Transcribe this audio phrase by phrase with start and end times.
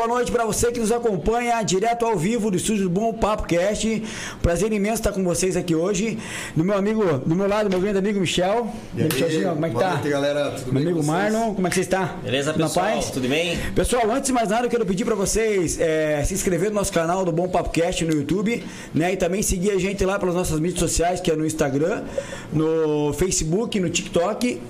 [0.00, 3.42] boa noite para você que nos acompanha direto ao vivo do estúdio do Bom Papo
[3.42, 4.02] Cast.
[4.40, 6.18] Prazer imenso estar com vocês aqui hoje.
[6.56, 8.72] Do meu amigo, do meu lado, meu grande amigo Michel.
[8.96, 9.92] E aí, Michelzinho, como é que boa tá?
[9.96, 10.52] noite, galera.
[10.52, 11.32] Tudo meu bem amigo com vocês?
[11.34, 12.16] Marlon, como é que você está?
[12.24, 12.86] Beleza, Tudo pessoal?
[12.86, 13.10] paz?
[13.10, 13.58] Tudo bem?
[13.74, 16.94] Pessoal, antes de mais nada, eu quero pedir para vocês é, se inscrever no nosso
[16.94, 19.12] canal do Bom Papo Cast no YouTube, né?
[19.12, 22.04] E também seguir a gente lá pelas nossas mídias sociais, que é no Instagram,
[22.50, 24.62] no Facebook, no TikTok.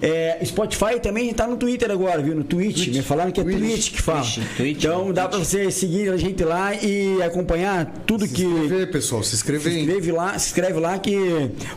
[0.00, 2.34] É, Spotify também está no Twitter agora, viu?
[2.34, 2.88] No Twitch.
[2.88, 3.58] Me falaram que é Twitch.
[3.58, 4.20] Twitch que fala.
[4.20, 5.12] Twitch, Twitch, então né?
[5.14, 9.22] dá para você seguir a gente lá e acompanhar tudo Se que inscrever, pessoal.
[9.22, 11.16] Se inscrever, se inscreve lá, se inscreve lá que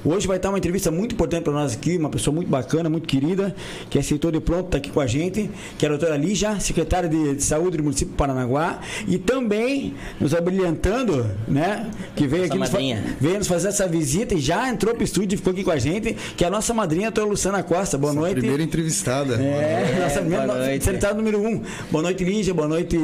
[0.03, 3.07] hoje vai estar uma entrevista muito importante para nós aqui, uma pessoa muito bacana, muito
[3.07, 3.55] querida,
[3.89, 7.07] que aceitou de pronto estar aqui com a gente, que é a doutora Lígia, secretária
[7.07, 12.59] de, de Saúde do município Paranaguá, e também nos abrilhantando, né, que veio Nossa aqui
[12.59, 13.17] nos, madrinha.
[13.19, 15.77] veio nos fazer essa visita e já entrou pro estúdio e ficou aqui com a
[15.77, 17.97] gente, que é a nossa madrinha, a doutora Luciana Costa.
[17.97, 18.39] Boa noite.
[18.39, 19.35] Primeira entrevistada.
[19.35, 20.83] É, nossa boa primeira noite.
[20.83, 21.61] secretária número um.
[21.91, 22.53] Boa noite, Lígia.
[22.53, 22.97] Boa noite,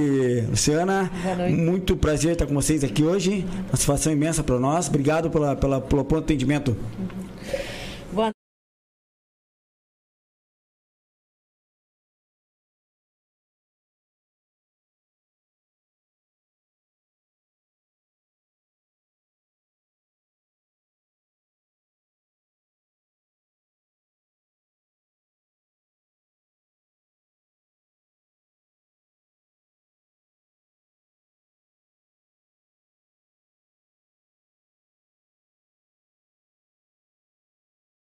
[0.50, 1.12] Luciana.
[1.24, 1.56] Boa noite.
[1.56, 3.46] Muito prazer estar com vocês aqui hoje.
[3.64, 4.88] Uma satisfação imensa para nós.
[4.88, 6.76] Obrigado pela, pela, pelo pronto atendimento.
[6.76, 7.25] Boa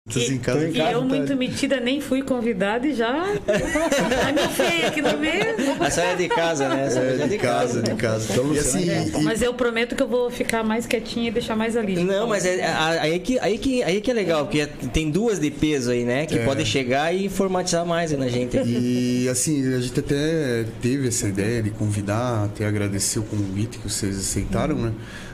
[0.10, 1.06] Vocês em casa, E casa, eu, tá?
[1.06, 3.12] muito metida, nem fui convidada e já.
[3.14, 5.56] Ai, meu feio aqui no meio.
[5.80, 6.86] A senhora é de casa, né?
[6.86, 8.32] A senhora É, de casa, de casa.
[8.34, 8.88] Então, E assim,
[9.20, 12.04] e- Mas eu prometo que eu vou ficar mais quietinha e deixar mais ali.
[12.04, 15.40] Não, mas é, a- aí, que, aí, que, aí que é legal, porque tem duas
[15.40, 16.26] de peso aí, né?
[16.26, 16.46] Que É.
[16.46, 18.58] podem chegar e informatizar mais aí na gente.
[18.58, 23.90] E assim, a gente até teve essa ideia de convidar, até agradecer o convite que
[23.90, 24.92] vocês aceitaram, né?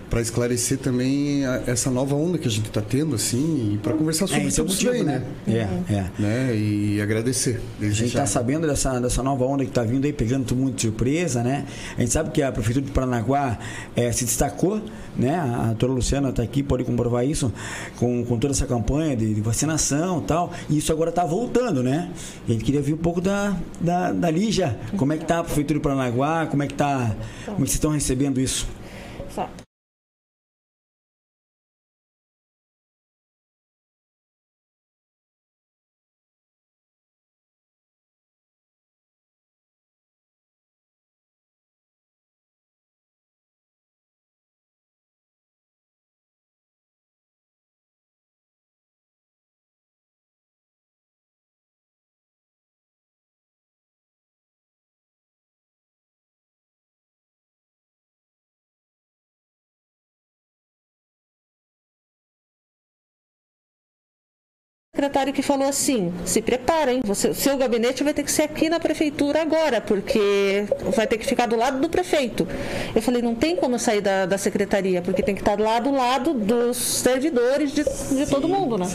[0.09, 3.93] Para esclarecer também a- essa nova onda que a gente está tendo, assim, e para
[3.93, 5.23] conversar sobre é o tudo isso motivo, aí, né?
[5.47, 5.69] né?
[5.89, 6.05] É, é.
[6.19, 6.55] né?
[6.55, 7.59] E agradecer.
[7.81, 10.75] A gente está sabendo dessa, dessa nova onda que está vindo aí, pegando todo mundo
[10.75, 11.65] de surpresa, né?
[11.97, 13.57] A gente sabe que a Prefeitura de Paranaguá
[13.95, 14.81] eh, se destacou,
[15.17, 15.37] né?
[15.37, 17.51] A doutora Luciana está aqui, pode comprovar isso,
[17.97, 20.53] com, com toda essa campanha de, de vacinação e tal.
[20.69, 22.11] E isso agora está voltando, né?
[22.47, 25.39] E a gente queria ver um pouco da, da, da Lígia, como é que está
[25.39, 28.67] a Prefeitura de Paranaguá, como é que tá, como é que vocês estão recebendo isso?
[64.95, 68.79] Secretário que falou assim: se preparem, você, seu gabinete vai ter que ser aqui na
[68.79, 72.47] prefeitura agora, porque vai ter que ficar do lado do prefeito.
[72.95, 75.91] Eu falei: não tem como sair da, da secretaria, porque tem que estar lá do
[75.91, 78.85] lado dos servidores de, de todo mundo, né?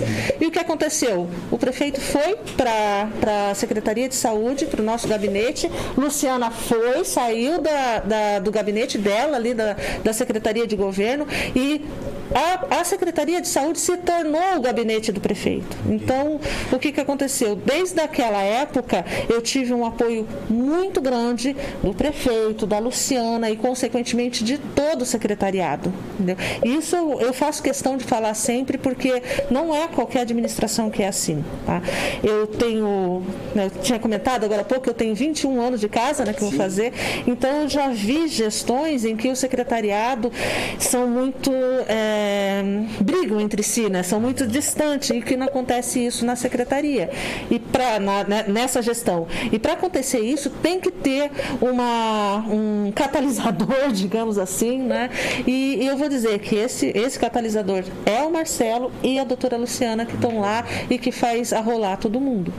[0.41, 1.29] E o que aconteceu?
[1.51, 7.61] O prefeito foi para a Secretaria de Saúde, para o nosso gabinete, Luciana foi, saiu
[7.61, 11.85] da, da- do gabinete dela, ali da, da Secretaria de Governo, e
[12.35, 15.77] a, a Secretaria de Saúde se tornou o gabinete do prefeito.
[15.89, 16.41] Então,
[16.73, 17.57] o que, que aconteceu?
[17.57, 24.45] Desde aquela época, eu tive um apoio muito grande do prefeito, da Luciana e, consequentemente,
[24.45, 25.93] de todo o secretariado.
[26.15, 26.37] entendeu?
[26.65, 31.45] Isso eu faço questão de falar sempre, porque não é qualquer administração que é assim.
[31.67, 31.83] Tá?
[32.23, 33.23] Eu tenho,
[33.55, 36.43] né, eu tinha comentado agora há pouco, eu tenho 21 anos de casa né, que
[36.43, 36.93] eu vou fazer,
[37.27, 40.31] então eu já vi gestões em que o secretariado
[40.79, 41.51] são muito.
[41.89, 42.20] é,
[43.01, 44.03] brigam entre si, né?
[44.03, 47.11] são muito distantes e que não acontece isso na secretaria
[47.51, 49.27] e pra, na- né, nessa gestão.
[49.53, 51.31] E para acontecer isso, tem que ter
[51.61, 55.11] uma, um catalisador, digamos assim, né?
[55.47, 59.57] E, e eu vou dizer que esse, esse catalisador é o Marcelo e a doutora
[59.57, 62.53] Luciana que estão lá e que faz arrolar todo mundo.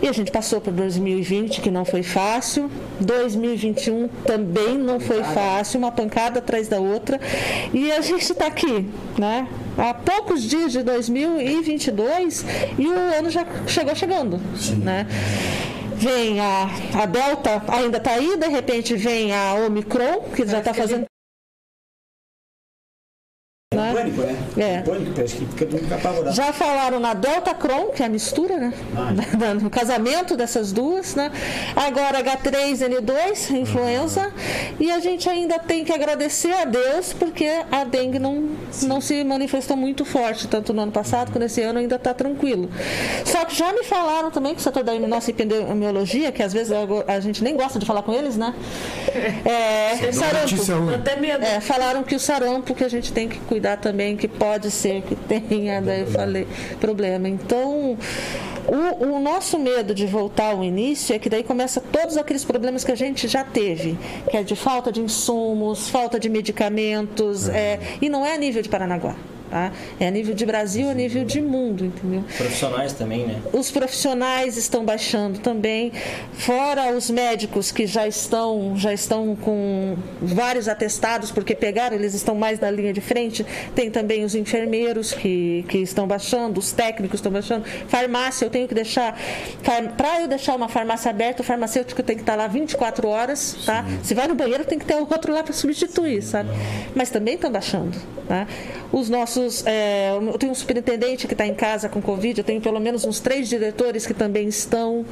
[0.00, 2.70] E a gente passou por 2020, que não foi fácil.
[3.00, 7.20] 2021 também não foi fácil, uma pancada atrás da outra.
[7.72, 9.48] E a gente está aqui, né?
[9.76, 12.44] Há poucos dias de 2022
[12.78, 14.40] e o ano já chegou chegando,
[14.82, 15.06] né?
[15.96, 20.72] Vem a, a Delta, ainda está aí, de repente vem a Omicron, que já está
[20.72, 21.06] fazendo
[23.92, 23.92] né?
[23.92, 24.36] pânico, né?
[24.56, 24.80] É.
[24.82, 26.34] Pânico, parece que fica todo mundo apavorado.
[26.34, 28.72] Já falaram na Delta Cron, que é a mistura, né?
[28.96, 31.30] Ah, no casamento dessas duas, né?
[31.76, 34.22] Agora H3N2, influenza.
[34.22, 34.76] Uhum.
[34.80, 38.50] E a gente ainda tem que agradecer a Deus, porque a dengue não,
[38.84, 42.70] não se manifestou muito forte, tanto no ano passado quanto nesse ano ainda está tranquilo.
[43.24, 46.72] Só que já me falaram também que o setor da nossa epidemiologia, que às vezes
[47.06, 48.54] a gente nem gosta de falar com eles, né?
[49.44, 50.94] É, sarampo.
[50.94, 51.44] Até medo.
[51.44, 55.02] É, falaram que o sarampo que a gente tem que cuidar também, que pode ser
[55.02, 56.46] que tenha, daí eu falei,
[56.80, 57.28] problema.
[57.28, 57.96] Então,
[58.66, 62.84] o, o, nosso medo de voltar ao início é que daí começa todos aqueles problemas
[62.84, 63.96] que a gente já teve,
[64.30, 68.62] que é de falta de insumos, falta de medicamentos, é, e não é a nível
[68.62, 69.16] de Paranaguá.
[69.50, 69.72] Tá?
[69.98, 72.22] É a nível de Brasil, a nível de mundo, entendeu?
[72.36, 73.40] Profissionais também, né?
[73.52, 75.92] Os profissionais estão baixando também,
[76.34, 82.34] fora os médicos que já estão, já estão com vários atestados, porque pegaram, eles estão
[82.34, 83.44] mais na linha de frente.
[83.74, 87.64] Tem também os enfermeiros que, que estão baixando, os técnicos estão baixando.
[87.88, 89.18] Farmácia, eu tenho que deixar.
[89.96, 93.84] Para eu deixar uma farmácia aberta, o farmacêutico tem que estar lá 24 horas, tá?
[94.02, 96.50] Se vai no banheiro, tem que ter outro lá para substituir, sabe?
[96.94, 97.96] Mas também estão baixando,
[98.26, 98.46] tá?
[98.92, 99.64] Os nossos nossos.
[99.66, 103.04] É, eu tenho um superintendente que está em casa com Covid, eu tenho pelo menos
[103.04, 105.04] uns três diretores que também estão.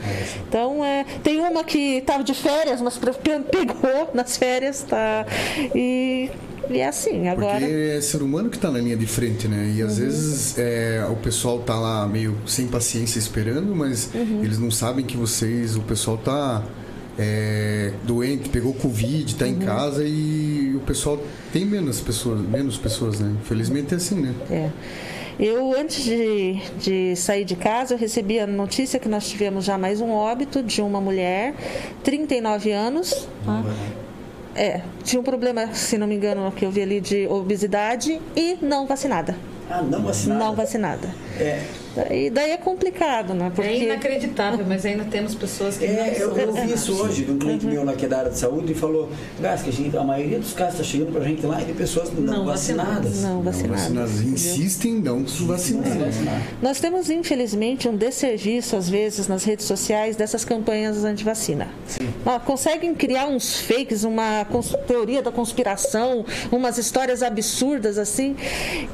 [0.49, 5.27] Então, é, tem uma que estava de férias, mas pegou nas férias, tá?
[5.75, 6.31] E
[6.69, 7.61] e é assim, agora.
[7.61, 9.73] Porque é ser humano que está na linha de frente, né?
[9.77, 10.05] E às uhum.
[10.05, 14.43] vezes é, o pessoal tá lá meio sem paciência esperando, mas uhum.
[14.43, 16.65] eles não sabem que vocês, o pessoal tá
[17.19, 19.51] é, doente, pegou Covid, está uhum.
[19.53, 21.19] em casa e o pessoal
[21.53, 23.35] tem menos pessoas, menos pessoas, né?
[23.41, 24.35] Infelizmente é assim, né?
[24.51, 24.71] É.
[25.39, 29.77] Eu, antes de, de sair de casa, eu recebi a notícia que nós tivemos já
[29.77, 31.55] mais um óbito de uma mulher,
[32.03, 33.29] 39 anos.
[33.45, 33.63] Tá?
[34.55, 38.57] É, tinha um problema, se não me engano, que eu vi ali de obesidade e
[38.63, 39.37] não vacinada.
[39.69, 40.45] Ah, não vacinada?
[40.45, 41.15] Não vacinada.
[41.39, 41.63] É.
[41.97, 43.51] Daí, daí é complicado, né?
[43.55, 43.71] Porque...
[43.71, 47.39] É inacreditável, mas ainda temos pessoas que é, eu, eu vi isso hoje de um
[47.39, 47.73] cliente uhum.
[47.73, 49.09] meu lá que é da área de saúde e falou,
[49.41, 51.65] Gás, que a, gente, a maioria dos casos está chegando para a gente lá e
[51.65, 53.23] de pessoas não, não vacinadas.
[53.23, 53.91] Não vacinadas.
[53.91, 54.21] Não vacinadas.
[54.21, 55.87] Insistem em não vacinar.
[56.61, 61.69] Nós temos, infelizmente, um desserviço, às vezes, nas redes sociais dessas campanhas anti-vacina.
[62.45, 64.45] Conseguem criar uns fakes, uma
[64.87, 68.37] teoria da conspiração, umas histórias absurdas assim,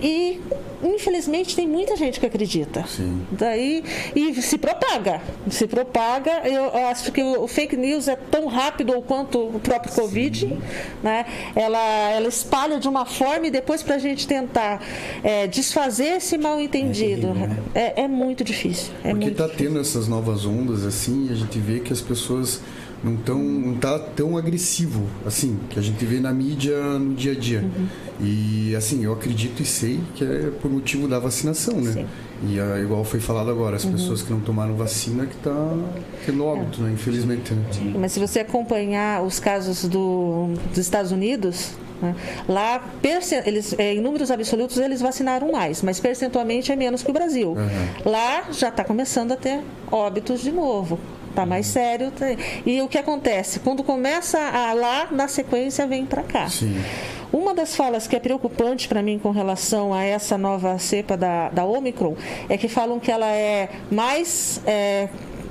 [0.00, 0.40] e
[0.82, 2.84] infelizmente tem muita gente que acredita.
[2.96, 3.22] Sim.
[3.30, 3.82] Daí
[4.14, 6.42] e se propaga, se propaga.
[6.44, 10.58] Eu acho que o fake news é tão rápido quanto o próprio covid,
[11.02, 11.26] né?
[11.54, 14.82] Ela ela espalha de uma forma e depois para a gente tentar
[15.22, 17.56] é, desfazer esse mal entendido é, né?
[17.74, 18.92] é, é, muito difícil.
[19.04, 22.60] É Porque está tendo essas novas ondas assim, a gente vê que as pessoas
[23.02, 27.32] não tão não tá tão agressivo assim que a gente vê na mídia no dia
[27.32, 27.86] a dia uhum.
[28.20, 32.06] e assim eu acredito e sei que é por motivo da vacinação né Sim.
[32.44, 33.92] E é, igual foi falado agora as uhum.
[33.92, 35.54] pessoas que não tomaram vacina que tá
[36.26, 36.84] tendo óbito é.
[36.84, 37.64] né infelizmente né?
[37.98, 41.72] mas se você acompanhar os casos do, dos Estados Unidos
[42.02, 42.16] né,
[42.48, 42.82] Lá,
[43.46, 47.50] eles, é, em números absolutos, eles vacinaram mais, mas percentualmente é menos que o Brasil.
[47.50, 48.10] Uhum.
[48.10, 50.98] Lá já está começando a ter óbitos de novo
[51.34, 52.10] tá mais sério.
[52.10, 52.26] Tá...
[52.64, 53.60] E o que acontece?
[53.60, 56.48] Quando começa a lá, na sequência vem para cá.
[56.48, 56.82] Sim.
[57.32, 61.48] Uma das falas que é preocupante para mim com relação a essa nova cepa da,
[61.48, 62.14] da Omicron
[62.48, 64.60] é que falam que ela é mais.
[64.66, 65.08] É,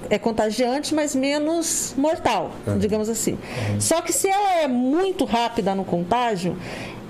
[0.09, 2.77] é contagiante, mas menos mortal, é.
[2.77, 3.31] digamos assim.
[3.31, 3.79] Uhum.
[3.79, 6.57] Só que se ela é muito rápida no contágio,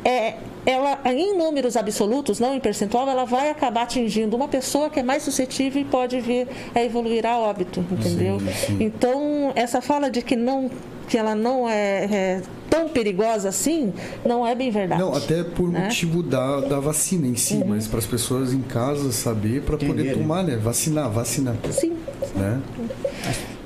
[0.05, 5.00] é, ela, em números absolutos, não em percentual, ela vai acabar atingindo uma pessoa que
[5.00, 8.39] é mais suscetível e pode vir a evoluir a óbito, entendeu?
[8.39, 8.77] Sim, sim.
[8.80, 10.70] Então, essa fala de que não
[11.08, 13.91] que ela não é, é, tão perigosa assim,
[14.25, 15.01] não é bem verdade.
[15.01, 15.84] Não, até por né?
[15.84, 17.65] motivo da, da vacina em si, uhum.
[17.68, 20.56] mas para as pessoas em casa saber para poder tomar, né?
[20.56, 21.58] Vacinar, vacinar.
[21.70, 21.98] Sim.
[22.34, 22.62] Né?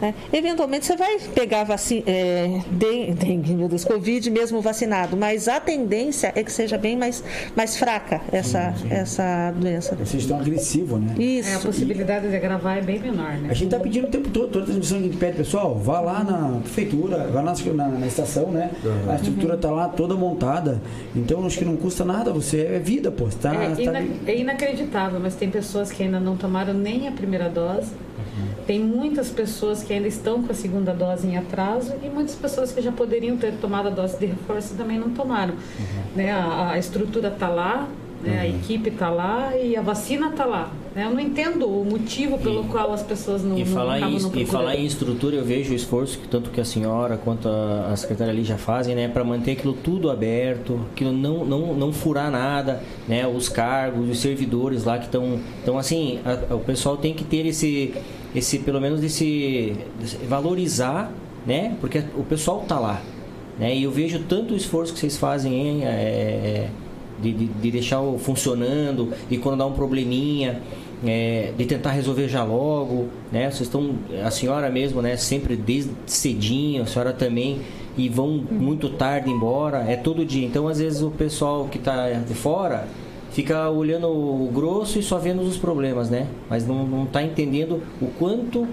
[0.01, 0.13] Né?
[0.31, 6.31] Eventualmente você vai pegar vacina, é, dengue, meu Deus, Covid mesmo vacinado, mas a tendência
[6.35, 7.23] é que seja bem mais,
[7.55, 8.93] mais fraca essa, sim, sim.
[8.93, 9.95] essa doença.
[9.95, 11.15] Vocês tão agressivo, né?
[11.17, 11.49] Isso.
[11.49, 12.29] É, a possibilidade e...
[12.29, 13.49] de agravar é bem menor, né?
[13.49, 15.75] A gente está pedindo o tempo todo, toda a transmissão que a gente pede, pessoal,
[15.75, 18.71] vá lá na prefeitura, vá na, na, na estação, né?
[18.83, 19.11] Uhum.
[19.11, 20.81] A estrutura está lá toda montada,
[21.15, 23.25] então acho que não custa nada, você é vida, pô.
[23.41, 27.11] Tá, é, tá ina é inacreditável, mas tem pessoas que ainda não tomaram nem a
[27.11, 27.91] primeira dose
[28.67, 32.71] tem muitas pessoas que ainda estão com a segunda dose em atraso e muitas pessoas
[32.71, 35.53] que já poderiam ter tomado a dose de reforço também não tomaram.
[35.53, 35.85] Uhum.
[36.15, 36.31] Né?
[36.31, 37.87] A, a estrutura está lá,
[38.23, 38.39] Né?
[38.39, 40.71] A equipe está lá e a vacina está lá.
[40.95, 41.05] Né?
[41.05, 44.45] Eu não entendo o motivo pelo E- qual as pessoas não, E falar, não e
[44.47, 47.95] falar em estrutura, eu vejo o esforço que tanto que a senhora quanto a, a
[47.95, 52.31] secretária ali já fazem, né, para manter aquilo tudo aberto, aquilo não, não, não furar
[52.31, 57.13] nada, né, os cargos, os servidores lá que estão, então assim, a- o pessoal tem
[57.13, 57.93] que ter esse,
[58.35, 59.75] esse pelo menos esse,
[60.27, 61.11] valorizar,
[61.45, 63.01] né, porque o pessoal tá lá,
[63.57, 66.69] né, e eu vejo tanto o esforço que vocês fazem, é, é,
[67.21, 70.61] de, de, de deixar o funcionando e quando dá um probleminha
[71.05, 73.49] é, de tentar resolver já logo, né?
[73.49, 75.15] Vocês estão, a senhora mesmo, né?
[75.17, 77.61] Sempre desde cedinho, a senhora também
[77.97, 80.45] e vão muito tarde embora, é todo dia.
[80.45, 82.87] Então às vezes o pessoal que está de fora
[83.35, 86.25] fica olhando o grosso e só vendo os problemas, né?
[86.49, 88.65] Mas não, não tá entendendo o quanto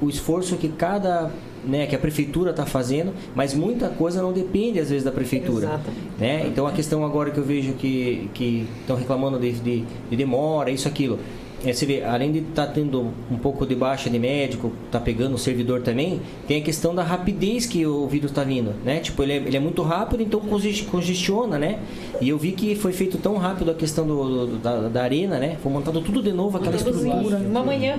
[0.00, 1.30] o esforço que cada
[1.62, 5.80] né, que a prefeitura está fazendo, mas muita coisa não depende às vezes da prefeitura.
[6.18, 6.46] Né?
[6.46, 10.70] Então a questão agora que eu vejo que que estão reclamando de, de, de demora,
[10.70, 11.18] isso, aquilo.
[11.64, 15.34] É, você vê, além de estar tendo um pouco de baixa de médico, tá pegando
[15.34, 19.00] o servidor também, tem a questão da rapidez que o vírus está vindo, né?
[19.00, 21.78] Tipo, ele é, ele é muito rápido, então conges- congestiona, né?
[22.20, 25.38] E eu vi que foi feito tão rápido a questão do, do- da, da arena,
[25.38, 25.56] né?
[25.62, 27.38] Foi montado tudo de novo, aquela estrutura.
[27.38, 27.98] Uma manhã.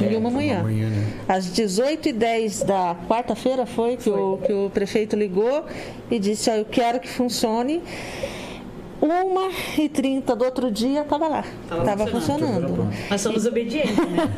[0.00, 0.60] E uma manhã.
[0.60, 1.12] Amanhã, né?
[1.26, 5.64] Às 18h10 da quarta-feira foi que, O, que o prefeito ligou
[6.10, 7.82] e disse, ó, eu quero que funcione.
[9.00, 11.44] 1h30 do outro dia estava lá.
[11.68, 12.68] Tava Estava funcionando.
[12.68, 12.94] funcionando.
[13.10, 14.28] Nós somos obedientes, né?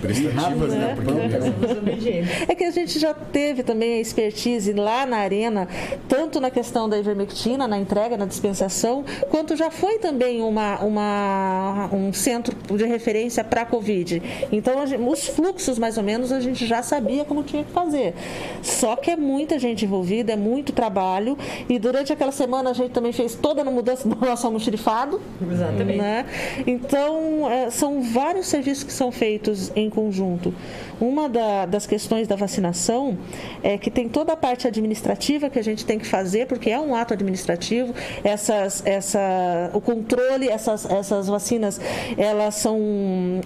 [0.00, 0.94] Prestativas, né?
[0.96, 2.30] Porque Nós somos obedientes.
[2.48, 5.68] É que a gente já teve também a expertise lá na arena,
[6.08, 11.88] tanto na questão da ivermectina, na entrega, na dispensação, quanto já foi também uma, uma,
[11.92, 14.22] um centro de referência para a Covid.
[14.52, 17.72] Então, a gente- os fluxos, mais ou menos, a gente já sabia como tinha que
[17.72, 18.14] fazer.
[18.62, 21.36] Só que é muita gente envolvida, é muito trabalho,
[21.68, 25.20] e durante aquela semana a gente também fez toda a mudança do nosso almoxerifado.
[25.50, 25.96] Exatamente.
[25.98, 26.26] Né?
[26.66, 30.54] Então, é, são vários serviços que são feitos em conjunto.
[31.00, 33.16] Uma da- das questões da vacinação
[33.62, 36.78] é que tem toda a parte administrativa que a gente tem que fazer, porque é
[36.80, 37.94] um ato administrativo.
[38.22, 41.80] Essas, essa, o controle, essas, essas vacinas,
[42.16, 42.78] elas são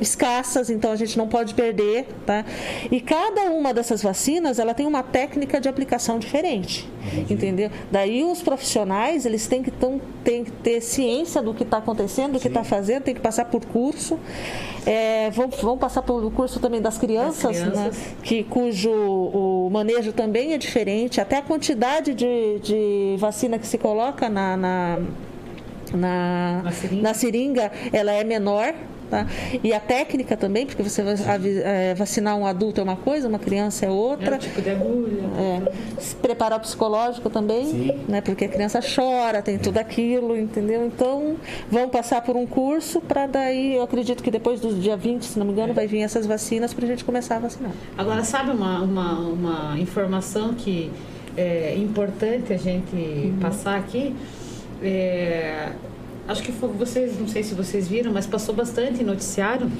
[0.00, 2.06] escassas, então a gente não pode perder.
[2.26, 2.44] Tá?
[2.90, 6.88] E cada uma dessas vacinas, ela tem uma técnica de aplicação diferente.
[7.28, 7.70] Entendeu?
[7.90, 12.32] Daí os profissionais, eles têm que, tão, têm que ter ciência do que está acontecendo,
[12.34, 14.18] do que está fazendo, tem que passar por curso.
[14.86, 17.96] É, vão, vão passar pelo curso também das crianças, Das crianças.
[17.96, 18.12] Né?
[18.22, 23.76] que, cujo o manejo também é diferente, até a quantidade de, de vacina que se
[23.76, 24.98] coloca na, na,
[25.92, 27.02] na, Na seringa.
[27.02, 28.74] na seringa, ela é menor.
[29.10, 29.26] Tá?
[29.64, 33.84] E a técnica também, porque você é, vacinar um adulto é uma coisa, uma criança
[33.84, 34.36] é É outra.
[34.36, 35.22] o tipo de agulha.
[35.36, 38.20] É, se preparar o psicológico também, né?
[38.20, 40.86] Porque a criança chora, tem tudo aquilo, entendeu?
[40.86, 41.36] Então,
[41.68, 45.38] vão passar por um curso para daí, eu acredito que depois do dia 20, se
[45.38, 47.72] não me engano, vai vir essas vacinas para a gente começar a vacinar.
[47.98, 50.90] Agora, sabe uma, uma, uma informação que
[51.36, 54.14] é importante a gente passar aqui?
[54.82, 55.70] É,
[56.30, 59.70] acho que foi, vocês, não sei se vocês viram, mas passou bastante noticiário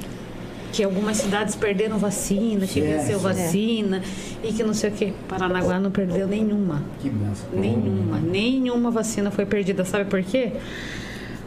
[0.72, 4.02] que algumas cidades perderam vacina, que É, venceu vacina
[4.42, 5.12] e que não sei o que.
[5.28, 6.82] Paranaguá não perdeu nenhuma.
[7.00, 7.48] Que benção.
[7.52, 9.84] Nenhuma, nenhuma vacina foi perdida.
[9.84, 10.52] Sabe por quê?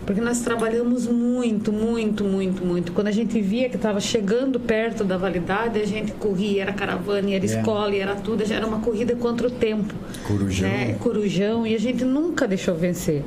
[0.05, 2.91] Porque nós trabalhamos muito, muito, muito, muito.
[2.91, 7.29] Quando a gente via que estava chegando perto da validade, a gente corria, era caravana,
[7.31, 7.47] era É.
[7.47, 9.93] escola, era tudo, já era uma corrida contra o tempo.
[10.27, 10.67] Corujão.
[10.69, 10.95] Né?
[10.99, 13.23] Corujão, e a gente nunca deixou vencer.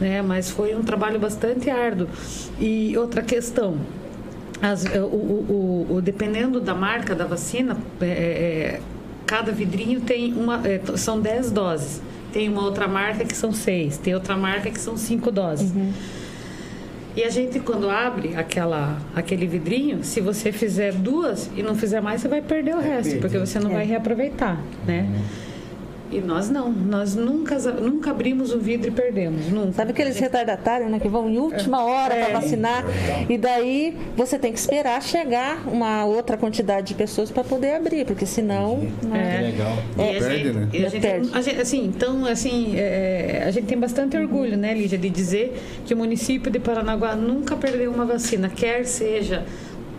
[0.00, 0.20] Né?
[0.20, 2.08] Mas foi um trabalho bastante árduo.
[2.58, 3.76] E outra questão,
[4.60, 8.80] as- o, o- o- o- dependendo da marca da vacina, é, é,
[9.24, 10.60] cada vidrinho tem uma.
[10.66, 12.02] é, são 10 doses.
[12.36, 15.72] Tem uma outra marca que são 6, tem outra marca que são 5 doses.
[17.16, 22.02] E a gente, quando abre aquela, aquele vidrinho, se você fizer duas e não fizer
[22.02, 23.74] mais, você vai perder o resto, porque você não É.
[23.76, 25.08] vai reaproveitar, né?
[26.10, 29.72] E nós não, nós nunca, nunca abrimos o vidro e perdemos, nunca.
[29.72, 32.24] Sabe aqueles retardatários, né, que vão em última hora É.
[32.24, 32.84] para vacinar
[33.28, 38.04] e daí você tem que esperar chegar uma outra quantidade de pessoas para poder abrir,
[38.06, 39.72] porque senão né, Que legal.
[39.98, 40.68] E a Perde, gente- né?
[40.72, 41.30] e a gente- Perde.
[41.32, 45.60] a gente- assim, então, assim, é, a gente tem bastante orgulho, né, Lígia, de dizer
[45.84, 49.44] que o município de Paranaguá nunca perdeu uma vacina, quer seja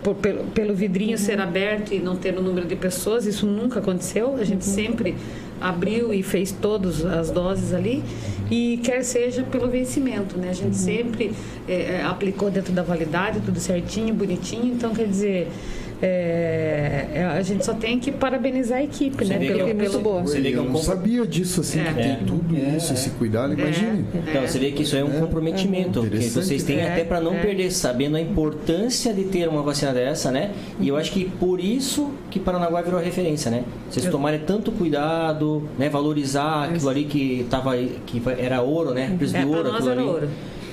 [0.08, 3.80] por- pelo, pelo vidrinho ser aberto e não ter o número de pessoas, isso nunca
[3.80, 4.36] aconteceu.
[4.36, 5.16] A gente sempre
[5.60, 8.04] abriu e fez todas as doses ali
[8.50, 10.50] e quer seja pelo vencimento, né?
[10.50, 11.32] A gente sempre
[11.68, 15.48] é, aplicou dentro da validade, tudo certinho, bonitinho, então quer dizer
[16.02, 19.40] é, é, a gente só tem que parabenizar a equipe, Você né?
[19.40, 20.22] vê que Pelo, é pelo, boa.
[20.22, 21.84] Você é Eu não sabia disso, assim, É.
[21.86, 22.20] que tem É.
[22.26, 23.54] tudo isso, esse cuidado.
[23.54, 24.06] Imagine.
[24.14, 27.34] Então, você vê que isso é um comprometimento que vocês têm É, até para não
[27.34, 27.40] é.
[27.40, 30.52] perder, sabendo a importância de ter uma vacina dessa, né?
[30.80, 33.64] E eu acho que por isso que Paranaguá virou referência, né?
[33.90, 35.90] Vocês tomarem tanto cuidado, né?
[35.90, 37.76] Valorizar aquilo ali que tava
[38.06, 39.14] que era ouro, né?
[39.18, 40.10] Preço É, de ouro, nós aquilo era ali.
[40.10, 40.30] ouro.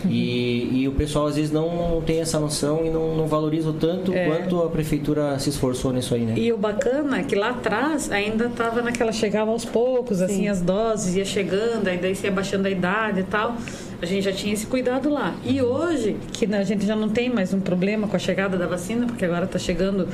[0.09, 3.73] E, e o pessoal às vezes não tem essa noção e não, não valoriza o
[3.73, 4.27] tanto É.
[4.29, 6.35] quanto a prefeitura se esforçou nisso aí, né?
[6.37, 10.61] E o bacana é que lá atrás ainda estava naquela, chegava aos poucos, assim, as
[10.61, 13.57] doses, ia chegando, aí daí você ia baixando a idade e tal.
[14.03, 15.35] A gente já tinha esse cuidado lá.
[15.45, 18.67] E hoje, que a gente já não tem mais um problema com a chegada da
[18.67, 20.09] vacina, porque agora está chegando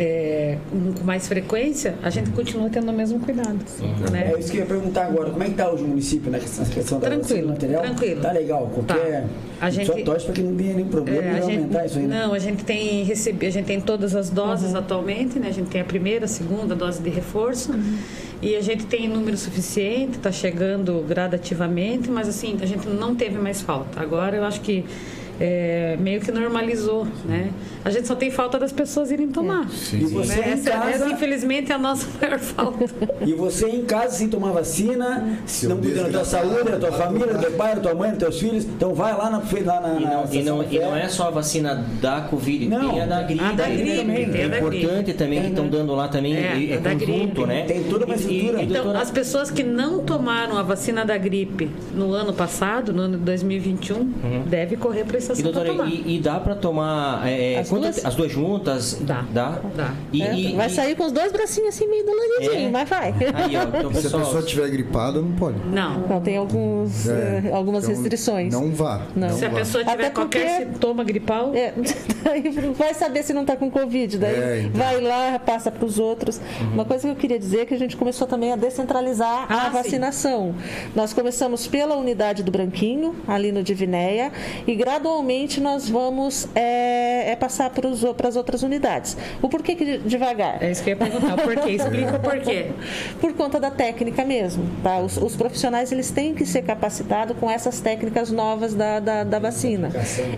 [0.00, 0.56] é,
[0.96, 3.58] com mais frequência, a gente continua tendo o mesmo cuidado.
[4.12, 4.32] Né?
[4.34, 5.30] É isso que eu ia perguntar agora.
[5.30, 7.82] Como é que tá hoje o município né, nessa questão da Tranquilo, material?
[7.82, 8.20] tranquilo.
[8.20, 8.70] Tá legal.
[8.72, 9.22] Qualquer...
[9.22, 9.28] Tá.
[9.60, 11.98] A gente- Só torce para que não tenha nenhum problema É, e gente- aumentar isso
[11.98, 12.20] aí, né?
[12.26, 15.48] Não, a gente tem recebido, a gente tem todas as doses atualmente, né?
[15.48, 17.72] A gente tem a primeira, a segunda dose de reforço.
[18.40, 23.36] E a gente tem número suficiente, está chegando gradativamente, mas assim, a gente não teve
[23.36, 24.00] mais falta.
[24.00, 24.84] Agora eu acho que
[25.40, 27.50] é, meio que normalizou, né?
[27.84, 29.66] A gente só tem falta das pessoas irem tomar.
[29.92, 30.48] E você Né?
[30.48, 30.90] em Essa, casa...
[30.90, 32.84] essa, infelizmente, é a nossa maior falta.
[33.24, 36.92] E você em casa sem tomar vacina, Seu não cuidando da tua saúde, da tua
[36.92, 39.80] família, do teu pai, da tua mãe, dos teus filhos, então vai lá na, lá
[39.80, 42.68] na, E na não, e, estação não, e não é só a vacina da Covid,
[42.68, 43.44] Não, tem a da gripe.
[43.44, 44.16] a da gripe, também.
[44.24, 45.12] é importante gripe.
[45.14, 47.46] também que estão dando lá também, É, é, é conjunto, gripe.
[47.46, 47.64] né?
[47.66, 48.62] Tem toda uma E- e- estrutura.
[48.62, 52.92] e, Então, doutora, as pessoas que não tomaram a vacina da gripe no ano passado,
[52.92, 55.88] no ano de 2021, devem correr para a E para doutora, tomar.
[55.88, 58.04] e, e dá pra tomar é, As quanto- duas?
[58.04, 58.98] as duas juntas?
[59.00, 59.24] Dá.
[59.32, 59.58] Dá?
[59.76, 59.94] Dá.
[60.12, 62.70] E, É, e- vai e- sair com os dois bracinhos assim meio doloridinho, É.
[62.70, 63.14] mas vai.
[63.34, 65.58] Aí, ó, então, Se a pessoal, pessoa estiver gripada, não pode.
[65.68, 65.98] Não.
[66.08, 68.52] Não, tem alguns, É, eh, algumas então, restrições.
[68.52, 69.02] Não vá.
[69.16, 69.30] Não.
[69.30, 71.72] Se a pessoa tiver Até porque- qualquer sintoma gripal, É,
[72.22, 72.42] daí
[72.76, 74.18] vai saber se não está com Covid.
[74.18, 74.78] Daí É, então.
[74.80, 76.40] vai lá, passa para os outros.
[76.72, 79.62] Uma coisa que eu queria dizer é que a gente começou também a descentralizar Ah,
[79.62, 79.70] a sim.
[79.72, 80.54] vacinação.
[80.94, 84.30] Nós começamos pela unidade do Branquinho, ali no Divinéia,
[84.66, 85.17] e gradualmente
[85.60, 89.16] nós vamos é, é passar para as outras unidades.
[89.42, 90.62] O porquê que devagar?
[90.62, 91.36] é isso que eu ia perguntar.
[91.36, 91.70] Por quê?
[91.72, 92.66] Explica o porquê.
[93.20, 94.64] por conta da técnica mesmo.
[94.82, 94.98] Tá?
[94.98, 99.38] Os, os profissionais eles têm que ser capacitados com essas técnicas novas da, da, da
[99.38, 99.90] vacina.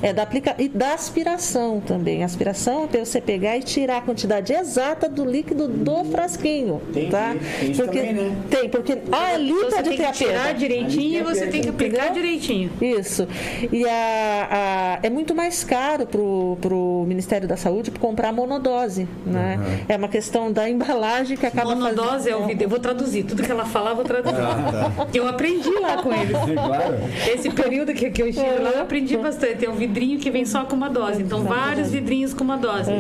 [0.03, 2.23] É, da aplica e da aspiração também.
[2.23, 6.81] A aspiração é pra você pegar e tirar a quantidade exata do líquido do frasquinho.
[6.93, 7.35] Tem tá?
[7.61, 8.37] tem isso porque, também, né?
[8.51, 10.55] Tem, porque ali Você pode tem ter que a tirar perda.
[10.55, 12.23] direitinho e Ali tem a você tem que aplicar entendeu?
[12.23, 12.71] direitinho.
[12.81, 13.27] Isso.
[13.73, 14.70] E a, a-
[15.03, 19.07] é muito mais caro para o Ministério da Saúde comprar monodose.
[19.27, 19.85] Né?
[19.89, 22.65] É uma questão da embalagem que acaba Monodose é fazendo- o vídeo.
[22.65, 23.25] Eu vou traduzir.
[23.25, 24.37] Tudo que ela falar, eu vou traduzir.
[25.15, 26.37] Eu aprendi lá com eles.
[26.55, 26.95] Claro.
[27.33, 29.57] Esse período que, que eu estive lá, eu aprendi bastante.
[29.57, 31.23] Tem um vidrinho que vem só com uma dose.
[31.23, 32.91] Então, vários vidrinhos com uma dose.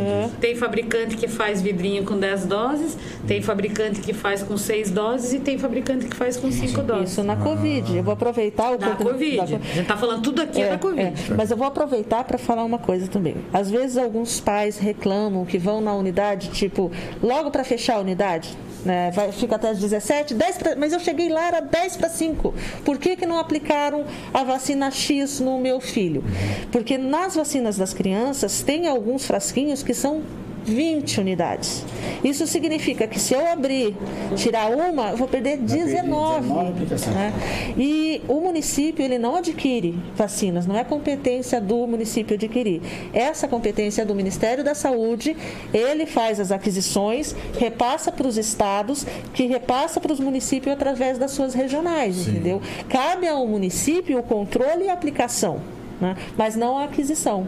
[0.40, 5.32] Tem fabricante que faz vidrinho com 10 doses, tem fabricante que faz com 6 doses
[5.32, 7.12] e tem fabricante que faz com 5 doses.
[7.12, 7.96] Isso na Covid.
[7.96, 9.36] Eu vou aproveitar o pouco- Covid.
[9.36, 11.08] da- A gente tá falando tudo aqui é, da Covid.
[11.30, 13.36] é, mas eu vou aproveitar para falar uma coisa também.
[13.52, 16.90] Às vezes alguns pais reclamam que vão na unidade, tipo,
[17.22, 19.10] logo para fechar a unidade, né?
[19.10, 22.54] Vai, fica até as 17, 10 pra, mas eu cheguei lá, era 10 para 5.
[22.84, 26.24] Por que, que não aplicaram a vacina X no meu filho?
[26.70, 30.22] Porque nas vacinas das crianças tem alguns frasquinhos que são
[30.64, 31.84] 20 unidades.
[32.22, 33.96] Isso significa que se eu abrir,
[34.36, 36.40] tirar uma, eu vou perder 19.
[36.40, 37.14] 19 aplicações.
[37.14, 37.32] né?
[37.76, 42.82] E o município ele não adquire vacinas, não é competência do município adquirir.
[43.12, 45.36] Essa competência é do Ministério da Saúde,
[45.72, 51.30] ele faz as aquisições, repassa para os estados, que repassa para os municípios através das
[51.30, 52.60] suas regionais, entendeu?
[52.88, 55.60] Cabe ao município o controle e a aplicação,
[56.00, 56.16] né?
[56.36, 57.46] mas não a aquisição.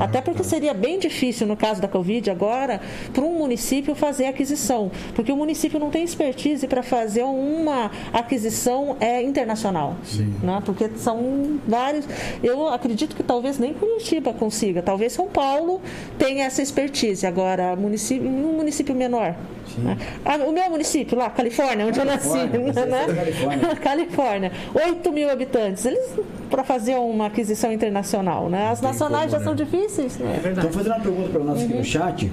[0.00, 2.80] Até porque seria bem difícil, no caso da Covid agora,
[3.12, 4.90] para um município fazer aquisição.
[5.14, 9.96] Porque o município não tem expertise para fazer uma aquisição é, internacional.
[10.42, 10.62] Né?
[10.64, 12.06] Porque são vários.
[12.42, 14.82] Eu acredito que talvez nem Curitiba consiga.
[14.82, 15.80] Talvez São Paulo
[16.18, 17.26] tenha essa expertise.
[17.26, 19.34] Agora, município, um município menor.
[19.78, 19.96] né?
[20.24, 22.28] Ah, o meu município, lá, Califórnia, onde eu nasci.
[22.48, 23.06] Califórnia, né?
[23.08, 23.76] é Califórnia.
[23.76, 24.52] Califórnia.
[24.74, 25.84] 8 mil habitantes.
[25.84, 26.12] Eles,
[26.50, 28.68] para fazer uma aquisição internacional, né?
[28.68, 29.64] As nacionais já como, são né?
[29.64, 30.18] difíceis.
[30.18, 30.40] Né?
[30.52, 32.30] Então, fazendo uma pergunta para o nosso aqui no chat,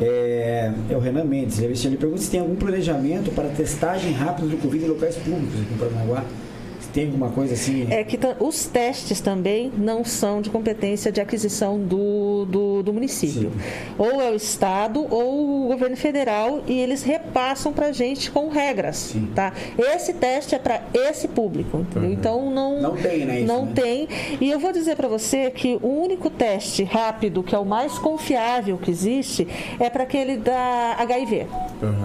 [0.00, 1.58] é, é o Renan Mendes.
[1.58, 5.74] Ele pergunta se tem algum planejamento para testagem rápida do Covid em locais públicos aqui
[5.74, 6.24] em Paranaguá.
[6.92, 7.86] Tem alguma coisa assim?
[7.90, 13.52] É que os testes também não são de competência de aquisição do, do, do município.
[13.98, 18.48] Ou é o Estado ou o governo federal e eles repassam para a gente com
[18.48, 19.14] regras.
[19.34, 19.52] Tá?
[19.78, 21.78] Esse teste é para esse público.
[21.78, 22.10] entendeu?
[22.12, 23.72] Então não, Não tem, né, isso, não né?
[23.74, 24.08] tem.
[24.40, 27.98] E eu vou dizer para você que o único teste rápido, que é o mais
[27.98, 29.46] confiável que existe,
[29.78, 31.46] é para aquele da HIV.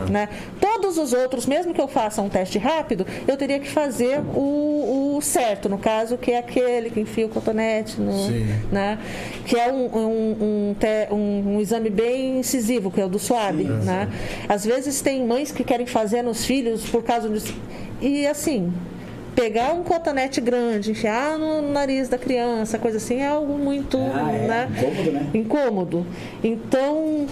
[0.10, 0.30] Né?
[0.60, 4.75] Todos os outros, mesmo que eu faça um teste rápido, eu teria que fazer o,
[4.76, 8.12] o certo, no caso, que é aquele que enfia o cotonete, no,
[8.72, 8.98] né?
[9.46, 10.76] que é um, um, um,
[11.16, 13.64] um- um exame bem incisivo, que é o do SWAB.
[13.64, 14.10] Né?
[14.50, 17.54] Às vezes tem mães que querem fazer nos filhos por causa disso.
[18.02, 18.74] E assim,
[19.36, 24.32] pegar um cotonete grande, enfiar no nariz da criança, coisa assim, é algo muito Ah,
[24.32, 24.48] é.
[24.48, 24.68] né?
[24.80, 25.30] Incômodo, né?
[25.34, 26.06] incômodo.
[26.44, 27.26] Então,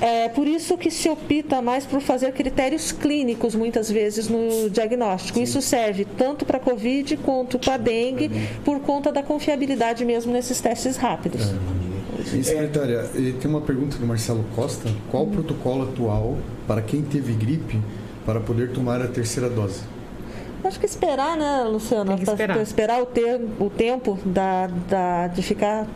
[0.00, 5.38] é por isso que se opta mais por fazer critérios clínicos, muitas vezes, no diagnóstico.
[5.38, 8.30] Isso serve tanto para Covid quanto para dengue,
[8.64, 11.52] por conta da confiabilidade mesmo nesses testes rápidos.
[12.34, 13.04] E, secretária,
[13.40, 14.88] tem uma pergunta do Marcelo Costa.
[15.10, 16.36] Qual o protocolo atual
[16.66, 17.80] para quem teve gripe
[18.26, 19.80] para poder tomar a terceira dose?
[20.62, 22.14] Acho que esperar, né, Luciana?
[22.16, 22.54] Tem esperar.
[22.54, 25.86] pra esperar o, ter, o tempo da, da, de ficar.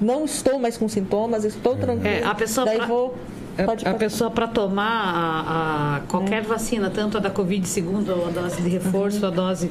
[0.00, 2.08] Não estou mais com sintomas, estou tranquila.
[2.08, 3.14] É, a pessoa Daí pra- vou.
[3.56, 3.98] A- Pode, a pode.
[4.04, 8.60] pessoa para tomar a, a qualquer vacina, tanto a da Covid segunda, ou a dose
[8.62, 9.70] de reforço, a dose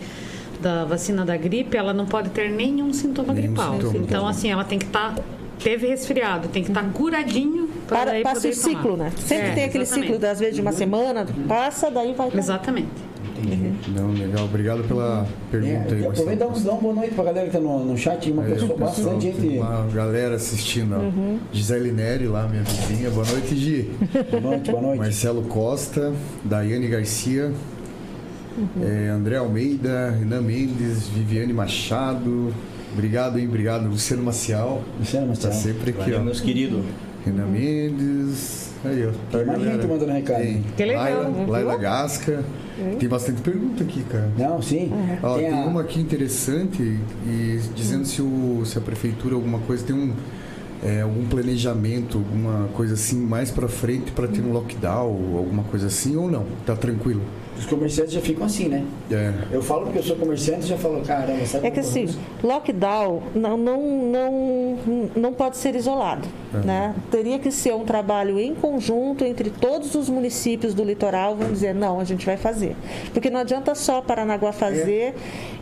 [0.62, 3.74] da vacina da gripe, ela não pode ter nenhum sintoma Nenhum gripal.
[3.74, 3.98] sintoma.
[3.98, 5.16] Então, assim, ela tem que estar.
[5.60, 8.98] teve resfriado, tem que estar curadinho para Para, passa poder o ciclo, tomar.
[9.06, 9.12] né?
[9.18, 10.12] Sempre É, tem aquele exatamente.
[10.14, 12.30] ciclo, às vezes de uma semana, passa, daí vai.
[12.34, 12.88] Exatamente.
[13.96, 14.46] Não, legal.
[14.46, 17.52] Obrigado pela pergunta aí, É, aproveita e dá um, uma boa noite pra galera que
[17.54, 19.58] tá no, no chat, uma pessoa, bastante gente.
[19.58, 20.96] Uma galera assistindo.
[20.96, 21.38] ó.
[21.52, 23.10] Gisele Neri lá, minha vizinha.
[23.10, 23.92] Boa noite, Gi.
[24.32, 25.00] Boa noite, boa noite.
[25.00, 27.52] Marcelo Costa, Daiane Garcia,
[28.82, 32.54] eh, André Almeida, Renan Mendes, Viviane Machado.
[32.94, 33.48] Obrigado, hein?
[33.48, 33.88] Obrigado.
[33.88, 34.82] Luciano Maciel.
[35.00, 35.54] Luciano Tá Marcelo.
[35.56, 36.24] sempre aqui, Valeu, ó.
[36.24, 36.84] meus queridos.
[37.26, 38.73] Renan Mendes.
[38.86, 39.12] Aí, ó.
[39.32, 39.82] Tá Tem mais galera.
[39.82, 40.38] gente mandando recado.
[40.42, 41.48] Tem Que legal, Laila, viu?
[41.48, 42.44] Laila Gasca.
[43.00, 44.30] Tem bastante pergunta aqui, cara.
[44.38, 44.92] Não, sim.
[45.22, 46.82] Ó, Tem tem, a- uma aqui interessante
[47.26, 50.12] e dizendo se, o, se a prefeitura alguma coisa tem um
[50.84, 55.88] é, algum planejamento, alguma coisa assim mais pra frente pra ter um lockdown, alguma coisa
[55.88, 56.46] assim ou não?
[56.66, 57.22] Tá tranquilo?
[57.58, 58.84] Os comerciantes já ficam assim, né?
[59.12, 59.34] É.
[59.52, 62.20] Eu falo porque eu sou comerciante e já falo, caramba, sabe É que assim, isso?
[62.44, 66.28] lockdown não, não, não, não pode ser isolado.
[66.54, 66.94] Né?
[67.10, 71.74] Teria que ser um trabalho em conjunto entre todos os municípios do litoral, vamos dizer,
[71.74, 72.76] não, a gente vai fazer.
[73.12, 75.16] Porque não adianta só Paranaguá fazer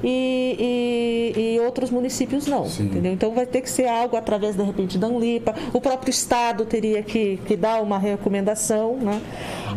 [0.03, 2.67] e, e, e outros municípios não.
[2.67, 2.83] Sim.
[2.83, 3.13] Entendeu?
[3.13, 5.55] Então vai ter que ser algo através, de repente, da Anlipa.
[5.73, 8.97] O próprio Estado teria que, que dar uma recomendação.
[8.97, 9.21] Né?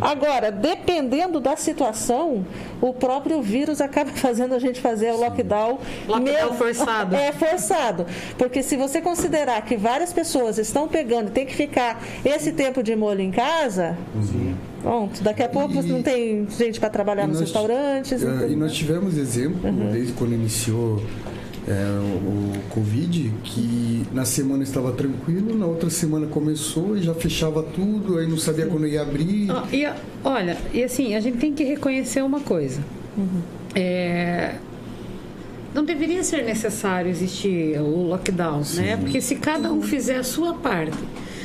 [0.00, 2.04] Agora, dependendo da situação,
[2.81, 5.79] o próprio vírus acaba fazendo a gente fazer o lockdown.
[6.09, 7.14] Lockdown forçado.
[7.17, 8.07] É forçado.
[8.37, 12.83] Porque se você considerar que várias pessoas estão pegando e tem que ficar esse tempo
[12.83, 13.97] de molho em casa,
[14.83, 18.23] pronto, daqui a pouco E- não tem gente para trabalhar nos nós- restaurantes.
[18.23, 18.51] entendeu?
[18.51, 19.90] e nós tivemos exemplo, Uhum.
[19.93, 21.01] desde quando iniciou
[21.66, 27.14] é, o, o Covid, que na semana estava tranquilo, na outra semana começou e já
[27.14, 29.50] fechava tudo, aí não sabia quando ia abrir.
[29.50, 32.81] Ó, e, a- olha, e assim, a gente tem que reconhecer uma coisa.
[33.74, 34.55] É,
[35.74, 38.96] não deveria ser necessário existir o lockdown, né?
[38.96, 40.96] Porque se cada um fizer a sua parte,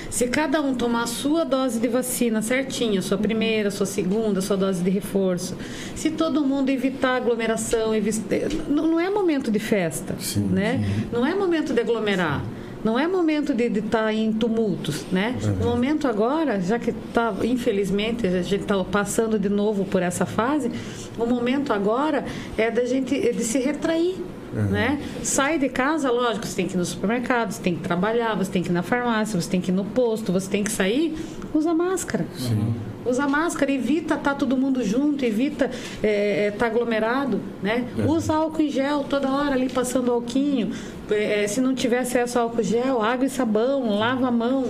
[0.10, 4.58] se cada um tomar a sua dose de vacina certinha, sua primeira, sua segunda, sua
[4.58, 5.56] dose de reforço,
[5.95, 10.84] se todo mundo evitar aglomeração, evitar, não, não é momento de festa, Sim, né?
[11.12, 12.43] Não é momento de aglomerar.
[12.84, 15.36] Não é momento de estar em tumultos, né?
[15.60, 20.26] O momento agora, já que tá, infelizmente a gente está passando de novo por essa
[20.26, 20.72] fase,
[21.17, 22.24] o momento agora
[22.58, 24.15] é da gente é de se retrair.
[24.53, 24.99] Né?
[25.23, 28.51] Sai de casa, lógico, você tem que ir no supermercado, você tem que trabalhar, você
[28.51, 31.15] tem que ir na farmácia, você tem que ir no posto, você tem que sair,
[31.53, 32.25] usa máscara.
[33.05, 35.69] Usa máscara, evita estar todo mundo junto, evita
[36.01, 37.85] estar aglomerado, né?
[38.07, 40.71] Usa álcool em gel toda hora ali passando alquinho.
[41.12, 44.65] É, se não tiver acesso ao álcool gel, água e sabão, lava a mão,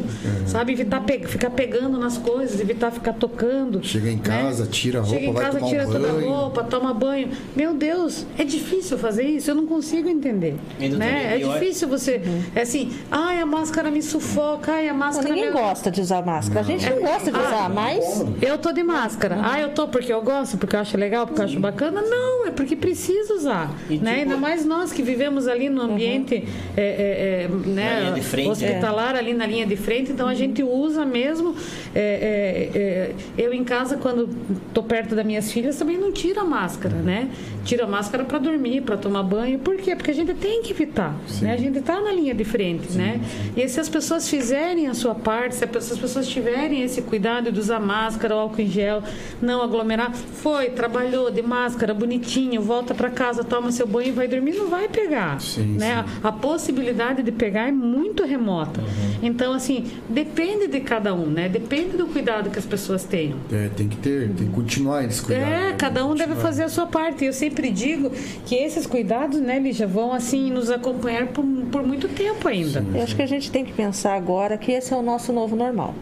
[0.45, 0.73] sabe?
[0.73, 3.83] Evitar pe- ficar pegando nas coisas, evitar ficar tocando.
[3.83, 4.21] Chega em né?
[4.23, 6.93] casa, tira a roupa, Chega em vai casa, tomar um tira toda a roupa, toma
[6.93, 7.29] banho.
[7.55, 10.55] Meu Deus, é difícil fazer isso, eu não consigo entender.
[10.79, 11.35] Né?
[11.35, 12.21] É difícil você.
[12.55, 15.51] É assim, ai, a máscara me sufoca, ai, a Não, máscara ninguém me...
[15.59, 16.59] gosta de usar máscara.
[16.61, 18.25] A gente não gosta de usar, mas.
[18.41, 19.39] Eu tô de máscara.
[19.43, 22.01] Ah, eu tô porque eu gosto, porque eu acho legal, porque eu acho bacana.
[22.01, 23.73] Não, é porque precisa usar.
[23.89, 24.09] E né?
[24.19, 28.49] tipo- Ainda mais nós que vivemos ali no ambiente paciente é, é, é, né, frente,
[28.49, 31.55] hospitalar ali na linha de frente, então a gente usa mesmo.
[31.95, 34.29] é, é, é, eu em casa, quando
[34.67, 37.29] estou perto das minhas filhas, também não tiro a máscara, né?
[37.65, 39.59] Tiro a máscara para dormir, para tomar banho.
[39.59, 39.95] Por quê?
[39.95, 41.15] Porque a gente tem que evitar.
[41.41, 41.53] Né?
[41.53, 43.19] A gente está na linha de frente, né?
[43.55, 47.59] E se as pessoas fizerem a sua parte, se as pessoas tiverem esse cuidado de
[47.59, 49.03] usar máscara, álcool em gel,
[49.41, 54.27] não aglomerar, foi, trabalhou de máscara, bonitinho, volta para casa, toma seu banho e vai
[54.27, 55.39] dormir, não vai pegar.
[55.39, 56.05] Sim, né?
[56.18, 58.81] A, a possibilidade de pegar é muito remota.
[59.21, 61.49] Então, assim, depende de cada um, né?
[61.49, 63.37] Depende do cuidado que as pessoas tenham.
[63.51, 65.47] É, tem que ter, tem que continuar esse cuidado.
[65.47, 65.75] É, né?
[65.77, 67.25] cada um deve fazer a sua parte.
[67.25, 68.11] Eu sempre digo
[68.45, 72.83] que esses cuidados, né, Lígia, vão assim nos acompanhar por, por muito tempo ainda.
[72.93, 75.55] Eu acho que a gente tem que pensar agora que esse é o nosso novo
[75.55, 75.93] normal.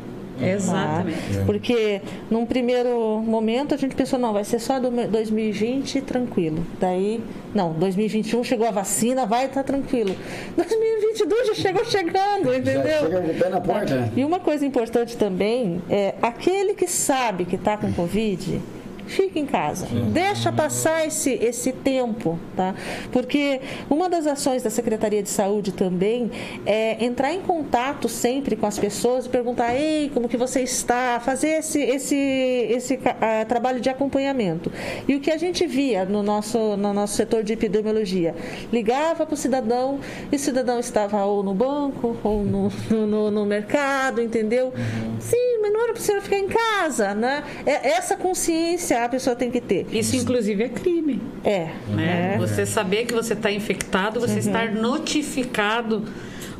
[0.42, 1.18] Exatamente.
[1.38, 1.44] tá?
[1.46, 6.66] Porque num primeiro momento a gente pensou, não, vai ser só do 2020 tranquilo.
[6.80, 7.22] Daí,
[7.54, 10.16] não, 2021 chegou a vacina, vai estar tranquilo.
[10.56, 13.00] 2022 já chegou chegando, Já entendeu?
[13.00, 14.12] chega com o pé na porta, né?
[14.16, 18.62] E uma coisa importante também é aquele que sabe que está com Covid,
[19.08, 19.88] fica em casa.
[20.12, 22.76] Deixa passar esse, esse tempo, tá?
[23.12, 26.30] Porque uma das ações da Secretaria de Saúde também
[26.66, 31.20] é entrar em contato sempre com as pessoas e perguntar, ei, como que você está?
[31.20, 34.72] Fazer esse, esse, esse ah, trabalho de acompanhamento.
[35.08, 38.36] E o que a gente via no nosso, no nosso setor de epidemiologia?
[38.72, 40.00] Ligava para o cidadão
[40.32, 44.74] e o cidadão estava ou no banco ou no, no, no- mercado, entendeu?
[45.20, 47.44] Sim, mas não era para você ficar em casa, né?
[47.66, 49.86] É, essa consciência a pessoa tem que ter.
[49.92, 51.22] Isso, inclusive, é crime.
[51.44, 51.96] É, Né?
[51.96, 52.38] né?
[52.40, 56.04] Você saber que você está infectado, você estar notificado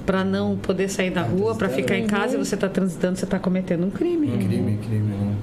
[0.06, 3.26] para não poder sair da rua, para ficar em casa e você está transitando, você
[3.26, 4.28] está cometendo um crime.
[4.38, 5.02] Crime, crime.
[5.14, 5.36] né?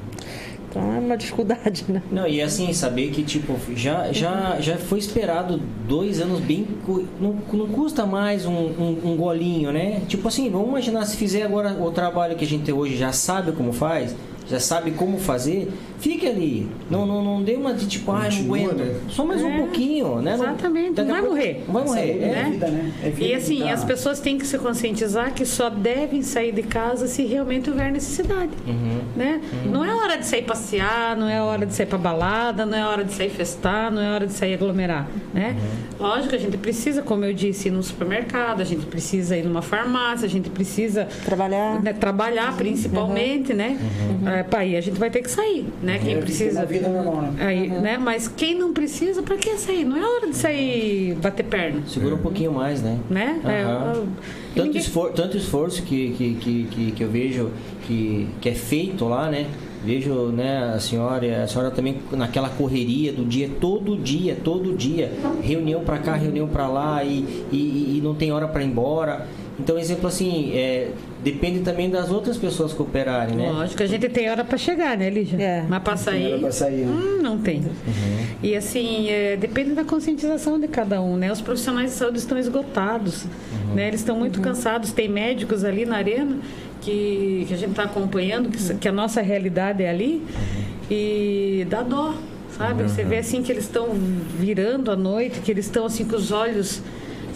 [0.71, 2.03] Então é uma dificuldade, né?
[2.11, 6.67] Não, e assim, saber que, tipo, já, já, já foi esperado dois anos bem.
[7.21, 10.01] Não, não custa mais um, um, um golinho, né?
[10.09, 13.53] Tipo assim, vamos imaginar se fizer agora o trabalho que a gente hoje já sabe
[13.53, 14.17] como faz,
[14.49, 15.71] já sabe como fazer,
[16.05, 16.69] fique ali.
[16.91, 18.75] Não, não, não dê uma de tipo, ah, não aguento.
[18.77, 18.95] né?
[19.09, 20.37] Só mais um É, pouquinho, né?
[20.37, 21.65] Não- exatamente, não vai morrer.
[21.67, 22.29] Não vai morrer, é.
[22.29, 22.93] é vida, né?
[23.03, 26.53] É vida E assim, tá- as pessoas têm que se conscientizar que só devem sair
[26.53, 28.51] de casa se realmente houver necessidade.
[29.17, 29.41] Né?
[29.65, 32.85] Não é hora de sair passear, não é hora de sair para balada, não é
[32.87, 35.09] hora de sair festar, não é hora de sair aglomerar.
[35.33, 35.57] Né?
[35.99, 39.63] Lógico, a gente precisa, como eu disse, ir no supermercado, a gente precisa ir numa
[39.63, 41.83] farmácia, a gente precisa Trabalhar.
[41.83, 43.79] né, trabalhar principalmente, né?
[44.27, 45.94] É, pra aí a gente vai ter que sair, né?
[45.99, 46.65] Quem É, precisa.
[46.65, 47.33] vida normal, né?
[47.47, 47.99] Aí, né?
[47.99, 49.85] Mas quem não precisa, para que sair?
[49.85, 52.99] Não é hora de sair bater perna, Segura um pouquinho mais, né?
[53.11, 53.41] né?
[53.45, 53.93] É, Aham.
[53.95, 54.07] eu-
[54.55, 57.51] Tanto, ninguém- esfor tanto esforço que, que, que, que, que eu vejo
[57.87, 59.47] que, que é feito lá, né?
[59.85, 65.13] Vejo né, a senhora, a senhora também naquela correria do dia, todo dia, todo dia,
[65.43, 67.19] reunião para cá, reunião para lá e,
[67.53, 69.27] e, e não tem hora para ir embora.
[69.59, 70.89] Então, exemplo assim, é,
[71.23, 73.51] depende também das outras pessoas cooperarem, né?
[73.53, 75.41] Lógico, a gente tem hora para chegar, né, Lígia?
[75.41, 75.65] É.
[75.69, 76.41] Mas para sair.
[76.41, 76.93] Pra sair, né?
[76.93, 77.63] Hum, não tem.
[78.43, 81.31] E assim, é, depende da conscientização de cada um, né?
[81.31, 83.27] Os profissionais de saúde estão esgotados,
[83.75, 83.87] né?
[83.89, 84.91] Eles estão muito cansados.
[84.93, 86.37] Tem médicos ali na arena
[86.81, 90.21] que, que a gente está acompanhando, que, s- que a nossa realidade é ali,
[90.91, 92.15] e dá dó,
[92.59, 92.83] sabe?
[92.83, 93.89] Você vê assim que eles estão
[94.39, 96.83] virando à noite, que eles estão assim com os olhos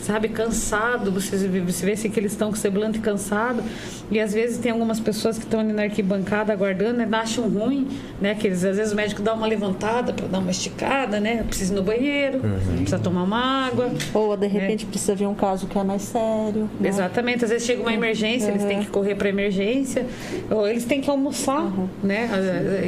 [0.03, 3.63] sabe, cansado, você você vê assim que eles estão com o semblante cansado,
[4.11, 7.89] e às vezes tem algumas pessoas que estão ali na arquibancada aguardando, né, acham ruim,
[8.21, 11.43] né, que eles, às vezes o médico dá uma levantada para dar uma esticada, né,
[11.47, 12.41] precisa ir no banheiro,
[12.77, 13.91] precisa tomar uma água.
[14.15, 16.69] Ou de repente precisa vir um caso que é mais sério.
[16.81, 16.89] né?
[16.89, 20.07] Exatamente, às vezes chega uma emergência, eles têm que correr para emergência,
[20.51, 21.71] ou eles têm que almoçar,
[22.03, 22.29] né?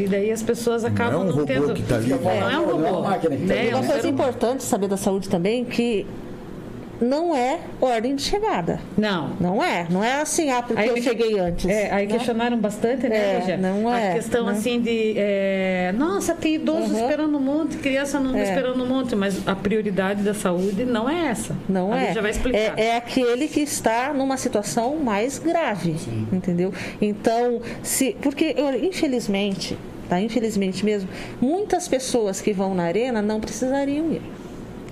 [0.04, 1.74] E daí as pessoas acabam um não robô tendo.
[1.74, 2.08] que tá ali.
[2.10, 3.02] Não é um Não é uma robô.
[3.08, 3.60] máquina que tá né?
[3.60, 3.68] ali.
[3.70, 6.06] É um Uma coisa importante saber da saúde também que
[7.00, 8.78] não é ordem de chegada.
[8.96, 9.30] Não.
[9.40, 9.86] Não é.
[9.90, 11.64] Não é assim, ah, porque Aí eu cheguei antes.
[11.68, 12.12] É, aí né?
[12.12, 14.52] questionaram bastante, né, É, não é, A questão né?
[14.52, 15.14] assim de.
[15.16, 17.00] é, nossa, tem idoso Uhum.
[17.00, 18.42] esperando um monte, criança não É.
[18.42, 21.56] esperando um monte, mas a prioridade da saúde não é essa.
[21.68, 22.06] Não a é.
[22.08, 22.58] Lígia vai explicar.
[22.78, 22.84] é.
[22.90, 25.96] É aquele que está numa situação mais grave,
[26.32, 26.72] entendeu?
[27.00, 30.20] Então, se porque infelizmente, tá?
[30.20, 31.08] Infelizmente mesmo,
[31.40, 34.22] muitas pessoas que vão na arena não precisariam ir.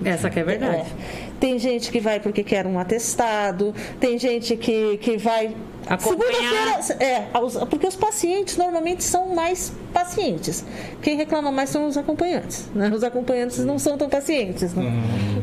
[0.04, 0.76] Essa que é verdade.
[0.76, 1.27] É.
[1.40, 5.54] Tem gente que vai porque quer um atestado, tem gente que, que vai.
[5.98, 7.02] Segunda-feira.
[7.02, 7.26] É,
[7.70, 10.64] porque os pacientes normalmente são mais pacientes.
[11.00, 12.68] Quem reclama mais são os acompanhantes.
[12.74, 12.90] né?
[12.94, 14.74] Os acompanhantes não são tão pacientes.
[14.74, 14.84] né?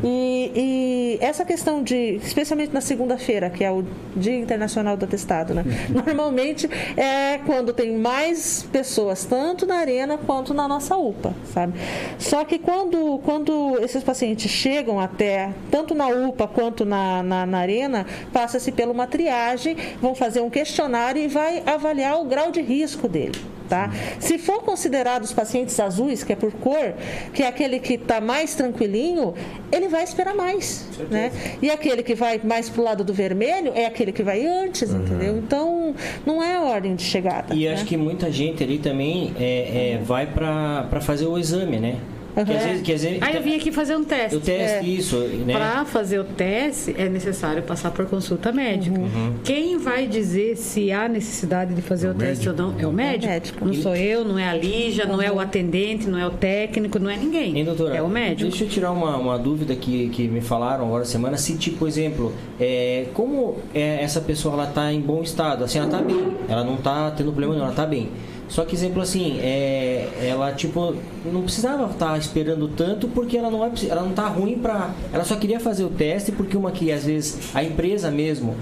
[0.04, 0.06] E,
[0.54, 3.84] e essa questão de, especialmente na segunda-feira, que é o
[4.16, 5.64] Dia Internacional do Atestado, né?
[5.88, 11.78] Normalmente é quando tem mais pessoas, tanto na arena quanto na nossa UPA, sabe?
[12.18, 17.58] Só que quando, quando esses pacientes chegam até, tanto na UPA quanto na, na, na
[17.58, 22.60] arena, passa-se por uma triagem, vão fazer um questionário e vai avaliar o grau de
[22.60, 23.55] risco dele.
[23.68, 23.90] Tá?
[24.20, 26.94] Se for considerado os pacientes azuis, que é por cor,
[27.32, 29.34] que é aquele que está mais tranquilinho,
[29.72, 30.86] ele vai esperar mais.
[31.10, 31.32] Né?
[31.60, 34.90] E aquele que vai mais para o lado do vermelho é aquele que vai antes,
[34.90, 35.02] uhum.
[35.02, 35.36] entendeu?
[35.38, 37.54] Então, não é a ordem de chegada.
[37.54, 37.74] E né?
[37.74, 41.96] acho que muita gente ali também é, é vai para fazer o exame, né?
[42.36, 42.44] Uhum.
[42.44, 44.36] Que às vezes, que às vezes, ah, eu vim aqui fazer um teste.
[44.36, 44.82] O teste, é.
[44.84, 45.16] isso.
[45.16, 45.54] Né?
[45.54, 48.98] Para fazer o teste, é necessário passar por consulta médica.
[48.98, 49.34] Uhum.
[49.42, 52.74] Quem vai dizer se há necessidade de fazer é o, o teste ou não?
[52.78, 53.26] É o médico.
[53.26, 53.64] É médico.
[53.64, 55.12] Não sou eu, não é a Lígia, uhum.
[55.12, 57.56] não é o atendente, não é o técnico, não é ninguém.
[57.56, 58.50] Hein, doutora, é o médico.
[58.50, 61.38] Deixa eu tirar uma, uma dúvida que, que me falaram agora semana.
[61.38, 65.86] Se, tipo, exemplo, é, como é, essa pessoa ela está em bom estado, assim, ela
[65.86, 68.10] está bem, ela não está tendo problema nenhum, ela está bem.
[68.48, 73.50] Só que, exemplo assim, é, ela tipo não precisava estar tá esperando tanto porque ela
[73.50, 76.70] não vai, ela não tá ruim para, ela só queria fazer o teste porque uma
[76.70, 78.54] que às vezes a empresa mesmo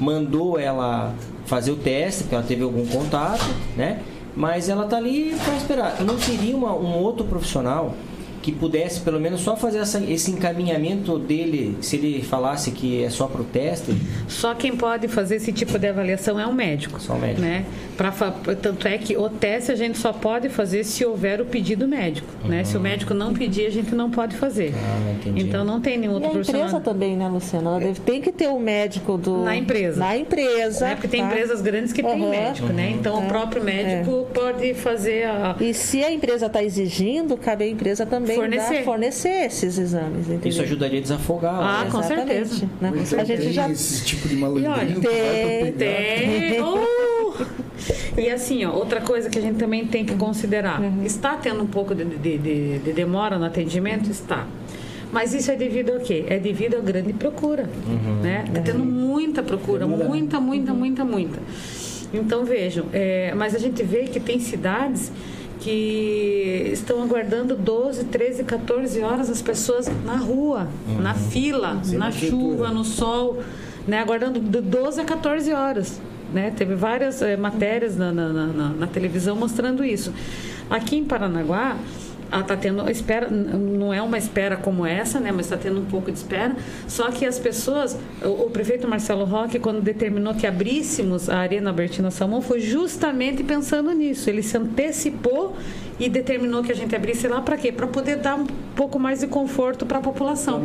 [0.00, 3.44] mandou ela fazer o teste, que ela teve algum contato,
[3.76, 4.00] né?
[4.34, 6.00] Mas ela tá ali para esperar.
[6.00, 7.94] Não seria uma, um outro profissional
[8.42, 13.08] que pudesse pelo menos só fazer essa, esse encaminhamento dele, se ele falasse que é
[13.08, 13.94] só para o teste?
[14.26, 17.00] Só quem pode fazer esse tipo de avaliação é o médico.
[17.00, 17.40] Só o médico.
[17.40, 17.64] Né?
[17.96, 21.86] Pra, tanto é que o teste a gente só pode fazer se houver o pedido
[21.86, 22.26] médico.
[22.42, 22.50] Uhum.
[22.50, 22.64] Né?
[22.64, 24.74] Se o médico não pedir, a gente não pode fazer.
[24.74, 26.66] Ah, então não tem nenhum outro e a profissional.
[26.66, 27.70] empresa também, né, Luciana?
[27.70, 29.44] Ela deve, tem que ter o um médico do...
[29.44, 30.00] Na empresa.
[30.00, 30.86] Na empresa.
[30.86, 30.94] Né?
[30.96, 31.28] Porque tem tá?
[31.28, 32.10] empresas grandes que uhum.
[32.10, 32.90] têm médico, né?
[32.90, 34.34] Então o próprio médico é.
[34.34, 35.54] pode fazer a...
[35.60, 38.74] E se a empresa está exigindo, cabe à empresa também fornecer.
[38.74, 40.28] Dar, fornecer esses exames.
[40.28, 40.48] Entendeu?
[40.48, 41.54] Isso ajudaria a desafogar.
[41.54, 42.68] Ah, com certeza.
[42.80, 42.92] Né?
[43.18, 46.62] A gente já esse tipo de malandrinho tem, tem.
[46.62, 47.32] Oh!
[48.16, 50.80] E assim, ó, outra coisa que a gente também tem que considerar.
[50.80, 51.04] Uhum.
[51.04, 54.10] Está tendo um pouco de, de, de, de demora no atendimento?
[54.10, 54.46] Está.
[55.10, 56.24] Mas isso é devido ao quê?
[56.28, 57.68] É devido à grande procura.
[57.86, 58.20] Uhum.
[58.22, 58.44] Né?
[58.46, 61.38] Está tendo muita procura, muita, muita, muita, muita.
[62.12, 65.10] Então vejam, é, mas a gente vê que tem cidades
[65.62, 71.00] que estão aguardando 12, 13, 14 horas as pessoas na rua, uhum.
[71.00, 73.40] na fila, Sim, na chuva, no sol,
[73.86, 76.00] né, aguardando de 12 a 14 horas.
[76.34, 76.50] Né?
[76.50, 80.12] Teve várias é, matérias na, na, na, na televisão mostrando isso.
[80.68, 81.76] Aqui em Paranaguá,
[82.40, 86.10] está tendo espera, não é uma espera como essa, né, mas está tendo um pouco
[86.10, 86.56] de espera.
[86.88, 91.72] Só que as pessoas, o, o, prefeito Marcelo Roque, quando determinou que abríssemos a Arena
[91.72, 94.30] Bertina Salmão, foi justamente pensando nisso.
[94.30, 95.56] Ele se antecipou
[95.98, 97.70] e determinou que a gente abrisse lá para quê?
[97.70, 100.60] Para poder dar um pouco mais de conforto para a população.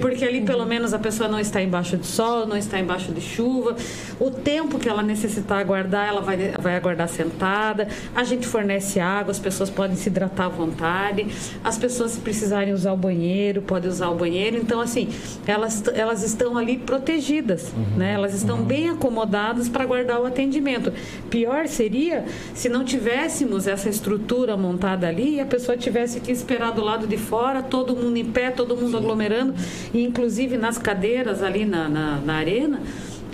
[0.00, 3.20] Porque ali pelo menos a pessoa não está embaixo de sol, não está embaixo de
[3.20, 3.76] chuva.
[4.18, 7.88] O tempo que ela necessitar aguardar, ela vai, vai aguardar sentada.
[8.14, 11.26] A gente fornece água, as pessoas podem se hidratar à vontade.
[11.62, 14.56] As pessoas se precisarem usar o banheiro, podem usar o banheiro.
[14.56, 15.08] Então assim,
[15.46, 17.98] elas, elas estão ali protegidas, uhum.
[17.98, 18.12] né?
[18.14, 18.64] Elas estão uhum.
[18.64, 20.92] bem acomodadas para aguardar o atendimento.
[21.30, 26.72] Pior seria se não tivéssemos essa estrutura montada ali e a pessoa tivesse que esperar
[26.72, 29.54] do lado de fora, todo mundo em pé, todo mundo aglomerando,
[29.92, 32.80] e inclusive nas cadeiras ali na, na, na arena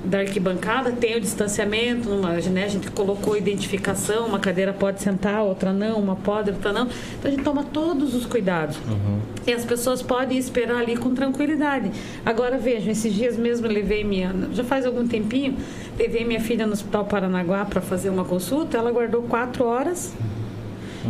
[0.05, 5.43] da arquibancada tem o distanciamento, numa, né, a gente colocou identificação, uma cadeira pode sentar,
[5.43, 6.87] outra não, uma pode, outra não.
[6.87, 8.77] Então a gente toma todos os cuidados.
[8.89, 9.21] Uhum.
[9.47, 11.91] E as pessoas podem esperar ali com tranquilidade.
[12.25, 15.57] Agora vejam, esses dias mesmo eu levei minha, já faz algum tempinho,
[15.99, 20.15] levei minha filha no Hospital Paranaguá para fazer uma consulta, ela guardou quatro horas.
[20.19, 20.38] Uhum.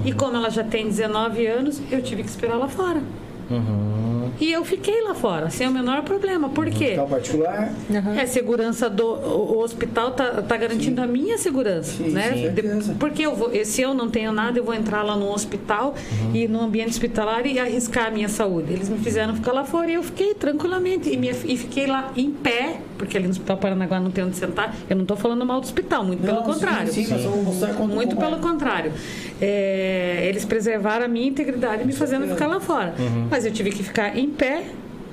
[0.04, 3.02] E como ela já tem 19 anos, eu tive que esperar lá fora.
[3.50, 4.17] Uhum.
[4.40, 6.48] E eu fiquei lá fora, sem o menor problema.
[6.48, 6.84] Por quê?
[6.84, 7.72] Hospital particular?
[7.90, 8.18] Uhum.
[8.18, 11.08] É segurança do o, hospital tá, tá garantindo sim.
[11.08, 12.52] a minha segurança, sim, né?
[12.54, 12.94] Sim.
[12.98, 16.34] Porque eu vou, se eu não tenho nada, eu vou entrar lá no hospital uhum.
[16.34, 18.72] e no ambiente hospitalar e arriscar a minha saúde.
[18.72, 22.12] Eles me fizeram ficar lá fora e eu fiquei tranquilamente e, minha, e fiquei lá
[22.16, 24.74] em pé, porque ali no Hospital Paranaguá não tem onde sentar.
[24.88, 26.92] Eu não estou falando mal do hospital, muito não, pelo contrário.
[26.92, 27.06] Sim,
[27.88, 28.38] muito pelo é.
[28.38, 28.92] contrário.
[29.40, 32.94] É, eles preservaram a minha integridade me fazendo ficar lá fora.
[32.98, 33.28] Uhum.
[33.30, 34.64] Mas eu tive que ficar em pé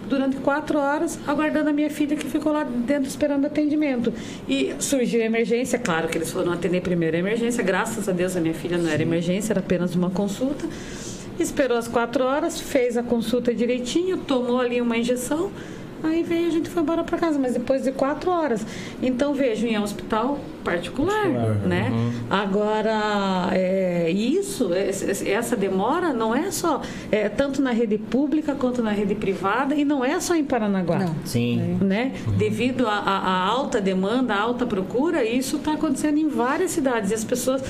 [0.07, 4.13] durante quatro horas aguardando a minha filha que ficou lá dentro esperando atendimento.
[4.47, 8.35] E surgiu a emergência, claro que eles foram atender primeiro a emergência, graças a Deus
[8.35, 10.67] a minha filha não era emergência, era apenas uma consulta.
[11.39, 15.51] Esperou as quatro horas, fez a consulta direitinho, tomou ali uma injeção,
[16.05, 18.65] Aí veio, a gente foi embora para casa, mas depois de quatro horas.
[19.01, 21.27] Então, vejo, em um hospital particular,
[21.65, 21.89] né?
[21.91, 22.11] Uhum.
[22.29, 28.91] Agora, é, isso, essa demora não é só, é, tanto na rede pública quanto na
[28.91, 30.97] rede privada, e não é só em Paranaguá.
[30.99, 31.15] Não.
[31.25, 31.77] Sim.
[31.81, 32.13] Né?
[32.37, 37.11] Devido à à- à alta demanda, à alta procura, isso está acontecendo em várias cidades.
[37.11, 37.61] E as pessoas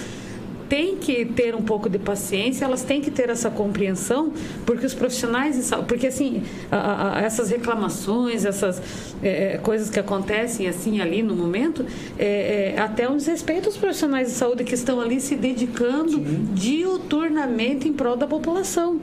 [0.68, 4.34] têm que ter um pouco de paciência, elas têm que ter essa compreensão,
[4.66, 8.82] porque os profissionais de saúde, porque assim, a- a- essas reclamações, essas
[9.22, 11.86] é, é, coisas que acontecem assim ali no momento,
[12.18, 16.20] é, é, até um desrespeito aos profissionais de saúde que estão ali se dedicando
[16.54, 19.00] diuturnamente em prol da população.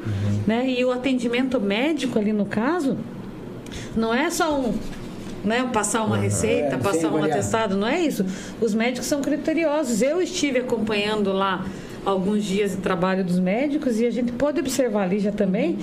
[0.46, 0.68] Né?
[0.79, 2.97] E o atendimento médico ali no caso,
[3.97, 4.74] não é só um
[5.45, 7.30] né, passar uma receita, É, passar um variar.
[7.38, 8.24] atestado, não é isso.
[8.61, 10.03] Os médicos são criteriosos.
[10.03, 11.66] Eu estive acompanhando lá
[12.05, 15.78] alguns dias de trabalho dos médicos e a gente pode observar ali já também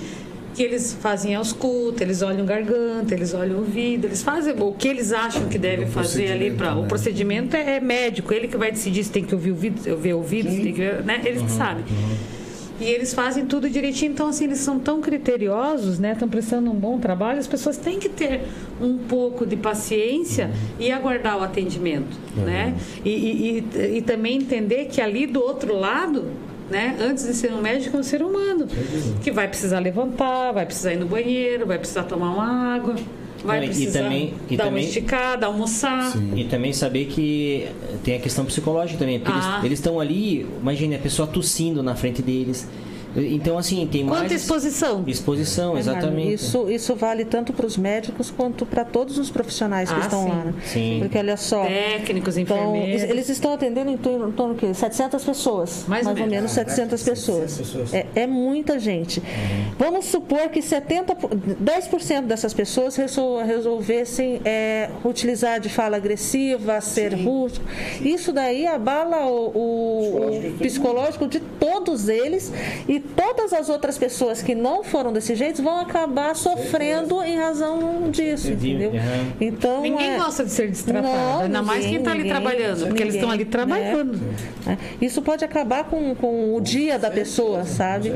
[0.54, 4.88] que eles fazem ausculta, eles olham garganta, eles olham o ouvido, eles fazem o que
[4.88, 6.88] eles acham que deve fazer ali para o né?
[6.88, 10.14] procedimento é, é médico, ele que vai decidir se tem que ouvir ouvido, se ver
[10.14, 11.22] ouvido, se tem que né?
[11.24, 11.86] Eles que sabem.
[12.80, 16.14] E eles fazem tudo direitinho, então assim, eles são tão criteriosos, né?
[16.14, 18.42] Estão prestando um bom trabalho, as pessoas têm que ter
[18.82, 20.50] um pouco de paciência
[20.80, 22.76] e aguardar o atendimento, né?
[23.04, 26.26] E, e, e, e também entender que ali do outro lado,
[26.70, 26.96] né?
[27.02, 28.68] Antes de ser um médico, é um ser humano
[29.22, 32.96] que vai precisar levantar, vai precisar ir no banheiro, vai precisar tomar uma água,
[33.44, 36.14] vai Não, e precisar também- e dar uma também- esticada, almoçar.
[36.36, 37.68] E também saber que
[38.04, 39.20] tem a questão psicológica também.
[39.20, 39.52] Porque Ah.
[39.56, 42.68] eles- eles estão ali, imagine a pessoa tossindo na frente deles.
[43.16, 44.22] Então, assim, tem mais.
[44.22, 45.04] Quanta exposição?
[45.08, 46.34] Exposição, exatamente.
[46.34, 50.24] Isso, isso vale tanto para os médicos quanto para todos os profissionais que Ah, estão
[50.24, 50.30] sim.
[50.30, 50.36] lá.
[50.46, 50.54] né?
[50.66, 50.98] Sim.
[51.02, 51.66] Porque olha só.
[51.66, 53.04] Técnicos, Então, enfermeiros.
[53.10, 54.74] eles estão atendendo em torno, em torno de quê?
[54.74, 55.86] 700 pessoas.
[55.88, 56.32] Mais ou ou menos.
[56.32, 57.52] menos 700 pessoas.
[57.52, 57.94] 700 pessoas.
[57.94, 59.22] É, é muita gente.
[59.78, 66.80] Vamos supor que 70, por- 10% dessas pessoas resol- resolvessem é, utilizar de fala agressiva,
[66.82, 67.66] ser rústico.
[68.02, 72.52] Isso daí abala o, o- o psicológico de todos eles
[72.88, 78.10] e todas as outras pessoas que não foram desse jeito vão acabar sofrendo em razão
[78.12, 78.92] disso, entendeu?
[79.40, 82.88] Então, Ninguém é- gosta de ser destratado, Não, ainda mais quem está ali ninguém, trabalhando,
[82.88, 84.20] porque eles estão ali ninguém, trabalhando.
[84.66, 84.78] né?
[85.02, 88.10] Isso pode acabar com, com o dia da pessoa, sabe?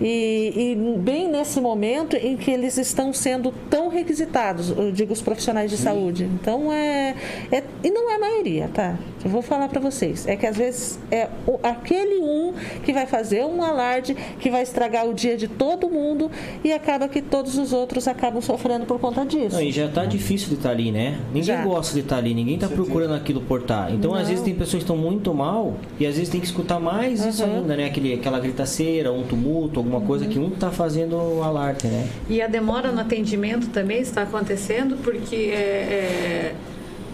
[0.00, 5.20] E, e bem nesse momento em que eles estão sendo tão requisitados, eu digo os
[5.22, 6.24] profissionais de saúde.
[6.24, 7.14] Então é,
[7.50, 8.94] é e não é a maioria, tá?
[9.24, 12.54] Eu vou falar para vocês, é que às vezes é o- aquele um
[12.84, 16.30] que vai fazer um alarde, que vai estragar o dia de todo mundo
[16.64, 19.56] e acaba que todos os outros acabam sofrendo por conta disso.
[19.56, 21.18] Não, e já tá difícil de estar ali, né?
[21.28, 21.62] Ninguém Já.
[21.64, 23.92] gosta de estar ali, ninguém tá procurando aquilo por estar.
[23.92, 24.28] Então, às Não.
[24.28, 27.44] vezes, tem pessoas que estão muito mal e às vezes tem que escutar mais isso
[27.44, 27.86] ainda, né?
[27.86, 32.08] Aquele, aquela gritaceira, um tumulto, alguma coisa que um tá fazendo o alarde, né?
[32.28, 36.54] E a demora no atendimento também está acontecendo porque é, é,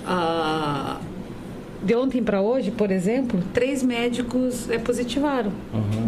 [0.06, 0.98] a-
[1.82, 5.52] de ontem para hoje, por exemplo, três médicos é, positivaram.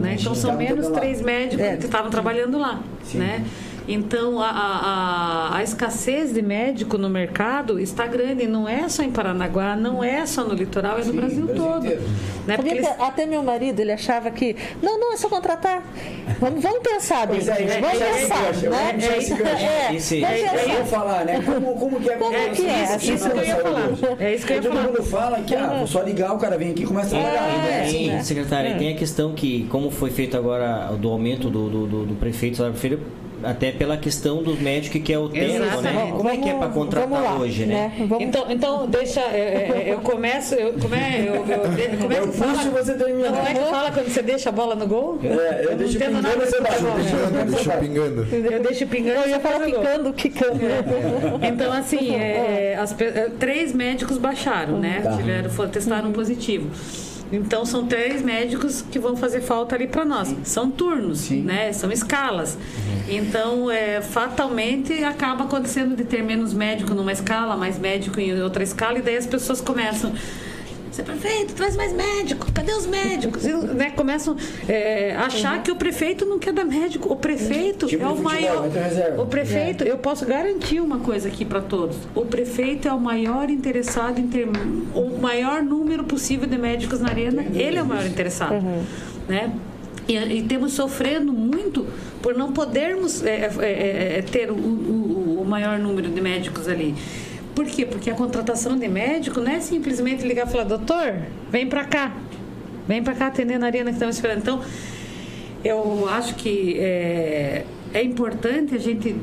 [0.01, 0.17] Né?
[0.19, 1.77] Então são menos três médicos É.
[1.77, 2.81] que estavam trabalhando lá.
[3.15, 3.45] Né?
[3.89, 8.47] Então a, a, a- a escassez de médico no mercado está grande.
[8.47, 11.85] Não é só em Paranaguá, não é só no litoral, é no Brasil, Brasil todo.
[12.47, 12.57] Né?
[12.57, 14.55] Porque eles- até meu marido, ele achava que.
[14.83, 15.83] Não, não, é só contratar.
[16.39, 17.27] Vamos, vamos pensar.
[17.27, 18.45] Pois é, vamos é, é, pensar.
[18.45, 18.91] é, é, né?
[18.91, 19.35] é, gancho.
[20.15, 21.43] É, é, É, falar, né?
[21.45, 22.85] Como, como que é Como a que é?
[22.97, 23.89] isso, Isso que eu ia falar.
[24.21, 24.87] É isso que eu ia Todo falar.
[24.87, 27.49] mundo fala que, ah, vou só ligar, o cara vem aqui e começa a trabalhar.
[27.49, 27.87] É, né?
[27.89, 28.23] Sim, né?
[28.23, 32.15] secretária, tem a questão que, como foi feito agora do aumento do, do, do, do
[32.17, 32.99] prefeito lá Feira,
[33.43, 36.13] até pela questão do médico que é o termo, né?
[36.17, 37.93] Como é que é para contratar lá, hoje, né?
[38.09, 39.21] Vamos- Então, então deixa.
[39.21, 40.55] é, é, eu começo.
[40.55, 41.21] Eu, como é?
[41.21, 42.53] Eu, eu, como é Eu que fala?
[42.55, 43.29] puxo você termina.
[43.31, 45.19] Como é que fala quando você deixa a bola no gol?
[45.23, 48.27] É, eu não deixo entendo pingando, nada você bate, deixa pingando.
[48.33, 49.21] Eu deixo pingando.
[49.21, 50.61] Eu ia falar picando, quicando.
[51.43, 55.01] Então, assim, é, as é, três médicos baixaram, né?
[55.03, 55.17] Tá.
[55.17, 56.71] Tiveram, foram, testaram positivo.
[57.33, 60.35] Então, são três médicos que vão fazer falta ali para nós.
[60.45, 61.43] São turnos, Sim.
[61.43, 61.73] né?
[61.73, 62.57] São escalas.
[63.09, 68.63] Então, é, fatalmente, acaba acontecendo de ter menos médico numa escala, mais médico em outra
[68.63, 70.13] escala, e daí as pessoas começam...
[70.91, 73.45] Você prefeito, traz mais médico, cadê os médicos?
[73.45, 74.37] E, né, começam
[74.69, 77.13] é, a achar que o prefeito não quer dar médico.
[77.13, 78.65] O prefeito Tipo é o maior.
[79.19, 81.97] O prefeito, eu posso garantir uma coisa aqui para todos.
[82.15, 84.49] O prefeito é o maior interessado em ter
[84.95, 87.45] o maior número possível de médicos na arena.
[87.55, 88.55] Ele é o maior interessado,
[89.29, 89.53] né?
[90.09, 91.87] E, e temos sofrendo muito
[92.23, 96.67] por não podermos é, é, é, é, ter o, o- o maior número de médicos
[96.67, 96.95] ali.
[97.59, 97.85] Por quê?
[97.85, 101.13] Porque a contratação de médico não é simplesmente ligar e falar, doutor,
[101.51, 102.17] vem para cá.
[102.87, 104.39] Vem para cá atender na arena que estamos esperando.
[104.39, 104.63] Então,
[105.65, 109.17] eu acho que é, é importante a gente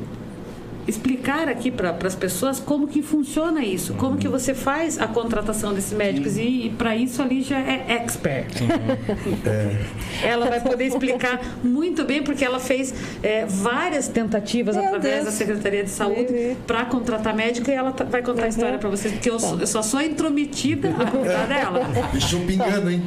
[0.86, 5.74] explicar aqui para as pessoas como que funciona isso, como que você faz a contratação
[5.74, 8.52] desses médicos e, e para isso ali já é expert.
[10.22, 15.24] Ela vai poder explicar muito bem porque ela fez é, várias tentativas Meu através Deus.
[15.26, 16.56] da Secretaria de Saúde Uhum.
[16.66, 19.60] para contratar médico e ela tá- vai contar a história para vocês porque eu, sou-
[19.60, 21.80] eu só sou intrometida a contar dela.
[22.12, 23.02] Deixou pingando, hein?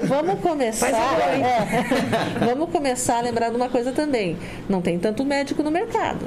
[0.00, 0.90] V- Vamos começar.
[0.90, 1.42] Faz agora, hein?
[1.44, 2.44] é.
[2.46, 4.36] vamos começar a lembrar de uma coisa também.
[4.68, 6.26] Não tem tanto médico no mercado.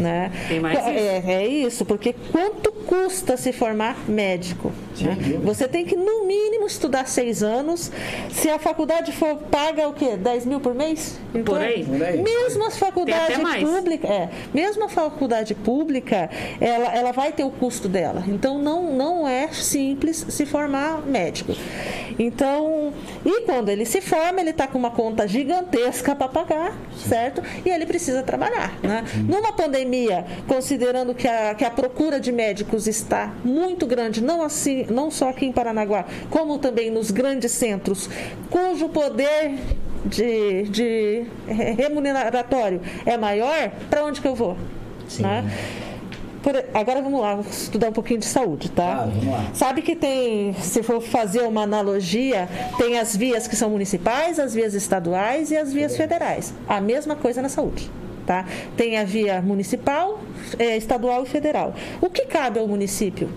[0.00, 0.32] Né?
[0.48, 0.88] Tem mais isso.
[0.88, 4.72] É, é isso, porque quanto custa se formar médico?
[5.00, 5.16] Né?
[5.42, 7.90] Você tem que, no mínimo, estudar seis anos.
[8.30, 10.16] Se a faculdade for paga o quê?
[10.16, 11.18] 10 mil por mês?
[11.34, 11.84] Então, Por aí.
[11.84, 12.22] Por aí.
[12.22, 16.30] Mesmo as faculdades públicas, é, mesmo a faculdade pública,
[16.60, 18.24] ela, ela vai ter o custo dela.
[18.26, 21.54] Então não, não é simples se formar médico.
[22.18, 22.92] Então,
[23.24, 26.76] e quando ele se forma, ele está com uma conta gigantesca para pagar,
[27.08, 27.42] certo?
[27.64, 28.78] E ele precisa trabalhar.
[28.82, 29.04] Né?
[29.26, 34.79] Numa pandemia, considerando que a, que a procura de médicos está muito grande, não, assim,
[34.88, 38.08] não só aqui em Paranaguá, como também nos grandes centros,
[38.50, 39.54] cujo poder
[40.04, 41.24] de, de
[41.76, 44.56] remuneratório é maior, para onde que eu vou?
[45.18, 45.44] Né?
[46.42, 49.06] Por- agora vamos lá, vamos estudar um pouquinho de saúde, tá?
[49.26, 49.50] Lá.
[49.52, 54.54] Sabe que tem, se for fazer uma analogia, tem as vias que são municipais, as
[54.54, 56.54] vias estaduais e as vias federais.
[56.66, 57.90] A mesma coisa na saúde.
[58.26, 58.46] Tá?
[58.76, 60.20] Tem a via municipal,
[60.58, 61.74] eh, estadual e federal.
[62.00, 63.28] O que cabe ao município?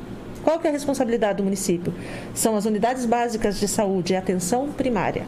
[0.43, 1.93] Qual que é a responsabilidade do município?
[2.33, 5.25] São as unidades básicas de saúde e atenção primária.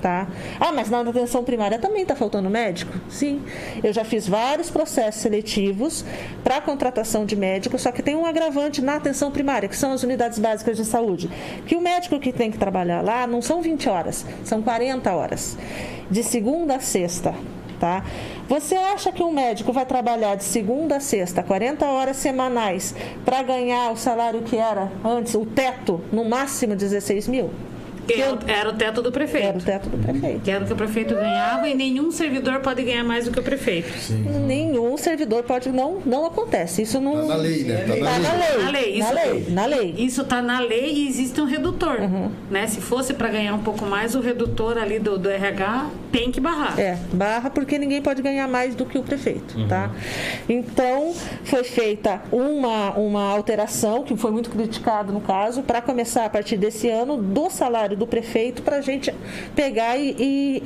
[0.00, 0.28] Tá?
[0.60, 2.92] Ah, mas na atenção primária também está faltando médico?
[3.08, 3.40] Sim.
[3.82, 6.04] Eu já fiz vários processos seletivos
[6.42, 10.02] para contratação de médicos, só que tem um agravante na atenção primária, que são as
[10.02, 11.30] unidades básicas de saúde.
[11.66, 15.56] Que o médico que tem que trabalhar lá não são 20 horas, são 40 horas.
[16.10, 17.34] De segunda a sexta.
[17.80, 18.04] Tá?
[18.46, 23.42] Você acha que um médico vai trabalhar de segunda a sexta, 40 horas semanais, para
[23.42, 27.50] ganhar o salário que era antes, o teto, no máximo 16 mil?
[28.06, 29.64] Que era, o- era o teto do Era o prefeito.
[29.64, 30.40] teto do prefeito.
[30.40, 33.40] Que era o que o prefeito ganhava e nenhum servidor pode ganhar mais do que
[33.40, 33.88] o prefeito.
[34.46, 35.70] Nenhum servidor pode.
[35.70, 36.82] Não, não acontece.
[36.82, 37.14] Isso não.
[37.16, 37.84] Tá na lei, né?
[37.88, 38.40] Tá Tá na na lei.
[38.40, 38.64] lei.
[38.64, 39.46] Na lei, Na isso- lei.
[39.50, 39.94] Na lei.
[39.98, 41.98] Isso está na lei e existe um redutor.
[42.50, 42.66] Né?
[42.66, 46.40] Se fosse para ganhar um pouco mais, o redutor ali do, do RH tem que
[46.40, 46.78] barrar.
[46.78, 49.90] É, barra porque ninguém pode ganhar mais do que o prefeito, tá?
[50.48, 51.12] Então,
[51.44, 56.56] foi feita uma, uma alteração, que foi muito criticado no caso, para começar a partir
[56.56, 59.12] desse ano, do salário do prefeito, para a gente
[59.54, 60.62] pegar e, e-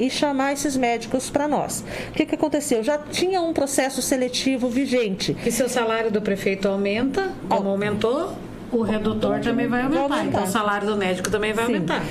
[0.00, 1.84] e- e chamar esses médicos para nós.
[2.10, 2.82] O que, que aconteceu?
[2.82, 5.36] Já tinha um processo seletivo vigente.
[5.44, 8.32] E se o salário do prefeito aumenta, como aumentou,
[8.72, 10.02] o redutor também vai aumentar.
[10.02, 10.24] aumentar.
[10.24, 11.74] Então o salário do médico também vai Sim.
[11.74, 12.02] aumentar.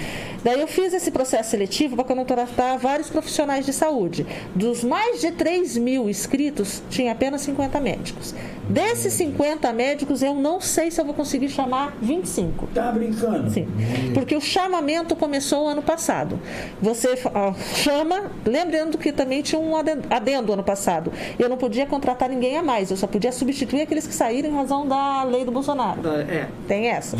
[0.43, 4.27] Daí eu fiz esse processo seletivo para contratar vários profissionais de saúde.
[4.53, 8.35] Dos mais de 3 mil inscritos, tinha apenas 50 médicos.
[8.69, 12.67] Desses 50 médicos, eu não sei se eu vou conseguir chamar 25.
[12.73, 13.49] Tá brincando?
[13.49, 13.67] Sim,
[14.13, 16.39] porque o chamamento começou ano passado.
[16.81, 21.11] Você ó, chama, lembrando que também tinha um aden- adendo ano passado.
[21.37, 24.55] Eu não podia contratar ninguém a mais, eu só podia substituir aqueles que saíram em
[24.55, 26.01] razão da lei do Bolsonaro.
[26.07, 26.47] É.
[26.67, 27.17] Tem essa.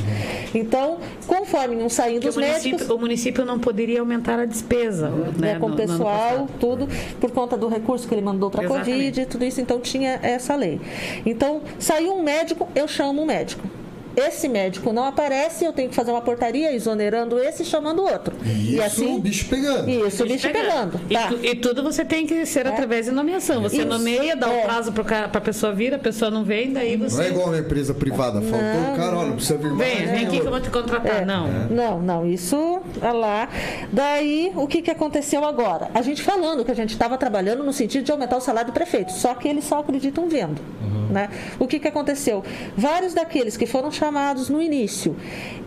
[0.54, 2.64] Então, conforme iam saindo os o médicos.
[2.66, 5.10] município, o município não poderia aumentar a despesa.
[5.10, 6.88] Né, né, com o pessoal, tudo,
[7.20, 8.68] por conta do recurso que ele mandou para a.
[8.68, 10.80] Covid e tudo isso, então tinha essa lei.
[11.26, 11.35] Então,
[11.80, 13.68] saiu um médico, eu chamo um médico.
[14.16, 18.12] Esse médico não aparece, eu tenho que fazer uma portaria exonerando esse e chamando o
[18.12, 18.36] outro.
[18.44, 19.90] E e isso, assim, o bicho pegando.
[19.90, 21.00] isso, o bicho pegando.
[21.10, 21.28] E, Tá.
[21.28, 23.62] tu- e tudo você tem que ser através de nomeação.
[23.62, 23.88] Você Isso.
[23.88, 24.62] nomeia, dá É.
[24.62, 27.28] o prazo para a pessoa vir, a pessoa não vem, daí Não é você.
[27.28, 28.42] igual uma empresa privada.
[28.42, 29.78] Faltou o cara, olha, não precisa vir mais.
[29.98, 31.22] Vem, vem aqui que eu vou te contratar.
[31.22, 31.26] É.
[31.26, 31.48] Não.
[31.70, 33.50] Não, não, isso ah lá.
[33.92, 35.90] Daí, o que, que aconteceu agora?
[35.94, 38.74] A gente falando que a gente estava trabalhando no sentido de aumentar o salário do
[38.74, 40.62] prefeito, só que eles só acreditam vendo.
[41.10, 41.30] Né?
[41.60, 42.44] O que, que aconteceu?
[42.76, 44.05] Vários daqueles que foram chamados
[44.50, 45.16] no início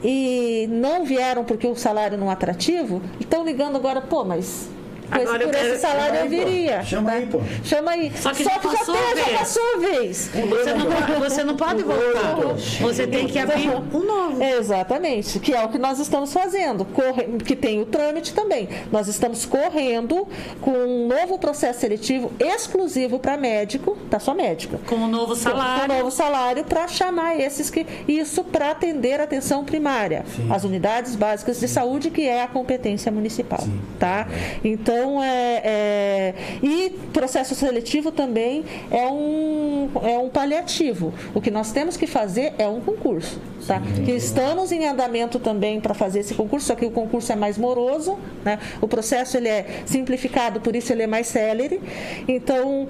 [0.02, 4.68] e não vieram porque o salário não é atrativo, estão ligando agora, pô, mas.
[5.10, 6.44] Com esse- Agora eu por quero- esse salário chama eu aí, pô.
[6.50, 6.82] viria.
[6.84, 7.16] Chama tá?
[7.16, 7.40] aí, pô.
[7.64, 8.12] Chama aí.
[8.16, 9.38] Só que já já, passou a tem- já vez.
[9.38, 10.30] passou a vez.
[10.48, 12.34] Você não, pode- você não pode voltar.
[12.80, 14.42] Você tem que abrir um novo.
[14.42, 18.68] Exatamente, que é o que nós estamos fazendo, corre- que tem o trâmite também.
[18.92, 20.26] Nós estamos correndo
[20.60, 24.78] com um novo processo seletivo exclusivo para médico, tá só médico.
[24.86, 25.84] Com o novo Com salário.
[25.94, 27.86] um novo salário para chamar esses que.
[28.06, 33.10] Isso para atender a atenção primária, as unidades básicas de saúde, que é a competência
[33.12, 33.60] municipal.
[33.98, 34.26] Tá?
[34.64, 41.12] Então, é, é- E processo seletivo também é um, é um paliativo.
[41.34, 43.40] O que nós temos que fazer é um concurso.
[43.66, 43.82] Tá?
[44.04, 47.58] Que estamos em andamento também para fazer esse concurso, só que o concurso é mais
[47.58, 48.58] moroso, né?
[48.80, 51.80] o processo ele é simplificado, por isso ele é mais célere.
[52.26, 52.88] Então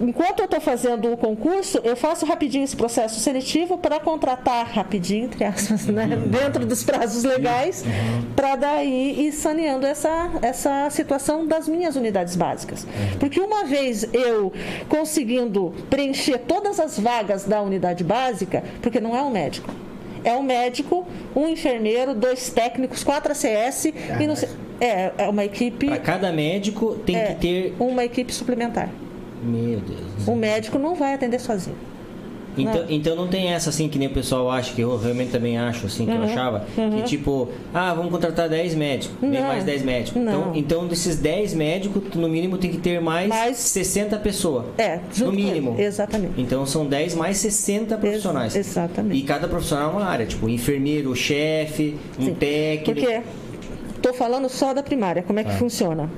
[0.00, 5.24] enquanto eu estou fazendo o concurso, eu faço rapidinho esse processo seletivo para contratar rapidinho,
[5.26, 6.06] entre aspas, né?
[6.26, 7.84] dentro dos prazos legais,
[8.34, 12.86] para daí ir saneando essa, essa situação das minhas unidades básicas.
[13.18, 14.52] Porque uma vez eu
[14.88, 19.70] conseguindo preencher todas as vagas da unidade básica, porque não é um médico.
[20.24, 24.48] É um médico, um enfermeiro, dois técnicos, quatro ACS e não sei,
[24.80, 25.86] é, é uma equipe.
[25.86, 27.74] Para cada médico tem é, que ter.
[27.78, 28.90] uma equipe suplementar.
[29.42, 30.26] Meu Deus.
[30.26, 31.76] O médico não vai atender sozinho.
[32.58, 32.90] Então, Não.
[32.90, 35.84] então não tem essa assim que nem o pessoal acha, que eu realmente também acho,
[35.84, 39.42] assim, que eu achava, que tipo, ah, vamos contratar 10 médicos, vem Não.
[39.48, 40.22] mais 10 médicos.
[40.22, 40.32] Não.
[40.32, 44.64] Então, então, desses 10 médicos, no mínimo tem que ter mais, Mais- 60 pessoas.
[44.78, 45.76] É, No mínimo.
[45.78, 46.40] Exatamente.
[46.40, 48.56] Então são 10 mais 60 profissionais.
[48.56, 49.18] exatamente.
[49.18, 52.34] E cada profissional é uma área, tipo, enfermeiro, chefe, um Sim.
[52.36, 52.98] técnico.
[52.98, 53.20] Porque
[53.96, 56.08] estou falando só da primária, como é que funciona?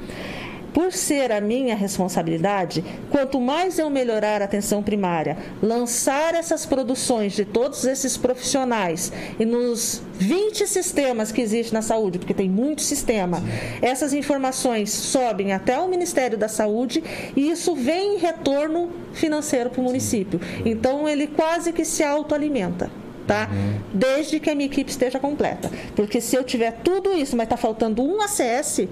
[0.73, 7.33] Por ser a minha responsabilidade, quanto mais eu melhorar a atenção primária, lançar essas produções
[7.33, 12.83] de todos esses profissionais e nos 20 sistemas que existem na saúde, porque tem muito
[12.83, 13.43] sistema,
[13.81, 17.03] essas informações sobem até o Ministério da Saúde
[17.37, 20.41] e isso vem em retorno financeiro para o município.
[20.65, 22.91] Então ele quase que se autoalimenta.
[23.27, 23.47] Tá?
[23.93, 25.71] Desde que a minha equipe esteja completa.
[25.95, 28.89] Porque se eu tiver tudo isso, mas está faltando um ACS,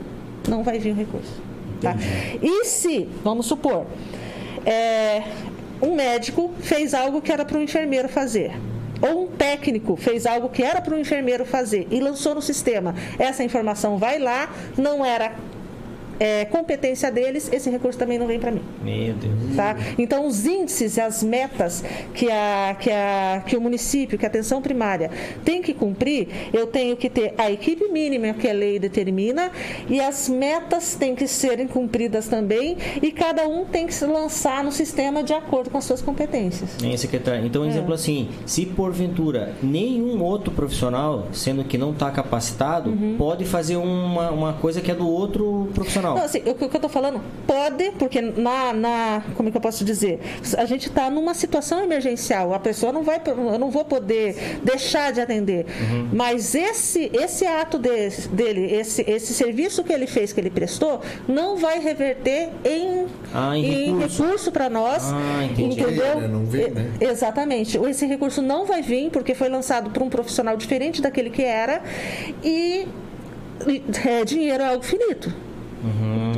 [0.46, 1.42] não vai vir o recurso.
[1.86, 1.94] Tá?
[2.42, 3.86] E se, vamos supor,
[4.64, 5.22] é,
[5.80, 8.52] um médico fez algo que era para o enfermeiro fazer.
[9.00, 12.94] Ou um técnico fez algo que era para o enfermeiro fazer e lançou no sistema.
[13.18, 15.32] Essa informação vai lá, não era
[16.18, 18.62] é, competência deles, esse recurso também não vem para mim.
[18.82, 19.56] Meu Deus.
[19.56, 19.76] Tá?
[19.98, 24.28] Então, os índices e as metas que, a, que, a, que o município, que a
[24.28, 25.10] atenção primária
[25.44, 29.50] tem que cumprir, eu tenho que ter a equipe mínima que a lei determina
[29.88, 34.64] e as metas têm que serem cumpridas também e cada um tem que se lançar
[34.64, 36.70] no sistema de acordo com as suas competências.
[36.82, 37.44] Hein, secretário?
[37.46, 43.16] Então, um exemplo assim, se porventura nenhum outro profissional, sendo que não está capacitado, Uhum.
[43.18, 46.05] pode fazer uma, uma coisa que é do outro profissional.
[46.14, 49.60] Não, assim, o que eu tô falando, pode, porque na, na como é que eu
[49.60, 50.20] posso dizer?
[50.56, 55.12] A gente está numa situação emergencial, a pessoa não vai, eu não vou poder deixar
[55.12, 55.66] de atender.
[55.90, 56.08] Uhum.
[56.12, 61.00] Mas esse, esse ato de- dele, esse, esse serviço que ele fez, que ele prestou,
[61.28, 63.62] não vai reverter em, Ah, em
[63.96, 64.22] recurso.
[64.24, 65.02] recurso para nós.
[65.12, 65.80] Ah, entendi.
[65.80, 66.04] Entendeu?
[66.06, 66.28] É, né?
[66.28, 66.90] Não vem, né?
[67.00, 67.78] E- Exatamente.
[67.78, 71.82] Esse recurso não vai vir porque foi lançado por um profissional diferente daquele que era
[72.44, 72.86] e
[73.66, 75.32] e, é, dinheiro é algo finito.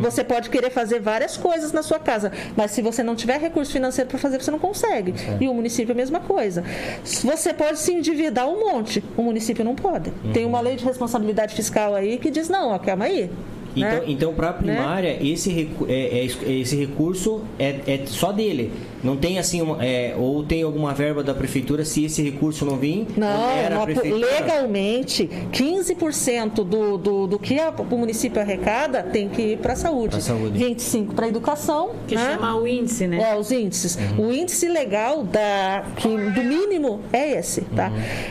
[0.03, 3.73] Você pode querer fazer várias coisas na sua casa, mas se você não tiver recurso
[3.73, 5.15] financeiro para fazer, você não consegue.
[5.41, 6.63] E o município é a mesma coisa.
[7.05, 10.11] Você pode se endividar um monte, o município não pode.
[10.33, 13.31] Tem uma lei de responsabilidade fiscal aí que diz: não, ó, calma aí.
[13.77, 14.03] Então, né?
[14.09, 18.73] então para a primária, esse, recu- é- é- esse recurso é, é só dele.
[19.03, 23.07] Não tem assim, é, ou tem alguma verba da prefeitura se esse recurso não vir?
[23.17, 24.27] Não, prefeitura?
[24.27, 29.77] legalmente, 15% do, do, do que a- o município arrecada tem que ir para a
[29.77, 30.11] saúde.
[30.11, 30.59] Pra saúde.
[30.59, 31.91] 25% para a educação.
[32.07, 32.33] Que né?
[32.35, 33.33] chama o índice, né?
[33.33, 33.99] É, os índices.
[34.19, 37.91] O índice legal da, que, do mínimo é esse, tá?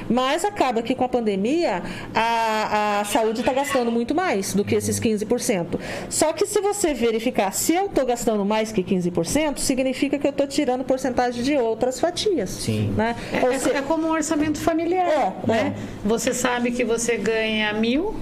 [0.10, 1.82] Mas acaba que com a pandemia
[2.14, 5.80] a, a saúde está gastando muito mais do que esses 15%.
[6.10, 10.32] Só que se você verificar, se eu estou gastando mais que 15%, significa que eu
[10.32, 12.50] estou tirando porcentagem de outras fatias.
[12.50, 12.92] Sim.
[12.98, 13.16] Né?
[13.44, 15.76] Ou É, se- é como um orçamento familiar, É, né?
[16.04, 18.16] Você sabe que você ganha mil,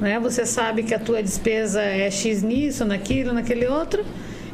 [0.00, 0.18] né?
[0.20, 4.02] Você sabe que a tua despesa é X nisso, naquilo, naquele outro.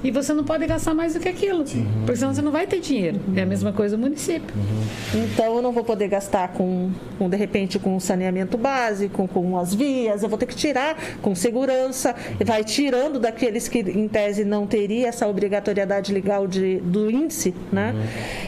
[0.05, 1.65] E você não pode gastar mais do que aquilo.
[2.05, 3.19] Porque senão você não vai ter dinheiro.
[3.35, 4.55] É a mesma coisa o município.
[5.15, 9.75] Então eu não vou poder gastar com, com de repente com saneamento básico, com as
[9.75, 14.45] vias, eu vou ter que tirar com segurança, e vai tirando daqueles que em tese
[14.45, 17.95] não teria essa obrigatoriedade legal de, do índice, né?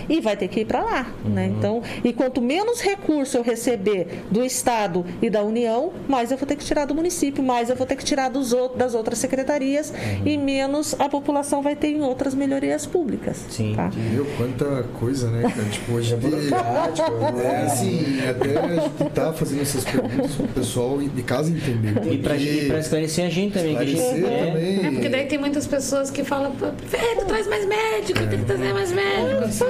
[0.09, 1.47] E vai ter que ir para lá, né?
[1.47, 6.47] Então, e quanto menos recurso eu receber do estado e da União, mais eu vou
[6.47, 9.19] ter que tirar do município, mais eu vou ter que tirar dos outros, das outras
[9.19, 9.93] secretarias
[10.25, 13.44] e menos a população vai ter em outras melhorias públicas.
[13.49, 13.74] Sim.
[13.74, 13.88] tá?
[13.88, 15.68] Viu quanta coisa, né, cara?
[15.68, 17.62] Tipo, hoje É burocrático, É né?
[17.66, 22.12] assim, até a gente tá fazendo essas perguntas pro pessoal de casa entender.
[22.12, 23.76] E para porque esclarecer a gente também.
[23.76, 24.86] Que a gente, esclarecer é, também.
[24.86, 28.72] É porque daí tem muitas pessoas que falam, prefeito, traz mais médico, tem que trazer
[28.72, 29.61] mais médicos.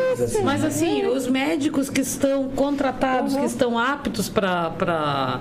[0.42, 5.40] Mas assim, os médicos que estão contratados, que estão aptos para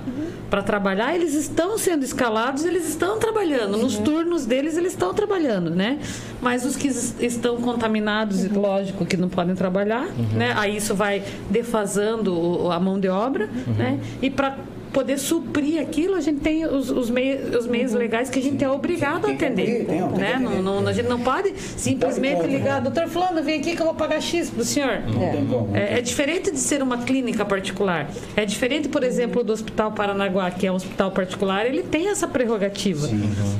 [0.64, 3.76] trabalhar, eles estão sendo escalados, eles estão trabalhando.
[3.76, 5.98] Nos turnos deles, eles estão trabalhando, né?
[6.40, 10.52] Mas os que es- estão contaminados, e lógico que não podem trabalhar, né?
[10.56, 13.98] Aí isso vai defasando a mão de obra, né?
[14.22, 14.56] E para
[14.96, 18.64] poder suprir aquilo, a gente tem os, os meios, os meios legais que a gente
[18.64, 19.66] é obrigado a atender.
[19.66, 20.38] tem, tem, tem né?
[20.40, 23.84] Não, não- a gente não pode simplesmente como, ligar, doutor Fulano, vem aqui que eu
[23.84, 25.02] vou pagar X pro senhor.
[25.06, 25.76] Não tem como.
[25.76, 28.08] É, é diferente de ser uma clínica particular.
[28.34, 32.26] É diferente, por exemplo, do Hospital Paranaguá, que é um hospital particular, ele tem essa
[32.26, 33.06] prerrogativa.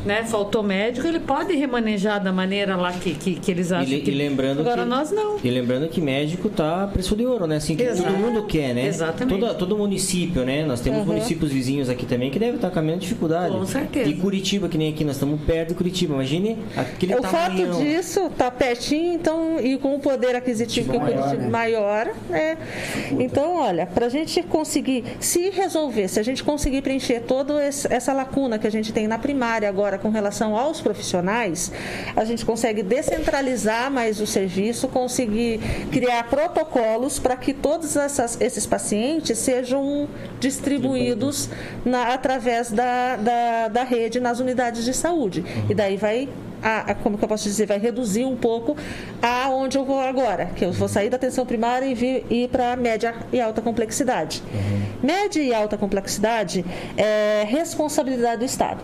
[0.06, 0.24] Né?
[0.24, 4.00] Faltou médico, ele pode remanejar da maneira lá que, que, que eles E, acham le-
[4.00, 4.10] que...
[4.10, 5.36] e lembrando Agora que, nós não.
[5.44, 7.56] E lembrando que médico tá a preço de ouro, né?
[7.56, 8.08] Assim, que Exato.
[8.10, 8.86] todo mundo quer, né?
[8.86, 9.38] Exatamente.
[9.40, 10.64] Toda, todo município, né?
[10.64, 13.52] Nós temos municípios vizinhos aqui também que devem estar caminhando dificuldade.
[13.56, 14.08] Com certeza.
[14.08, 16.14] E Curitiba, que nem aqui, nós estamos perto de Curitiba.
[16.14, 17.80] Imagine aquele o fato tamanhão.
[17.82, 21.48] disso tá pertinho, então, e com o poder aquisitivo que o Maior, Curitiba né?
[21.48, 22.58] maior, né?
[23.18, 28.12] Então, olha, para a gente conseguir, se resolver, se a gente conseguir preencher toda essa
[28.12, 31.72] lacuna que a gente tem na primária agora com relação aos profissionais,
[32.14, 35.60] a gente consegue descentralizar mais o serviço, conseguir
[35.90, 40.08] criar protocolos para que todos essas- esses pacientes sejam
[40.40, 41.05] distribuídos
[41.84, 45.44] na- através da, da, da rede nas unidades de saúde.
[45.68, 46.28] E daí vai
[46.62, 48.76] a, a- como que eu posso dizer, vai reduzir um pouco
[49.22, 52.74] aonde eu vou agora, que eu vou sair da atenção primária e vir, ir para
[52.76, 54.42] média e alta complexidade.
[55.02, 56.64] Média e alta complexidade
[56.96, 58.80] é responsabilidade do Estado.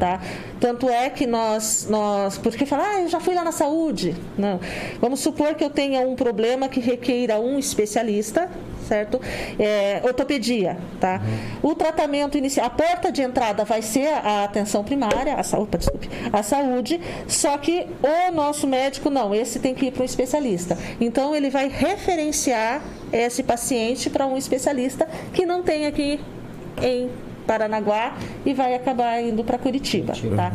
[0.00, 0.18] Tá?
[0.58, 4.14] Tanto é que nós, nós porque falar, ah, eu já fui lá na saúde.
[4.38, 4.58] Não.
[4.98, 8.48] Vamos supor que eu tenha um problema que requeira um especialista,
[8.84, 9.20] certo?
[9.58, 11.20] É, ortopedia, tá?
[11.62, 15.78] O tratamento inicial, a porta de entrada vai ser a atenção primária, a saúde, opa,
[15.78, 20.04] desculpe, a saúde, só que o nosso médico não, esse tem que ir para um
[20.04, 20.76] especialista.
[21.00, 22.82] Então ele vai referenciar
[23.12, 26.20] esse paciente para um especialista que não tem aqui
[26.82, 27.10] em
[27.46, 30.52] Paranaguá e vai acabar indo para Curitiba, tá?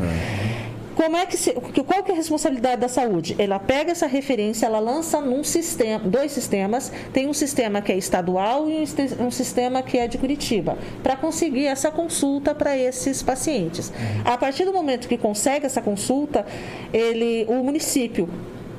[1.00, 3.34] Como é que se, qual que é a responsabilidade da saúde?
[3.40, 7.98] Ela pega essa referência, ela lança num sistema, dois sistemas, tem um sistema que é
[7.98, 13.24] estadual e um, um sistema que é de Curitiba, para conseguir essa consulta para esses
[13.24, 13.94] pacientes.
[14.26, 16.46] A partir do momento que consegue essa consulta,
[16.92, 18.28] ele, o município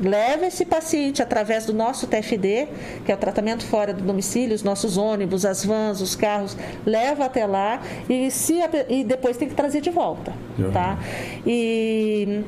[0.00, 2.68] leva esse paciente através do nosso TFD,
[3.04, 7.26] que é o tratamento fora do domicílio, os nossos ônibus, as vans, os carros, leva
[7.26, 10.32] até lá e, se, e depois tem que trazer de volta,
[10.72, 10.98] tá?
[11.46, 12.42] E,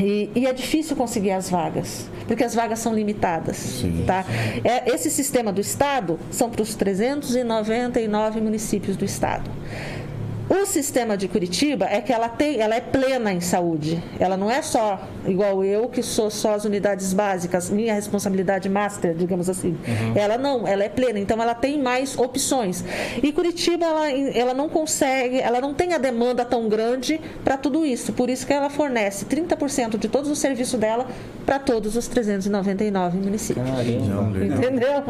[0.00, 4.24] e, e é difícil conseguir as vagas, porque as vagas são limitadas, tá?
[4.64, 9.50] É, esse sistema do Estado são para os 399 municípios do Estado.
[10.54, 14.02] O sistema de Curitiba é que ela tem, ela é plena em saúde.
[14.20, 19.14] Ela não é só igual eu que sou só as unidades básicas, minha responsabilidade master,
[19.14, 19.76] digamos assim.
[20.14, 22.84] Ela não, ela é plena, então ela tem mais opções.
[23.22, 27.86] E Curitiba ela, ela não consegue, ela não tem a demanda tão grande para tudo
[27.86, 28.12] isso.
[28.12, 31.06] Por isso que ela fornece 30% de todos os serviços dela
[31.46, 33.66] para todos os 399 municípios.
[33.66, 34.44] Caramba.
[34.44, 35.02] Entendeu?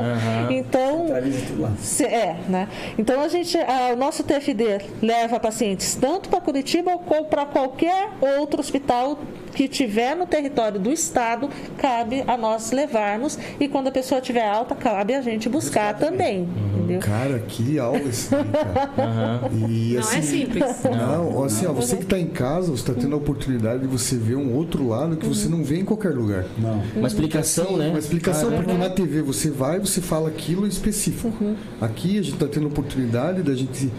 [0.51, 1.07] Então,
[1.49, 1.73] tudo lá.
[1.81, 2.69] se- É, né?
[2.97, 8.11] Então a gente, a- o nosso TFD leva pacientes tanto para Curitiba como para qualquer
[8.39, 9.19] outro hospital
[9.55, 14.49] que tiver no território do estado, cabe a nós levarmos e quando a pessoa tiver
[14.49, 17.01] alta, cabe a gente buscar também, entendeu?
[17.01, 19.51] Cara, que aula esse daí, cara.
[19.69, 20.65] E, Não assim, é simples.
[20.85, 24.17] Não, assim, ó, você que está em casa, você está tendo a oportunidade de você
[24.17, 26.45] ver um outro lado que você não vê em qualquer lugar.
[26.59, 26.83] Não.
[26.97, 27.89] Uma explicação, né?
[27.89, 31.33] Uma explicação, porque na TV você vai, você fala aquilo específico.
[31.81, 33.91] Aqui a gente está tendo a oportunidade da gente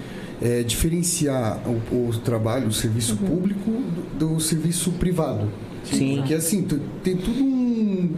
[0.44, 3.72] é, diferenciar o, o trabalho, o serviço público
[4.20, 5.48] do, do serviço privado.
[5.84, 6.18] Sim.
[6.18, 8.12] Porque assim, tu- tem tudo um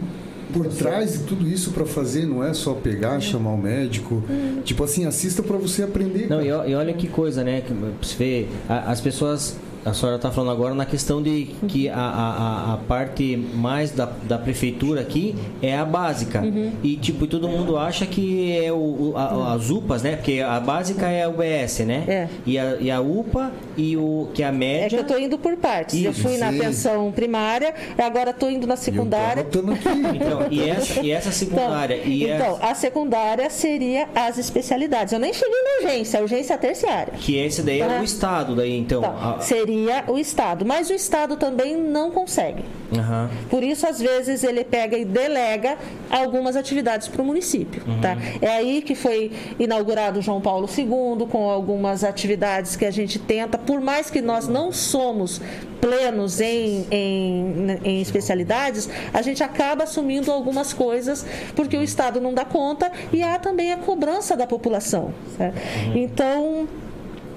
[0.52, 4.22] por trás de tudo isso para fazer, não é só pegar, chamar o médico.
[4.64, 6.28] Tipo assim, assista para você aprender.
[6.28, 7.60] Não, e, e olha que coisa, né?
[7.62, 7.72] que
[8.06, 9.56] Você vê, a- as pessoas.
[9.86, 14.06] A senhora está falando agora na questão de que a, a, a- parte mais da,
[14.24, 16.42] da prefeitura aqui é a básica.
[16.82, 20.16] E tipo, e todo mundo acha que é o, a- as UPAs, né?
[20.16, 22.04] Porque a básica é a UBS, né?
[22.08, 22.28] É.
[22.44, 24.96] E, a, e a UPA e o que é a É que média.
[24.96, 26.02] eu estou indo por partes.
[26.04, 26.58] eu Isso, fui na sim.
[26.60, 29.42] atenção primária, agora estou indo na E eu secundária.
[29.42, 29.86] anotando aqui.
[30.16, 32.00] Então, e essa, e essa secundária?
[32.04, 35.12] e então, essa, a secundária seria as especialidades.
[35.12, 37.12] Eu nem cheguei na urgência, a urgência é terciária.
[37.16, 38.00] que esse daí é Aham.
[38.00, 38.98] o Estado, daí então.
[39.00, 39.75] Então, a- seria
[40.08, 40.64] o Estado.
[40.64, 42.64] Mas o Estado também não consegue.
[42.96, 43.30] Aham.
[43.50, 45.76] Por isso, às vezes, ele pega e delega
[46.10, 47.82] algumas atividades para o município.
[48.00, 48.16] Tá?
[48.40, 53.18] É aí que foi inaugurado o João Paulo II, com algumas atividades que a gente
[53.18, 55.40] tenta, por mais que nós não somos
[55.80, 61.24] plenos em, em, em especialidades, a gente acaba assumindo algumas coisas
[61.54, 65.12] porque o Estado não dá conta e há também a cobrança da população.
[65.36, 65.58] certo?
[65.94, 66.66] Então,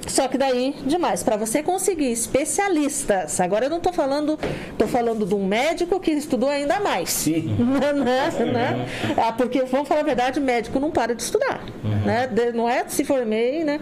[0.07, 4.39] Só que daí, demais, para você conseguir especialistas, agora eu não estou falando,
[4.77, 7.09] tô falando de um médico que estudou ainda mais.
[7.09, 7.55] Sim.
[8.03, 8.29] né?
[8.51, 8.87] né?
[9.17, 11.61] Ah, porque, vamos falar a verdade, médico não para de estudar.
[12.05, 12.27] Né?
[12.27, 13.79] De- Não é se formei, né?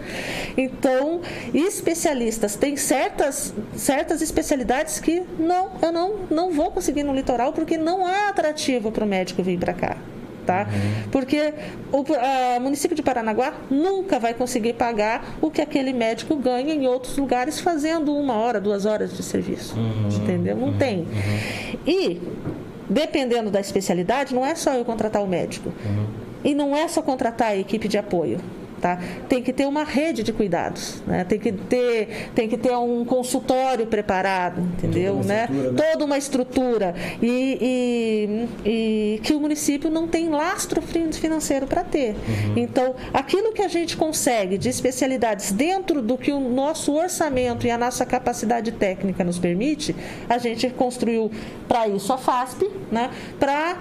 [0.56, 1.20] Então,
[1.54, 7.76] especialistas, tem certas, certas especialidades que não, eu não, não vou conseguir no litoral porque
[7.76, 9.96] não é atrativo para o médico vir para cá.
[10.48, 10.66] Tá?
[11.12, 11.52] Porque
[11.92, 16.86] o a, município de Paranaguá nunca vai conseguir pagar o que aquele médico ganha em
[16.86, 19.76] outros lugares fazendo uma hora, duas horas de serviço.
[20.22, 20.56] Entendeu?
[20.56, 21.06] Não tem.
[21.86, 22.18] E,
[22.88, 25.70] dependendo da especialidade, não é só eu contratar o médico.
[26.42, 28.40] E não é só contratar a equipe de apoio.
[28.80, 28.98] Tá?
[29.28, 31.24] Tem que ter uma rede de cuidados, né?
[31.24, 35.14] tem, que ter, tem que ter um consultório preparado, entendeu?
[35.14, 35.42] uma né?
[35.50, 35.90] estrutura, né?
[35.92, 41.82] Toda uma estrutura e, e- e que o município não tem lastro fin- financeiro para
[41.82, 42.14] ter.
[42.56, 47.70] Então, aquilo que a gente consegue de especialidades dentro do que o nosso orçamento e
[47.70, 49.94] a nossa capacidade técnica nos permite,
[50.28, 51.30] a gente construiu
[51.66, 53.10] para isso a FASP, né?
[53.40, 53.76] Para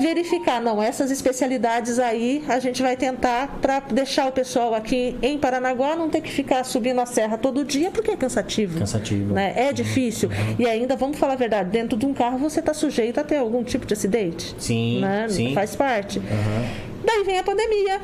[0.00, 5.38] verificar, não, essas especialidades aí a gente vai tentar para deixar o pessoal aqui em
[5.38, 8.78] Paranaguá não ter que ficar subindo a serra todo dia, porque é cansativo.
[8.78, 9.34] Cansativo.
[9.34, 9.52] Né?
[9.56, 10.30] É difícil.
[10.58, 13.36] E ainda, vamos falar a verdade, dentro de um carro você está sujeito a ter
[13.36, 14.54] algum tipo de acidente.
[14.58, 15.26] Sim, né?
[15.28, 15.54] sim.
[15.54, 16.20] Faz parte.
[17.04, 18.00] Daí vem a pandemia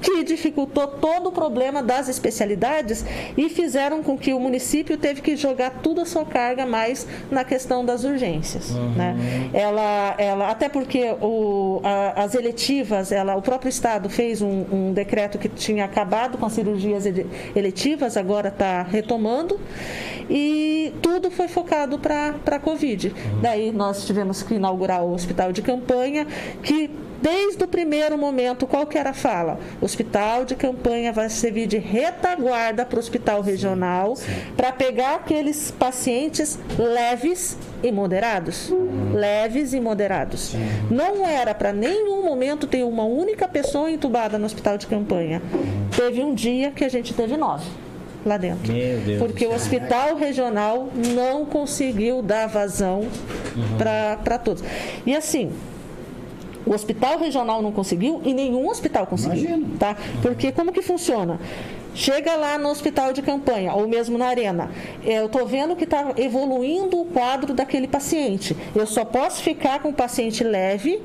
[0.00, 3.04] que dificultou todo o problema das especialidades
[3.36, 7.44] e fizeram com que o município teve que jogar toda a sua carga mais na
[7.44, 9.16] questão das urgências, né?
[9.52, 14.92] Ela, ela, até porque o, a- as eletivas, ela, o próprio estado fez um, um
[14.92, 17.26] decreto que tinha acabado com as cirurgias ele-
[17.56, 19.58] eletivas, agora está retomando
[20.30, 23.12] e tudo foi focado para a Covid.
[23.40, 26.26] Daí nós tivemos que inaugurar o hospital de campanha
[26.62, 26.90] que
[27.20, 29.58] Desde o primeiro momento, qual que era a fala?
[29.80, 34.14] O hospital de campanha vai servir de retaguarda para o hospital regional
[34.56, 38.72] para pegar aqueles pacientes leves e moderados.
[39.12, 40.54] Leves e moderados.
[40.90, 45.42] Não era para nenhum momento ter uma única pessoa entubada no hospital de campanha.
[45.96, 47.66] Teve um dia que a gente teve nove
[48.24, 48.72] lá dentro.
[49.18, 53.06] Porque o hospital regional não conseguiu dar vazão
[53.76, 54.62] para todos.
[55.06, 55.52] E assim,
[56.68, 59.48] o hospital regional não conseguiu e nenhum hospital conseguiu.
[59.48, 59.78] Imagino.
[59.78, 59.96] Tá?
[60.20, 61.40] Porque como que funciona?
[61.94, 64.70] Chega lá no hospital de campanha, ou mesmo na arena,
[65.02, 68.56] eu estou vendo que está evoluindo o quadro daquele paciente.
[68.74, 71.02] Eu só posso ficar com o paciente leve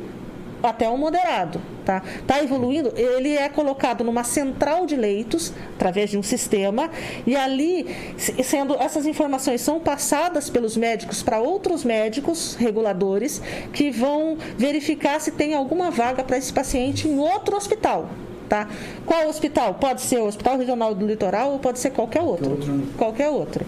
[0.63, 2.01] até o moderado, tá?
[2.25, 6.89] Tá evoluindo, ele é colocado numa central de leitos através de um sistema
[7.27, 7.85] e ali
[8.17, 13.41] se- sendo essas informações são passadas pelos médicos para outros médicos reguladores
[13.73, 18.09] que vão verificar se tem alguma vaga para esse paciente em outro hospital.
[18.49, 18.67] Tá?
[19.05, 19.75] Qual hospital?
[19.75, 22.51] Pode ser o Hospital Regional do Litoral ou pode ser qualquer outro.
[22.51, 22.85] outro, né?
[22.97, 23.65] Qualquer outro.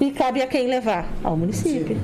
[0.00, 1.08] E cabe a quem levar?
[1.24, 1.96] Ao município.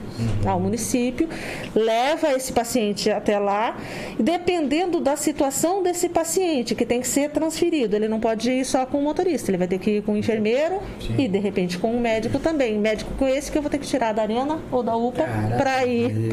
[0.45, 1.29] Ao município.
[1.75, 3.77] Leva esse paciente até lá.
[4.19, 8.65] E dependendo da situação desse paciente, que tem que ser transferido, ele não pode ir
[8.65, 10.81] só com o motorista, ele vai ter que ir com o enfermeiro
[11.17, 12.79] e, de repente, com o médico também.
[12.79, 15.25] Médico com esse que eu vou ter que tirar da arena ou da UPA
[15.57, 16.29] para ir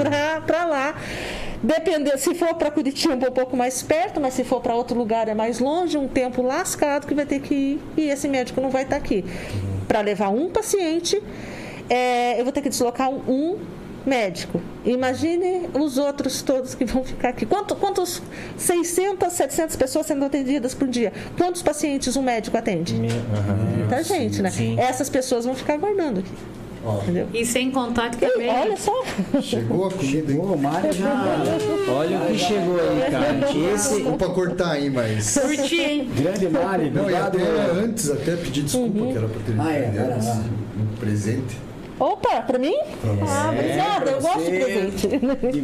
[0.45, 0.95] para lá.
[1.61, 5.27] Depender, se for para Curitiba, um pouco mais perto, mas se for para outro lugar
[5.27, 8.71] é mais longe, um tempo lascado que vai ter que ir e esse médico não
[8.71, 9.23] vai estar aqui.
[9.87, 11.21] Para levar um paciente,
[11.89, 13.57] é, eu vou ter que deslocar um,
[14.05, 14.59] médico.
[14.83, 17.45] Imagine os outros todos que vão ficar aqui.
[17.45, 18.21] Quanto, quantos
[18.57, 21.13] 600, 700 pessoas sendo atendidas por dia?
[21.37, 22.95] Quantos pacientes um médico atende?
[22.95, 24.49] Muita gente, né?
[24.49, 24.79] sim.
[24.79, 26.31] Essas pessoas vão ficar aguardando aqui.
[27.03, 27.27] Entendeu?
[27.31, 28.49] E sem contar que E também.
[28.49, 29.03] olha só.
[29.39, 30.39] Chegou a comida, hein?
[30.39, 31.13] O Mário já.
[31.95, 33.51] Olha o que chegou aí, cara.
[33.75, 35.37] Esse, Desculpa cortar aí, mas.
[35.37, 36.09] Curti, hein?
[36.17, 37.37] Grande Mário, Não, e obrigado.
[37.37, 40.19] até antes, até pedir desculpa que era pra ter Ah, é,
[40.81, 41.55] um presente.
[42.01, 42.73] Opa, pra mim?
[43.29, 45.07] Ah, obrigada, eu gosto de presente.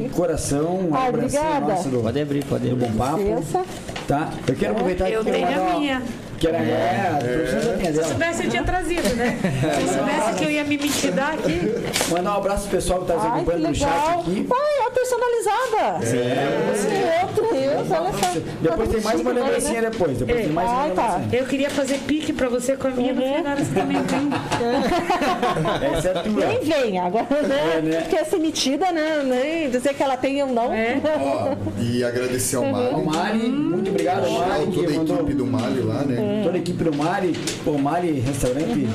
[0.03, 1.73] De coração, um Ah, abracinho obrigada.
[1.73, 2.88] nosso do, Pode abrir, pode abrir.
[2.88, 3.65] Bom Papo.
[4.07, 4.29] Tá?
[4.47, 6.03] Eu quero aproveitar Eu que tenho a minha.
[6.39, 9.38] Que era, é, a Se soubesse, eu tinha trazido, né?
[9.41, 11.73] Se soubesse que eu ia me mitidar aqui.
[12.11, 14.47] Mandar um abraço pro pessoal que tá nos que acompanhando no chat aqui.
[14.51, 16.05] Ai, é personalizada.
[16.05, 17.25] É.
[17.25, 18.39] Meu Deus, olha só.
[18.61, 19.89] Depois tem mais uma Tá lembrancinha né?
[19.89, 20.17] depois.
[20.17, 21.21] Depois tem mais uma Ah, tá.
[21.31, 24.29] Eu queria fazer pique pra você com a minha, no final você também tem.
[25.97, 26.45] Essa é a tua.
[26.45, 27.77] Nem venha, agora, né?
[27.77, 28.07] É, né?
[28.09, 29.21] Quer ser metida, né?
[29.23, 30.73] Nem dizer que ela tem ou não.
[30.73, 30.97] É.
[31.19, 33.05] Ó, e agradecer ao Mário.
[33.05, 36.15] Mari, muito obrigado, Ao Mari, toda a equipe do Mário lá, né?
[36.43, 37.34] Toda a equipe do Mari,
[37.65, 38.88] o Mari Restaurante.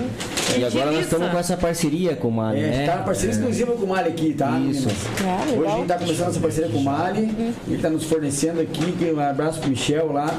[0.59, 2.87] E agora nós estamos com essa parceria com o Mário, É, né?
[2.87, 4.51] tá na parceria exclusiva com o Mali aqui, tá?
[4.61, 4.87] Isso.
[4.89, 5.07] meninas?
[5.25, 5.59] Ah, legal.
[5.61, 7.55] Hoje a gente tá começando essa parceria com o Mali.
[7.69, 8.93] Ele tá nos fornecendo aqui.
[8.93, 10.33] que Um abraço pro Michel lá.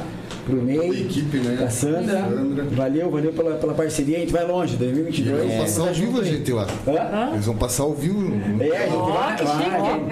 [0.46, 1.56] pro Ney, a equipe, né?
[1.58, 2.22] pra Sandra.
[2.22, 2.64] Sandra.
[2.72, 4.18] Valeu, valeu pela, pela parceria.
[4.18, 5.40] A gente vai longe, E 2022.
[5.40, 6.68] eles vão passar ao vivo a gente lá.
[6.88, 7.30] Hã?
[7.34, 8.34] Eles vão passar ao vivo.
[8.60, 9.70] É, a gente vai, que vai,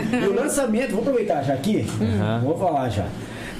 [0.10, 0.24] vai.
[0.24, 1.86] E o lançamento, vou aproveitar já aqui,
[2.44, 3.06] vou falar já.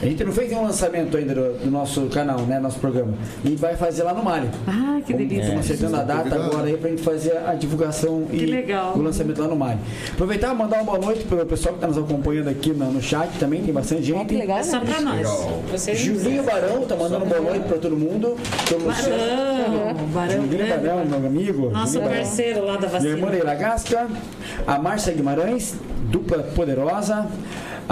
[0.02, 2.60] A gente não fez nenhum lançamento ainda do, do nosso canal, né?
[2.60, 3.14] Nosso programa.
[3.46, 4.50] Gente vai fazer lá no Mário.
[4.68, 5.42] Ah, que delícia.
[5.44, 8.94] Estamos acertando a data agora aí pra gente fazer a divulgação e legal.
[8.96, 9.80] o lançamento lá no Mário.
[10.12, 13.00] Aproveitar e mandar uma boa noite pro pessoal que está nos acompanhando aqui no, no
[13.02, 14.26] chat também, tem bastante gente.
[14.26, 14.58] que legal.
[14.58, 14.86] É só né?
[14.86, 15.18] pra nós.
[15.18, 15.64] Legal.
[15.72, 18.38] Vocês Julinho Barão tá mandando boa noite pra todo mundo.
[18.72, 20.88] Barão, Barão Julinho grande.
[20.88, 21.70] Barão, meu amigo.
[21.70, 22.24] Nosso Julinho Barão.
[22.24, 23.32] parceiro lá da Minha irmã vacina.
[23.32, 24.08] Leila Gasca,
[24.66, 25.76] a Márcia Guimarães,
[26.10, 27.28] dupla poderosa,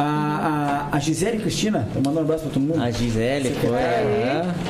[0.01, 2.81] a, a, a Gisele Cristina, tô mandando um abraço pra todo mundo.
[2.81, 3.69] A Gisele foi,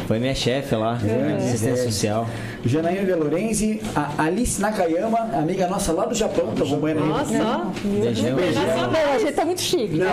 [0.07, 1.77] foi minha chefe lá, assistência Gisele.
[1.77, 2.27] social.
[2.65, 7.07] Janaína De Lorenzi, a Alice Nakayama, amiga nossa lá do Japão, tá acompanhando aí.
[7.09, 7.89] Nossa, ó.
[8.01, 8.35] Beijão.
[8.37, 9.95] Não, a gente tá muito chique.
[9.95, 10.07] Não.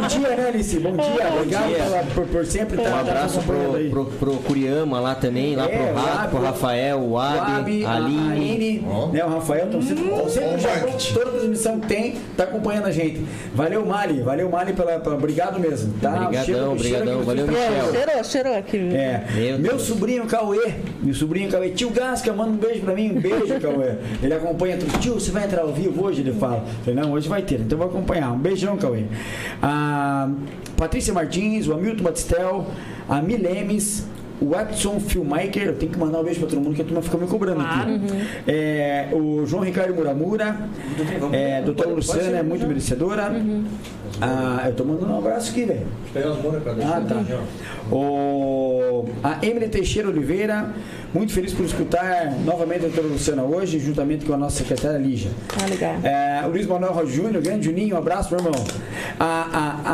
[0.00, 0.78] Bom dia, né, Alice?
[0.80, 1.28] Bom dia.
[1.34, 1.76] Obrigado dia.
[1.78, 3.88] pela- por, por sempre estar Um abraço acompanhando pro, aí.
[3.90, 7.84] pro, pro Curiama lá também, lá É, pro o Rafa, Abi, pro Rafael, o Abi,
[7.86, 8.84] a a Aline.
[9.12, 12.44] Né, o Rafael, estão sempre, tão sempre no o Japão, toda transmissão que tem, tá
[12.44, 13.24] acompanhando a gente.
[13.54, 15.94] Valeu, Mali, valeu, Mali, pela, pela- obrigado mesmo.
[16.00, 16.14] Tá?
[16.26, 17.70] Obrigadão, Cheiro- obrigadão, cheiro aqui valeu, Michel.
[17.70, 17.92] Michel.
[17.92, 18.76] Cheirou, cheirou aqui.
[18.94, 23.12] É, Meu meu, sobrinho Cauê, meu sobrinho Cauê, tio Gasca, manda um beijo pra mim,
[23.16, 23.94] um beijo, Cauê.
[24.22, 24.98] Ele acompanha tudo.
[24.98, 26.20] Tio, você vai entrar ao vivo hoje?
[26.22, 26.64] Ele fala.
[26.84, 28.32] Falei, não, hoje vai ter, então eu vou acompanhar.
[28.32, 29.04] Um beijão, Cauê.
[29.62, 30.28] A
[30.76, 32.66] Patrícia Martins, o Hamilton Batistel,
[33.08, 34.06] a Milemes.
[34.40, 37.00] O Watson Filmmaker, eu tenho que mandar um beijo pra todo mundo que a turma
[37.00, 37.94] fica me cobrando Claro.
[37.94, 38.06] aqui.
[38.46, 40.56] É, o João Ricardo Muramura,
[41.32, 43.32] é, doutora Luciana, é muito merecedora.
[44.20, 45.86] Ah, eu tô mandando um abraço aqui, velho.
[46.84, 47.94] Ah, tá.
[47.94, 50.70] O, a Emily Teixeira Oliveira,
[51.14, 55.30] muito feliz por escutar novamente a doutora Luciana hoje, juntamente com a nossa secretária Lígia.
[55.62, 55.94] Ah, legal.
[56.02, 58.64] É, o Luiz Manuel Rocha Júnior, grande Juninho, um abraço, meu irmão.
[59.18, 59.92] A, a,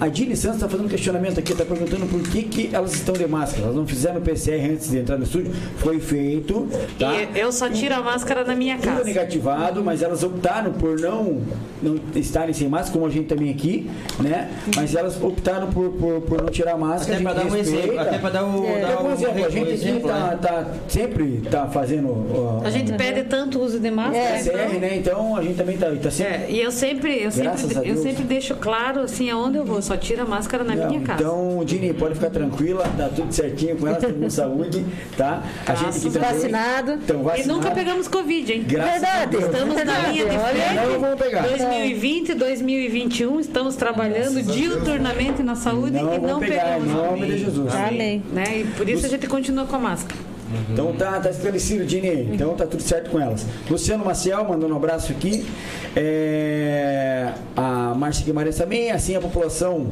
[0.00, 2.92] a, a Dini Santos está fazendo um questionamento aqui, está perguntando por que, que elas
[2.94, 3.69] estão de máscara.
[3.70, 5.52] Elas não fizeram PCR antes de entrar no estúdio.
[5.76, 6.68] Foi feito,
[6.98, 7.12] tá?
[7.14, 9.04] E eu só tiro a máscara da minha Tudo casa.
[9.04, 11.40] negativado, mas elas optaram por não,
[11.80, 14.50] não estarem sem máscara, como a gente também aqui, né?
[14.74, 17.18] Mas elas optaram por, por, por não tirar a máscara.
[17.20, 17.78] Até a pra gente dar um respeita.
[17.86, 18.66] exemplo, até pra dar o.
[18.66, 18.80] É.
[18.80, 20.38] dar por um- exemplo, a um gente aqui exemplo, tá, né?
[20.42, 24.18] tá- sempre tá fazendo ó, A gente pede tanto uso de máscara.
[24.18, 24.40] É.
[24.40, 24.96] então- PCR, né?
[24.96, 26.32] Então a gente também tá, tá sempre.
[26.34, 29.96] É, e eu sempre, eu sempre, eu sempre deixo claro assim aonde eu vou, só
[29.96, 31.22] tiro a máscara na Não, minha casa.
[31.22, 34.84] Então, Dini, pode ficar tranquila, tá tudo certinho com elas, com saúde,
[35.16, 35.42] tá?
[35.66, 36.52] A gente aqui Graças também.
[36.52, 36.92] Vacinado.
[36.92, 37.52] Então, e vacinado.
[37.52, 38.64] nunca pegamos Covid, hein?
[38.66, 39.22] Graças Verdade.
[39.22, 39.44] a Deus.
[39.44, 40.72] Estamos na linha de olha.
[40.74, 41.42] Não vamos pegar.
[41.42, 46.88] 2020, 2021, estamos trabalhando diuturnamente na saúde Não e não pegar, pegamos.
[46.88, 47.74] em nome de Jesus.
[47.74, 48.22] Amém.
[48.32, 48.60] Né?
[48.60, 50.30] E por isso a gente continua com a máscara.
[50.72, 52.28] Então tá, tá esclarecido, Dini.
[52.32, 53.46] Então tá tudo certo com elas.
[53.68, 55.46] Luciano Maciel mandando um abraço aqui.
[55.94, 59.88] É, a Márcia Guimarães também, assim a população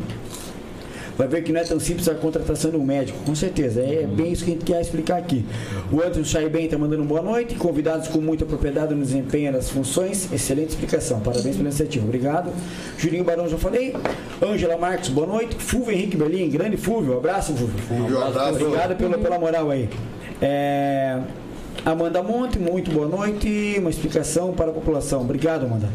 [1.18, 3.82] vai ver que não é tão simples a contratação de um médico, com certeza.
[3.82, 5.44] É bem isso que a gente quer explicar aqui.
[5.90, 7.56] O Anderson Chaiben está mandando boa noite.
[7.56, 10.32] Convidados com muita propriedade no desempenho das funções.
[10.32, 11.18] Excelente explicação.
[11.18, 12.04] Parabéns pela iniciativa.
[12.04, 12.52] Obrigado.
[12.96, 13.96] Julinho Barão já falei.
[14.40, 15.56] Ângela Marques, boa noite.
[15.56, 17.16] Fulvio Henrique Berlim, grande Fulvio.
[17.16, 17.78] Abraço, Fulvio.
[17.78, 18.64] Fulvio, abraço.
[18.64, 19.88] Obrigado pela, pela moral aí.
[20.40, 21.18] É,
[21.84, 23.74] Amanda Monte, muito boa noite.
[23.78, 25.22] Uma explicação para a população.
[25.22, 25.88] Obrigado, Amanda.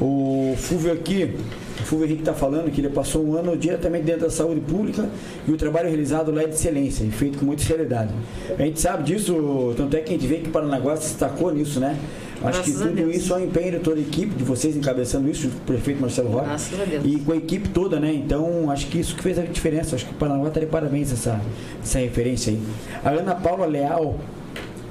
[0.00, 1.36] O Fulvio aqui,
[1.84, 5.06] o Fulvio Henrique está falando que ele passou um ano diretamente dentro da saúde pública
[5.46, 8.10] e o trabalho realizado lá é de excelência e feito com muita seriedade.
[8.58, 11.78] A gente sabe disso, tanto é que a gente vê que Paranaguá se destacou nisso,
[11.78, 11.98] né?
[12.42, 14.76] Acho que Graças a tudo isso é um empenho de toda a equipe, de vocês
[14.76, 16.46] encabeçando isso, o prefeito Marcelo Rocha.
[16.46, 17.04] Graças a Deus.
[17.04, 18.12] E com a equipe toda, né?
[18.12, 19.94] Então, acho que isso que fez a diferença.
[19.94, 21.40] Acho que o Paranaguá está de parabéns essa,
[21.82, 22.60] essa referência aí.
[23.04, 24.16] A Ana Paula Leal,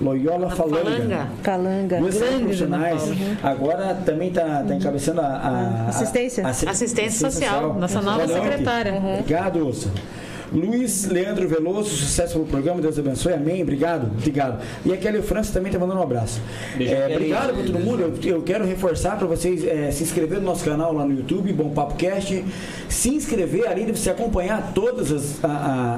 [0.03, 0.83] Loyola Falanga.
[0.83, 1.27] Falanga.
[1.41, 1.97] Calanga.
[1.99, 3.03] Duas Grande, profissionais.
[3.03, 6.43] Ana Agora também está tá encabeçando a, a- a- Assistência.
[6.43, 8.93] a- a- Assistência social, nossa nova secretária.
[9.19, 9.89] Obrigado, Ussa.
[10.53, 14.61] Luiz Leandro Veloso, sucesso pelo programa, Deus abençoe, amém, obrigado, obrigado.
[14.85, 16.39] E a Kelly França também está mandando um abraço.
[16.79, 20.45] É, obrigado para todo mundo, eu, eu quero reforçar para vocês é, se inscrever no
[20.45, 22.43] nosso canal lá no YouTube, Bom Papo Cast,
[22.87, 25.47] se inscrever, além de você acompanhar todas as, a-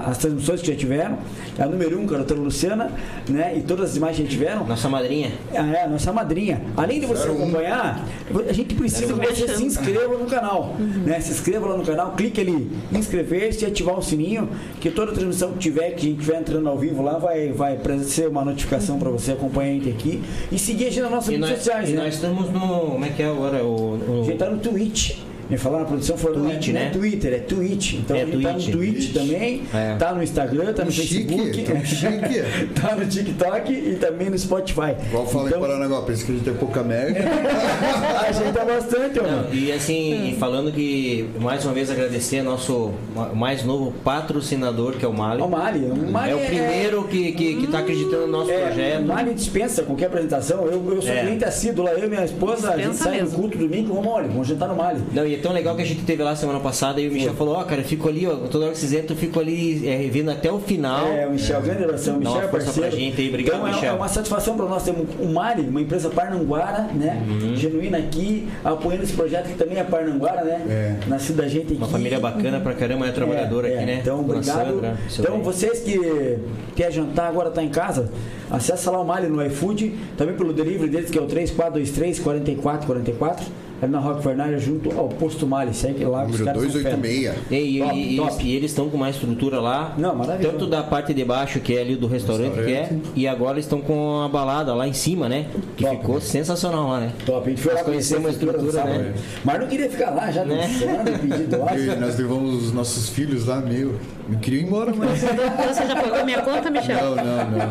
[0.06, 1.18] a- as transmissões que já tiveram,
[1.60, 2.92] a número 1, um, com a doutora Luciana,
[3.30, 5.32] né, e todas as demais que já tiveram, Nossa madrinha.
[5.54, 6.62] ah, é, a nossa madrinha.
[6.78, 8.06] Além de você acompanhar,
[8.48, 10.76] a gente precisa que você se inscreva no canal.
[10.80, 11.20] Né?
[11.20, 14.45] Se inscreva lá no canal, clique ali, inscrever-se e ativar o sininho,
[14.80, 17.78] que toda transmissão que tiver, que a gente estiver entrando ao vivo lá, vai, vai
[18.04, 20.22] ser uma notificação para você acompanhar a gente aqui.
[20.52, 22.04] E seguir a gente nas nossas E redes nós, sociais, e né?
[22.04, 22.60] nós estamos no.
[22.92, 23.64] Como é que é agora?
[23.64, 25.18] O, A o- gente tá no Twitch.
[25.50, 26.80] Me falaram na produção, falou, Twitch, não é, né?
[26.80, 27.94] Não é Twitter, é Twitch.
[27.94, 28.72] Então É a gente tá no Twitch.
[28.72, 29.96] Twitch também, É.
[29.96, 32.74] tá no Instagram, tá no Chique, Facebook, chique.
[32.82, 34.96] tá no TikTok e também no Spotify.
[35.08, 37.20] Igual fala então, em Paranaguá, pensa que a gente é pouca merda.
[38.28, 39.48] a gente é bastante, mano.
[39.54, 45.06] e assim, falando que mais uma vez agradecer ao nosso ma- mais novo patrocinador, que
[45.06, 45.42] é o Mali.
[45.42, 48.66] O Mali, o Mali é o primeiro que, que, que tá acreditando no nosso É,
[48.66, 49.02] projeto.
[49.04, 50.66] o Mali dispensa qualquer apresentação.
[50.66, 51.22] Eu, eu sou É.
[51.22, 53.40] cliente assíduo lá, eu e minha esposa, a gente Dispensa sai no mesmo.
[53.40, 55.02] culto domingo, vamos, olha, vamos jantar no Mali.
[55.14, 57.34] Não, e é tão legal que a gente teve lá semana passada e o Michel
[57.34, 59.88] falou, ó, cara, eu fico ali, ó, toda hora que vocês entram, eu fico ali
[59.88, 61.08] é, vendo até o final.
[61.08, 62.18] É, o Michel, grande abração.
[62.18, 62.80] O Dá Michel uma é parceiro.
[62.80, 63.90] pra gente aí, obrigado, então, é- Michel.
[63.94, 67.22] É uma satisfação para nós termos o Mari, uma empresa parnanguara, né?
[67.56, 70.62] Genuína aqui, apoiando esse projeto que também é parnanguara, né?
[71.06, 71.08] É.
[71.08, 71.76] Nascido da gente aqui.
[71.78, 73.86] Uma família bacana pra caramba, é trabalhadora É, aqui, é.
[73.86, 74.00] né?
[74.02, 74.46] Então, obrigado.
[74.46, 75.42] Sandra, então, bem.
[75.44, 76.38] vocês que
[76.76, 78.10] quer jantar agora tá em casa,
[78.50, 83.46] acessa lá o Mali no iFood, também pelo delivery deles, que é o 3423 4444,
[83.86, 85.74] ali na Rock Fornalha, junto ao Posto Mali.
[85.74, 86.96] Segue lá, Número caras são fera.
[86.98, 87.52] 286.
[87.52, 88.44] E, e- Top, e- top.
[88.46, 89.94] e eles estão com uma estrutura lá.
[89.98, 90.58] Não, maravilhoso.
[90.58, 93.10] Tanto da parte de baixo, que é ali do restaurante, que é, Restaurante.
[93.16, 95.48] e agora estão com a balada lá em cima, né?
[95.78, 97.14] Que Top, ficou sensacional lá, né?
[97.26, 99.04] Top, a gente foi lá Nós conhecer conhecemos a estrutura, sábado.
[99.04, 99.14] né?
[99.44, 100.68] Mas não queria ficar lá já, Né?
[100.68, 101.72] semana de pedido lá.
[102.00, 103.96] Nós levamos os nossos filhos lá, meu.
[104.28, 105.20] Não queria ir embora, mas.
[105.20, 106.98] Você já pagou minha conta, Michel?
[106.98, 107.68] Não, não, não.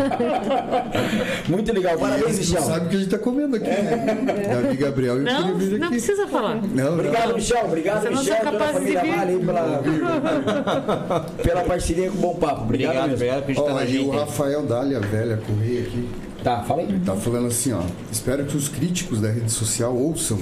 [1.48, 2.62] Muito legal, parabéns, não Michel.
[2.62, 3.66] sabem o que a gente tá comendo aqui.
[3.68, 4.60] né?
[4.62, 5.96] Davi Gabriel, eu Não, vir não aqui.
[5.96, 6.54] precisa falar.
[6.56, 6.92] Não, não.
[6.94, 7.64] Obrigado, Michel.
[7.64, 9.82] Obrigado, Você não Michel, é a capaz de aí pela,
[11.42, 12.62] pela parceria com o Bom Papo.
[12.62, 13.14] Obrigado, Obrigado, mesmo.
[13.14, 14.10] obrigado por na e o.
[14.10, 16.08] Rafael Dália, velha, Correia aqui,
[16.42, 17.00] Tá, fala aí.
[17.04, 17.80] tá falando assim, ó.
[18.12, 20.38] Espero que os críticos da rede social ouçam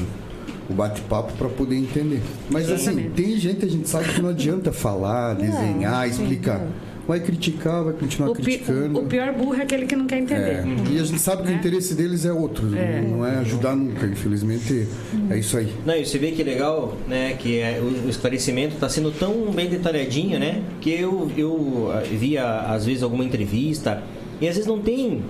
[0.72, 2.20] o bate-papo para poder entender.
[2.50, 3.10] Mas assim, Exatamente.
[3.10, 6.66] tem gente, a gente sabe que não adianta falar, desenhar, explicar.
[7.06, 9.00] Vai criticar, vai continuar O, pi- criticando.
[9.00, 10.58] o pior burro é aquele que não quer entender.
[10.58, 10.64] É.
[10.92, 14.86] E a gente sabe que o interesse deles é outro, não é ajudar nunca, infelizmente.
[15.28, 15.72] É isso aí.
[15.84, 19.50] Não, e você vê que legal, né, que é, o, o esclarecimento está sendo tão
[19.50, 24.00] bem detalhadinho, né, que eu, eu ah, via às vezes alguma entrevista
[24.40, 25.22] e às vezes não tem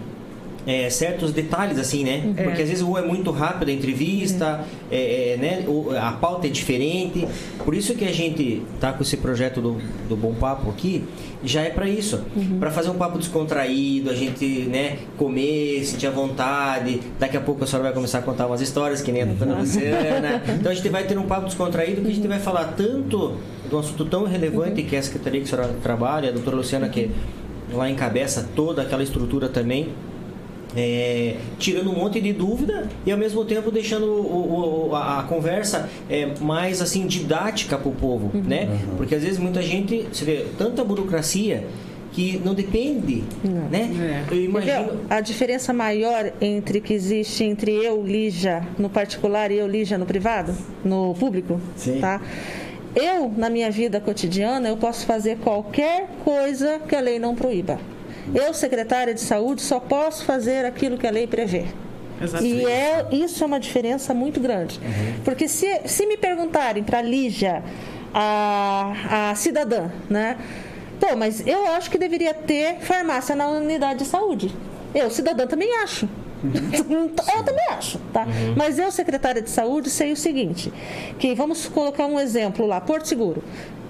[0.66, 2.32] é, certos detalhes assim, né?
[2.36, 2.42] É.
[2.44, 5.64] Porque às vezes ou é muito rápido a entrevista, é, é, né?
[5.66, 7.26] ou a pauta é diferente.
[7.64, 11.04] Por isso que a gente tá com esse projeto do, do Bom Papo aqui,
[11.44, 12.20] já é para isso,
[12.60, 17.00] para fazer um papo descontraído, a gente, né, comer, sentir à vontade.
[17.18, 19.54] Daqui a pouco a senhora vai começar a contar umas histórias que nem a doutora
[19.54, 20.42] Luciana.
[20.58, 23.36] Então a gente vai ter um papo descontraído que a gente vai falar tanto
[23.68, 26.56] de um assunto tão relevante que é a secretaria que a senhora trabalha, a doutora
[26.56, 27.10] Luciana que
[27.72, 29.88] lá encabeça toda aquela estrutura também
[30.76, 35.22] é, tirando um monte de dúvida e ao mesmo tempo deixando o- o- a, a
[35.24, 38.68] conversa é, mais assim didática para o povo, né?
[38.96, 41.64] Porque às vezes muita gente, você vê, tanta burocracia
[42.12, 43.24] que não depende,
[43.70, 44.24] né?
[44.30, 44.72] Eu imagino.
[44.82, 45.00] Entendeu?
[45.08, 50.04] A diferença maior entre que existe entre eu, Lígia, no particular e eu, Lígia, no
[50.04, 50.54] privado,
[50.84, 52.00] no público, Sim.
[52.00, 52.20] tá?
[52.94, 57.78] Eu, na minha vida cotidiana, eu posso fazer qualquer coisa que a lei não proíba.
[58.34, 61.66] Eu, secretária de saúde, só posso fazer aquilo que a lei prevê.
[62.40, 64.80] E é, isso é uma diferença muito grande.
[65.24, 67.62] Porque se, se me perguntarem para Lígia,
[68.14, 70.36] a, a cidadã, né?
[71.00, 74.54] Pô, mas eu acho que deveria ter farmácia na unidade de saúde.
[74.94, 76.08] Eu, cidadã, também acho.
[76.46, 78.26] eu também acho, tá?
[78.56, 80.72] Mas eu, secretária de saúde, sei o seguinte:
[81.18, 83.42] que vamos colocar um exemplo lá, Porto Seguro.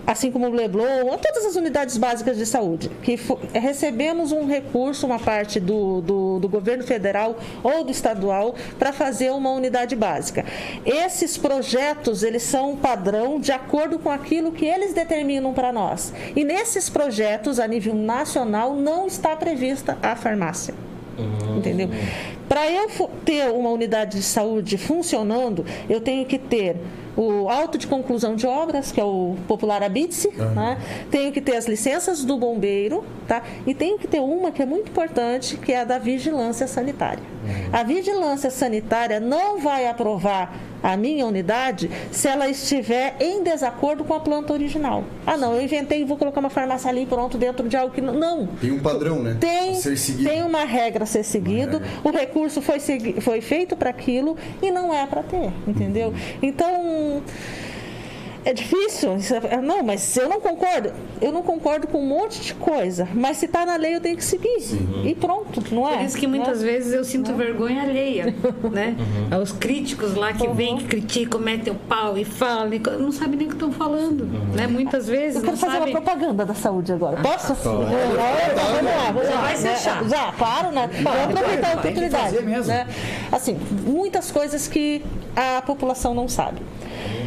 [0.07, 3.19] Assim como o Leblon, todas as unidades básicas de saúde, que
[3.53, 9.31] recebemos um recurso, uma parte do, do, do governo federal ou do estadual, para fazer
[9.31, 10.45] uma unidade básica.
[10.85, 16.13] Esses projetos, eles são um padrão de acordo com aquilo que eles determinam para nós.
[16.35, 20.75] E nesses projetos, a nível nacional, não está prevista a farmácia.
[21.57, 21.89] Entendeu?
[22.49, 22.89] Para eu
[23.25, 26.77] ter uma unidade de saúde funcionando, eu tenho que ter
[27.17, 30.79] o auto de conclusão de obras, que é o popular ABITSE, né?
[31.11, 33.43] tenho que ter as licenças do bombeiro, tá?
[33.67, 37.23] e tenho que ter uma que é muito importante, que é a da vigilância sanitária.
[37.73, 44.15] A vigilância sanitária não vai aprovar a minha unidade se ela estiver em desacordo com
[44.15, 45.05] a planta original.
[45.27, 48.01] Ah, não, eu inventei e vou colocar uma farmácia ali pronto dentro de algo que
[48.01, 48.15] não.
[48.15, 48.47] Não.
[48.61, 49.37] Tem um padrão, né?
[49.41, 49.81] Tem,
[50.25, 54.71] tem uma regra a ser seguido, o recurso foi, segui- foi feito para aquilo e
[54.71, 56.09] não é para ter, entendeu?
[56.09, 56.15] Uhum.
[56.43, 57.23] Então.
[58.45, 59.17] É difícil.
[59.51, 60.93] É- Não, mas eu não concordo.
[61.21, 63.07] Eu não concordo com um monte de coisa.
[63.15, 64.59] Mas se está na lei, eu tenho que seguir.
[65.05, 65.99] E pronto, não é?
[65.99, 66.73] Por isso que muitas Né?
[66.73, 68.35] vezes eu sinto vergonha alheia,
[68.73, 68.97] né?
[69.31, 73.37] Aos críticos lá que vêm, que criticam, metem o pau e falam, e não sabem
[73.37, 74.25] nem o que estão falando,
[74.57, 74.67] né?
[74.67, 75.95] Muitas vezes Eu não quero fazer sabem.
[75.95, 77.21] uma propaganda da saúde agora.
[77.23, 77.55] Posso?
[77.55, 79.41] Vamos lá, vamos lá.
[79.41, 79.73] vai se né?
[79.75, 80.05] achar.
[80.09, 80.91] Já, claro, né?
[81.03, 82.25] Vou aproveitar a Tem que oportunidade.
[82.25, 82.67] fazer mesmo.
[82.67, 82.87] né?
[83.31, 85.03] Assim, muitas coisas que
[85.37, 86.61] a população não sabe.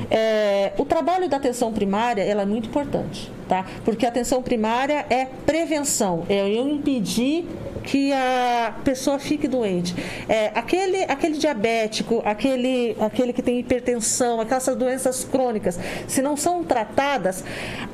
[0.10, 3.66] É, o trabalho da atenção primária ela é muito importante, tá?
[3.84, 7.46] Porque a atenção primária é prevenção, é eu impedir
[7.86, 9.96] que a pessoa fique doente.
[10.28, 16.64] É, aquele, aquele diabético, aquele, aquele que tem hipertensão, aquelas doenças crônicas, se não são
[16.64, 17.44] tratadas,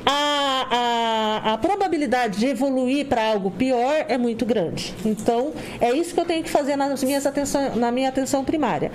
[0.06, 4.94] a, a, a probabilidade de evoluir para algo pior é muito grande.
[5.06, 8.92] Então, é isso que eu tenho que fazer nas minhas atenção, na minha atenção primária.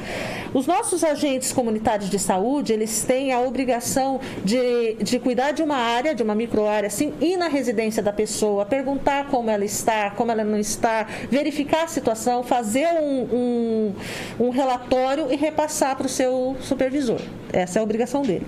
[0.54, 5.76] Os nossos agentes comunitários de saúde, eles têm a obrigação de, de cuidar de uma
[5.76, 10.32] área, de uma microárea, assim, ir na residência da pessoa, perguntar como ela está, como
[10.32, 10.85] ela não está,
[11.30, 13.94] verificar a situação, fazer um,
[14.40, 17.20] um, um relatório e repassar para o seu supervisor.
[17.52, 18.46] Essa é a obrigação dele.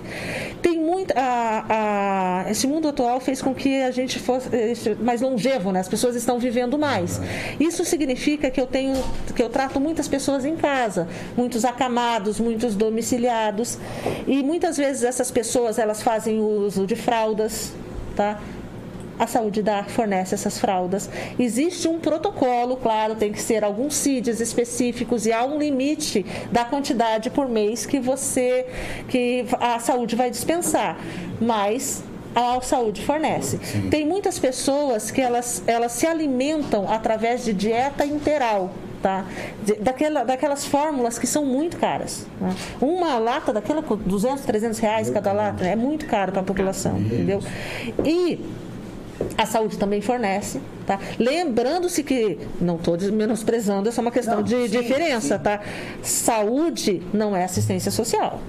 [0.61, 1.13] Tem muito.
[1.15, 4.49] A, a, esse mundo atual fez com que a gente fosse
[5.01, 5.79] mais longevo, né?
[5.79, 7.19] As pessoas estão vivendo mais.
[7.59, 8.93] Isso significa que eu tenho,
[9.35, 13.77] que eu trato muitas pessoas em casa, muitos acamados, muitos domiciliados.
[14.27, 17.73] E muitas vezes essas pessoas elas fazem uso de fraldas,
[18.15, 18.39] tá?
[19.19, 21.09] A saúde da fornece essas fraldas.
[21.37, 26.63] Existe um protocolo, claro, tem que ser alguns CIDs específicos e há um limite da
[26.63, 28.65] quantidade por mês que você
[29.09, 30.97] que a saúde vai dispensar.
[31.41, 32.01] Mas
[32.33, 33.59] a saúde fornece.
[33.63, 33.89] Sim.
[33.89, 38.71] Tem muitas pessoas que elas, elas se alimentam através de dieta integral.
[39.01, 39.25] Tá?
[39.79, 42.27] Daquela, daquelas fórmulas que são muito caras.
[42.39, 42.53] Né?
[42.81, 46.99] Uma lata daquela com 200, 300 reais cada lata é muito caro para a população,
[46.99, 47.41] entendeu?
[48.03, 48.39] E
[49.37, 50.99] a saúde também fornece, tá?
[51.17, 55.43] Lembrando-se que, não estou menosprezando, essa é uma questão não, de sim, diferença, sim.
[55.43, 55.61] tá?
[56.01, 58.39] Saúde não é assistência social.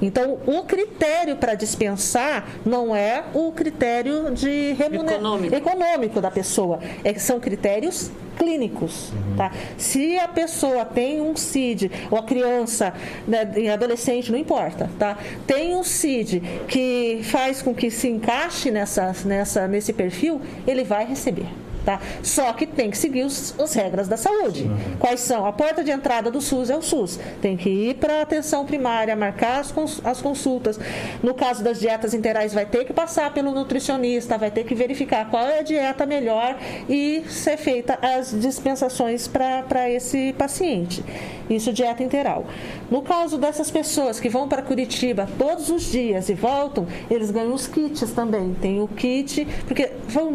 [0.00, 5.14] Então, o critério para dispensar não é o critério de remuner...
[5.14, 5.54] econômico.
[5.54, 9.36] econômico da pessoa, é, são critérios clínicos, uhum.
[9.36, 9.52] tá?
[9.76, 12.94] Se a pessoa tem um CID, ou a criança,
[13.28, 15.18] né, adolescente, não importa, tá?
[15.46, 21.04] Tem um CID que faz com que se encaixe nessa, nessa, nesse perfil, ele vai
[21.04, 21.46] receber.
[21.84, 22.00] Tá?
[22.22, 24.70] Só que tem que seguir os, as regras da saúde.
[24.98, 25.46] Quais são?
[25.46, 27.18] A porta de entrada do SUS é o SUS.
[27.40, 30.78] Tem que ir para a atenção primária, marcar as, cons, as consultas.
[31.22, 35.30] No caso das dietas interais, vai ter que passar pelo nutricionista, vai ter que verificar
[35.30, 36.56] qual é a dieta melhor
[36.88, 41.02] e ser feita as dispensações para esse paciente.
[41.50, 42.46] Isso dieta integral.
[42.90, 47.52] No caso dessas pessoas que vão para Curitiba todos os dias e voltam, eles ganham
[47.52, 48.54] os kits também.
[48.60, 49.90] Tem o kit, porque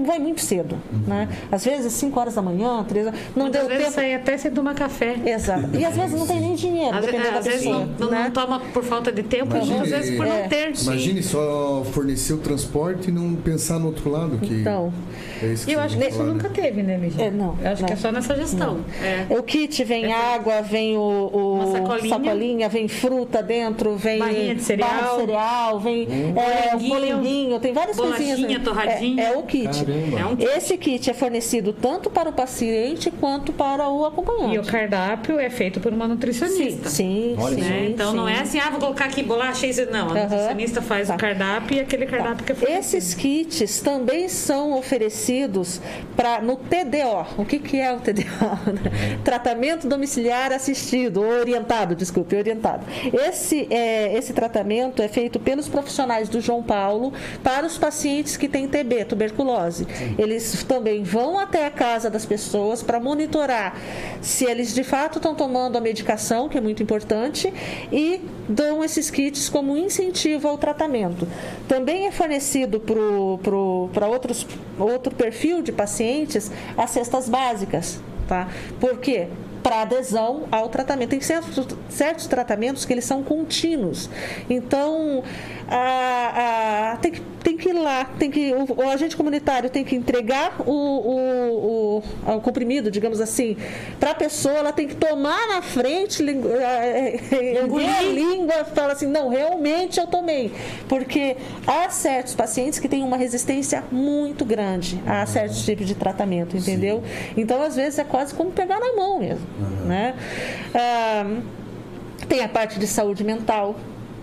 [0.05, 0.99] vai muito cedo, uhum.
[1.07, 1.29] né?
[1.51, 3.19] Às vezes, 5 horas da manhã, 3 horas.
[3.35, 3.95] Não Muitas deu vezes tempo.
[3.95, 5.15] sai até sem tomar café.
[5.25, 5.69] Exato.
[5.73, 7.79] E às vezes não tem nem dinheiro, às, dependendo é, da às pessoa.
[7.79, 8.23] Vezes não, né?
[8.23, 10.41] não, toma por falta de tempo imagine, e às vezes por é.
[10.41, 10.73] não ter.
[10.81, 14.37] Imagine só fornecer o transporte e não pensar no outro lado.
[14.37, 14.91] Que então.
[15.41, 16.53] É isso que eu acho que isso nunca né?
[16.53, 17.25] teve, né, Lígia?
[17.25, 17.57] É, não.
[17.61, 17.87] Eu acho não.
[17.87, 18.79] que é só nessa gestão.
[19.01, 19.25] É.
[19.29, 20.13] O kit vem é.
[20.13, 22.09] água, vem o, o sacolinha.
[22.09, 22.69] sacolinha.
[22.69, 26.33] vem fruta dentro, vem barrinha de cereal, de cereal vem hum.
[26.37, 28.39] é, um tem várias coisinhas.
[28.39, 28.59] Né?
[28.59, 29.23] torradinha.
[29.23, 29.85] É, é o kit.
[30.17, 30.49] É um kit.
[30.49, 34.55] Esse kit é fornecido tanto para o paciente quanto para o acompanhante.
[34.55, 36.89] E o cardápio é feito por uma nutricionista.
[36.89, 37.61] Sim, sim.
[37.61, 37.87] Né?
[37.89, 38.17] Então sim.
[38.17, 39.85] não é assim, ah, vou colocar aqui bolacha, isso.
[39.91, 40.23] Não, a uhum.
[40.23, 41.15] nutricionista faz tá.
[41.15, 42.43] o cardápio e aquele cardápio tá.
[42.43, 42.97] que é fornecido.
[42.97, 45.81] Esses kits também são oferecidos
[46.15, 47.25] para no TDO.
[47.37, 48.23] O que, que é o TDO?
[49.23, 52.85] Tratamento domiciliar assistido, orientado, desculpe, orientado.
[53.13, 57.13] Esse, é, esse tratamento é feito pelos profissionais do João Paulo
[57.43, 59.85] para os pacientes que têm TB, tuberculose.
[59.93, 60.15] Sim.
[60.17, 63.77] Eles também vão até a casa das pessoas para monitorar
[64.21, 67.53] se eles de fato estão tomando a medicação, que é muito importante,
[67.91, 71.27] e dão esses kits como incentivo ao tratamento.
[71.67, 77.99] Também é fornecido para outro perfil de pacientes as cestas básicas.
[78.27, 78.47] Tá?
[78.79, 79.27] Por quê?
[79.65, 81.09] Para adesão ao tratamento.
[81.09, 84.07] Tem certos, certos tratamentos que eles são contínuos.
[84.47, 85.23] Então,
[85.67, 89.83] a, a, tem, que, tem que ir lá, tem que, o, o agente comunitário tem
[89.83, 93.57] que entregar o, o, o, o comprimido, digamos assim,
[93.99, 99.29] para a pessoa, ela tem que tomar na frente, engolir a língua, fala assim, não,
[99.29, 100.51] realmente eu tomei.
[100.87, 106.55] Porque há certos pacientes que têm uma resistência muito grande a certos tipos de tratamento,
[106.55, 107.03] entendeu?
[107.03, 107.33] Sim.
[107.37, 109.45] Então, às vezes, é quase como pegar na mão mesmo.
[109.59, 109.85] Uhum.
[109.87, 110.15] Né?
[110.73, 111.25] Ah,
[112.27, 113.75] tem a parte de saúde mental,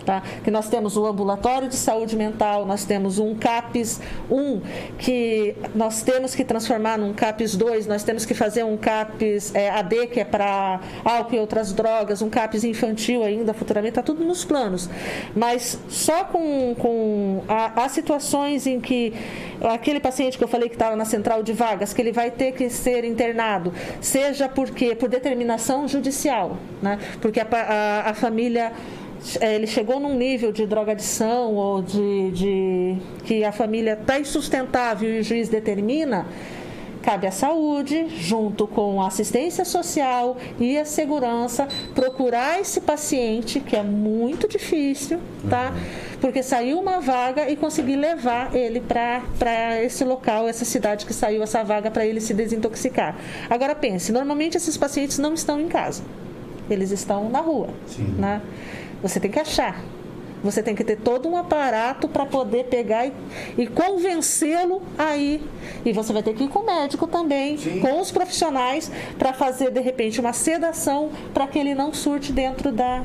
[0.04, 0.22] Tá?
[0.42, 4.00] Que nós temos o ambulatório de saúde mental, nós temos um CAPES
[4.30, 4.60] 1,
[4.98, 9.70] que nós temos que transformar num CAPES 2, nós temos que fazer um CAPES é,
[9.70, 14.24] AD, que é para álcool e outras drogas, um CAPES infantil ainda, futuramente, está tudo
[14.24, 14.90] nos planos.
[15.34, 19.12] Mas só com, com há, há situações em que
[19.60, 22.52] aquele paciente que eu falei que estava na central de vagas, que ele vai ter
[22.52, 26.98] que ser internado, seja porque por determinação judicial, né?
[27.20, 28.72] porque a, a, a família
[29.40, 35.20] ele chegou num nível de drogadição ou de, de que a família está insustentável e
[35.20, 36.26] o juiz determina,
[37.02, 43.76] cabe à saúde, junto com a assistência social e a segurança, procurar esse paciente, que
[43.76, 45.18] é muito difícil,
[45.50, 45.72] tá?
[46.20, 51.42] Porque saiu uma vaga e conseguir levar ele para esse local, essa cidade que saiu
[51.42, 53.16] essa vaga para ele se desintoxicar.
[53.50, 56.02] Agora pense, normalmente esses pacientes não estão em casa.
[56.70, 58.14] Eles estão na rua, Sim.
[58.18, 58.40] né?
[59.02, 59.82] Você tem que achar
[60.42, 63.12] você tem que ter todo um aparato para poder pegar e,
[63.56, 65.40] e convencê-lo aí.
[65.84, 67.80] E você vai ter que ir com o médico também, Sim.
[67.80, 72.72] com os profissionais, para fazer, de repente, uma sedação para que ele não surte dentro
[72.72, 73.04] da,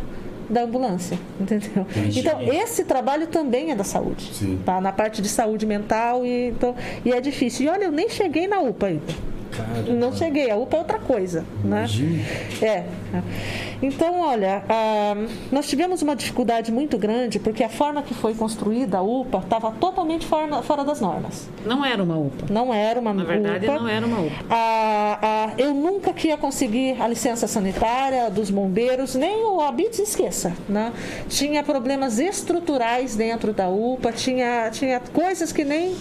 [0.49, 1.86] da ambulância, entendeu?
[1.95, 2.19] Entendi.
[2.19, 4.60] Então esse trabalho também é da saúde, Sim.
[4.65, 4.82] tá?
[4.82, 6.76] Na parte de saúde mental e então
[7.06, 7.68] e é difícil.
[7.68, 9.36] E olha, eu nem cheguei na UPA ainda.
[9.52, 11.86] Cara, não cheguei, a UPA é outra coisa, né?
[12.61, 12.84] É.
[13.82, 15.15] Então, olha, ah,
[15.52, 19.72] nós tivemos uma dificuldade muito grande porque a forma que foi construída a UPA estava
[19.72, 21.49] totalmente fora, fora, das normas.
[21.65, 22.45] Não era uma UPA.
[22.49, 23.24] Não era uma UPA.
[23.24, 24.45] Na verdade, não era uma UPA.
[24.49, 29.99] Ah, ah, eu nunca que ia conseguir a licença sanitária dos bombeiros, nem o ABITS
[29.99, 30.53] esqueça.
[30.68, 30.91] Né?
[31.30, 35.95] Tinha problemas estruturais dentro da UPA, tinha, tinha coisas que nem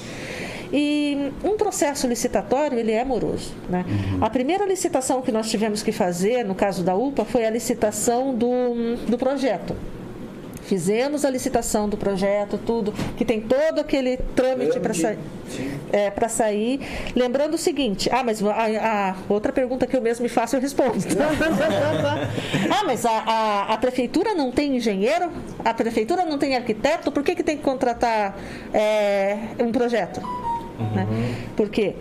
[0.72, 3.54] e um processo licitatório, ele é moroso.
[3.68, 3.84] Né?
[3.86, 4.24] Uhum.
[4.24, 8.34] A primeira licitação que nós tivemos que fazer, no caso da UPA, foi a licitação
[8.34, 9.74] do, do projeto.
[10.66, 15.18] Fizemos a licitação do projeto, tudo, que tem todo aquele trâmite para sair.
[15.92, 16.80] É, sair.
[17.14, 20.60] Lembrando o seguinte, ah, mas a, a, outra pergunta que eu mesmo me faço, eu
[20.60, 20.94] respondo.
[22.68, 25.30] ah, mas a, a, a, prefeitura não tem engenheiro?
[25.64, 27.12] A prefeitura não tem arquiteto?
[27.12, 28.36] Por que, que tem que contratar
[28.74, 30.20] é, um projeto?
[30.78, 30.94] Uhum.
[30.94, 31.06] Né?
[31.56, 31.94] Porque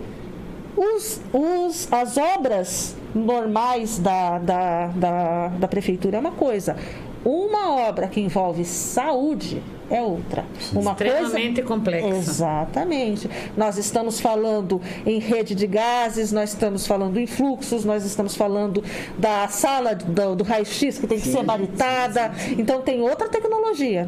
[0.76, 6.76] os, os, as obras normais da, da, da, da prefeitura é uma coisa.
[7.24, 10.44] Uma obra que envolve saúde é outra.
[10.72, 11.68] Uma Extremamente coisa...
[11.68, 12.08] complexa.
[12.08, 13.30] Exatamente.
[13.56, 18.82] Nós estamos falando em rede de gases, nós estamos falando em fluxos, nós estamos falando
[19.18, 22.32] da sala do, do raio-x que tem que sim, ser baritada.
[22.36, 24.06] Sim, sim, então tem outra tecnologia.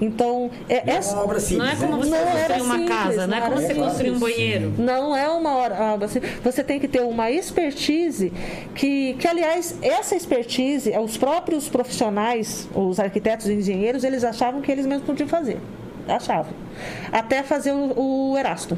[0.00, 2.24] Então, é, não, é, uma obra simples, não é como você né?
[2.30, 4.74] construir uma simples, casa, não é como você construir um banheiro.
[4.78, 5.56] Não é uma
[5.92, 6.32] obra simples.
[6.42, 8.32] Você tem que ter uma expertise
[8.74, 14.70] que, que, aliás, essa expertise, os próprios profissionais, os arquitetos e engenheiros, eles achavam que
[14.70, 15.58] eles mesmos podiam fazer.
[16.08, 16.52] Achavam.
[17.12, 18.76] Até fazer o, o Erasto.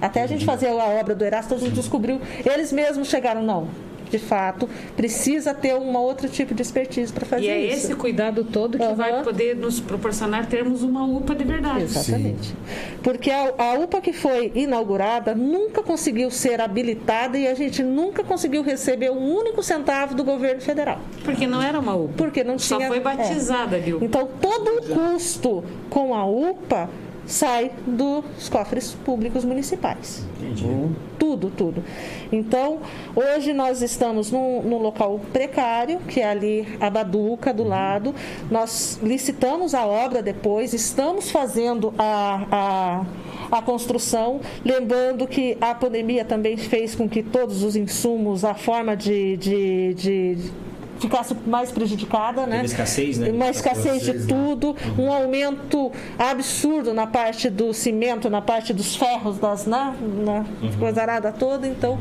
[0.00, 2.20] Até a gente fazer a obra do Erasto, a gente descobriu.
[2.44, 3.68] Eles mesmos chegaram, não
[4.10, 7.50] de fato, precisa ter um outro tipo de expertise para fazer isso.
[7.50, 7.86] E é isso.
[7.86, 8.94] esse cuidado todo que uhum.
[8.94, 11.84] vai poder nos proporcionar termos uma UPA de verdade.
[11.84, 12.48] Exatamente.
[12.48, 12.54] Sim.
[13.02, 18.22] Porque a, a, UPA que foi inaugurada nunca conseguiu ser habilitada e a gente nunca
[18.22, 21.00] conseguiu receber um único centavo do governo federal.
[21.24, 22.14] Porque não era uma UPA.
[22.16, 22.80] Porque não tinha.
[22.80, 23.80] Só foi batizada, é.
[23.80, 23.98] viu?
[24.02, 26.88] Então, todo o custo com a UPA
[27.26, 30.24] sai dos cofres públicos municipais.
[30.40, 30.94] Entendi.
[31.18, 31.82] Tudo, tudo.
[32.30, 32.78] Então,
[33.14, 38.14] hoje nós estamos num, num, local precário, que é ali a Baduca, do lado.
[38.50, 43.04] Nós licitamos a obra depois, estamos fazendo a,
[43.50, 44.40] a, a construção.
[44.64, 49.94] Lembrando que a pandemia também fez com que todos os insumos, a forma de, de,
[49.94, 50.52] de
[50.98, 52.56] ficasse mais prejudicada, né?
[52.56, 53.30] Uma escassez, né?
[53.30, 54.26] Uma escassez de né?
[54.28, 55.06] tudo, uhum.
[55.06, 59.94] um aumento absurdo na parte do cimento, na parte dos ferros, das, né?
[60.24, 60.78] na uhum.
[60.78, 61.98] coisa arada toda, então,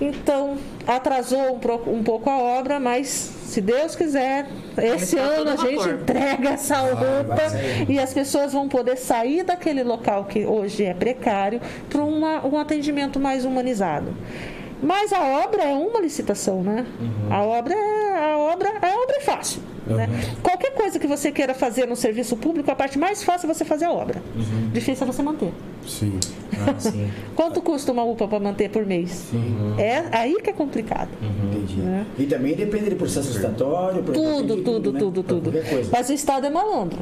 [0.00, 3.08] então atrasou um, um pouco a obra, mas
[3.46, 4.46] se Deus quiser,
[4.76, 7.42] esse ano a gente entrega essa roupa
[7.88, 13.20] e as pessoas vão poder sair daquele local que hoje é precário para um atendimento
[13.20, 14.14] mais humanizado.
[14.82, 16.86] Mas a obra é uma licitação, né?
[17.00, 17.32] Uhum.
[17.32, 19.62] A obra é a obra, a obra é fácil.
[19.86, 19.96] Uhum.
[19.96, 20.08] Né?
[20.42, 23.64] Qualquer coisa que você queira fazer no serviço público, a parte mais fácil é você
[23.64, 24.22] fazer a obra.
[24.34, 24.70] Uhum.
[24.72, 25.52] Difícil é você manter.
[25.86, 26.18] Sim.
[26.52, 27.10] Ah, sim.
[27.36, 29.28] Quanto custa uma UPA para manter por mês?
[29.32, 29.78] Uhum.
[29.78, 31.10] É aí que é complicado.
[31.22, 31.52] Uhum.
[31.52, 31.80] Entendi.
[31.80, 32.06] Né?
[32.18, 34.98] E também depende de processo estatório, tudo, tudo, tudo, né?
[34.98, 35.52] tudo, tudo.
[35.90, 36.98] Mas o Estado é malandro.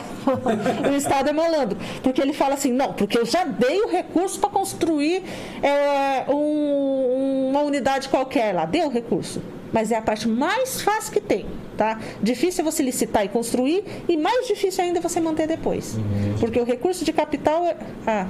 [0.90, 1.78] o Estado é malandro.
[2.02, 5.22] Porque ele fala assim, não, porque eu já dei o recurso para construir
[5.62, 8.64] é, um, uma unidade qualquer lá.
[8.64, 9.42] Deu o recurso.
[9.72, 11.46] Mas é a parte mais fácil que tem
[11.82, 11.98] tá?
[12.22, 15.96] Difícil é você licitar e construir e mais difícil ainda é você manter depois.
[15.96, 16.36] Uhum.
[16.38, 17.76] Porque o recurso de capital é...
[18.06, 18.28] Ah,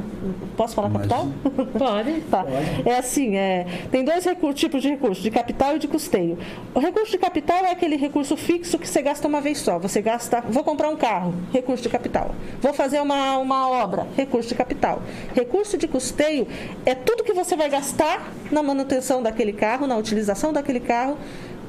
[0.56, 1.28] posso falar capital?
[1.78, 2.20] Pode.
[2.32, 2.44] tá.
[2.44, 2.88] Pode.
[2.88, 3.66] É assim, é...
[3.90, 6.38] tem dois tipos de recurso, de capital e de custeio.
[6.74, 9.78] O recurso de capital é aquele recurso fixo que você gasta uma vez só.
[9.78, 12.34] Você gasta, vou comprar um carro, recurso de capital.
[12.58, 15.02] Vou fazer uma, uma obra, recurso de capital.
[15.34, 16.48] Recurso de custeio
[16.86, 21.18] é tudo que você vai gastar na manutenção daquele carro, na utilização daquele carro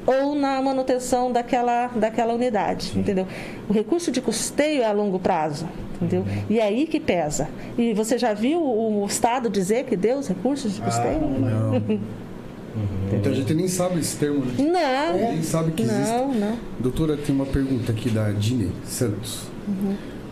[0.06, 3.26] ou na manutenção daquela, daquela unidade, entendeu?
[3.68, 6.24] O recurso de custeio é a longo prazo, entendeu?
[6.48, 7.48] E é aí que pesa.
[7.78, 11.20] E você já viu o Estado dizer que deu os recursos de custeio?
[11.20, 12.00] Não.
[13.12, 14.54] Então a gente nem sabe esse termo, né?
[14.58, 15.32] Não.
[15.32, 16.10] Nem sabe que existe.
[16.10, 16.58] Não, não.
[16.80, 19.42] Doutora, tem uma pergunta aqui da Dine Santos.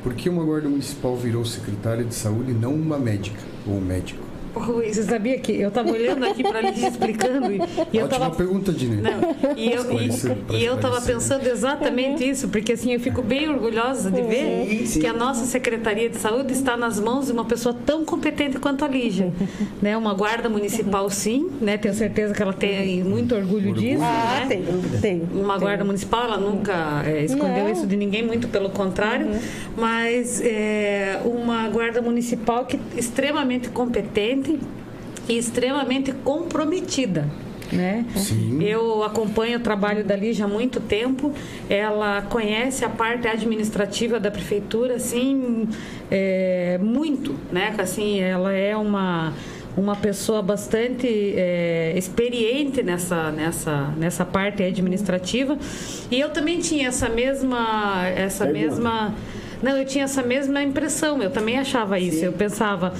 [0.02, 3.80] Por que uma guarda municipal virou secretária de saúde e não uma médica ou um
[3.80, 4.31] médico?
[4.54, 7.56] Rui, você sabia que eu estava olhando aqui para ele explicando e,
[7.92, 9.00] e eu Ótima estava pergunta, Dine.
[9.00, 9.20] Não,
[9.56, 14.10] e eu, e, e eu estava pensando exatamente isso, porque assim eu fico bem orgulhosa
[14.10, 15.00] de ver Sim, sim.
[15.00, 18.84] que a nossa Secretaria de Saúde está nas mãos de uma pessoa tão competente quanto
[18.84, 19.32] a Lígia.
[19.80, 19.96] né?
[19.96, 21.76] Uma guarda municipal, sim, né?
[21.78, 24.02] tenho certeza que ela tem muito orgulho, disso.
[24.02, 24.46] Ah, né?
[24.48, 25.22] tem, tem.
[25.32, 27.72] uma guarda municipal, ela nunca é, escondeu Não.
[27.72, 29.28] isso de ninguém, muito pelo contrário,
[29.76, 34.41] mas é, uma guarda municipal que extremamente competente
[35.28, 37.28] e extremamente comprometida.
[37.72, 38.04] Né?
[38.16, 38.62] Sim.
[38.62, 41.32] Eu acompanho o trabalho da Lígia há muito tempo.
[41.70, 45.66] Ela conhece a parte administrativa da prefeitura, assim,
[46.10, 47.74] é, muito, né?
[47.78, 49.32] Assim, ela é uma
[49.76, 55.56] uma pessoa bastante é, experiente nessa, nessa, nessa parte administrativa
[56.10, 58.66] e eu também tinha essa mesma essa Pergunta.
[58.66, 59.14] mesma
[59.62, 62.92] não eu tinha essa mesma impressão eu também achava isso eu pensava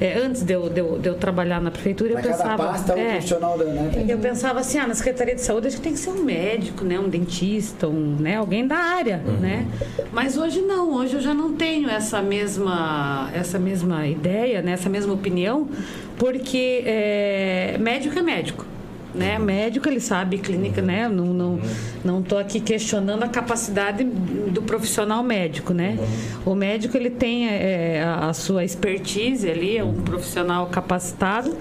[0.00, 2.92] é, antes de eu, de, eu, de eu trabalhar na prefeitura eu cada pensava pasta
[2.94, 3.64] é é, profissional da.
[3.64, 4.04] Né?
[4.08, 6.84] eu pensava assim, ah, na Secretaria de Saúde acho que tem que ser um médico,
[6.84, 6.98] né?
[6.98, 8.36] Um dentista, um, né?
[8.36, 9.66] alguém da área, né?
[10.12, 14.72] Mas hoje não, hoje eu já não tenho essa mesma, essa mesma ideia, né?
[14.72, 15.68] essa mesma opinião,
[16.16, 18.73] porque é, médico é médico.
[19.14, 19.38] Né?
[19.38, 21.08] Médico, ele sabe clínica, né?
[21.08, 21.60] Não, não,
[22.04, 25.96] não tô aqui questionando a capacidade do profissional médico, né?
[26.44, 31.56] O médico, ele tem é, a, a sua expertise ali, é um profissional capacitado,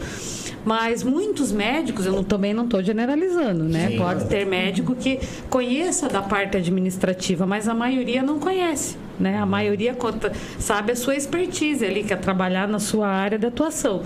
[0.66, 3.94] mas muitos médicos, eu não- também não estou generalizando, né?
[3.98, 9.38] Pode ter médico que conheça da parte administrativa, mas a maioria não conhece, né?
[9.38, 13.46] A maioria conta- sabe a sua expertise ali, que é trabalhar na sua área de
[13.46, 14.02] atuação.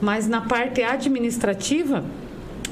[0.00, 2.02] Mas na parte administrativa,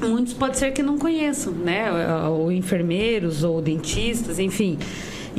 [0.01, 1.89] muitos pode ser que não conheçam, né?
[2.27, 4.77] Ou enfermeiros ou dentistas, enfim.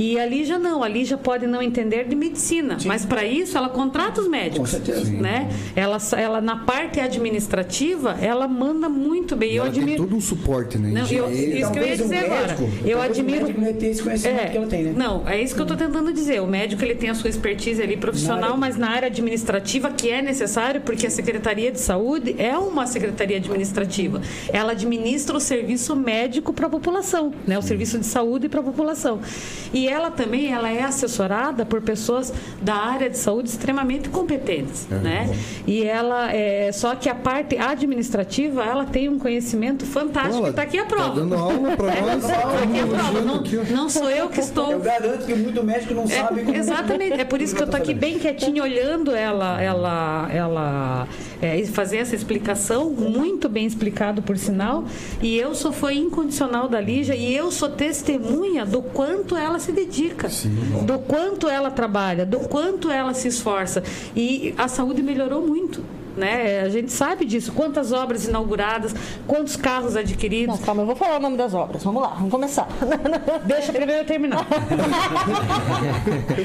[0.01, 3.69] E a Lígia não, a Lígia pode não entender de medicina, mas para isso ela
[3.69, 5.11] contrata os médicos, Com certeza.
[5.11, 5.49] né?
[5.75, 9.55] Ela, ela na parte administrativa, ela manda muito bem.
[9.55, 10.91] Eu ela tem admiro todo um suporte, né?
[10.93, 12.47] Não, eu- isso que eu ia Talvez um dizer agora.
[12.47, 14.93] médico, Eu admiro- médico não ter esse conhecimento que ela tem, né?
[14.97, 16.41] Não, é isso que eu estou tentando dizer.
[16.41, 20.11] O médico ele tem a sua expertise ali profissional, Na mas na área administrativa que
[20.11, 24.21] é necessário, porque a Secretaria de Saúde é uma secretaria administrativa.
[24.53, 27.59] Ela administra o serviço médico para a população, né?
[27.59, 29.19] O serviço de saúde para a população.
[29.73, 35.29] E ela também ela é assessorada por pessoas da área de saúde extremamente competentes, né?
[35.67, 40.49] E ela é só que a parte administrativa ela tem um conhecimento fantástico.
[40.49, 41.09] Está aqui a prova.
[41.09, 42.27] Tá dando aula pra nós.
[42.27, 43.21] Tá aqui a Estamos prova.
[43.21, 43.43] Não,
[43.77, 46.57] não sou eu que estou Eu garanto que muito médico não é, sabe como.
[46.57, 51.09] exatamente, é por isso que eu tô aqui bem quietinha olhando ela, ela, ela
[51.41, 54.85] é, fazer essa explicação, muito bem explicado por sinal.
[55.23, 59.73] E eu sou fã incondicional da Lígia e eu sou testemunha do quanto ela se
[59.73, 60.29] dedica,
[60.85, 63.83] do quanto ela trabalha, do quanto ela se esforça.
[64.15, 65.98] E a saúde melhorou muito.
[66.19, 66.61] Né?
[66.61, 67.53] A gente sabe disso.
[67.53, 68.95] Quantas obras inauguradas,
[69.27, 70.59] quantos carros adquiridos.
[70.59, 71.83] Não, calma, eu vou falar o nome das obras.
[71.85, 72.69] Vamos lá, vamos começar.
[73.47, 74.47] Deixa primeiro eu terminar.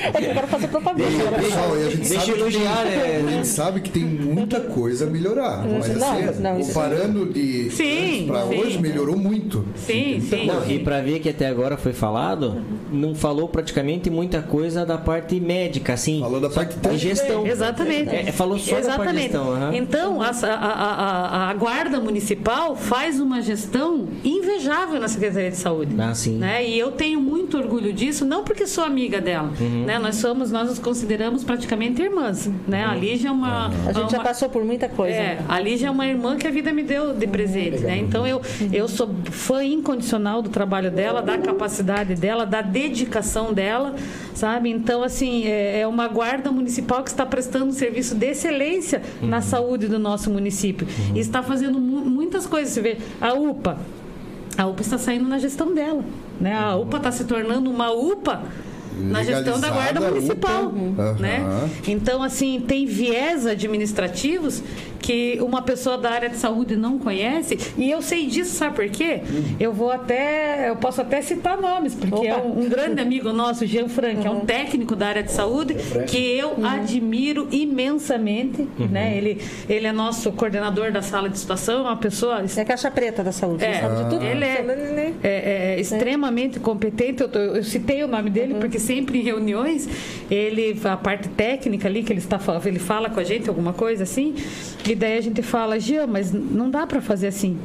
[0.04, 1.32] É que eu quero fazer propaganda.
[1.40, 3.24] Pessoal, e a gente Deixa sabe elogiar, tem- né?
[3.28, 5.64] A gente sabe que tem muita coisa a melhorar.
[5.66, 8.60] Mas Não, assim, não, isso- comparando de Sim, antes pra sim.
[8.60, 9.66] hoje, melhorou muito.
[9.76, 10.46] Sim, sim.
[10.46, 14.98] Não, e para ver que até agora foi falado, não falou praticamente muita coisa da
[14.98, 16.20] parte médica, assim.
[16.20, 16.98] Falou da parte de técnica.
[17.08, 17.48] gestão.
[17.48, 18.16] Exatamente.
[18.16, 19.22] É, falou só da parte de Exatamente.
[19.24, 19.54] gestão.
[19.74, 25.96] Então, a, a, a- a guarda municipal faz uma gestão invejável na Secretaria de Saúde.
[26.00, 26.38] Ah, sim.
[26.38, 26.68] Né?
[26.68, 29.52] E eu tenho muito orgulho disso, não porque sou amiga dela.
[29.60, 29.86] Uhum.
[29.86, 30.00] Né?
[30.00, 32.50] Nós somos, nós nos consideramos praticamente irmãs.
[32.68, 32.84] Né?
[32.86, 33.68] A Lígia é uma.
[33.88, 35.16] A gente já uma- passou por muita coisa.
[35.16, 35.46] é, né?
[35.48, 37.98] a Lígia é uma irmã que a vida me deu de presente, né?
[37.98, 38.42] Então eu,
[38.72, 43.96] eu sou fã incondicional do trabalho dela, da capacidade dela, da dedicação dela,
[44.34, 44.70] sabe?
[44.70, 49.40] Então, assim, é, é uma guarda municipal que está prestando um serviço de excelência na
[49.42, 49.53] saúde
[49.90, 50.88] do nosso município.
[51.14, 52.74] E está fazendo mu- muitas coisas.
[52.74, 53.78] Você vê, a UPA,
[54.58, 56.04] a UPA está saindo na gestão dela,
[56.40, 56.54] né?
[56.56, 58.42] A UPA está se tornando uma UPA
[58.98, 60.66] na gestão da Guarda Municipal.
[60.68, 61.14] UPA.
[61.20, 61.42] Né?
[61.88, 64.64] Então, assim, tem viés administrativos
[65.00, 67.58] que uma pessoa da área de saúde não conhece.
[67.78, 69.22] E eu sei disso, sabe por quê?
[69.60, 72.48] Eu vou até, eu posso até citar nomes, porque é Opa.
[72.48, 75.76] um, um grande amigo nosso, Jean Frank, é um técnico da área de saúde
[76.08, 78.66] que eu admiro imensamente.
[78.90, 79.18] Né?
[79.18, 82.90] Ele, ele é nosso coordenador da sala de situação, é uma pessoa É a caixa
[82.90, 83.64] preta da saúde.
[83.66, 84.24] é, sabe de tudo.
[84.24, 87.22] ele é, Ele- é- é extremamente competente.
[87.24, 89.88] Eu, tô- eu citei o nome dele porque sempre em reuniões
[90.30, 93.74] ele a parte técnica ali que ele está falando, ele fala com a gente alguma
[93.74, 94.36] coisa assim,
[94.88, 97.58] e daí a gente fala, Gia, mas não dá para fazer assim.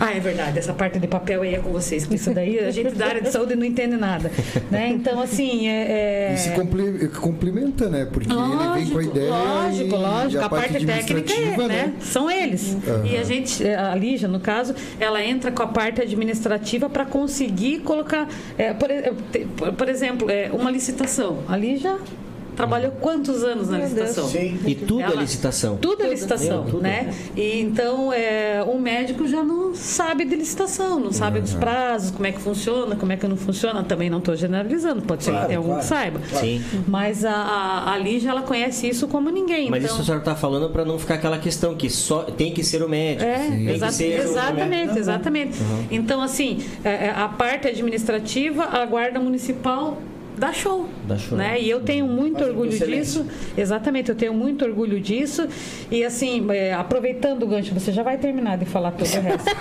[0.00, 2.70] Ah, é verdade, essa parte de papel aí é com vocês, que isso daí a
[2.70, 4.30] gente da área de saúde não entende nada,
[4.70, 4.88] né?
[4.88, 8.06] Então assim, é, é- E se compli- complementa, né?
[8.10, 9.30] Porque ele vem com a ideia.
[9.30, 10.42] lógico, e, lógico.
[10.42, 11.92] e A, parte, técnica é, administrativa, né?
[12.00, 12.76] São eles.
[13.04, 17.80] E a gente, a Lígia, no caso, ela entra com a parte administrativa para conseguir
[17.80, 21.38] colocar, é, por- por exemplo, é, uma licitação.
[21.48, 21.96] A Lígia
[22.58, 24.28] trabalhou quantos anos na licitação?
[24.28, 24.58] Sim.
[24.66, 25.76] E tudo é Ela- licitação.
[25.76, 26.82] Tudo é licitação, Tudo.
[26.82, 27.14] né?
[27.36, 32.26] E então é, o médico já não sabe de licitação, não sabe dos prazos, como
[32.26, 33.82] é que funciona, como é que não funciona.
[33.84, 36.20] Também não estou generalizando, pode ser Claro, que tenha algum claro, que saiba.
[36.28, 36.46] claro.
[36.46, 36.62] Sim.
[36.86, 39.70] Mas a, a, a Lígia, ela conhece isso como ninguém.
[39.70, 39.94] Mas então...
[39.94, 42.82] isso a senhora está falando para não ficar aquela questão que só tem que ser
[42.82, 43.24] o médico.
[43.24, 44.96] É, tem exa- que ser o- exatamente, não.
[44.98, 45.58] exatamente.
[45.90, 49.98] Então, assim, é, é, a parte administrativa, a Guarda Municipal
[50.38, 50.88] dá show.
[51.06, 51.36] Dá show.
[51.36, 51.60] Né?
[51.60, 53.26] E eu tenho muito Faz orgulho disso.
[53.56, 55.46] Exatamente, eu tenho muito orgulho disso.
[55.90, 59.48] E assim, é, aproveitando o gancho, você já vai terminar de falar todo o resto.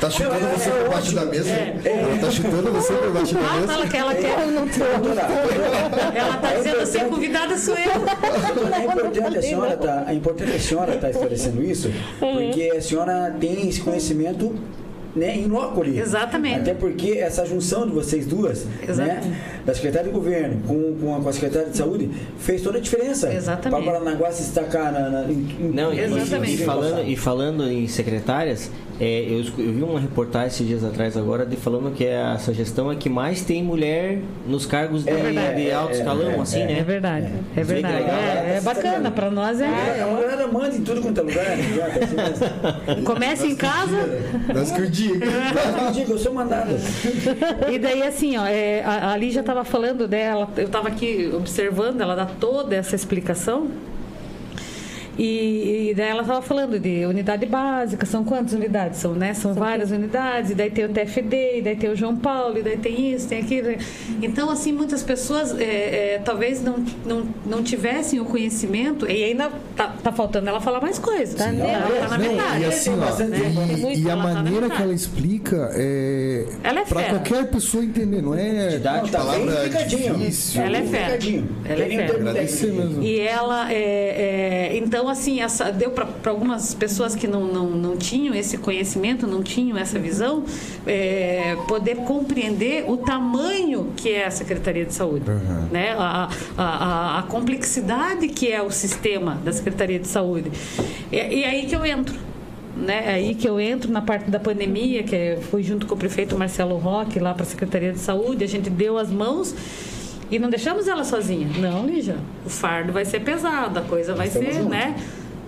[0.00, 1.50] Tá chutando você por baixo da mesa?
[1.50, 3.66] Ela tá chutando você por baixo da Ah, mesa?
[3.72, 4.36] fala que ela quer.
[6.14, 7.92] Ela tá dizendo assim, a convidada sou eu.
[8.74, 13.36] É importante a senhora tá, é importante a senhora estar esclarecendo isso, porque a senhora
[13.40, 14.54] tem esse conhecimento
[15.14, 15.98] né, em loco ali.
[15.98, 16.60] Exatamente.
[16.60, 18.64] Até porque essa junção de vocês duas,
[18.96, 19.20] né,
[19.66, 22.80] da secretária de governo com, com, a, com a secretária de saúde, fez toda a
[22.80, 23.32] diferença.
[23.32, 23.82] Exatamente.
[23.84, 26.54] Para Paranaguá se destacar na, na, em, em- Não, e, Exatamente.
[26.54, 31.16] e falando, e falando em secretárias, é, eu, eu vi uma reportagem esses dias atrás
[31.16, 35.14] agora de falando que essa gestão é que mais tem mulher nos cargos de, É
[35.14, 36.82] verdade, de é, alto é, escalão, é, assim, É né?
[36.82, 38.04] verdade, é verdade.
[38.04, 39.64] É, é bacana, para nós é.
[39.64, 41.56] É, a galera manda em tudo quanto é lugar.
[41.56, 41.64] Né?
[42.94, 43.02] Assim.
[43.04, 44.08] Começa em casa.
[44.54, 45.18] Nós que eu digo.
[45.24, 46.70] Mas eu digo, eu sou mandado.
[47.70, 52.00] E daí, assim, ó, é, a, a Lígia estava falando dela, eu estava aqui observando,
[52.00, 53.68] ela dá toda essa explicação.
[55.18, 58.98] E, e daí ela estava falando de unidade básica, são quantas unidades?
[58.98, 59.34] São, né?
[59.34, 62.62] São várias unidades, e daí tem o TFD, e daí tem o João Paulo, e
[62.62, 63.68] daí tem isso, tem aquilo.
[64.22, 69.50] Então, assim, muitas pessoas é, é, talvez não, não, não tivessem o conhecimento, e ainda
[69.76, 71.34] tá, tá faltando ela falar mais coisas.
[71.34, 71.62] Tá, né?
[71.64, 71.72] né?
[71.72, 72.62] Ela tá na Não, metade.
[72.62, 74.76] e assim, ó, bastante e, e a tá maneira metade.
[74.76, 79.18] que ela explica é Ela é qualquer pessoa entender, não é Didática.
[79.18, 80.62] Tá bem palavra difícil.
[80.62, 81.18] Ela é fera.
[81.64, 82.82] Ela é fera.
[83.00, 87.96] E ela, é, é, então, assim, essa, deu para algumas pessoas que não, não, não
[87.96, 90.44] tinham esse conhecimento, não tinham essa visão,
[90.86, 95.66] é, poder compreender o tamanho que é a Secretaria de Saúde, Uhum.
[95.72, 95.90] né?
[95.98, 100.52] A, a, a, a complexidade que é o sistema da Secretaria de Saúde.
[101.10, 102.14] E, e aí que eu entro.
[102.76, 103.02] Né?
[103.04, 105.98] É aí que eu entro na parte da pandemia, que é- fui junto com o
[105.98, 109.52] prefeito Marcelo Roque lá para a Secretaria de Saúde, a gente deu as mãos
[110.32, 111.46] e não deixamos ela sozinha.
[111.58, 114.70] Não, Lígia, o fardo vai ser pesado, a coisa vai Estamos ser, juntos.
[114.70, 114.96] né?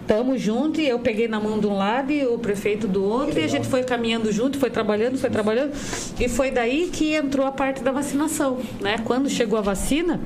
[0.06, 3.40] Tamo junto e eu peguei na mão de um lado e o prefeito do outro,
[3.40, 5.72] e a gente foi caminhando junto, foi trabalhando, foi trabalhando.
[6.20, 8.98] E foi daí que entrou a parte da vacinação, né?
[9.02, 10.20] Quando chegou a vacina,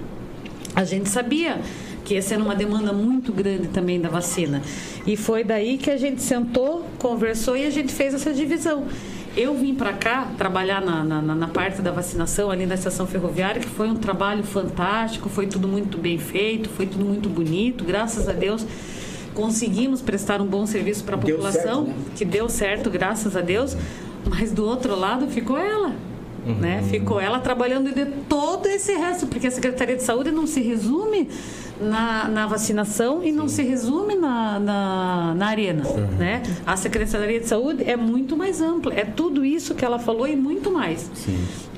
[0.74, 1.60] a gente sabia
[2.05, 4.60] que ia ser uma demanda muito grande também da vacina.
[5.06, 8.86] E foi daí que a gente sentou, conversou e a gente fez essa divisão.
[9.40, 13.60] Eu vim para cá trabalhar na, na, na- parte da vacinação ali na estação ferroviária,
[13.60, 18.28] que foi um trabalho fantástico, foi tudo muito bem feito, foi tudo muito bonito, graças
[18.28, 18.66] a Deus.
[19.35, 22.05] Conseguimos prestar um bom serviço para a população, certo, né?
[22.16, 23.77] que deu certo, graças a Deus.
[24.28, 25.93] Mas do outro lado ficou ela.
[26.44, 26.82] Né?
[26.90, 31.28] Ficou ela trabalhando de todo esse resto, porque a Secretaria de Saúde não se resume
[31.80, 35.82] na, na vacinação e não se resume na, na, na arena.
[36.18, 36.42] Né?
[36.66, 40.34] A Secretaria de Saúde é muito mais ampla, é tudo isso que ela falou e
[40.36, 41.10] muito mais.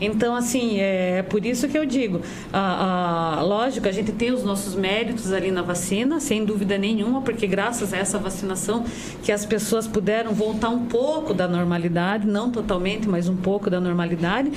[0.01, 2.23] Então, assim, é por isso que eu digo,
[2.53, 7.21] a, a- lógico, a gente tem os nossos méritos ali na vacina, sem dúvida nenhuma,
[7.21, 8.83] porque graças a essa vacinação
[9.23, 13.79] que as pessoas puderam voltar um pouco da normalidade, não totalmente, mas um pouco da
[13.79, 14.51] normalidade.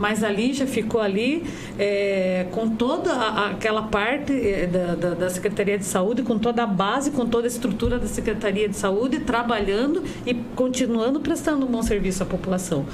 [0.00, 1.44] Mas ali já ficou ali
[1.78, 6.62] é, com toda a- aquela parte é, da, da, da Secretaria de Saúde, com toda
[6.62, 11.68] a base, com toda a estrutura da Secretaria de Saúde, trabalhando e continuando prestando um
[11.68, 12.86] bom serviço à população.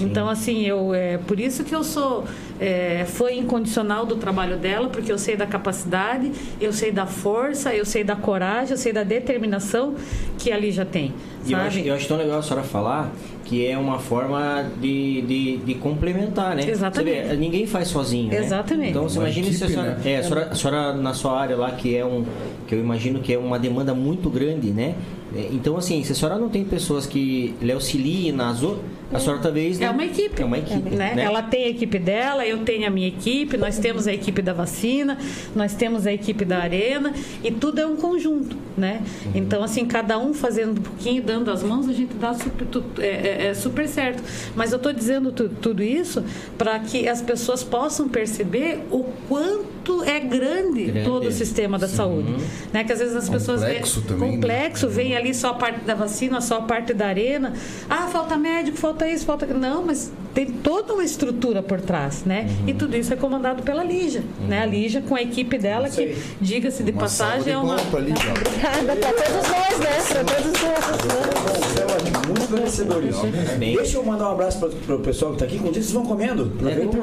[0.00, 2.24] Então, assim, eu é por isso que eu sou
[2.60, 7.74] é, fã incondicional do trabalho dela, porque eu sei da capacidade, eu sei da força,
[7.74, 9.94] eu sei da coragem, eu sei da determinação
[10.36, 11.14] que ali já tem.
[11.46, 13.10] E eu acho, eu acho tão legal a senhora falar
[13.48, 16.68] que é uma forma de, de, de complementar, né?
[16.68, 17.16] Exatamente.
[17.22, 18.36] Você vê, ninguém faz sozinho, né?
[18.38, 18.90] Exatamente.
[18.90, 20.00] Então você Uma imagina se a senhora, né?
[20.04, 22.26] é, a senhora, a senhora na sua área lá que é um
[22.66, 24.94] que eu imagino que é uma demanda muito grande, né?
[25.34, 28.62] É, Então assim, se a senhora não tem pessoas que lhe auxiliem nas
[29.10, 30.42] a senhora talvez É não- uma equipe.
[30.42, 31.14] É uma equipe, né?
[31.14, 31.22] né?
[31.24, 34.52] Ela tem a equipe dela, eu tenho a minha equipe, nós temos a equipe da
[34.52, 35.16] vacina,
[35.56, 39.00] nós temos a equipe da arena e tudo é um conjunto, né?
[39.24, 39.32] Uhum.
[39.34, 42.84] Então, assim, cada um fazendo um pouquinho, dando as mãos, a gente dá super, tu-
[42.98, 44.22] é, é- é super certo.
[44.54, 46.22] Mas eu estou dizendo tu- tudo isso
[46.58, 51.06] para que as pessoas possam perceber o quanto é grande, Grande.
[51.06, 52.34] todo o sistema da saúde.
[52.74, 52.84] Né?
[52.84, 54.36] Que às vezes as pessoas veem Complexo também, né?
[54.36, 57.52] complexo, vem ali só a parte da vacina, só a parte da arena.
[57.88, 59.46] Ah, falta médico, falta isso, falta.
[59.46, 62.46] Não, mas tem toda uma estrutura por trás, né?
[62.60, 62.68] Uhum.
[62.68, 64.62] E tudo isso é comandado pela Lígia, né?
[64.62, 67.76] A Lígia com a equipe dela, que, diga-se de Uma passagem, é uma.
[67.76, 68.30] pra Lígia.
[68.30, 69.88] Obrigada para todos nós, né?
[70.08, 71.68] Para todos nós.
[71.68, 73.76] Isso é ótimo, muito.
[73.76, 75.56] Deixa eu mandar um abraço para o pessoal que está aqui.
[75.56, 76.52] Isso, vocês vão comendo.
[76.54, 77.00] Aproveita e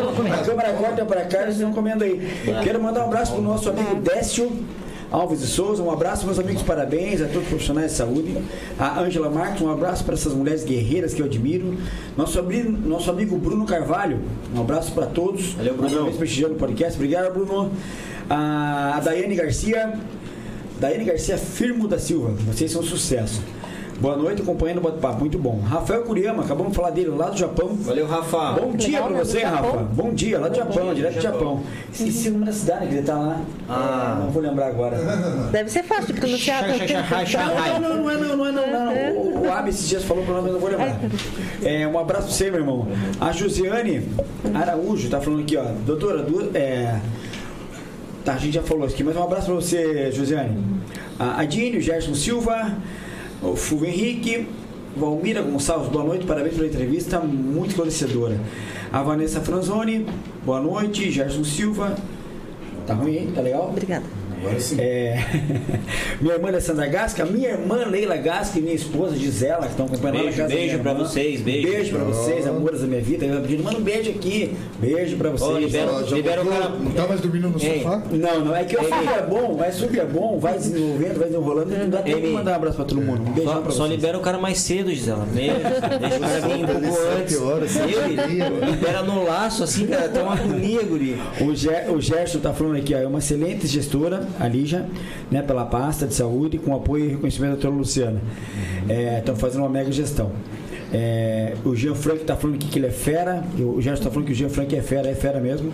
[0.00, 0.34] vão comendo.
[0.34, 2.20] A câmera corta para cá, vocês vão comendo aí.
[2.62, 4.50] Quero mandar um abraço para o nosso amigo Décio.
[5.10, 8.36] Alves de Souza, um abraço, meus amigos, parabéns a todos os profissionais de saúde.
[8.78, 11.74] A Ângela Marques, um abraço para essas mulheres guerreiras que eu admiro.
[12.14, 12.42] Nosso,
[12.84, 14.20] nosso amigo Bruno Carvalho,
[14.54, 15.54] um abraço para todos.
[15.54, 16.12] Valeu, Bruno.
[16.12, 16.94] Prestigiando o podcast.
[16.96, 17.70] Obrigado, Bruno.
[18.28, 19.98] A, a Daiane Garcia,
[20.78, 23.40] Daiane Garcia Firmo da Silva, vocês são um sucesso.
[24.00, 25.60] Boa noite, acompanhando o bate-papo, muito bom.
[25.60, 27.70] Rafael Curiyama, acabamos de falar dele lá do Japão.
[27.80, 28.52] Valeu, Rafa.
[28.52, 29.24] Bom dia Legal, pra né?
[29.24, 29.42] você?
[29.42, 29.76] Rafa.
[29.78, 31.62] Bom dia, lá do Japão, direto do Japão.
[31.92, 33.40] Esqueci o nome da cidade que ele tá lá.
[33.68, 34.16] Ah.
[34.16, 34.96] É, não vou lembrar agora.
[35.50, 36.62] Deve ser fácil de pronunciar.
[36.64, 37.80] Shanghai, Shanghai.
[37.80, 38.66] Não, não, não é não, não é não.
[38.70, 38.92] não.
[39.16, 41.00] O, o Abi esses dias falou pra nós, mas eu não vou lembrar.
[41.64, 42.86] É, um abraço pra você, meu irmão.
[43.20, 44.08] A Josiane
[44.54, 45.64] Araújo tá falando aqui, ó.
[45.84, 47.00] Doutora, duas, é,
[48.24, 50.62] Tá, a gente já falou aqui, mas um abraço pra você, Josiane.
[51.18, 52.76] A Adine, o Gerson Silva,
[53.42, 54.46] o Fulvio Henrique,
[54.96, 58.40] Valmira Gonçalves, boa noite, parabéns pela entrevista, muito esclarecedora.
[58.92, 60.06] A Vanessa Franzoni,
[60.44, 61.96] boa noite, Gerson Silva.
[62.86, 63.32] Tá ruim, hein?
[63.34, 63.68] Tá legal?
[63.68, 64.17] Obrigada.
[64.40, 64.76] Agora sim.
[64.80, 65.18] É,
[66.20, 70.16] minha irmã Alessandra Gasca, minha irmã Leila Gasca e minha esposa Gisela, que estão acompanhando
[70.16, 71.68] lá Beijo, casa da beijo pra vocês, beijo.
[71.68, 73.24] Beijo pra vocês, amores da minha vida.
[73.26, 74.56] Eu pedindo, manda um beijo aqui.
[74.78, 75.50] Beijo pra vocês.
[75.50, 77.78] Ó, libera- já libera o cara- Não tá mais dormindo no Ei.
[77.82, 78.02] sofá?
[78.10, 81.28] Não, não, é que o assunto é bom, o assunto é bom, vai desenvolvendo, vai
[81.28, 83.22] desenrolando, não dá tempo de mandar um abraço pra todo mundo.
[83.28, 85.26] Um beijão Só, pra só libera o cara mais cedo, Gisela.
[85.32, 87.40] Meio, deixa o cara vir um pouco antes.
[87.40, 88.48] horas, Eu, meia.
[88.70, 91.18] libera no laço, assim, cara, tem uma agonia, guri.
[91.40, 94.86] O, Ger, o Gerson está falando aqui, ó, é uma excelente gestora, a Lígia,
[95.30, 98.20] né, pela pasta de saúde, com apoio e reconhecimento da doutora Luciana.
[99.18, 100.30] Estão fazendo uma mega gestão.
[100.90, 103.44] É, o Jean Frank está falando aqui que ele é fera.
[103.58, 105.70] O Gerson está falando que o Jean Frank é fera, é fera mesmo.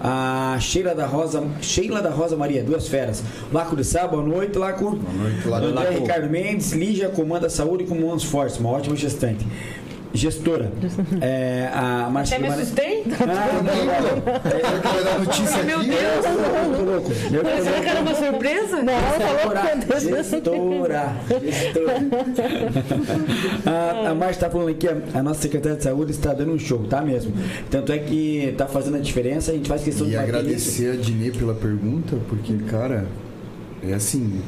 [0.00, 3.24] A Sheila da Rosa, Sheila da Rosa Maria, duas feras.
[3.52, 4.96] Laco de Sá, boa noite, Laco.
[4.96, 5.66] Boa noite, Laco.
[5.66, 6.00] André Laco.
[6.00, 9.44] Ricardo Mendes, Lígia comanda a saúde com mãos fortes, uma ótima gestante.
[10.14, 10.70] Gestora.
[11.20, 13.04] É, a Marcia Até me Guimarães- assustei?
[13.20, 15.24] Ah, não, não.
[15.24, 15.88] Notícia Meu aqui?
[15.90, 16.24] Deus!
[16.76, 17.12] Tô louco.
[17.32, 18.82] Eu tô Será que era uma surpresa?
[18.82, 19.36] Não, falou
[20.00, 22.16] Gestora, gestora, gestora.
[23.66, 26.58] A, a Márcia está falando aqui, a, a nossa secretária de saúde está dando um
[26.58, 27.32] show, tá mesmo?
[27.70, 30.28] Tanto é que está fazendo a diferença, a gente faz questão E de nisso.
[30.28, 33.06] agradecer a Dinê pela pergunta, porque, cara,
[33.86, 34.40] é assim,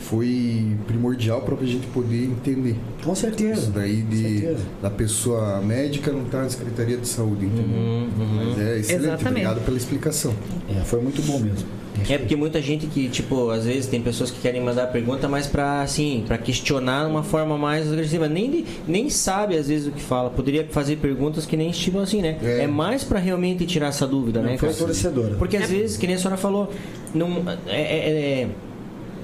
[0.00, 2.76] foi primordial para a gente poder entender.
[3.04, 3.62] Com certeza.
[3.62, 4.64] Isso daí com de, certeza.
[4.82, 8.08] da pessoa médica não estar na Secretaria de Saúde, entendeu?
[8.16, 9.28] Mas é excelente, Exatamente.
[9.28, 10.34] obrigado pela explicação.
[10.68, 11.66] É, foi muito bom mesmo.
[12.08, 15.46] É porque muita gente que, tipo, às vezes tem pessoas que querem mandar pergunta, mas
[15.48, 18.28] pra, assim, pra questionar de uma forma mais agressiva.
[18.28, 20.30] Nem, nem sabe, às vezes, o que fala.
[20.30, 22.38] Poderia fazer perguntas que nem tipo assim, né?
[22.42, 22.60] É.
[22.62, 25.34] É, mais pra realmente tirar essa dúvida, né, foi cara?
[25.38, 26.72] Porque às vezes, que nem a senhora falou,
[27.12, 28.10] não, é, é-
[28.42, 28.48] é-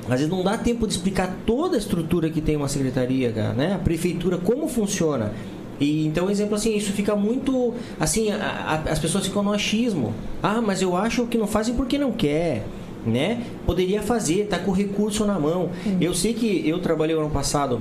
[0.08, 3.52] às vezes não dá tempo de explicar toda a estrutura que tem uma secretaria, cara,
[3.54, 3.72] né?
[3.74, 5.32] A prefeitura, como funciona.
[5.80, 7.74] E então, exemplo assim, isso fica muito.
[7.98, 10.12] Assim, a- a- as pessoas ficam no achismo.
[10.42, 12.64] Ah, mas eu acho que não fazem porque não quer.
[13.06, 13.42] Né?
[13.66, 15.68] Poderia fazer, tá com o recurso na mão.
[16.00, 17.78] Eu sei que eu trabalhei ano passado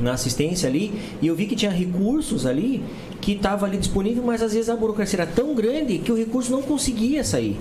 [0.00, 2.80] na assistência ali e eu vi que tinha recursos ali
[3.20, 6.52] que estava ali disponível, mas às vezes a burocracia era tão grande que o recurso
[6.52, 7.58] não conseguia sair.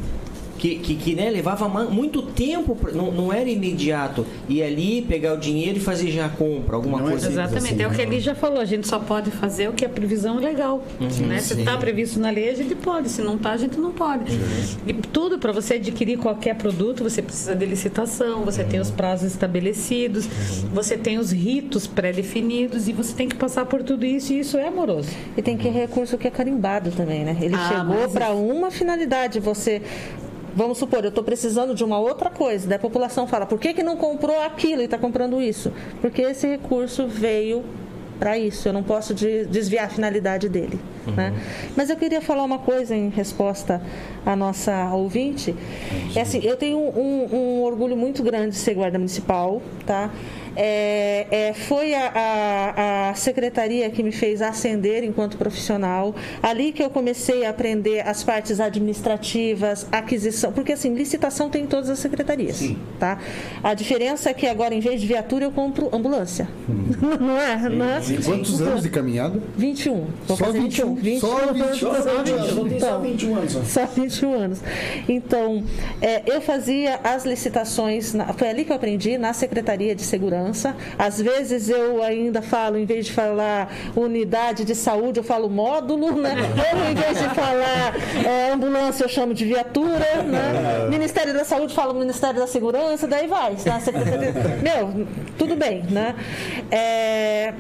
[0.59, 4.25] Que, que, que né, levava muito tempo, não, não era imediato.
[4.47, 7.29] Ir ali, pegar o dinheiro e fazer já a compra, alguma Não é coisa.
[7.29, 9.85] Exatamente, assim, é o que ele já falou, a gente só pode fazer o que
[9.85, 10.83] é previsão legal.
[11.27, 11.39] né?
[11.39, 14.37] Se está previsto na lei, a gente pode, se não está, a gente não pode.
[14.85, 19.31] E tudo, para você adquirir qualquer produto, você precisa de licitação, você tem os prazos
[19.31, 20.27] estabelecidos,
[20.73, 24.57] você tem os ritos pré-definidos e você tem que passar por tudo isso e isso
[24.57, 25.09] é amoroso.
[25.37, 27.37] E tem que recurso que é carimbado também, né?
[27.39, 29.81] Ele Ah, chegou para uma finalidade, você
[30.55, 32.67] Vamos supor, eu estou precisando de uma outra coisa.
[32.67, 35.71] Daí a população fala, por que, que não comprou aquilo e está comprando isso?
[36.01, 37.63] Porque esse recurso veio
[38.19, 38.67] para isso.
[38.67, 40.79] Eu não posso de- desviar a finalidade dele.
[41.15, 41.33] Né?
[41.75, 43.81] Mas eu queria falar uma coisa em resposta
[44.25, 45.55] à nossa ouvinte.
[46.15, 50.11] É assim, eu tenho um, um orgulho muito grande de ser guarda municipal, tá?
[50.55, 56.15] É, é, foi a, a- a secretaria que me fez ascender enquanto profissional.
[56.41, 61.67] Ali que eu comecei a aprender as partes administrativas, aquisição, porque assim, licitação tem em
[61.67, 62.61] todas as secretarias,
[62.99, 63.19] tá?
[63.63, 66.47] A diferença é que agora, em vez de viatura, eu compro ambulância.
[67.19, 67.57] Não é?
[67.69, 67.99] Não é?
[68.09, 69.39] E quantos anos de caminhada?
[69.57, 70.05] 21.
[70.27, 70.95] Vou Só fazer 21.
[70.95, 71.19] 21.
[71.19, 71.75] Só 21.
[71.75, 73.51] Só 21, tem só Então, 21 anos.
[73.51, 73.63] só.
[73.63, 74.59] só 21 anos.
[75.07, 75.63] Então,
[76.01, 80.38] é, eu fazia as licitações, na- foi ali que eu aprendi, na Secretaria de Segurança.
[80.97, 86.11] Às vezes eu ainda falo, em vez de falar unidade de saúde, eu falo módulo,
[86.11, 86.35] né?
[86.75, 87.95] Ou em vez de falar
[88.25, 90.87] é, ambulância, eu chamo de viatura, né?
[90.89, 93.57] Ministério da Saúde, falo Ministério da Segurança, daí vai.
[93.57, 94.33] Secretaria...
[94.61, 95.07] Meu,
[95.37, 96.15] tudo bem, né?
[96.71, 97.53] É,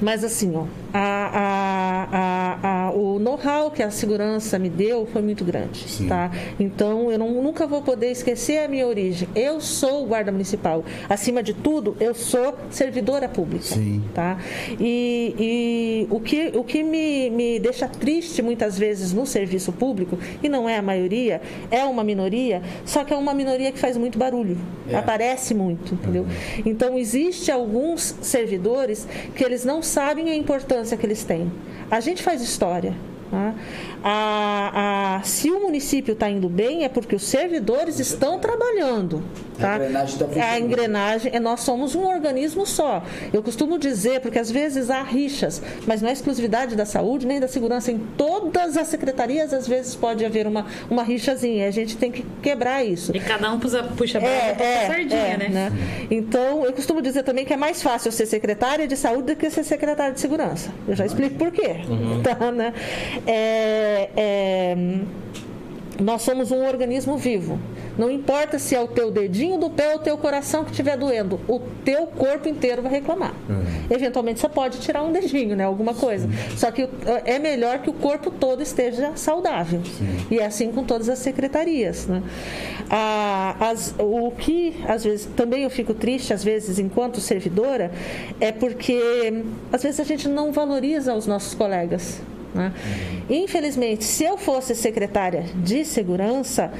[0.00, 5.44] mas assim, ó, a- a- a- o know-how que a segurança me deu foi muito
[5.44, 6.06] grande, Sim.
[6.08, 6.30] tá?
[6.60, 9.28] Então eu não- nunca vou poder esquecer a minha origem.
[9.34, 10.84] Eu sou guarda municipal.
[11.08, 14.02] Acima de tudo, eu sou servidora pública, Sim.
[14.14, 14.38] tá?
[14.78, 20.18] E, e o que, o que me, me deixa triste muitas vezes no serviço público,
[20.42, 21.40] e não é a maioria,
[21.70, 24.58] é uma minoria, só que é uma minoria que faz muito barulho,
[24.92, 26.26] aparece muito, entendeu?
[26.66, 31.52] Então, existe alguns servidores que eles não sabem a importância que eles têm.
[31.90, 32.94] A gente faz história.
[33.32, 33.54] Tá?
[34.04, 39.22] A- a- se o município está indo bem, é porque os servidores estão trabalhando.
[39.58, 39.74] Tá?
[39.74, 40.58] A engrenagem tá A funcionando.
[40.64, 43.02] engrenagem, é, nós somos um organismo só.
[43.32, 47.38] Eu costumo dizer, porque às vezes há rixas, mas não é exclusividade da saúde nem
[47.38, 47.92] da segurança.
[47.92, 51.68] Em todas as secretarias, às vezes pode haver uma, uma rixazinha.
[51.68, 53.14] A gente tem que quebrar isso.
[53.16, 55.72] E cada um puxa, puxa a É, brasa é, sardinha, é, né?
[56.10, 59.48] Então, eu costumo dizer também que é mais fácil ser secretária de saúde do que
[59.48, 60.70] ser secretária de segurança.
[60.88, 61.76] Eu já explico por quê.
[62.22, 62.72] Tá, né?
[63.26, 64.76] É, é,
[66.00, 67.58] nós somos um organismo vivo.
[67.98, 70.96] Não importa se é o teu dedinho do pé ou o teu coração que estiver
[70.96, 73.34] doendo, o teu corpo inteiro vai reclamar.
[73.90, 75.64] Eventualmente você pode tirar um dedinho, né?
[75.64, 76.26] Alguma coisa.
[76.56, 76.88] Só que o-
[77.26, 79.82] é melhor que o corpo todo esteja saudável.
[80.30, 82.06] E é assim com todas as secretarias.
[82.06, 82.22] Né?
[82.90, 87.92] Ah, as- o que às vezes também eu fico triste, às vezes, enquanto servidora,
[88.40, 92.22] é porque às vezes a gente não valoriza os nossos colegas.
[92.54, 92.72] Né?
[93.28, 96.70] Infelizmente, se eu fosse secretária de segurança,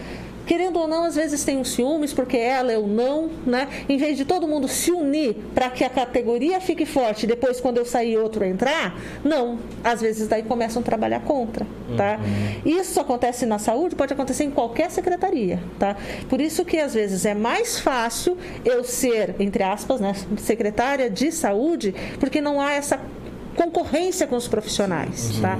[0.47, 3.69] querendo ou não, às vezes tem ciúmes, porque ela, eu não, né?
[3.89, 7.61] Em vez de todo mundo se unir para que a categoria fique forte, e depois
[7.61, 9.59] quando eu sair outro entrar, não.
[9.85, 11.67] Às vezes daí começam a trabalhar contra,
[11.97, 12.19] tá?
[12.65, 15.97] Isso acontece na saúde, pode acontecer em qualquer secretaria, tá?
[16.29, 21.31] Por isso que às vezes é mais fácil eu ser, entre aspas, né, secretária de
[21.31, 23.01] saúde, porque não há essa
[23.57, 25.59] concorrência com os profissionais, tá?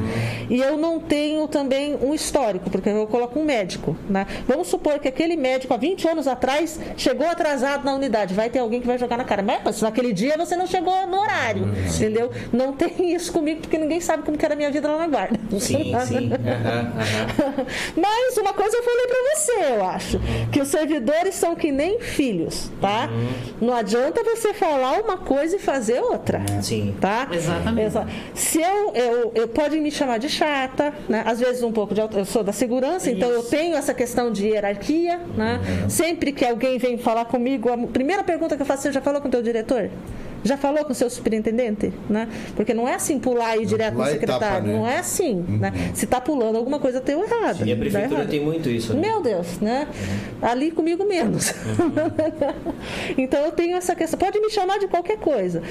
[0.49, 4.27] E eu não tenho também um histórico, porque eu coloco um médico, né?
[4.47, 8.59] Vamos supor que aquele médico há 20 anos atrás chegou atrasado na unidade, vai ter
[8.59, 12.31] alguém que vai jogar na cara, mas naquele dia você não chegou no horário, entendeu?
[12.53, 15.09] Não tem isso comigo, porque ninguém sabe como que era a minha vida lá na
[15.09, 15.39] guarda.
[15.59, 16.31] Sim, sim.
[16.43, 17.67] Aham, aham.
[17.97, 20.21] Mas uma coisa eu falei pra você, eu acho,
[20.51, 23.09] que os servidores são que nem filhos, tá?
[23.61, 26.43] Não adianta você falar uma coisa e fazer outra.
[26.63, 26.95] Sim.
[27.01, 27.29] Tá?
[27.31, 27.82] Exatamente.
[28.35, 31.23] Se eu, eu, eu podem me chamar de chata, né?
[31.27, 34.49] Às vezes um pouco de eu sou da segurança, então eu tenho essa questão de
[34.49, 35.61] hierarquia, né?
[35.89, 39.21] Sempre que alguém vem falar comigo, a primeira pergunta que eu faço, você já falou
[39.21, 39.91] com o teu diretor?
[40.45, 42.29] Já falou com o seu superintendente, né?
[42.57, 44.73] Porque não é assim pular e ir direto no secretário, tapa, né?
[44.73, 45.73] não é assim, né?
[45.95, 47.67] Se tá pulando alguma coisa deu errado.
[47.67, 48.31] E a prefeitura errado.
[48.31, 49.01] tem muito isso, né?
[49.01, 49.89] Meu Deus, né?
[50.41, 51.55] Ali comigo menos.
[53.17, 54.19] então eu tenho essa questão.
[54.19, 55.63] Pode me chamar de qualquer coisa,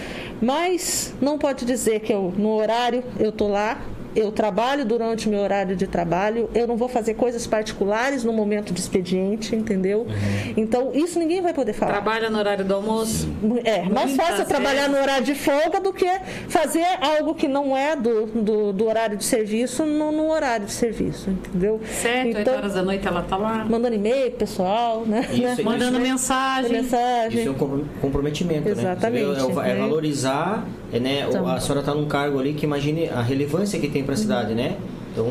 [0.41, 3.79] mas não pode dizer que eu no horário eu tô lá,
[4.15, 8.33] eu trabalho durante o meu horário de trabalho, eu não vou fazer coisas particulares no
[8.33, 10.01] momento de expediente, entendeu?
[10.01, 10.53] Uhum.
[10.57, 11.93] Então, isso ninguém vai poder falar.
[11.93, 13.29] Trabalha no horário do almoço?
[13.63, 16.09] É, mais fácil trabalhar no horário de folga do que
[16.47, 20.71] fazer algo que não é do, do, do horário de serviço no, no, horário de
[20.71, 21.79] serviço, entendeu?
[21.85, 23.65] Certo, então, 8 horas da noite ela tá lá.
[23.65, 25.27] Mandando e-mail pessoal, né?
[25.31, 26.71] Isso, mandando isso, mensagem.
[26.71, 27.39] mensagem.
[27.41, 28.71] Isso é um comprometimento, né?
[28.71, 29.69] Exatamente, né?
[29.69, 31.25] É, é, valorizar, é, né?
[31.27, 34.17] Então, a senhora está num cargo ali que imagine a relevância que tem para a
[34.17, 34.77] cidade, né?
[35.11, 35.27] Então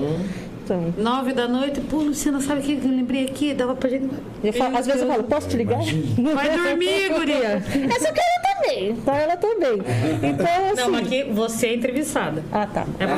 [0.70, 0.94] então.
[0.96, 3.52] Nove da noite, pô, Luciana, sabe o que eu lembrei aqui?
[3.52, 4.08] Dava pra gente.
[4.42, 5.80] Eu falo, às vezes eu falo, posso te ligar?
[5.80, 7.56] Vai dormir, guria.
[7.56, 8.30] Essa eu quero
[8.60, 9.16] também, tá?
[9.16, 9.82] Ela também.
[10.22, 10.76] Então, assim...
[10.76, 12.44] Não, mas aqui você é entrevistada.
[12.52, 12.86] Ah, tá.
[13.00, 13.16] É pra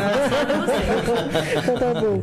[0.67, 1.59] você.
[1.59, 2.23] então tá bom.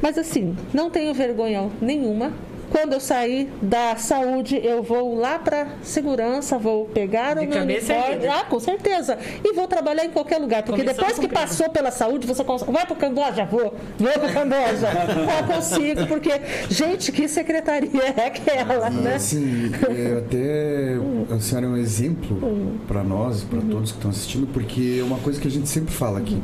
[0.00, 2.32] Mas assim, não tenho vergonha nenhuma
[2.70, 7.62] quando eu sair da saúde, eu vou lá para segurança, vou pegar De o meu
[7.62, 8.26] uniforme.
[8.28, 9.18] Ah, com certeza.
[9.44, 10.62] E vou trabalhar em qualquer lugar.
[10.62, 12.72] Porque Começando depois que passou pela saúde, você consegue.
[12.72, 13.44] Vai para o Camboja?
[13.44, 13.74] Vou.
[13.98, 14.88] Vou para o Camboja.
[15.26, 16.30] Não consigo, porque,
[16.68, 19.14] gente, que secretaria é aquela, e, né?
[19.16, 22.40] Assim, é, até a senhora é um exemplo
[22.86, 25.92] para nós, para todos que estão assistindo, porque é uma coisa que a gente sempre
[25.92, 26.40] fala aqui.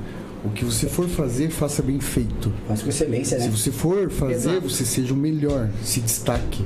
[0.47, 2.52] O que você for fazer, faça bem feito.
[2.68, 3.44] Faça com excelência, né?
[3.44, 4.68] Se você for fazer, Exato.
[4.68, 6.64] você seja o melhor, se destaque.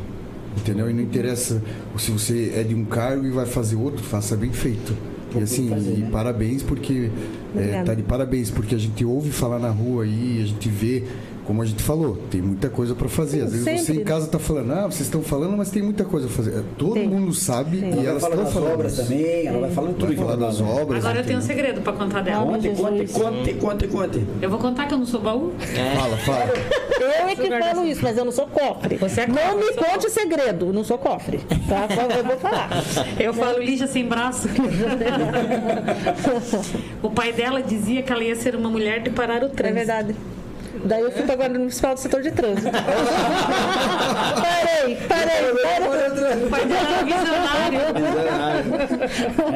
[0.56, 0.90] Entendeu?
[0.90, 1.62] E não interessa
[1.96, 4.94] se você é de um cargo e vai fazer outro, faça bem feito.
[5.34, 6.08] E assim, fazer, e né?
[6.10, 7.08] parabéns porque
[7.56, 11.04] é, tá de parabéns porque a gente ouve falar na rua aí, a gente vê
[11.50, 13.42] como a gente falou, tem muita coisa para fazer.
[13.42, 13.82] Às vezes Sempre.
[13.82, 16.60] você em casa está falando, ah, vocês estão falando, mas tem muita coisa a fazer.
[16.60, 17.08] É, todo tem.
[17.08, 17.92] mundo sabe tem.
[17.92, 18.74] e elas estão falando.
[18.74, 20.14] obras também, ela vai falando tudo.
[20.14, 21.04] Vai falar das obras.
[21.04, 22.46] Agora eu tenho um segredo para contar dela.
[22.46, 24.24] Conte, conte, conte, conte, conte.
[24.40, 25.52] Eu vou contar que eu não sou baú?
[25.60, 25.96] É.
[25.96, 26.52] Fala, fala.
[27.00, 28.94] Eu é que falo isso, mas eu não sou cofre.
[28.98, 30.10] Você é cofre, não me conte cofre.
[30.10, 31.40] segredo, não sou cofre.
[31.68, 31.88] Tá?
[32.16, 32.70] Eu vou falar.
[33.18, 34.46] Eu falo lija sem braço.
[37.02, 39.66] o pai dela dizia que ela ia ser uma mulher de parar o trânsito.
[39.66, 40.14] É verdade.
[40.84, 42.70] Daí eu fui para a Guarda Municipal do Setor de Trânsito.
[44.40, 45.90] parei, parei, parei.
[46.48, 46.60] Foi
[47.04, 47.80] visionário.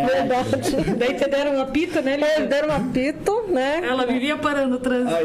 [0.07, 0.77] Verdade.
[0.97, 2.15] Daí te deram um apito, né?
[2.15, 3.81] Eles deram um apito, né?
[3.83, 5.15] Ela vivia parando o trânsito.
[5.15, 5.25] Aí,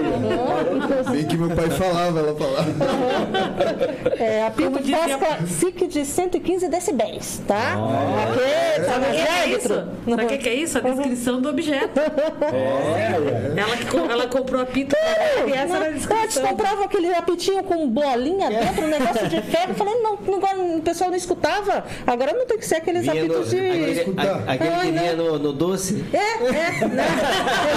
[1.11, 2.69] Bem que meu pai falava, ela falava.
[4.17, 4.79] É, apito
[5.47, 7.75] SIC de 115 decibéis, tá?
[7.77, 8.29] Oh.
[8.31, 8.41] Ok,
[8.85, 9.75] tá no árbitro.
[10.09, 10.77] Sabe o que, que é isso?
[10.77, 11.99] A descrição do objeto.
[11.99, 13.59] É.
[13.59, 14.95] Ela, ela comprou apito
[15.47, 19.73] e essa era Antes comprava aquele apitinho com bolinha dentro, um negócio de ferro.
[19.73, 21.83] Falei, não, não, o pessoal não escutava.
[22.05, 23.57] Agora não tem que ser aqueles vinha apitos no, de.
[23.57, 24.09] Aquele,
[24.47, 26.05] aquele que vinha no, no, doce?
[26.13, 27.05] É, é, né?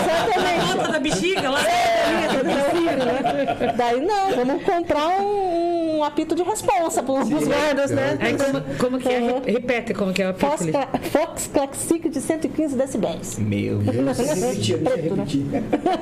[0.01, 0.77] Exatamente.
[0.77, 1.61] Bota da bexiga lá.
[1.63, 3.75] É, né?
[3.77, 8.19] Daí não, vamos comprar um, um apito de responsa para os guardas, né?
[8.21, 9.21] Aí, como, como que é?
[9.21, 9.43] Uhum.
[9.45, 10.47] Repete como que é o apito.
[10.47, 10.67] Fox,
[11.11, 13.39] Fox Classic de 115 decibéis.
[13.39, 14.19] Meu Deus.
[14.19, 15.47] Repetir, repetir.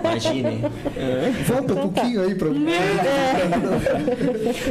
[0.01, 0.61] Imagine.
[1.47, 2.49] Volta um pouquinho pouquinho aí para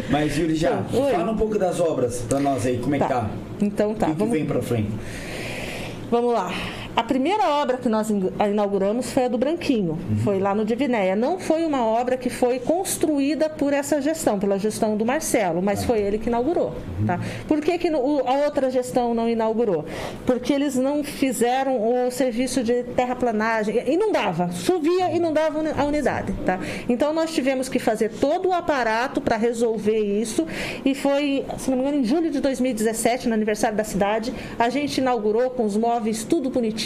[0.10, 1.12] Mas, Yuri, já, Oi.
[1.12, 3.06] fala um pouco das obras para nós aí, como é tá.
[3.06, 3.30] que tá?
[3.62, 4.08] Então tá.
[4.08, 4.34] O que, vamos...
[4.34, 4.92] que vem para frente?
[6.12, 6.52] Vamos lá.
[6.96, 10.18] A primeira obra que nós inauguramos foi a do Branquinho, uhum.
[10.18, 11.16] foi lá no Divinéia.
[11.16, 15.84] Não foi uma obra que foi construída por essa gestão, pela gestão do Marcelo, mas
[15.86, 16.74] foi ele que inaugurou.
[17.00, 17.06] Uhum.
[17.06, 17.20] Tá?
[17.48, 19.86] Por que, que a outra gestão não inaugurou?
[20.26, 23.92] Porque eles não fizeram o serviço de terraplanagem.
[23.92, 26.34] Inundava, chovia e inundava a unidade.
[26.46, 26.60] Tá?
[26.88, 30.46] Então nós tivemos que fazer todo o aparato para resolver isso
[30.84, 34.70] e foi, se não me engano, em julho de 2017, no aniversário da cidade, a
[34.70, 36.79] gente inaugurou com os móveis tudo bonitinho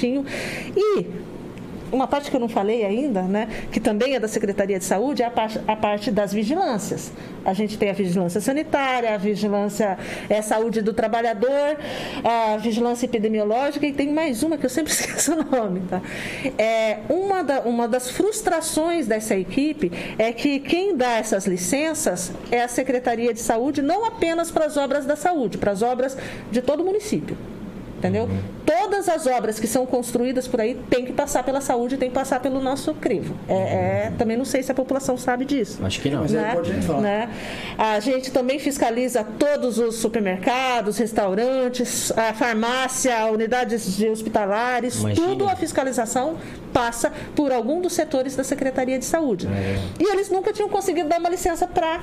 [0.75, 1.05] e
[1.93, 5.21] uma parte que eu não falei ainda, né, que também é da Secretaria de Saúde,
[5.21, 7.11] é a parte, a parte das vigilâncias.
[7.45, 9.97] A gente tem a vigilância sanitária, a vigilância
[10.29, 11.77] é, saúde do trabalhador,
[12.23, 15.81] a vigilância epidemiológica e tem mais uma que eu sempre esqueço o nome.
[15.81, 16.01] Tá?
[16.57, 22.63] É, uma, da, uma das frustrações dessa equipe é que quem dá essas licenças é
[22.63, 26.17] a Secretaria de Saúde, não apenas para as obras da saúde, para as obras
[26.51, 27.37] de todo o município
[28.03, 28.25] entendeu?
[28.25, 28.39] Uhum.
[28.65, 32.15] Todas as obras que são construídas por aí têm que passar pela saúde, tem que
[32.15, 33.35] passar pelo nosso crivo.
[33.47, 35.79] É, é, também não sei se a população sabe disso.
[35.83, 36.21] Acho que não.
[36.21, 36.57] Mas né?
[36.57, 37.01] é falar.
[37.01, 37.29] Né?
[37.77, 45.27] A gente também fiscaliza todos os supermercados, restaurantes, a farmácia, unidades de hospitalares, Imagina.
[45.27, 46.35] tudo a fiscalização
[46.73, 49.47] passa por algum dos setores da Secretaria de Saúde.
[49.47, 49.79] É.
[49.99, 52.01] E eles nunca tinham conseguido dar uma licença para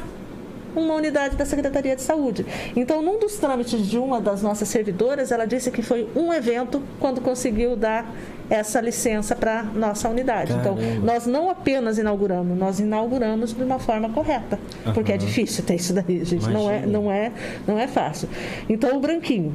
[0.74, 2.46] uma unidade da Secretaria de Saúde.
[2.76, 6.82] Então, num dos trâmites de uma das nossas servidoras, ela disse que foi um evento
[6.98, 8.12] quando conseguiu dar
[8.48, 10.52] essa licença para nossa unidade.
[10.52, 10.92] Então, Caramba.
[10.94, 14.92] Então, nós não apenas inauguramos, nós inauguramos de uma forma correta, uhum.
[14.92, 16.48] porque é difícil ter isso daí, gente.
[16.50, 17.32] Não é, não é,
[17.66, 18.28] não é fácil.
[18.68, 19.54] Então, o branquinho.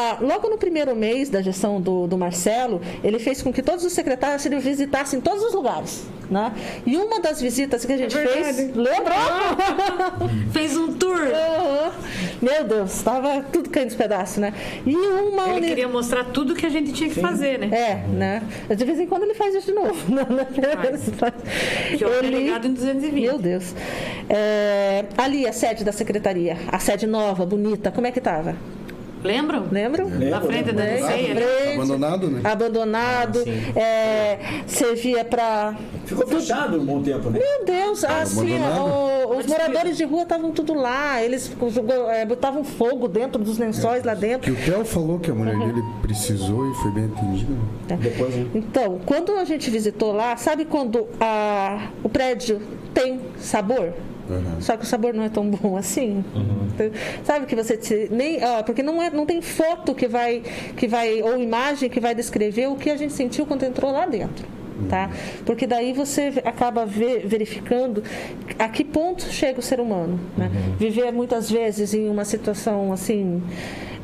[0.00, 3.84] Ah, logo no primeiro mês da gestão do, do Marcelo, ele fez com que todos
[3.84, 6.52] os secretários visitassem todos os lugares Né?
[6.86, 9.16] E uma das visitas que a gente É fez, lembrou?
[10.52, 11.18] Fez um tour.
[11.18, 11.92] Aham.
[12.40, 14.54] Meu Deus, estava tudo caindo dos pedaços, né?
[14.86, 17.76] E uma Ele queria mostrar tudo que a gente tinha que fazer, né?
[17.76, 18.42] É, né?
[18.76, 19.94] De vez em quando ele faz isso de novo.
[21.98, 23.20] Que é o delegado em 220.
[23.20, 23.74] Meu Deus.
[24.28, 28.54] É, ali, a sede da secretaria, a sede nova, bonita, como é que tava?
[29.22, 29.66] Lembram?
[29.70, 30.08] Lembram?
[30.08, 30.98] Na frente da Né?
[30.98, 32.40] Frente, Abandonado, né?
[32.44, 33.40] Abandonado.
[33.76, 35.74] é, servia para.
[36.04, 37.38] Ficou fechado um bom tempo, né?
[37.40, 38.84] Meu Deus, assim, abandonado.
[39.30, 41.50] o- os moradores de rua estavam tudo lá, eles
[42.10, 44.52] é, botavam fogo dentro dos lençóis lá Que dentro.
[44.52, 47.52] o Theo falou que a mulher dele precisou e foi bem atendida.
[47.88, 47.98] né?
[48.00, 48.46] Depois, né?
[48.54, 52.60] Então, quando a gente visitou lá, sabe quando a, o prédio
[52.94, 53.92] tem sabor?
[54.28, 54.60] Uhum.
[54.60, 56.24] Só que o sabor não é tão bom assim.
[56.74, 56.90] Então,
[57.24, 60.42] Sabe que você te- nem, ó, porque não é, não tem foto que vai
[60.76, 64.06] que vai ou imagem que vai descrever o que a gente sentiu quando entrou lá
[64.06, 64.46] dentro.
[64.88, 65.10] Tá?
[65.44, 68.00] Porque daí você acaba ve- verificando
[68.56, 70.20] a que ponto chega o ser humano.
[70.36, 70.48] Né?
[70.78, 73.42] Viver muitas vezes em uma situação assim,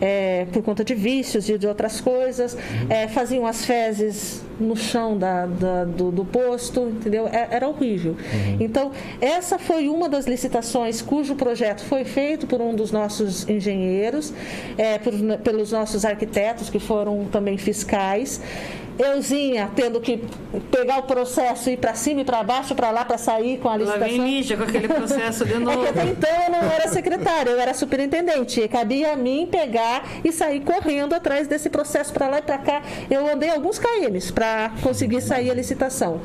[0.01, 2.57] é, por conta de vícios e de outras coisas,
[2.89, 7.27] é, faziam as fezes no chão da, da- do, do posto, entendeu?
[7.27, 8.16] É- Era horrível.
[8.61, 14.33] Então, essa foi uma das licitações cujo projeto foi feito por um dos nossos engenheiros,
[14.79, 15.12] é, por-
[15.43, 18.41] pelos nossos arquitetos, que foram também fiscais.
[18.99, 20.23] Euzinha tendo que
[20.71, 23.69] pegar o processo e ir para cima e para baixo, para lá, para sair com
[23.69, 24.27] a Lá vem licitação.
[24.27, 25.83] Lígia com aquele processo de É novo.
[25.83, 28.61] que até então eu não era secretária, eu era superintendente.
[28.61, 32.59] E cabia a mim pegar e sair correndo atrás desse processo para lá e para
[32.59, 32.83] cá.
[33.11, 36.21] Eu andei alguns KMs para conseguir sair a licitação.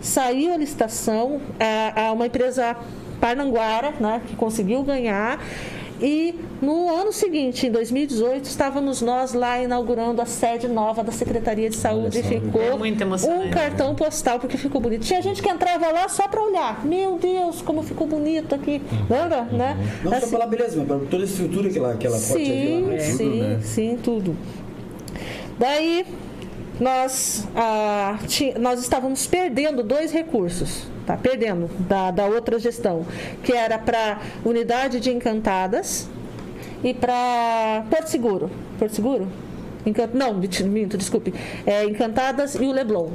[0.00, 2.76] Saiu a licitação, a, a uma empresa
[3.20, 5.38] Parnanguara, né, que conseguiu ganhar.
[6.02, 11.70] E no ano seguinte, em 2018, estávamos nós lá inaugurando a sede nova da Secretaria
[11.70, 12.18] de Saúde.
[12.18, 15.02] E ficou É um cartão postal, porque ficou bonito.
[15.02, 16.84] Tinha gente que entrava lá só para olhar.
[16.84, 18.82] Meu Deus, como ficou bonito aqui.
[19.08, 19.42] Lembra?
[19.44, 19.76] Né?
[20.02, 22.44] Não só Assim, pela beleza, mas por toda a estrutura que ela, que ela pode
[22.44, 23.00] Sim, ter.
[23.00, 23.60] sim, né?
[23.62, 24.36] sim, tudo.
[25.56, 26.04] Daí
[26.80, 28.18] nós, ah,
[28.58, 31.16] nós estávamos perdendo dois recursos, tá?
[31.16, 33.04] Perdendo da, da outra gestão,
[33.42, 36.08] que era para unidade de encantadas
[36.82, 38.50] e para Porto Seguro.
[38.78, 39.28] Porto Seguro?
[39.84, 41.34] Encan- Não, minto, desculpe.
[41.66, 43.08] É, Encantadas e o Leblon.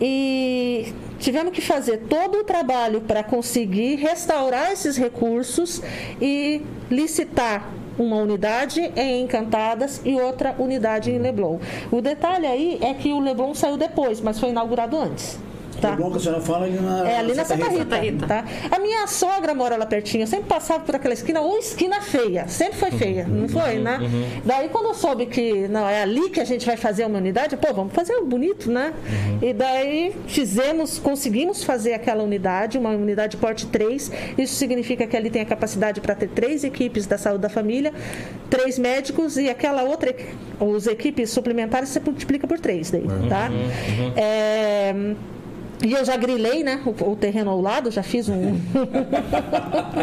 [0.00, 5.80] E tivemos que fazer todo o trabalho para conseguir restaurar esses recursos
[6.20, 7.68] e licitar
[7.98, 11.58] uma unidade em Encantadas e outra unidade em Leblon.
[11.90, 15.38] O detalhe aí é que o Leblon saiu depois, mas foi inaugurado antes.
[15.82, 15.94] Tá?
[15.94, 17.08] O bom que a senhora fala ali na.
[17.08, 18.26] É ali na Santa Rita, Santa Rita.
[18.26, 18.44] tá?
[18.70, 22.46] A minha sogra mora lá pertinho, eu sempre passava por aquela esquina, ou esquina feia,
[22.46, 23.98] sempre foi feia, não foi, né?
[24.44, 27.56] Daí quando eu soube que não é ali que a gente vai fazer uma unidade,
[27.56, 28.92] pô, vamos fazer um bonito, né?
[29.42, 34.12] E daí fizemos, conseguimos fazer aquela unidade, uma unidade porte 3.
[34.38, 37.92] Isso significa que ali tem a capacidade para ter três equipes da saúde da família,
[38.48, 40.14] três médicos e aquela outra,
[40.60, 43.50] os equipes suplementares você multiplica por três daí, tá?
[44.16, 44.94] É,
[45.82, 46.80] e eu já grilei, né?
[46.84, 48.54] O, o terreno ao lado, já fiz um.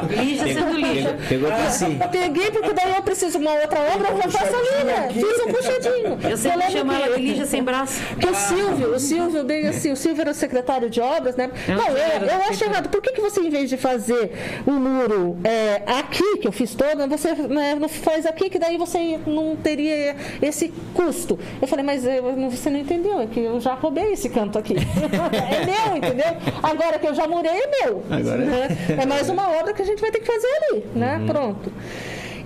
[0.09, 1.17] Lígia sendo Lígia.
[1.27, 1.85] Pegou pra si.
[2.11, 5.09] Peguei, porque daí eu preciso de uma outra obra, eu já faço ali, né?
[5.13, 6.19] Fiz um puxadinho.
[6.29, 8.01] Eu sempre chamo que- ela de Lígia sem braço.
[8.19, 11.49] que o Silvio, o Silvio, bem assim, o Silvio era o secretário de obras, né?
[11.67, 12.89] É um Não, eu, eu acho errado.
[12.89, 14.31] Por que, que você, em vez de fazer
[14.65, 18.77] o muro é, aqui, que eu fiz todo, você né, não faz aqui, que daí
[18.77, 21.39] você não teria esse custo?
[21.61, 24.57] Eu falei, mas eu- não- você não entendeu, é que eu já roubei esse canto
[24.57, 24.75] aqui.
[25.69, 26.25] é meu, entendeu?
[26.63, 28.03] Agora que eu já murei, é meu.
[28.09, 28.45] Agora é.
[28.45, 28.67] né?
[29.01, 31.23] É mais uma obra que a gente vai ter que fazer ali, né?
[31.27, 31.71] Pronto.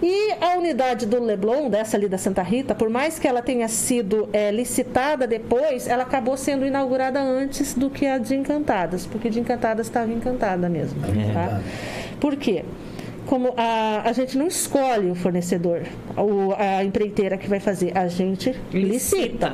[0.05, 3.69] E a unidade do Leblon, dessa ali da Santa Rita, por mais que ela tenha
[3.69, 9.29] sido é, licitada depois, ela acabou sendo inaugurada antes do que a de Encantadas, porque
[9.29, 10.99] de Encantadas estava encantada mesmo.
[11.33, 11.61] Tá?
[12.19, 12.65] Por quê?
[13.27, 15.83] Como a, a gente não escolhe o fornecedor,
[16.17, 19.53] o- a empreiteira que vai fazer, a gente licita.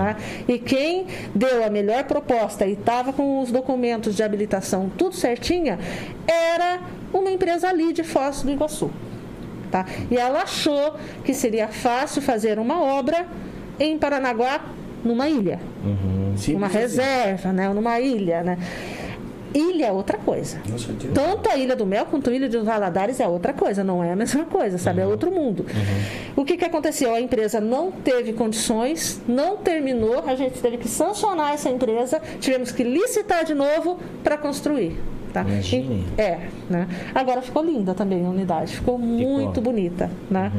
[0.00, 0.16] Tá?
[0.48, 5.78] E quem deu a melhor proposta e estava com os documentos de habilitação tudo certinha
[6.26, 6.80] era
[7.12, 8.90] uma empresa ali de Foz do Iguaçu.
[9.70, 9.86] Tá?
[10.10, 13.26] E ela achou que seria fácil fazer uma obra
[13.78, 14.60] em Paranaguá,
[15.04, 15.60] numa ilha,
[16.36, 16.78] Simples uma assim.
[16.78, 17.68] reserva, né?
[17.68, 18.42] numa ilha.
[18.42, 18.58] Né?
[19.54, 20.58] Ilha é outra coisa.
[21.14, 24.12] Tanto a Ilha do Mel quanto a Ilha dos Valadares é outra coisa, não é
[24.12, 25.00] a mesma coisa, sabe?
[25.00, 25.66] É outro mundo.
[26.36, 27.14] O que, que aconteceu?
[27.14, 32.70] A empresa não teve condições, não terminou, a gente teve que sancionar essa empresa, tivemos
[32.72, 34.96] que licitar de novo para construir.
[35.32, 35.42] Tá?
[35.42, 36.04] Imagine.
[36.18, 36.88] E- É, né?
[37.14, 40.50] Agora ficou linda também a unidade, ficou muito bonita, né?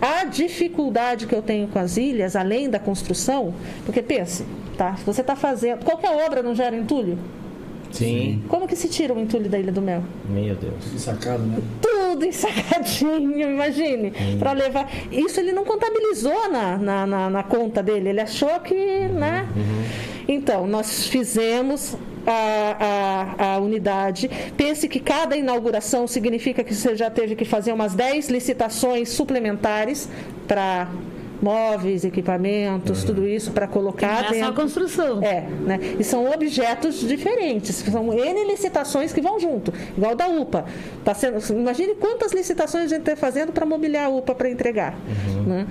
[0.00, 3.52] A dificuldade que eu tenho com as ilhas, além da construção,
[3.84, 4.44] porque pense,
[4.78, 4.94] tá?
[4.96, 7.18] Se você está fazendo, qualquer obra não gera entulho?
[7.92, 8.42] Sim.
[8.48, 10.02] Como que se tira o entulho da Ilha do Mel?
[10.28, 11.00] Meu Deus.
[11.00, 11.58] Sacado, né?
[11.80, 14.88] tudo ensacadinho, imagine, para levar.
[15.10, 19.48] Isso ele não contabilizou na, na, na, na conta dele, ele achou que, né?
[20.28, 21.96] Então, nós fizemos
[22.26, 24.30] a, a, a unidade.
[24.56, 30.08] Pense que cada inauguração significa que você já teve que fazer umas 10 licitações suplementares
[30.46, 30.88] para
[31.42, 35.22] móveis, equipamentos, tudo isso para colocar Não é só construção.
[35.22, 35.78] É, né?
[35.98, 40.64] E são objetos diferentes, são N licitações que vão junto, igual da UPA.
[41.04, 44.94] Tá sendo, imagine quantas licitações a gente está fazendo para mobiliar a UPA para entregar.
[45.44, 45.66] Né?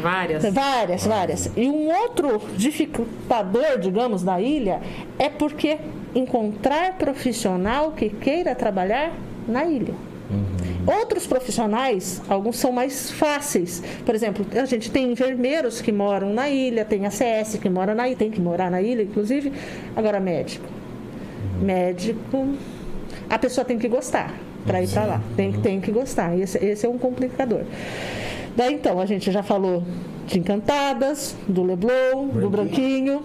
[0.00, 0.44] Várias.
[0.52, 1.50] Várias, várias.
[1.56, 4.80] E um outro dificultador, digamos, da ilha
[5.18, 5.78] é porque
[6.14, 9.12] encontrar profissional que queira trabalhar
[9.46, 9.94] na ilha.
[10.86, 13.82] Outros profissionais, alguns são mais fáceis.
[14.04, 18.06] Por exemplo, a gente tem enfermeiros que moram na ilha, tem ACS que mora na
[18.06, 19.52] ilha, tem que morar na ilha, inclusive.
[19.96, 20.66] Agora, médico.
[21.62, 22.54] Médico,
[23.30, 24.34] a pessoa tem que gostar
[24.66, 25.20] para ir para lá.
[25.36, 26.38] Tem, tem que gostar.
[26.38, 27.62] Esse, esse é um complicador.
[28.56, 29.82] Daí então, a gente já falou
[30.26, 33.22] de Encantadas, do Leblon, do Branquinho.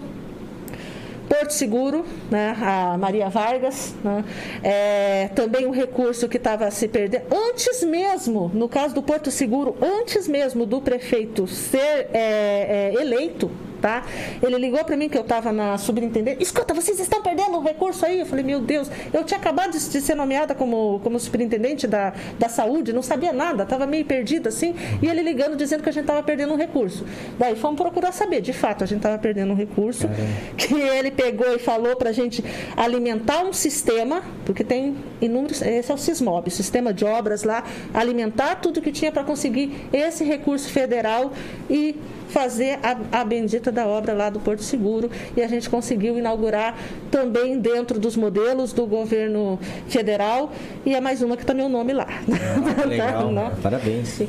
[1.30, 4.24] Porto Seguro, né, a Maria Vargas, né,
[4.64, 7.22] é, também um recurso que estava se perdendo.
[7.32, 13.48] Antes mesmo, no caso do Porto Seguro, antes mesmo do prefeito ser é, é, eleito,
[13.80, 14.04] tá?
[14.42, 16.42] Ele ligou para mim que eu estava na superintendente.
[16.42, 18.20] Escuta, vocês estão perdendo um recurso aí?
[18.20, 22.48] Eu falei, meu Deus, eu tinha acabado de ser nomeada como, como superintendente da, da
[22.48, 24.74] saúde, não sabia nada, estava meio perdida assim.
[25.02, 27.04] E ele ligando dizendo que a gente estava perdendo um recurso.
[27.38, 30.08] Daí fomos procurar saber, de fato, a gente estava perdendo um recurso.
[30.56, 32.44] Que ele pegou e falou para a gente
[32.76, 35.62] alimentar um sistema, porque tem inúmeros.
[35.62, 40.24] Esse é o SISMOB, sistema de obras lá, alimentar tudo que tinha para conseguir esse
[40.24, 41.32] recurso federal
[41.68, 41.96] e
[42.30, 46.76] fazer a, a, bendita da obra lá do Porto Seguro e a gente conseguiu inaugurar
[47.10, 49.58] também dentro dos modelos do governo
[49.88, 50.50] federal
[50.86, 52.06] e é mais uma que está meu nome lá.
[52.08, 53.32] Ah, legal.
[53.32, 53.52] Né?
[53.62, 54.22] Parabéns.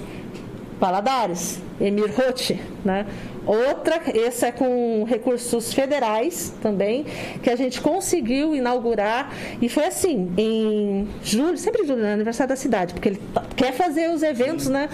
[0.81, 3.05] Paladares, Emir Roth, né?
[3.45, 7.05] Outra, esse é com recursos federais também,
[7.43, 9.31] que a gente conseguiu inaugurar
[9.61, 12.13] e foi assim, em julho, sempre em julho, né?
[12.13, 13.21] aniversário da cidade, porque ele
[13.55, 14.89] quer fazer os eventos, né?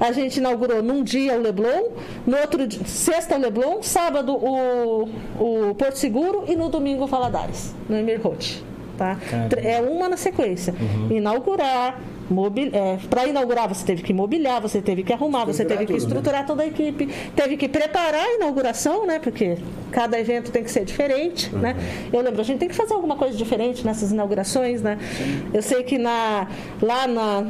[0.00, 1.90] A gente inaugurou num dia o Leblon,
[2.26, 5.08] no outro dia, sexta o Leblon, sábado o,
[5.38, 8.62] o Porto Seguro e no domingo o Valadares, no Emir Roth.
[8.96, 9.18] Tá?
[9.62, 10.74] É uma na sequência.
[10.80, 11.16] Uhum.
[11.16, 12.70] Inaugurar, Mobil...
[12.72, 16.42] É, para inaugurar, você teve que mobiliar, você teve que arrumar, você teve que estruturar
[16.42, 16.46] né?
[16.46, 19.18] toda a equipe, teve que preparar a inauguração, né?
[19.18, 19.58] Porque
[19.90, 21.60] cada evento tem que ser diferente, uhum.
[21.60, 21.76] né?
[22.12, 24.98] Eu lembro, a gente tem que fazer alguma coisa diferente nessas inaugurações, né?
[25.16, 25.42] Sim.
[25.54, 26.48] Eu sei que na,
[26.82, 27.46] lá na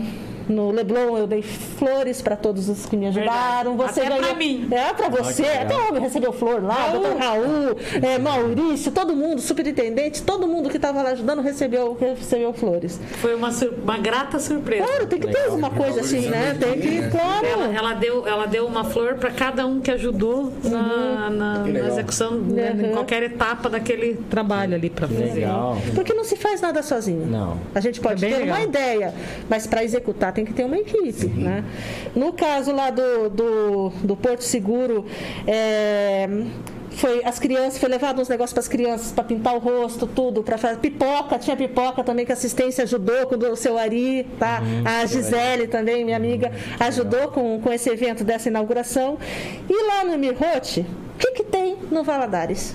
[0.49, 3.77] no Leblon eu dei flores para todos os que me ajudaram.
[3.77, 4.25] Você Até ganhou...
[4.25, 4.69] para mim.
[4.71, 5.45] É, para você.
[5.45, 7.01] Ah, Até homem recebeu flor lá, Raul.
[7.01, 12.53] doutor Raul, é, Maurício, todo mundo, superintendente, todo mundo que estava lá ajudando recebeu, recebeu
[12.53, 13.01] flores.
[13.21, 13.51] Foi uma,
[13.83, 14.85] uma grata surpresa.
[14.87, 16.57] Claro, tem que ter uma coisa assim, né?
[16.59, 17.47] Tem que, claro.
[17.47, 21.79] Ela, ela, deu, ela deu uma flor para cada um que ajudou na, na, na
[21.89, 25.35] execução, né, em qualquer etapa daquele trabalho ali para fazer.
[25.35, 25.77] Legal.
[25.95, 27.27] Porque não se faz nada sozinho.
[27.27, 27.59] Não.
[27.75, 28.63] A gente pode É ter uma legal.
[28.63, 29.15] ideia,
[29.49, 31.65] mas para executar tem que ter uma equipe, né?
[32.15, 35.07] No caso lá do, do, do Porto Seguro,
[35.47, 36.29] é,
[36.91, 40.43] foi as crianças, foi levado uns negócios para as crianças para pintar o rosto, tudo,
[40.43, 44.61] para fazer pipoca, tinha pipoca também que a assistência ajudou com o seu Ari, tá?
[44.85, 49.17] a Gisele também, minha amiga, ajudou com, com esse evento dessa inauguração.
[49.71, 50.85] E lá no Mirrote,
[51.15, 52.75] o que, que tem no Valadares?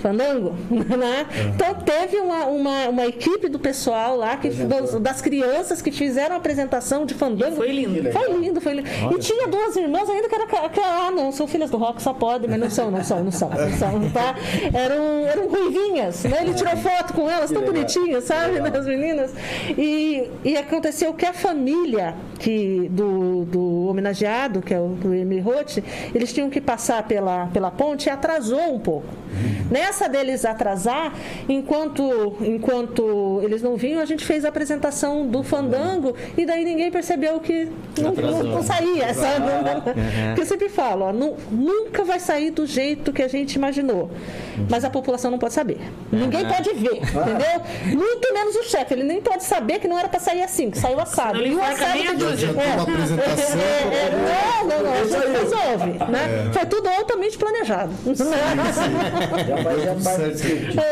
[0.00, 1.26] Fandango, né?
[1.54, 6.34] Então teve uma, uma, uma equipe do pessoal lá, que, das, das crianças que fizeram
[6.34, 7.54] a apresentação de Fandango.
[7.54, 8.12] E foi lindo.
[8.12, 8.88] Foi lindo, foi lindo.
[9.14, 12.12] E tinha duas irmãs ainda que era que, ah, não, são filhas do rock, só
[12.12, 14.34] podem, mas não são, não são, não são, não são, tá?
[14.72, 16.38] Eram, eram ruivinhas, né?
[16.42, 19.32] Ele tirou foto com elas, tão bonitinhas, sabe, né, as meninas?
[19.76, 25.44] E, e aconteceu que a família que, do, do homenageado, que é o, o Emir
[25.44, 25.78] Roth,
[26.14, 29.08] eles tinham que passar pela, pela ponte e atrasou um pouco.
[29.88, 31.14] Nessa deles atrasar,
[31.48, 36.90] enquanto, enquanto eles não vinham, a gente fez a apresentação do fandango e daí ninguém
[36.90, 39.46] percebeu que não, não, não saía, sabe?
[40.26, 44.10] Porque eu sempre falo, ó, nu- nunca vai sair do jeito que a gente imaginou.
[44.70, 45.78] Mas a população não pode saber.
[46.12, 47.96] Ninguém pode ver, entendeu?
[47.98, 50.76] Muito menos o chefe, ele nem pode saber que não era para sair assim, que
[50.78, 51.38] saiu assado.
[51.38, 52.52] Ele E o assado tem- dúzia.
[52.52, 53.58] Tem uma apresentação.
[53.58, 56.50] é, é, não, não, não, a gente resolve, né?
[56.52, 57.92] Foi tudo altamente planejado.
[58.18, 59.92] Já vai, já.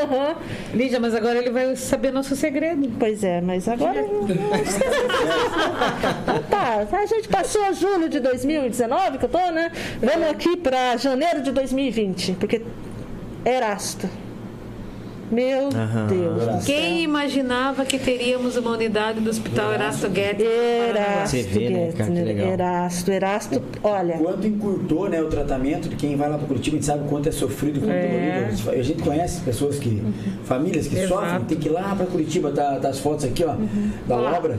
[0.03, 0.37] Aham.
[0.75, 2.91] Lídia, mas agora ele vai saber nosso segredo.
[2.99, 4.05] Pois é, mas agora.
[6.51, 9.71] tá, a gente passou julho de 2019, que eu tô, né?
[10.01, 12.63] Vamos aqui para janeiro de 2020, porque
[13.45, 14.09] Erasto.
[15.31, 16.07] Meu Aham.
[16.07, 16.61] Deus do céu.
[16.67, 20.47] Quem imaginava que teríamos uma unidade do Hospital Erasto Guedes?
[20.47, 22.49] Erasto, né, Guetzner, legal.
[22.49, 26.79] Erasto, Erasto, olha, Quanto encurtou né, o tratamento de quem vai lá para Curitiba, a
[26.79, 28.71] gente sabe o quanto é sofrido, quanto é dolorido.
[28.71, 30.03] A gente conhece pessoas que,
[30.45, 31.21] famílias que Exato.
[31.21, 33.55] sofrem, tem que ir lá para Curitiba, tá, tá as fotos aqui, ó,
[34.07, 34.37] da Lá.
[34.39, 34.59] obra.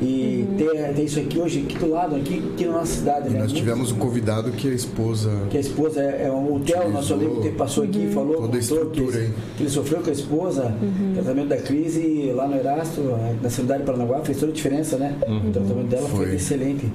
[0.00, 3.30] E ter, ter isso aqui hoje, aqui do lado, aqui, aqui na nossa cidade.
[3.30, 3.40] né?
[3.40, 7.14] Nós tivemos um convidado que a esposa que a esposa é, é um hotel, nosso
[7.14, 9.30] amigo que passou aqui e falou, Toda contou que, aí.
[9.56, 10.72] que ele sofreu com a esposa,
[11.14, 13.00] tratamento da crise lá no Erasto,
[13.42, 15.16] na cidade de Paranaguá, fez toda a diferença, né?
[15.26, 16.34] O tratamento dela foi, Foi.
[16.36, 16.92] excelente.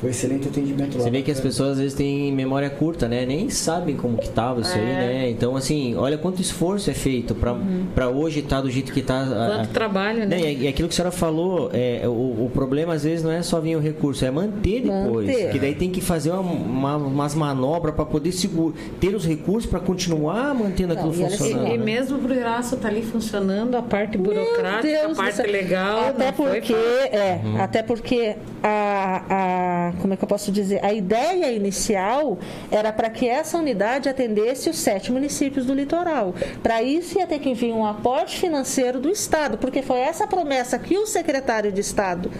[0.00, 1.04] Foi excelente o atendimento lá.
[1.04, 3.26] Você vê que as pessoas às vezes têm memória curta, né?
[3.26, 5.30] Nem sabem como que tava isso aí, né?
[5.30, 7.56] Então, assim, olha quanto esforço é feito pra
[7.94, 9.20] pra hoje estar do jeito que tá.
[9.22, 10.36] a- Quanto trabalho, né?
[10.38, 13.42] Né, E aquilo que a senhora falou, é, o, o problema às vezes não é
[13.42, 15.26] só vir o recurso, é manter depois.
[15.26, 15.50] Manter.
[15.50, 19.68] Que daí tem que fazer uma, uma- umas manobras para poder seguro, ter os recursos
[19.68, 21.68] para continuar mantendo aquilo e olha, funcionando.
[21.68, 26.26] E, e mesmo pro Erasto tá ali funcionando, a parte burocrática, a parte legal, Até
[26.26, 27.60] não foi porque, é, Uhum.
[27.60, 30.84] até porque a, a, como é que eu posso dizer?
[30.84, 32.38] A ideia inicial
[32.70, 36.34] era para que essa unidade atendesse os sete municípios do litoral.
[36.62, 40.78] Para isso ia ter que vir um aporte financeiro do Estado, porque foi essa promessa
[40.78, 42.30] que o secretário de Estado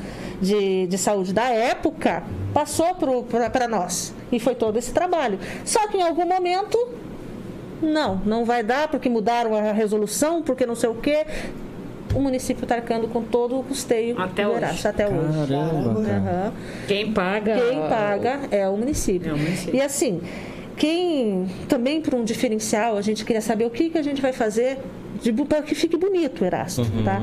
[0.41, 2.23] de, de Saúde da época
[2.53, 2.95] passou
[3.53, 4.15] para nós.
[4.31, 5.39] E foi todo esse trabalho.
[5.65, 6.79] Só que em algum momento
[7.83, 11.27] não, não vai dar porque mudaram a resolução, porque não sei o quê.
[12.15, 14.59] O município está arcando com todo o custeio Até do hoje.
[14.59, 15.49] Erasto, até hoje.
[15.49, 16.17] Caramba, cara.
[16.17, 16.53] Aham.
[16.87, 17.57] Quem paga.
[17.57, 19.31] Quem paga é o município.
[19.31, 19.75] É o município.
[19.77, 20.21] E assim,
[20.77, 24.33] quem também por um diferencial, a gente queria saber o que, que a gente vai
[24.33, 24.79] fazer
[25.49, 27.21] para que fique bonito o Erasto, tá?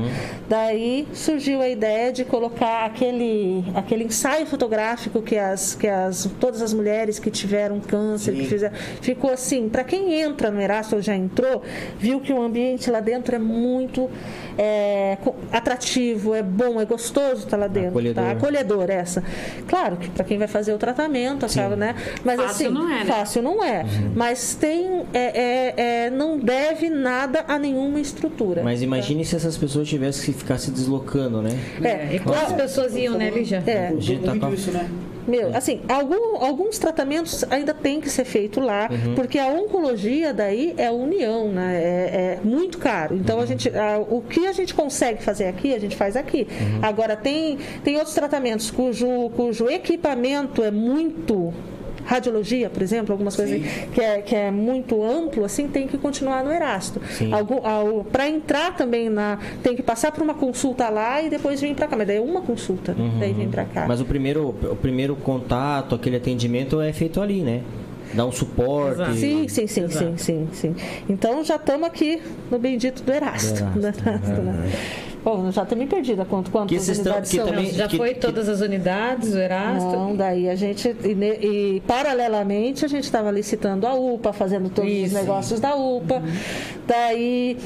[0.48, 6.62] Daí surgiu a ideia de colocar aquele, aquele ensaio fotográfico que as, que as todas
[6.62, 11.02] as mulheres que tiveram câncer, que fizeram, ficou assim, para quem entra no Erasto ou
[11.02, 11.62] já entrou,
[11.98, 14.10] viu que o ambiente lá dentro é muito
[14.58, 15.18] é,
[15.52, 18.24] atrativo, é bom, é gostoso estar lá dentro, Acolhedor.
[18.24, 18.30] tá?
[18.30, 19.22] acolhedor essa.
[19.68, 21.94] Claro que para quem vai fazer o tratamento, acaba, né?
[22.24, 23.04] Mas Fácil assim, não é, né?
[23.04, 23.84] fácil não é.
[24.14, 25.74] Mas tem, é, é-
[26.06, 28.62] é, não deve nada a nenhuma estrutura.
[28.62, 31.50] Mas imagine se essas pessoas tivessem que ficar se deslocando, né?
[31.82, 33.62] É, e quantas pessoas iam, né, Lígia?
[33.66, 33.92] É,
[34.24, 34.88] tá muito isso, né?
[35.26, 40.72] meu, assim, algum- alguns tratamentos ainda tem que ser feito lá, porque a oncologia daí
[40.76, 41.80] é a união, né?
[41.82, 43.16] É, é muito caro.
[43.16, 46.46] Então a gente, a- o que a gente consegue fazer aqui, a gente faz aqui.
[46.80, 51.52] Agora tem tem outros tratamentos cujo cujo equipamento é muito
[52.06, 53.60] Radiologia, por exemplo, algumas coisas
[53.92, 57.00] que é, que é muito amplo, assim, tem que continuar no Erasto.
[57.10, 57.30] Sim.
[58.10, 59.38] Para entrar também na.
[59.62, 61.96] Tem que passar por uma consulta lá e depois vir para cá.
[61.96, 63.86] Mas daí é uma consulta, daí vem para cá.
[63.88, 67.62] Mas o primeiro, o primeiro contato, aquele atendimento é feito ali, né?
[68.14, 68.94] Dá um suporte.
[69.00, 69.14] Exato.
[69.14, 70.04] Sim, sim, sim, Exato.
[70.06, 70.76] sim, sim, sim.
[71.08, 73.64] Então já estamos aqui no bendito do Erasto.
[73.64, 74.42] Do Do Erasto, Erasto,
[75.26, 77.46] Bom, já estou me perdida quanto quantas Que vocês estão- unidades que são.
[77.48, 79.90] também- Já que- foi que- todas as unidades, o Erasto?
[79.90, 84.88] Não, daí a gente, e, e paralelamente, a gente estava licitando a UPA, fazendo todos
[84.88, 85.14] os Isso.
[85.16, 86.22] negócios da UPA.
[86.86, 87.56] Daí,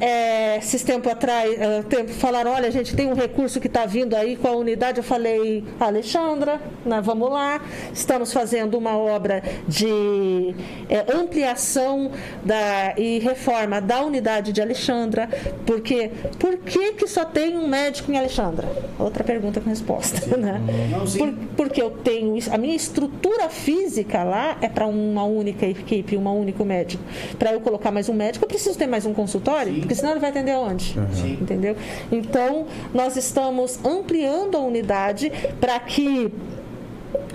[0.00, 3.84] é, esses tempos atrás, é, tempo, falaram: olha, a gente tem um recurso que está
[3.86, 4.98] vindo aí com a unidade.
[4.98, 7.60] Eu falei, Alexandra, né, vamos lá.
[7.92, 10.54] Estamos fazendo uma obra de
[10.88, 12.10] é, ampliação
[12.44, 15.28] da, e reforma da unidade de Alexandra.
[15.66, 18.68] Porque, por que, que só tem um médico em Alexandra?
[18.98, 20.18] Outra pergunta com resposta.
[20.38, 20.60] Né?
[20.90, 21.18] Não, sim.
[21.18, 26.28] Por- porque eu tenho a minha estrutura física lá é para uma única equipe, um
[26.28, 27.02] único médico.
[27.36, 30.20] Para eu colocar mais um médico, eu preciso ter mais um consultório, porque senão ele
[30.20, 30.94] vai atender aonde?
[31.14, 31.38] Sim.
[31.40, 31.74] Entendeu?
[32.12, 36.30] Então, nós estamos ampliando a unidade para que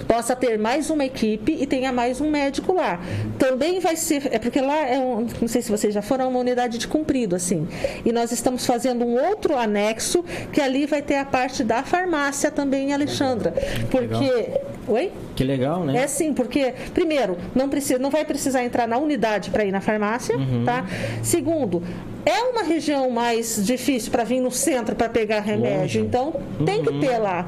[0.08, 3.00] possa ter mais uma equipe e tenha mais um médico lá.
[3.40, 6.28] Também vai ser, é porque lá é um, não sei se vocês já foram, é
[6.28, 7.68] uma unidade de cumprido assim.
[8.06, 12.52] E nós estamos fazendo um outro anexo que ali vai ter a parte da farmácia
[12.52, 13.52] também em Alexandra,
[13.90, 15.12] porque Oi?
[15.36, 16.04] Que legal, né?
[16.04, 19.82] É sim, porque, primeiro, não, precisa, não vai precisar entrar na unidade para ir na
[19.82, 20.36] farmácia,
[20.66, 20.86] tá?
[21.22, 21.82] Segundo,
[22.26, 26.00] é uma região mais difícil para vir no centro para pegar remédio, Longe.
[26.00, 26.34] então
[26.66, 27.46] tem que ter lá.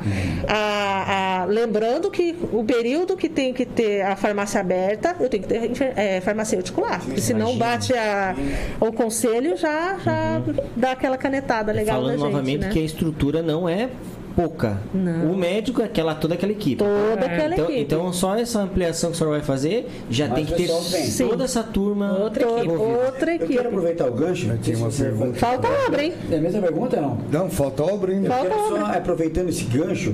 [0.48, 5.44] A- a- lembrando que o período que tem que ter a farmácia aberta, eu tenho
[5.44, 8.36] que ter é, farmacêutico lá, porque senão bate a,
[8.80, 10.42] o conselho já, já
[10.76, 12.70] dá aquela canetada legal Falando da gente, novamente né?
[12.70, 13.90] que a estrutura não é
[14.36, 14.78] pouca.
[14.94, 15.32] Não.
[15.32, 16.76] O médico é aquela, toda aquela equipe.
[16.78, 17.80] Toda aquela Então, equipe.
[17.82, 20.68] então, só essa ampliação que o senhor vai fazer, já Mas tem que o ter
[20.68, 21.04] vem.
[21.06, 21.28] Sim.
[21.28, 22.68] toda essa turma Outra equipe.
[22.70, 23.60] outra Eu quero equipe.
[23.68, 24.52] aproveitar o gancho.
[24.64, 25.40] Tem uma pergunta.
[25.40, 26.14] Falta obra, hein?
[26.32, 27.18] É a mesma pergunta, não?
[27.32, 28.28] Não, falta obra ainda.
[28.28, 28.98] Eu Falta quero só, obra.
[28.98, 30.12] aproveitando esse gancho,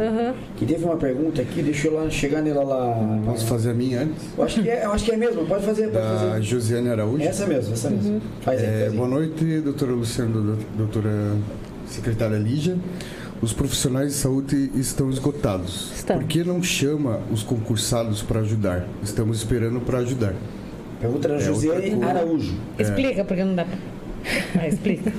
[0.57, 3.19] que teve uma pergunta aqui, deixa eu lá chegar nela lá.
[3.25, 4.23] Posso fazer a minha antes?
[4.37, 6.41] Eu acho que é, eu acho que é mesmo, pode fazer, pode Da fazer.
[6.43, 7.23] Josiane Araújo.
[7.23, 8.21] Essa mesmo, essa mesmo.
[8.41, 8.97] Faz aí, É, faz aí.
[8.97, 11.09] boa noite, doutora Luciana, do- doutora
[11.87, 12.77] secretária Lígia.
[13.41, 15.91] Os profissionais de saúde estão esgotados.
[15.95, 16.19] Estão.
[16.19, 18.87] Por que não chama os concursados para ajudar?
[19.01, 20.35] Estamos esperando para ajudar.
[20.99, 22.19] Pergunta É, Josiane outra coisa.
[22.19, 22.55] Araújo.
[22.77, 23.65] Explica, porque não dá.
[24.59, 25.11] Ah, explica.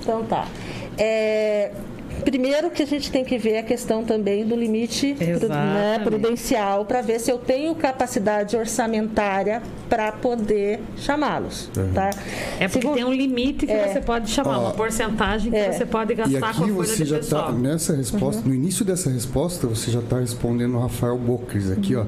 [0.00, 0.48] Então tá.
[0.96, 1.72] É,
[2.20, 5.14] primeiro que a gente tem que ver a questão também do limite
[5.48, 11.70] né, prudencial para ver se eu tenho capacidade orçamentária para poder chamá-los.
[11.94, 12.10] Tá?
[12.58, 13.92] É porque Segundo- tem um limite que É.
[13.92, 15.72] você pode chamar, Ó, uma porcentagem que é.
[15.72, 18.54] você pode E gastar com a aqui folha você de já está nessa resposta, no
[18.54, 22.04] início dessa resposta, você já está respondendo o Rafael Bocres aqui, ó,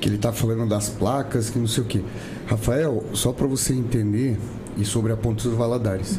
[0.00, 2.00] que ele está falando das placas, que não sei o quê.
[2.46, 4.36] Rafael, só para você entender
[4.76, 6.18] e sobre a Ponte dos Valadares,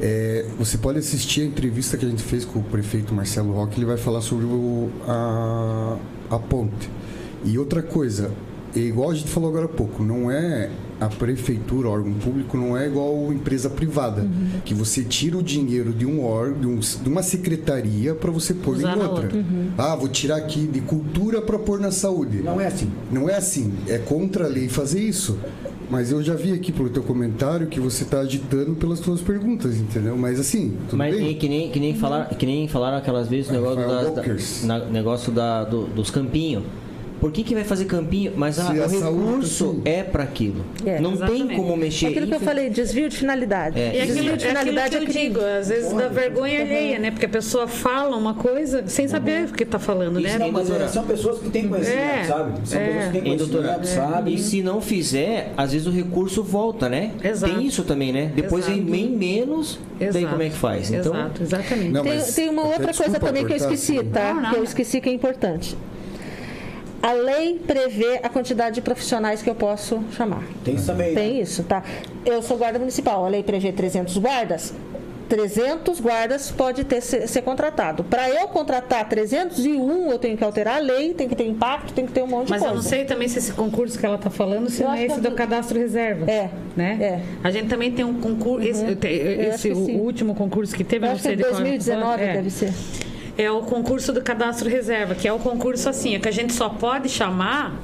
[0.00, 3.78] é, você pode assistir a entrevista que a gente fez com o prefeito Marcelo Roque,
[3.78, 5.96] ele vai falar sobre o- a,
[6.30, 6.88] a ponte.
[7.44, 8.30] E outra coisa,
[8.74, 10.70] é igual a gente falou agora há pouco, não é
[11.00, 14.26] a prefeitura, órgão público, não é igual empresa privada,
[14.64, 18.52] que você tira o dinheiro de um órgão, de, um- de uma secretaria para você
[18.52, 19.22] pôr Usar em outra.
[19.26, 19.44] outra.
[19.76, 22.38] Ah, vou tirar aqui de cultura para pôr na saúde.
[22.42, 22.90] Não é assim.
[23.12, 25.38] Não é assim, é contra a lei fazer isso.
[25.90, 29.76] Mas eu já vi aqui pelo teu comentário que você está agitando pelas tuas perguntas,
[29.76, 30.16] entendeu?
[30.18, 31.34] Mas assim, tudo Mas bem?
[31.34, 34.84] que nem, que, nem falaram, que nem falaram aquelas vezes o negócio, das- da, na-
[34.86, 36.62] negócio da, do- dos campinhos.
[37.20, 38.32] Por que, que vai fazer campinho?
[38.36, 40.64] Mas a- o recurso tá é para aquilo.
[40.84, 41.56] É, não tem exatamente.
[41.56, 42.06] como É mexer.
[42.06, 43.78] aquilo que eu falei, desvio de finalidade.
[43.78, 43.88] É.
[43.88, 46.08] E Desvio aquilo, Desvio é de aquilo finalidade que eu é digo, às vezes dá
[46.08, 47.10] vergonha alheia, né?
[47.10, 50.38] Porque a pessoa fala uma coisa sem saber o que está falando, né?
[50.38, 52.68] Não, mas é, são pessoas que têm conhecimento, É, sabe?
[52.68, 52.84] São é.
[52.86, 54.34] pessoas que têm conhecimento, sabe?
[54.34, 57.12] E se não fizer, às vezes o recurso volta, né?
[57.22, 57.52] Exato.
[57.54, 58.32] Tem isso também, né?
[58.34, 58.82] Depois Exato.
[58.82, 60.26] vem bem menos, daí Exato.
[60.28, 60.90] como é que faz?
[60.90, 61.90] Então, Exato, exatamente.
[61.90, 64.08] Não, Tem, tem uma outra coisa também que eu esqueci, assim.
[64.10, 64.34] tá?
[64.34, 65.76] Não, não, que eu esqueci que é importante.
[67.02, 70.42] A lei prevê a quantidade de profissionais que eu posso chamar.
[70.64, 71.14] Tem isso também.
[71.14, 71.20] né?
[71.20, 71.82] Tem isso, tá?
[72.26, 74.74] Eu sou guarda municipal, a lei prevê 300 guardas.
[75.28, 78.02] 300 guardas pode ter ser, ser contratado.
[78.02, 82.06] Para eu contratar 301, eu tenho que alterar a lei, tem que ter impacto, tem
[82.06, 82.74] que ter um monte Mas de eu coisa.
[82.82, 85.04] não sei também se esse concurso que ela está falando, se Eu não é que
[85.12, 86.28] esse é do cadastro reserva.
[86.30, 86.96] É, Né?
[87.00, 87.20] é.
[87.44, 88.92] A gente também tem um concurso, esse, Eu
[89.52, 89.96] esse- que o sim.
[89.96, 92.32] último concurso que teve, Eu eu não acho que sei é de qual 2019 é.
[92.32, 92.72] deve ser.
[93.38, 96.52] É o concurso do cadastro reserva, que é o concurso assim, é que a gente
[96.52, 97.74] só pode chamar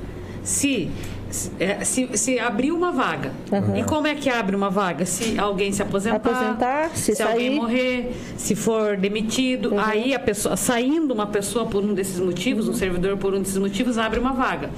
[0.43, 0.91] se
[1.31, 3.33] se, é, se, se abrir uma vaga.
[3.77, 5.05] E como é que abre uma vaga?
[5.05, 7.57] Se alguém se aposentar, Aposentar, se alguém sair.
[7.57, 9.81] morrer, se for demitido, Uhum.
[9.81, 13.59] aí a pessoa saindo uma pessoa por um desses motivos, um servidor por um desses
[13.59, 14.71] motivos abre uma vaga.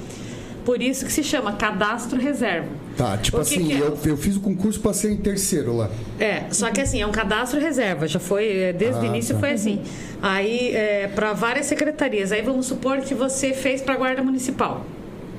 [0.65, 2.67] Por isso que se chama cadastro reserva.
[2.97, 3.79] Tá, tipo O assim, que é?
[3.79, 5.89] eu, eu fiz o concurso, passei em terceiro lá.
[6.19, 9.35] É, só que assim, é um cadastro reserva, já foi, é, desde o Ah, início
[9.35, 9.39] tá.
[9.39, 9.81] foi assim.
[10.21, 10.73] Aí,
[11.13, 14.83] para várias secretarias, aí vamos supor que você fez para a Guarda Municipal,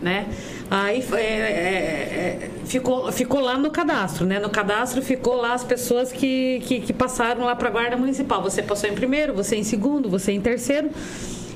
[0.01, 0.27] né?
[0.71, 4.39] Aí é, é, é, ficou, ficou lá no cadastro, né?
[4.39, 8.41] No cadastro ficou lá as pessoas que, que, que passaram lá para a Guarda Municipal.
[8.43, 10.91] Você passou em primeiro, você em segundo, você em terceiro.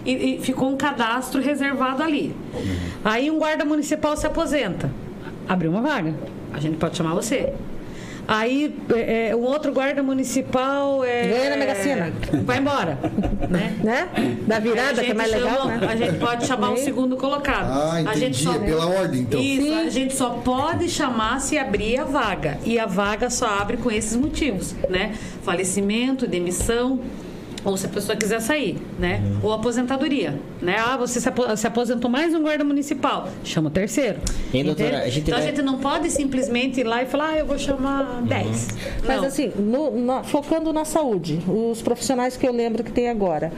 [0.04, 2.34] E, e ficou um cadastro reservado ali.
[3.04, 4.90] Aí um guarda municipal se aposenta.
[5.48, 6.14] Abriu uma vaga.
[6.52, 7.52] A gente pode chamar você.
[8.26, 12.12] Aí é, é, um outro guarda municipal é, Ganha na Mega Sena.
[12.44, 12.96] vai embora,
[13.50, 13.76] né?
[13.82, 14.08] Né?
[14.46, 15.86] Da virada, que é mais legal, chama- né?
[15.90, 16.84] A gente pode chamar o Sim.
[16.84, 17.66] segundo colocado.
[17.68, 18.62] Ah, a gente entendi.
[18.64, 19.40] É pela ordem, então.
[19.40, 19.86] Isso, Sim.
[19.86, 22.58] a gente só pode chamar se abrir a vaga.
[22.64, 25.14] E a vaga só abre com esses motivos, né?
[25.42, 27.00] Falecimento, demissão.
[27.64, 29.20] Ou se a pessoa quiser sair, né?
[29.24, 29.38] Uhum.
[29.44, 30.76] Ou aposentadoria, né?
[30.78, 33.28] Ah, você se apo- se aposentou mais um guarda municipal.
[33.44, 34.18] Chama o terceiro.
[34.52, 37.28] Hein, doutora, a gente então a vai- gente não pode simplesmente ir lá e falar,
[37.30, 38.68] ah, eu vou chamar 10.
[39.06, 39.28] Mas Não.
[39.28, 43.52] assim, no- na- focando na saúde, os profissionais que eu lembro que tem agora.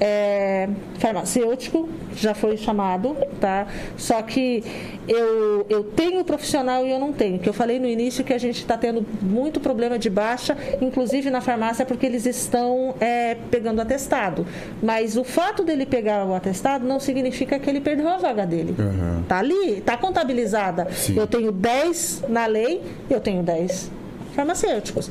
[0.00, 3.66] É, farmacêutico já foi chamado, tá?
[3.96, 4.64] Só que
[5.06, 7.38] eu, eu tenho profissional e eu não tenho.
[7.38, 11.30] Que eu falei no início que a gente está tendo muito problema de baixa, inclusive
[11.30, 13.19] na farmácia, porque eles estão é,
[13.50, 14.46] pegando atestado.
[14.82, 18.74] Mas o fato dele pegar o atestado não significa que ele perdeu a vaga dele.
[18.78, 19.22] Uhum.
[19.28, 20.88] Tá ali, tá contabilizada.
[20.92, 21.16] Sim.
[21.18, 23.90] Eu tenho 10 na lei, eu tenho 10
[24.34, 25.10] farmacêuticos.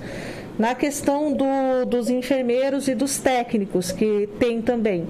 [0.57, 5.07] Na questão do- dos enfermeiros e dos técnicos, que tem também.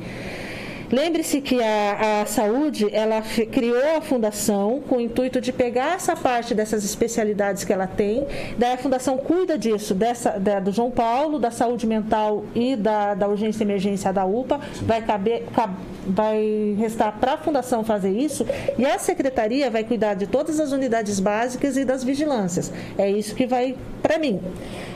[0.92, 3.22] Lembre-se que a, a saúde, ela
[3.52, 8.26] criou a fundação com o intuito de pegar essa parte dessas especialidades que ela tem,
[8.58, 13.14] daí a fundação cuida disso, dessa, da- do João Paulo, da saúde mental e da,
[13.14, 18.10] da urgência e emergência da UPA, vai caber, cab- vai restar para a fundação fazer
[18.12, 18.46] isso
[18.78, 22.72] e a secretaria vai cuidar de todas as unidades básicas e das vigilâncias.
[22.98, 24.40] É isso que vai para mim.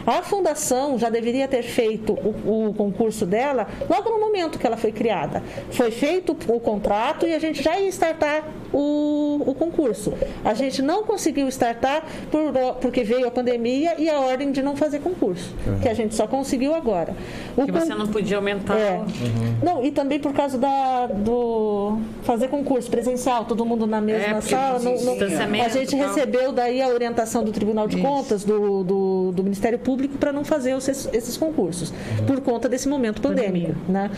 [0.05, 4.77] A fundação já deveria ter feito o, o concurso dela logo no momento que ela
[4.77, 5.41] foi criada.
[5.71, 8.43] Foi feito o contrato e a gente já ia startar
[8.73, 10.13] o, o concurso.
[10.43, 12.51] A gente não conseguiu startar por,
[12.81, 16.27] porque veio a pandemia e a ordem de não fazer concurso, que a gente só
[16.27, 17.15] conseguiu agora.
[17.55, 18.77] O Que con- você não podia aumentar.
[18.77, 18.99] é.
[18.99, 24.38] o- Não, e também por causa da, do fazer concurso presencial, todo mundo na mesma
[24.38, 24.80] É, sala.
[24.80, 26.07] não- distanciamento a gente tal.
[26.07, 28.05] recebeu daí a orientação do Tribunal de Isso.
[28.07, 31.93] Contas, do, do, do Ministério Público, para não fazer os- esses concursos,
[32.27, 33.75] por conta desse momento pandêmico.
[33.87, 34.09] Né?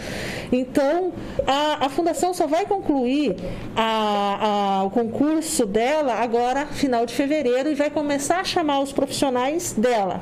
[0.52, 1.11] Então,
[1.45, 3.35] a, a Fundação só vai concluir
[3.76, 8.91] a- a- o concurso dela agora, final de fevereiro, e vai começar a chamar os
[8.91, 10.22] profissionais dela.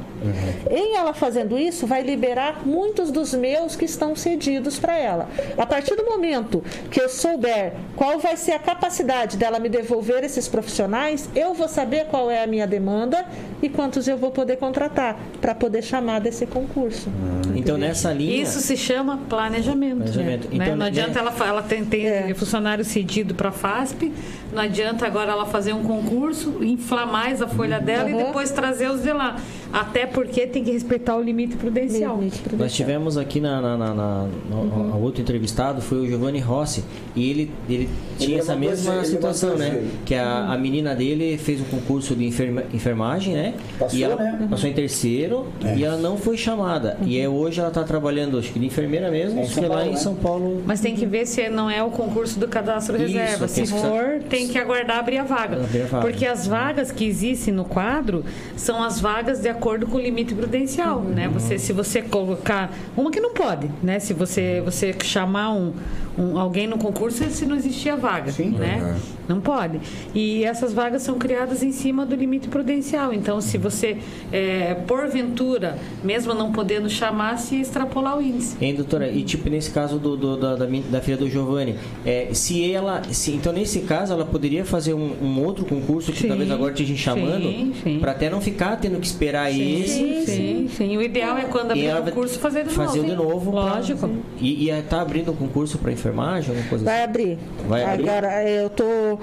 [0.69, 5.27] Em ela fazendo isso, vai liberar muitos dos meus que estão cedidos para ela.
[5.57, 10.23] A partir do momento que eu souber qual vai ser a capacidade dela me devolver
[10.23, 13.25] esses profissionais, eu vou saber qual é a minha demanda
[13.61, 17.09] e quantos eu vou poder contratar para poder chamar desse concurso.
[17.53, 18.41] Então, nessa linha.
[18.43, 19.97] Isso se chama planejamento.
[19.97, 20.05] né?
[20.05, 20.47] Planejamento.
[20.47, 20.49] Né?
[20.53, 21.29] Então, não adianta né?
[21.29, 22.33] ela, ela tem, tem É.
[22.33, 24.13] funcionário cedido para a FASP,
[24.53, 28.25] não adianta agora ela fazer um concurso, inflar mais a folha dela e Uhum.
[28.25, 29.37] depois trazer os de lá.
[29.71, 32.17] Até porque tem que respeitar o limite prudencial.
[32.17, 32.59] Limite prudencial.
[32.65, 35.01] Nós tivemos aqui na, na, na- na- no- Uhum.
[35.01, 36.83] outro entrevistado foi o Giovanni Rossi
[37.15, 37.89] e ele, ele
[38.19, 39.79] tinha essa levantou mesma esse- ele situação, levantou né?
[39.81, 39.91] aí.
[40.05, 43.53] Que a, a menina dele fez um concurso de enferma- enfermagem, né?
[43.79, 44.47] Passou, e ela né?
[44.47, 45.75] passou em terceiro É.
[45.75, 46.97] e ela não foi chamada.
[47.03, 49.63] E aí, hoje ela está trabalhando, acho que de enfermeira mesmo, É em acho São
[49.63, 49.99] que lá Paulo, em né?
[49.99, 50.61] São Paulo.
[50.67, 53.47] Mas tem que ver se não é o concurso do cadastro Isso, reserva.
[53.47, 55.57] Se for, tem que aguardar abrir a vaga.
[55.57, 56.05] Abrir a vaga.
[56.05, 58.23] Porque as vagas que existem no quadro
[58.55, 61.27] são as vagas de acordo com o limite prudencial, né?
[61.29, 63.99] Você, se você colocar uma que não pode, né?
[63.99, 65.73] Se você você chamar um,
[66.17, 68.97] um- alguém no concurso, se não existia vaga, né?
[69.27, 69.79] Não pode.
[70.13, 73.13] E essas vagas são criadas em cima do limite prudencial.
[73.13, 73.97] Então, se você,
[74.31, 78.57] é, porventura, mesmo não podendo chamar, se extrapolar o índice.
[78.59, 79.09] Hein, doutora?
[79.09, 81.75] E tipo, nesse caso do, do- da, da, da filha do Giovanni,
[82.05, 83.01] é, se ela.
[83.11, 86.71] Se, então, nesse caso, ela poderia fazer um, um outro concurso que Sim, talvez agora
[86.71, 87.99] esteja chamando, sim, sim.
[87.99, 89.87] para até não ficar tendo que esperar esse.
[89.87, 90.97] Sim, sim, sim.
[90.97, 93.09] O ideal é quando abrir o concurso fazer de fazer novo.
[93.09, 94.09] de novo pra- Lógico.
[94.39, 97.03] E, e tá abrindo um concurso para enfermagem, alguma coisa Vai assim?
[97.03, 97.37] abrir.
[97.67, 98.09] Vai abrir?
[98.09, 99.19] Agora, eu estou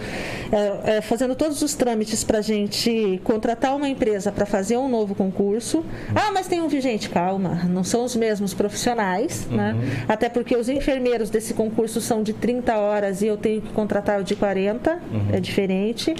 [1.03, 5.85] fazendo todos os trâmites para a gente contratar uma empresa para fazer um novo concurso.
[6.15, 9.75] Ah, mas tem um vigente, calma, não são os mesmos profissionais, né?
[9.75, 10.05] Uhum.
[10.09, 14.21] Até porque os enfermeiros desse concurso são de 30 horas e eu tenho que contratar
[14.21, 15.29] o de 40, Uhum.
[15.33, 16.15] é diferente.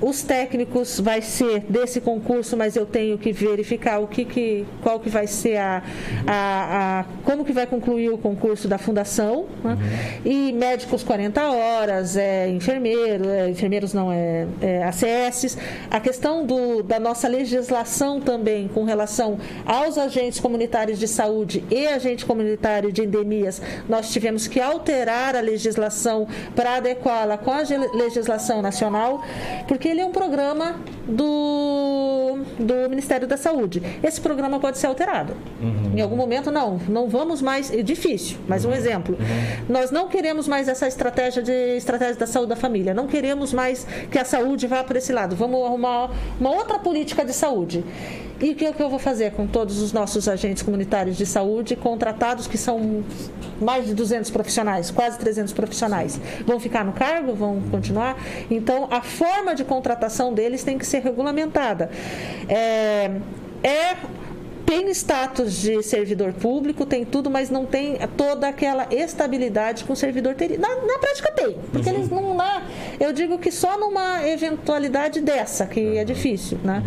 [0.00, 4.98] Os técnicos vai ser desse concurso, mas eu tenho que verificar o que, que qual
[4.98, 5.82] que vai ser a,
[6.26, 9.76] a, a- como que vai concluir o concurso da fundação, né?
[10.24, 15.56] E médicos 40 horas, é enfermeiro, é, enfermeiros não é, é ACS.
[15.90, 21.86] A questão do, da nossa legislação também com relação aos agentes comunitários de saúde e
[21.86, 27.60] agente comunitário de endemias, nós tivemos que alterar a legislação para adequá-la com a
[27.94, 29.22] legislação nacional,
[29.66, 30.76] porque ele é um programa
[31.06, 33.82] do, do Ministério da Saúde.
[34.02, 35.34] Esse programa pode ser alterado.
[35.94, 37.72] Em algum momento, não, não vamos mais.
[37.72, 39.16] É difícil, mas um exemplo.
[39.80, 42.92] Nós não queremos mais essa estratégia de estratégia da saúde da família.
[42.92, 45.34] Não queremos mais que a saúde vá por esse lado.
[45.34, 47.82] Vamos arrumar uma outra política de saúde.
[48.38, 52.46] E o que, eu vou fazer com todos os nossos agentes comunitários de saúde contratados,
[52.46, 53.02] que são
[53.58, 56.20] mais de 200 profissionais, quase 300 profissionais?
[56.46, 57.32] Vão ficar no cargo?
[57.32, 58.18] Vão continuar?
[58.50, 61.90] Então, a forma de contratação deles tem que ser regulamentada.
[62.50, 63.10] É,
[63.62, 63.96] é
[64.70, 69.96] tem status de servidor público, tem tudo, mas não tem toda aquela estabilidade que um
[69.96, 70.58] servidor teria.
[70.58, 72.62] Na, na prática tem, porque eles não lá.
[73.00, 76.84] Eu digo que só numa eventualidade dessa, que é difícil, né?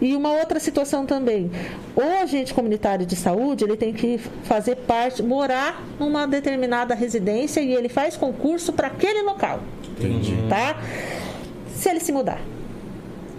[0.00, 1.50] E uma outra situação também.
[1.94, 7.74] O agente comunitário de saúde, ele tem que fazer parte, morar numa determinada residência e
[7.74, 9.60] ele faz concurso para aquele local.
[9.98, 10.34] Entendi.
[10.48, 10.80] Tá?
[11.76, 12.40] Se ele se mudar.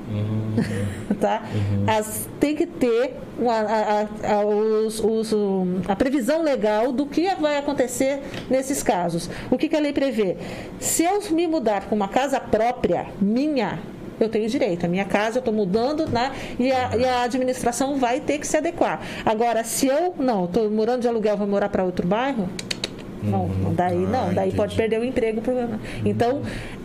[1.20, 1.44] tá?
[1.88, 4.08] As, tem que ter uma, a, a-
[4.40, 9.30] a- os- os- um, a previsão legal do que vai acontecer nesses casos.
[9.52, 10.38] O que, que a lei prevê?
[10.80, 13.80] Se eu me mudar com uma casa própria, minha,
[14.20, 14.86] eu tenho direito.
[14.86, 16.32] A minha casa eu estou mudando, né?
[16.60, 19.02] E a, e a administração vai ter que se adequar.
[19.26, 22.50] Agora, se eu não estou morando de aluguel, vou morar para outro bairro,
[23.24, 25.42] Não, não, daí não, Ah, daí pode perder o emprego.
[26.06, 26.42] Então,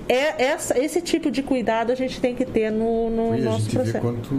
[0.09, 3.63] é essa, esse tipo de cuidado a gente tem que ter no, no E nosso
[3.71, 4.01] gente vê processo.
[4.01, 4.35] quanto,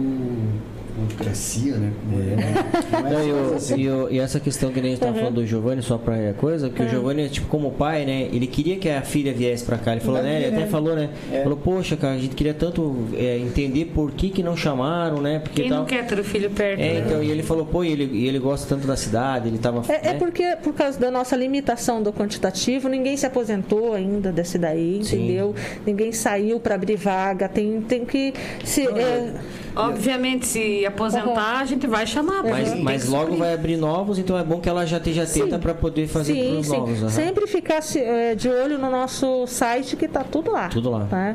[1.18, 1.92] crescia, né?
[2.02, 3.02] Como é.
[3.02, 3.76] Não é Não, e, o- assim.
[3.80, 4.94] e o- e essa questão que a gente Uhum.
[4.94, 8.28] estava falando do Giovanni, só pra coisa, que o Giovanni, tipo, como pai, né?
[8.32, 9.92] Ele queria que a filha viesse pra cá.
[9.92, 10.42] Ele falou, né?
[10.42, 11.10] Ele até falou, né?
[11.32, 11.42] É.
[11.42, 15.38] Falou, poxa, cara, a gente queria tanto é, entender por que que não chamaram, né?
[15.40, 15.80] Porque Quem tal.
[15.80, 16.80] não quer ter o filho perto?
[16.80, 17.02] É, né?
[17.06, 19.82] então, e ele falou, pô, e ele, e ele gosta tanto da cidade, ele tava.
[19.92, 20.18] É, é né?
[20.18, 25.16] porque, por causa da nossa limitação do quantitativo, ninguém se aposentou ainda desse daí, Sim.
[25.24, 25.54] entendeu?
[25.86, 28.32] Ninguém saiu para abrir vaga, tem, tem que
[28.64, 28.86] se.
[28.86, 29.34] é,
[29.74, 32.42] Obviamente, se aposentar, a gente vai chamar.
[32.42, 35.74] Mas, mas logo vai abrir novos, então é bom que ela já esteja atenta pra
[35.74, 36.76] poder fazer sim, sim.
[36.76, 37.02] novos.
[37.02, 37.10] aham.
[37.10, 40.68] Sempre ficar é, de olho no nosso site que tá tudo lá.
[40.68, 41.00] Tudo lá.
[41.00, 41.08] Uhum.
[41.08, 41.34] Tá?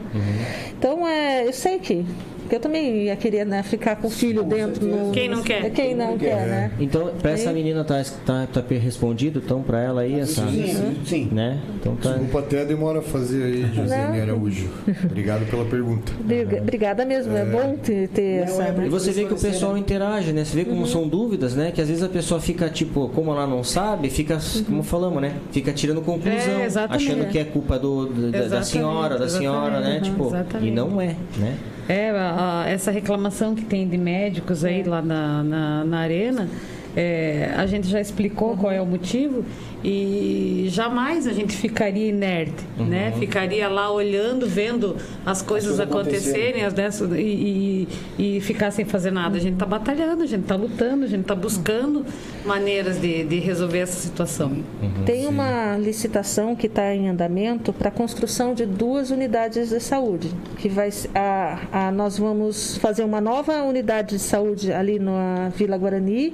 [0.77, 2.05] Então, é, eu sei que.
[2.51, 5.11] Que Eu também ia querer né, ficar com o filho dentro no.
[5.11, 5.69] Quem não quer?
[5.71, 6.71] Quem não quer, né?
[6.79, 10.45] Então, pra essa menina tá, tá, tá respondido, então, pra ela aí, essa.
[10.47, 11.29] Sim, sim.
[11.31, 11.59] Né?
[11.79, 12.09] Então tá.
[12.09, 14.69] Desculpa até a demora a fazer aí, Josiane Araújo.
[15.05, 16.11] Obrigado pela pergunta.
[16.19, 18.63] Briga- Obrigada mesmo, é, bom ter, ter essa.
[18.63, 18.85] é né?
[18.85, 20.43] E você vê que o pessoal interage, né?
[20.43, 21.71] Você vê como são dúvidas, né?
[21.71, 25.35] Que às vezes a pessoa fica, tipo, como ela não sabe, fica, como falamos, né?
[25.51, 27.07] Fica tirando conclusão, É, exatamente.
[27.09, 29.97] achando que é culpa do, da- da senhora, da senhora, né?
[29.97, 30.67] exatamente, Tipo, exatamente.
[30.67, 31.55] e não é, né?
[31.89, 36.47] É, a- a- essa reclamação que tem de médicos aí lá na, na, na arena,
[36.95, 39.43] é, a gente já explicou qual é o motivo
[39.83, 43.13] e jamais a gente ficaria inerte, né?
[43.17, 44.95] Ficaria lá olhando, vendo
[45.25, 47.87] as coisas coisas acontecerem as dessas, e,
[48.17, 49.37] e, e ficar sem fazer nada.
[49.37, 52.05] A gente está batalhando, a gente está lutando, a gente está buscando
[52.45, 54.63] maneiras de, de resolver essa situação.
[55.05, 60.31] Tem uma licitação que está em andamento para a construção de duas unidades de saúde.
[60.57, 65.77] Que vai, a, a- nós vamos fazer uma nova unidade de saúde ali na Vila
[65.77, 66.33] Guarani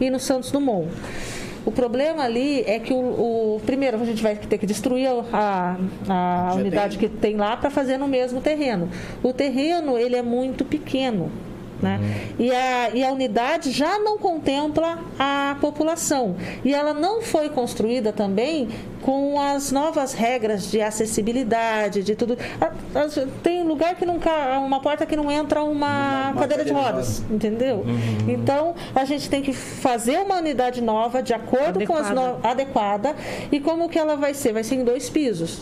[0.00, 0.88] e no Santos Dumont.
[1.68, 5.76] O problema ali é que o, o- primeiro a gente vai ter que destruir a,
[6.08, 7.08] a unidade tem.
[7.10, 8.88] que tem lá para fazer no mesmo terreno.
[9.22, 11.30] O terreno ele é muito pequeno.
[11.80, 12.00] Né?
[12.38, 16.34] E, a, e a unidade já não contempla a população.
[16.64, 18.68] E ela não foi construída também
[19.02, 22.36] com as novas regras de acessibilidade, de tudo.
[23.42, 24.18] Tem lugar que não
[24.66, 27.84] uma porta que não entra uma, Uma- uma cadeira de rodas, entendeu?
[28.26, 32.38] Então a gente tem que fazer uma unidade nova de acordo com as Adequada.
[32.42, 33.16] no, adequada
[33.52, 34.52] e como que ela vai ser?
[34.52, 35.60] Vai ser em dois pisos.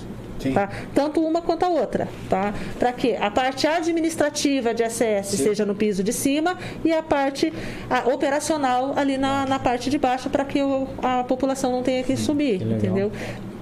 [0.48, 0.52] Sim.
[0.54, 0.68] Tá?
[0.94, 2.52] Tanto uma quanto a outra, tá?
[2.78, 7.52] Para que a parte administrativa de ACS seja no piso de cima e a parte
[7.90, 12.02] a, operacional ali na, na parte de baixo para que o- a população não tenha
[12.02, 12.76] que subir, legal.
[12.78, 13.12] entendeu?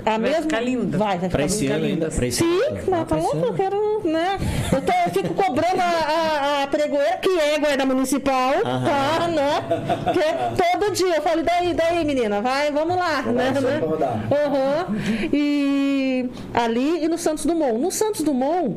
[0.06, 0.98] A Vai ficar linda.
[0.98, 1.74] Vai, vai Pra ficar esse linda.
[1.76, 2.78] ano ainda, pra esse Sim, ano.
[2.88, 4.38] mas tá louco, eu quero, né?
[4.72, 10.12] Eu, tô- eu fico cobrando a, a, a pregoeira, que é guarda municipal, tá, né?
[10.12, 11.16] Que é todo dia.
[11.16, 13.52] Eu falo, e daí, daí, menina, vai, vamos lá, né?
[13.54, 13.78] só né?
[13.78, 14.20] rodar.
[14.30, 14.96] Aham.
[15.32, 17.78] E ali e no Santos Dumont.
[17.78, 18.76] No Santos Dumont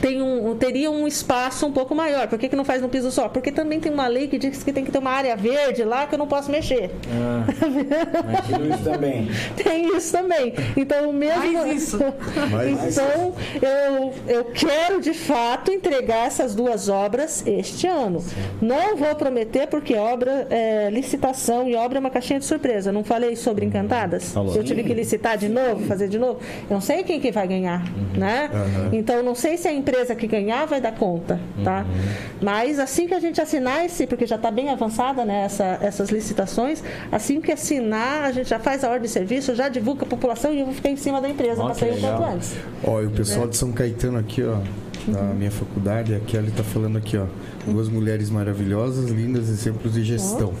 [0.00, 2.28] tem um, teria um espaço um pouco maior.
[2.28, 3.28] Por que, que não faz no piso só?
[3.28, 6.06] Porque também tem uma lei que diz que tem que ter uma área verde lá
[6.06, 6.90] que eu não posso mexer.
[7.12, 7.44] Ah,
[8.48, 9.28] Tudo isso também.
[9.56, 10.54] Tem isso também.
[10.76, 11.52] Então, mesmo.
[11.52, 11.98] Mais isso.
[12.50, 18.22] Mais então, eu, eu quero de fato entregar essas duas obras este ano.
[18.60, 22.92] Não vou prometer, porque obra, é, licitação e obra é uma caixinha de surpresa.
[22.92, 24.32] Não falei sobre encantadas?
[24.32, 24.54] Falou.
[24.54, 26.40] Eu tive que licitar de novo, fazer de novo.
[26.68, 27.84] Eu não sei quem que vai ganhar,
[28.16, 28.50] né?
[28.92, 31.86] Então, não sei se a empresa que ganhar vai dar conta, tá?
[32.42, 36.10] Mas assim que a gente assinar esse, porque já está bem avançada né, essa- essas
[36.10, 40.06] licitações, assim que assinar, a gente já faz a ordem de serviço, já divulga a
[40.06, 42.54] população e eu vou ficar em cima da empresa para sair o quanto antes.
[42.84, 44.58] Ó, e o pessoal de São Caetano aqui, ó,
[45.10, 47.24] da minha faculdade, a Kelly tá falando aqui, ó.
[47.66, 50.52] Duas mulheres maravilhosas, lindas, exemplos de gestão.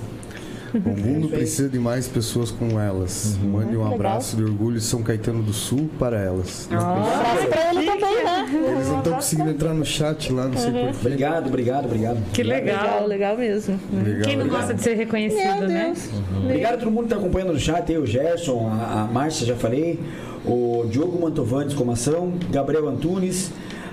[0.74, 3.36] O mundo precisa de mais pessoas como elas.
[3.42, 3.94] Mande um Legal.
[3.94, 6.68] abraço de orgulho de São Caetano do Sul para elas.
[6.70, 8.48] Um abraço para ele também, né?
[8.72, 10.96] Eles não estão conseguindo entrar no chat lá, não sei porquê.
[11.00, 12.18] Obrigado, obrigado, obrigado.
[12.32, 13.06] Que Legal, legal.
[13.06, 13.80] legal mesmo.
[13.92, 14.22] Legal.
[14.22, 15.84] Quem não gosta de ser reconhecido, Meu né?
[15.86, 16.08] Deus.
[16.44, 19.46] Obrigado a todo mundo que está acompanhando no chat, aí, o Gerson, a, a Márcia,
[19.46, 19.98] já falei,
[20.44, 23.50] o Diogo Mantovantes como ação, Gabriel Antunes,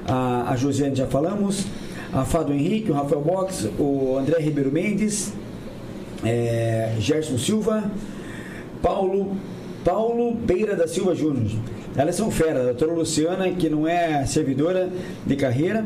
[0.07, 1.65] a, a Josiane já falamos,
[2.13, 5.33] a Fado Henrique, o Rafael Box, o André Ribeiro Mendes,
[6.25, 7.83] é, Gerson Silva,
[8.81, 9.35] Paulo,
[9.83, 11.51] Paulo Beira da Silva Júnior.
[11.95, 14.89] Elas são fera, a doutora Luciana, que não é servidora
[15.25, 15.85] de carreira,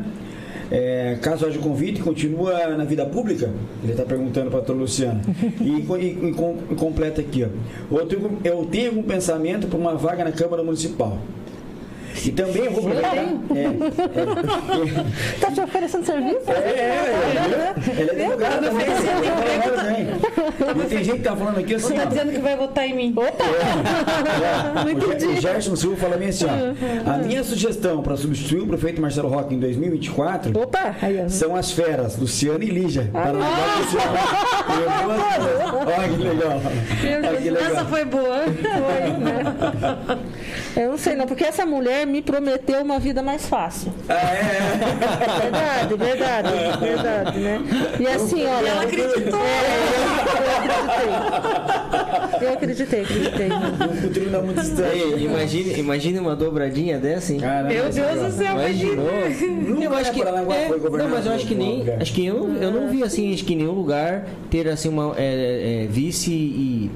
[0.72, 3.50] é, caso haja convite, continua na vida pública?
[3.82, 5.20] Ele está perguntando para a doutora Luciana.
[5.60, 5.68] E,
[6.00, 7.96] e- e completa aqui, ó.
[7.98, 11.18] Eu tenho, eu tenho um pensamento para uma vaga na Câmara Municipal.
[12.24, 13.16] E também eu vou aproveitar.
[13.16, 13.30] É,
[15.40, 16.50] Tá te oferecendo serviço?
[16.50, 20.06] é, é, é, ela é advogada também.
[20.84, 22.06] E tem gente que tá falando aqui assim, Tá ó.
[22.06, 23.14] dizendo que vai votar em mim.
[23.16, 23.44] Opa!
[24.84, 27.10] O Ge- O Gerson Silva fala bem assim, ó.
[27.10, 30.94] A minha sugestão para substituir o prefeito Marcelo Roque em 2024 Opa!
[31.28, 33.08] São as feras, Luciano e Lígia.
[33.12, 34.16] Para levar o Luciano.
[35.86, 36.60] Olha que legal.
[37.28, 37.70] Olha que legal.
[37.72, 38.44] Essa foi boa.
[38.44, 40.18] Foi, né?
[40.76, 43.92] Eu não sei não, porque essa mulher me prometeu uma vida mais fácil.
[44.08, 44.50] Ah, é,
[45.40, 46.48] Verdade, verdade,
[46.80, 47.60] verdade, né?
[47.98, 48.68] E assim, olha.
[48.68, 49.40] ela acreditou.
[49.40, 49.90] É,
[50.70, 52.46] eu acreditei.
[52.48, 53.48] Eu acreditei, acreditei.
[53.48, 53.86] é.
[53.86, 54.60] O futuro não é muito.
[54.82, 57.40] Ei, imagine, imagine uma dobradinha dessa, hein?
[57.40, 59.02] Caramba, Meu Deus do céu, imagina.
[59.82, 62.88] Eu acho que é, não, mas eu acho que nem acho que eu, eu não
[62.88, 66.90] vi assim acho que em nenhum lugar ter assim uma é, é, vice e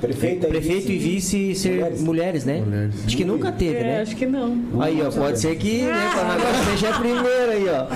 [0.00, 2.44] Prefeito, prefeito e vice ser mulheres, mulheres.
[2.44, 2.62] né?
[2.64, 2.94] Mulheres.
[3.06, 4.00] Acho que nunca teve, É, né?
[4.02, 4.56] acho que não.
[4.80, 7.86] Aí, ó, pode ser que né, Paranaguá seja a primeira aí, ó.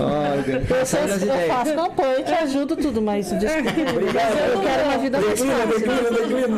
[0.00, 1.46] Olha, Eu, sou, eu ideias.
[1.48, 3.70] faço campanha, te ajudo tudo, mas desculpa.
[3.70, 5.78] Eu quero uma vida mais Declina, fácil.
[5.80, 6.48] declina, declina.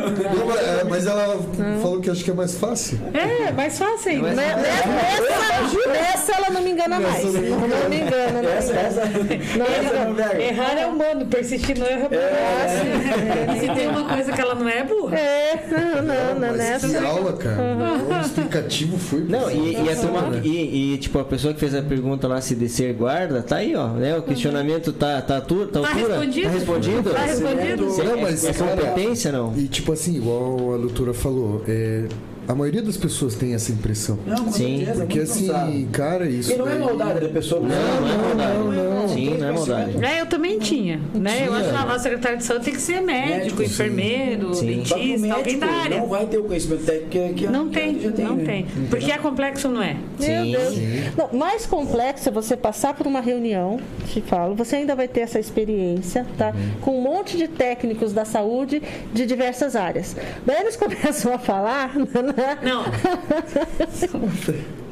[0.81, 1.39] Não, mas- é, ela
[1.81, 2.99] falou que acho que é mais fácil.
[3.13, 4.27] É, mais fácil ainda.
[4.27, 7.23] Mas- Né- Nessa, nessa ela não me engana mais.
[7.23, 8.49] Não me engana, não me engana.
[8.49, 10.41] Essa, essa, Não essa não engana.
[10.41, 13.55] Errar é humano, persistir no erro é burro.
[13.55, 15.17] E se tem uma coisa que ela não é, é burra.
[15.17, 16.87] É, não, não, não, Mas nessa.
[16.89, 17.57] que aula, cara.
[17.61, 19.21] O explicativo foi.
[19.21, 20.41] Não, e, e, a turma- né?
[20.43, 23.75] e, e, tipo, a pessoa que fez a pergunta lá se descer guarda, tá aí,
[23.75, 24.17] ó, né?
[24.17, 26.07] O questionamento tá, tá, tu, tá, Tá altura?
[26.17, 26.47] respondido?
[26.47, 27.09] Tá respondido?
[27.11, 27.85] Tá respondido?
[28.03, 29.53] Não, é- mas, é cara, competência, não?
[29.57, 32.05] E tipo assim, igual a doutora falou, é,
[32.47, 34.17] a maioria das pessoas tem essa impressão.
[34.25, 34.77] Não, com Sim.
[34.79, 35.87] certeza, Porque assim, cansado.
[35.91, 36.51] cara, isso.
[36.51, 37.61] E não é maldade da pessoa.
[37.61, 39.13] Não, não é maldade.
[39.13, 40.05] Sim, não é maldade.
[40.05, 41.43] É, eu também tinha, né?
[41.47, 44.65] Eu achava a secretária de saúde tem que ser médico, Médico, enfermeiro, Sim.
[44.65, 45.97] Que dentista, alguém médico da área.
[45.99, 48.43] não vai ter o conhecimento técnico que, que Não que tem, já não né?
[48.45, 48.65] tem.
[48.89, 49.93] Porque é complexo, não é?
[50.19, 50.73] Meu Sim, Deus.
[50.73, 51.03] sim.
[51.17, 55.21] Não, mais complexo é você passar por uma reunião, te falo, você ainda vai ter
[55.21, 56.53] essa experiência, tá?
[56.81, 58.81] Com um monte de técnicos da saúde
[59.13, 60.15] de diversas áreas.
[60.45, 61.93] Daí eles começam a falar,
[62.35, 62.57] né?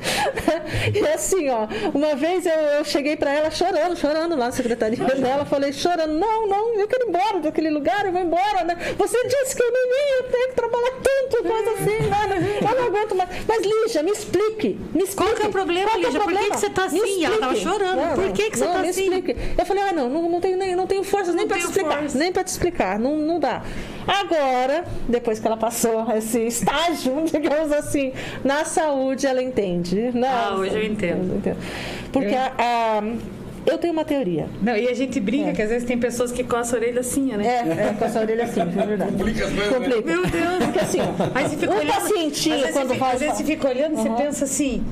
[0.26, 0.61] Não,
[0.93, 4.98] E assim, ó, uma vez eu, eu cheguei pra ela chorando, chorando lá na secretaria
[5.15, 8.76] dela, falei, chorando, não, não, eu quero ir embora daquele lugar, eu vou embora, né?
[8.98, 12.57] Você disse que eu não ia, eu tenho que trabalhar tanto, coisa assim, né?
[12.61, 13.30] Eu não aguento mais.
[13.48, 15.15] Mas, Lígia, me explique, me explique.
[15.15, 16.19] Qual que é o problema, Qual é o Lígia?
[16.19, 16.56] Por que problema?
[16.56, 17.26] que você tá assim?
[17.26, 18.15] Ela tava chorando.
[18.15, 19.03] Por que que você não, tá me assim?
[19.03, 19.38] explique.
[19.57, 21.65] Eu falei, ah, não, não, não tenho, nem, não tenho forças nem Não pra te
[21.65, 22.18] explicar, força.
[22.18, 23.64] nem pra te explicar, não, não dá.
[24.07, 30.10] Agora, depois que ela passou esse estágio, digamos assim, na saúde, ela entende.
[30.19, 31.41] Na Ah, hoje eu entendo.
[32.11, 33.03] Porque a- a-
[33.65, 34.47] eu tenho uma teoria.
[34.61, 37.31] não, e a gente brinca que às vezes tem pessoas que coçam a orelha assim,
[37.35, 37.45] né?
[37.45, 39.11] É, é essa orelha assim, é verdade.
[39.11, 39.73] Complica as coisas.
[39.77, 40.01] Complica.
[40.01, 40.63] Meu Deus.
[40.65, 40.99] Porque assim,
[41.35, 41.93] Aí você fica o olhando.
[41.93, 43.13] pacientinho, quando você fica, vai.
[43.13, 44.83] às vezes você fica olhando e você pensa assim.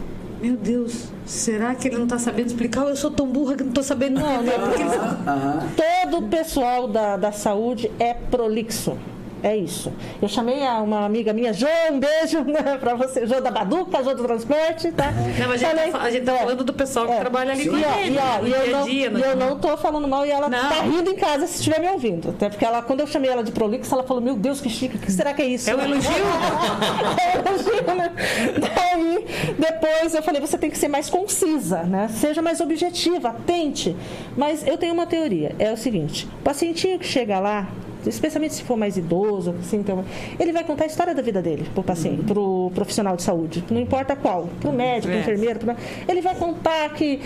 [0.41, 2.83] Meu Deus, será que ele não está sabendo explicar?
[2.83, 4.51] Ou eu sou tão burra que não estou sabendo entender?
[4.57, 5.63] Porque eles- Aham.
[5.75, 8.95] Todo o pessoal da, da saúde é prolixo.
[9.41, 9.91] É isso.
[10.21, 14.13] Eu chamei uma amiga minha, Jô, um beijo né, pra você, Jô da Baduca, Jô
[14.13, 15.11] do Transporte, tá?
[15.11, 16.37] Não, mas a gente, Falei- tá, a gente tá é.
[16.39, 17.19] falando do pessoal que É.
[17.19, 19.09] trabalha ali com ele, e, ó, no e eu não, dia.
[19.09, 20.59] no- eu não tô falando mal e ela Não.
[20.69, 22.29] tá rindo em casa se estiver me ouvindo.
[22.31, 24.97] Até porque ela, quando eu chamei ela de prolixo, ela falou, meu Deus, que chique,
[24.97, 25.69] o que será que é isso?
[25.69, 26.11] É um elogio?
[26.11, 28.11] é um elogio, né?
[28.59, 29.25] Daí,
[29.57, 32.07] depois eu falei, você tem que ser mais concisa, né?
[32.09, 33.95] Seja mais objetiva, tente.
[34.35, 37.67] Mas eu tenho uma teoria, é o seguinte, o pacientinho que chega lá,
[38.09, 40.03] especialmente se for mais idoso, assim, então,
[40.39, 43.79] ele vai contar a história da vida dele pro paciente, pro profissional de saúde, não
[43.79, 45.21] importa qual, pro médico, pro É.
[45.21, 45.75] enfermeiro, pro...
[46.07, 47.21] ele vai contar que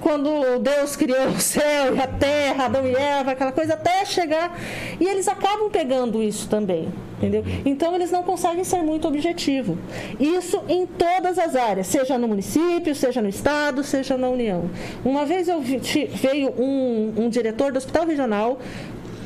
[0.00, 4.56] quando Deus criou o céu e a terra, Adão e Eva, aquela coisa, até chegar.
[5.00, 7.42] E eles acabam pegando isso também, entendeu?
[7.64, 9.76] Então eles não conseguem ser muito objetivos.
[10.20, 14.70] Isso em todas as áreas, seja no município, seja no estado, seja na União.
[15.04, 18.58] Uma vez eu vi- veio um, um diretor do hospital regional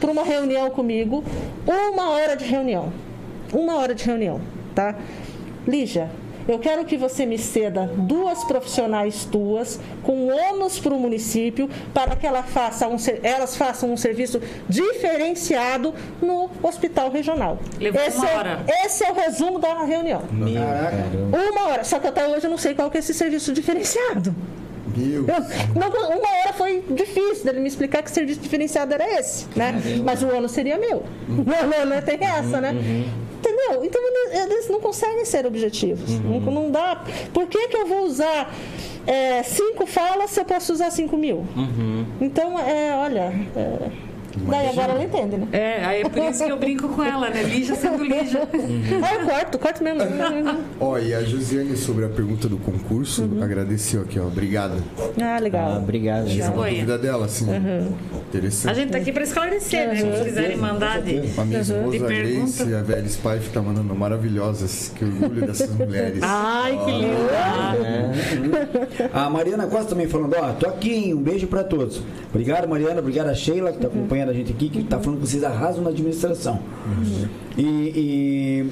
[0.01, 1.23] para uma reunião comigo,
[1.67, 2.93] uma hora de reunião.
[3.53, 4.41] Uma hora de reunião,
[4.75, 4.97] tá?
[5.67, 6.11] Lígia,
[6.49, 12.17] eu quero que você me ceda duas profissionais tuas com ônus para o município para
[12.17, 17.59] que ela faça um elas façam um serviço diferenciado no hospital regional.
[17.79, 18.65] Levou esse, uma é, hora.
[18.85, 20.23] esse é o resumo da reunião.
[20.33, 20.63] Meu.
[21.53, 21.85] Uma hora.
[21.85, 24.35] Só que até hoje eu não sei qual que é esse serviço diferenciado.
[24.97, 25.27] Meu.
[25.27, 29.81] Eu- uma hora foi difícil dele me explicar que serviço diferenciado era esse, né?
[30.05, 31.03] Mas o ano seria meu.
[31.29, 32.73] Não, não, não tem essa, né?
[33.39, 33.85] Entendeu?
[33.85, 36.11] Então eles- eles não conseguem ser objetivos.
[36.21, 37.03] Não, não dá.
[37.33, 38.53] Por que, que eu vou usar
[39.07, 41.47] é, cinco falas se eu posso usar cinco mil?
[42.21, 43.33] Então, é, olha.
[43.57, 45.49] é, Daí agora ela entende, né?
[45.53, 47.43] É, aí é por isso que eu brinco com ela, né?
[47.43, 48.41] Lija sendo lija.
[49.03, 50.01] Ah, eu corto, corto mesmo.
[50.81, 54.27] Ó, e a Josiane, sobre a pergunta do concurso, agradeceu aqui, ó.
[54.27, 54.77] Obrigada.
[55.21, 55.79] Ah, Ah, legal.
[55.79, 56.29] obrigado.
[56.29, 57.47] Essa é uma dúvida dela, assim.
[57.51, 58.75] A Interessante.
[58.77, 59.97] gente tá aqui pra esclarecer, né?
[59.97, 61.19] Se quiserem mandar de.
[61.39, 62.65] A minha De esposa, a pergunta.
[62.65, 64.93] Grace, a Velha Spife, tá mandando maravilhosas.
[64.95, 66.21] Que orgulho dessas mulheres.
[66.23, 67.31] Ai, que lindo!
[69.13, 71.15] A Mariana Costa também falando, ó, tô aqui, hein?
[71.15, 72.03] um beijo pra todos.
[72.29, 75.29] Obrigado, Mariana, obrigado a Sheila, que tá acompanhando a gente aqui, que tá falando que
[75.29, 76.61] vocês arrasam na administração.
[77.57, 78.71] E, e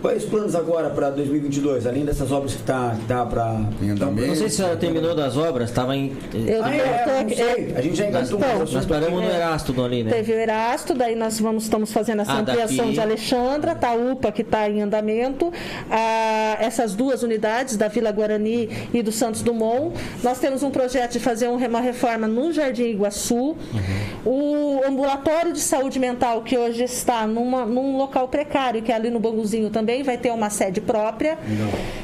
[0.00, 3.60] quais os planos agora para 2022, além dessas obras que tá, que tá para...
[3.82, 4.26] Em andamento.
[4.28, 6.12] Não sei se a senhora terminou das obras, estava em.
[6.34, 7.74] Eu, Ah, é, tô não aqui- sei.
[7.76, 9.36] A gente já engatou Então, assunto Nós paramos no É.
[9.36, 10.10] Erasto ali, né?
[10.10, 12.92] Teve o Erasto, daí nós vamos, estamos fazendo essa Ah, ampliação daqui.
[12.92, 15.52] de Alexandra, tá a UPA que está em andamento,
[15.90, 19.94] ah, essas duas unidades da Vila Guarani e do Santos Dumont.
[20.22, 23.56] Nós temos um projeto de fazer um- uma reforma no Jardim Iguaçu.
[24.24, 29.10] O ambulatório de saúde mental, que hoje está numa- num local precário, que é ali
[29.10, 31.38] no Banguzinho também, vai ter uma sede própria.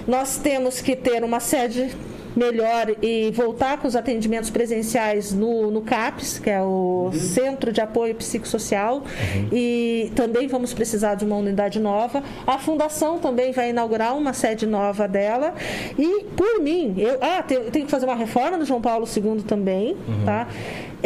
[0.07, 1.91] Nós temos que ter uma sede
[2.37, 7.81] melhor e voltar com os atendimentos presenciais no, no CAPS, que é o Centro de
[7.81, 9.03] Apoio Psicossocial,
[9.51, 12.23] e também vamos precisar de uma unidade nova.
[12.47, 15.55] A Fundação também vai inaugurar uma sede nova dela.
[15.99, 19.43] E, por mim, eu ah, tenho, tenho que fazer uma reforma do João Paulo II
[19.43, 20.47] também, tá?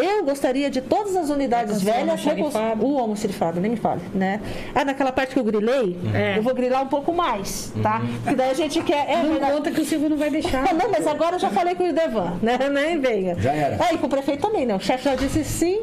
[0.04, 2.10] Eu gostaria de todas as unidades velhas...
[2.22, 2.86] construir almoxarifado.
[2.86, 4.40] O almoxarifado, nem me fale, né?
[4.74, 6.38] Ah, naquela parte que eu grilei, É.
[6.38, 8.00] eu vou grilar um pouco mais, tá?
[8.22, 9.08] Porque daí a gente quer...
[9.10, 9.52] É, Não verdade.
[9.52, 10.64] conta que o Silvio não vai deixar.
[10.68, 12.58] Ah, não, mas agora eu já falei com o Devan, né?
[12.72, 13.34] Nem venha.
[13.38, 13.84] Já era.
[13.84, 14.74] Aí com o prefeito também, né?
[14.74, 15.82] O chefe já disse sim.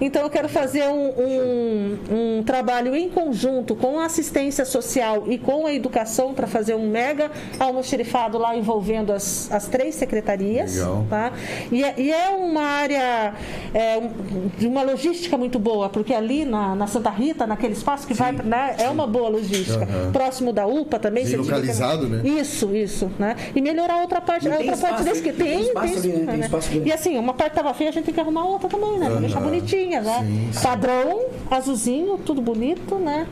[0.00, 1.98] Então eu quero fazer um, um,
[2.38, 6.88] um trabalho em conjunto com a assistência social e com a educação para fazer um
[6.88, 10.76] mega almoxerifado lá envolvendo as, as três secretarias.
[10.76, 11.06] Legal.
[11.08, 11.32] Tá?
[11.70, 13.34] E, é, e é uma área
[13.72, 18.06] é, um- de uma logística muito boa, porque ali na, na Santa Rita, naquele espaço
[18.06, 19.84] que vai, né, é uma boa logística.
[19.84, 20.12] Aham.
[20.12, 21.24] Próximo da UPA também.
[21.24, 22.22] Tiver- localizado, né?
[22.28, 23.36] Isso, isso, né?
[23.54, 26.08] E melhorar outra parte, a tem outra parte espaço, desse que tem tem, espaço ali,
[26.08, 26.32] né?
[26.32, 26.70] Tem espaço.
[26.84, 29.10] E assim, uma parte tava feia, a gente tem que arrumar outra também, né?
[29.10, 30.18] Pra Deixar bonitinha, né?
[30.20, 30.62] Sim, sim.
[30.62, 33.26] Padrão, azulzinho, tudo bonito, né?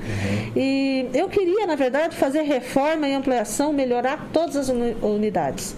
[0.56, 5.76] E eu queria, na verdade, fazer reforma e ampliação, melhorar todas as uni- unidades.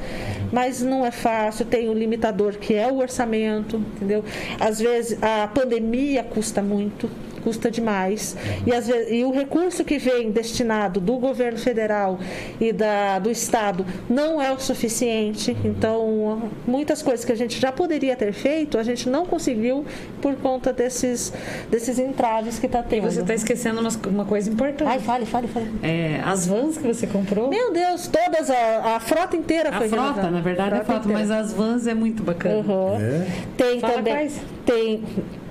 [0.52, 4.23] Mas não é fácil, tem o limitador que é o orçamento, entendeu?
[4.60, 7.08] Às vezes a pandemia custa muito
[7.44, 8.36] custa demais.
[8.66, 12.18] E, às vezes, e o recurso que vem destinado do governo federal
[12.60, 15.56] e da, do Estado não é o suficiente.
[15.64, 19.84] Então, muitas coisas que a gente já poderia ter feito, a gente não conseguiu
[20.22, 21.32] por conta desses,
[21.70, 23.02] desses entraves que está E tendo.
[23.10, 24.88] você está esquecendo uma coisa importante.
[24.88, 25.70] Ai, fale, fale, fale.
[25.82, 27.48] É, as vans que você comprou.
[27.50, 30.30] Meu Deus, todas, a, a frota inteira a foi frota, renovada.
[30.30, 31.18] na verdade, é a frota, inteira.
[31.20, 32.54] mas as vans é muito bacana.
[32.56, 32.96] Uhum.
[32.98, 33.26] É?
[33.56, 34.14] Tem Fala também.
[34.14, 34.40] quais.
[34.64, 35.04] Tem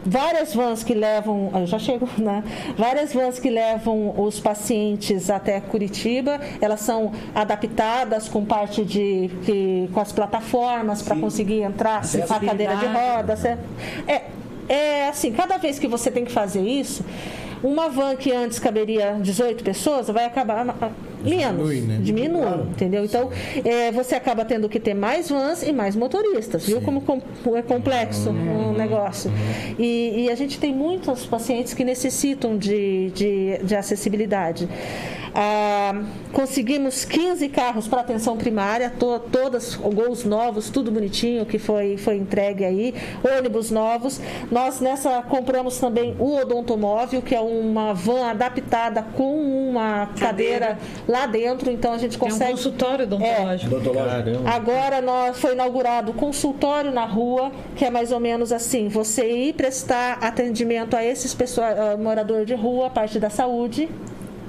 [0.05, 1.51] várias vans que levam.
[1.53, 2.43] Eu já chego, né?
[2.77, 6.39] Várias vans que levam os pacientes até Curitiba.
[6.61, 9.29] Elas são adaptadas com parte de.
[9.45, 13.45] Que, com as plataformas para conseguir entrar com a cadeira de rodas.
[13.45, 13.57] É,
[14.07, 14.21] é,
[14.69, 17.03] é assim, cada vez que você tem que fazer isso.
[17.63, 20.91] Uma van que antes caberia 18 pessoas vai acabar ah,
[21.23, 21.99] menos, Diminui, né?
[22.01, 23.03] diminui, entendeu?
[23.05, 23.29] Então,
[23.63, 27.21] é, você acaba tendo que ter mais vans e mais motoristas, viu como com-
[27.55, 29.31] é complexo o negócio.
[29.79, 34.67] E, e a gente tem muitos pacientes que necessitam de, de, de acessibilidade.
[35.35, 41.97] Ah, conseguimos 15 carros para atenção primária, to, todas gols novos, tudo bonitinho que foi,
[41.97, 42.93] foi entregue aí,
[43.37, 44.21] ônibus novos.
[44.51, 50.77] Nós nessa compramos também o odontomóvel, que é uma van adaptada com uma cadeira,
[51.13, 52.51] lá dentro, então a gente Tem um consegue.
[52.51, 53.79] consultório odontológico.
[53.93, 54.49] Caramba.
[54.49, 59.25] Agora nós, foi inaugurado o consultório na rua, que é mais ou menos assim: você
[59.29, 63.87] ir prestar atendimento a esses pessoas, moradores de rua, a parte da saúde.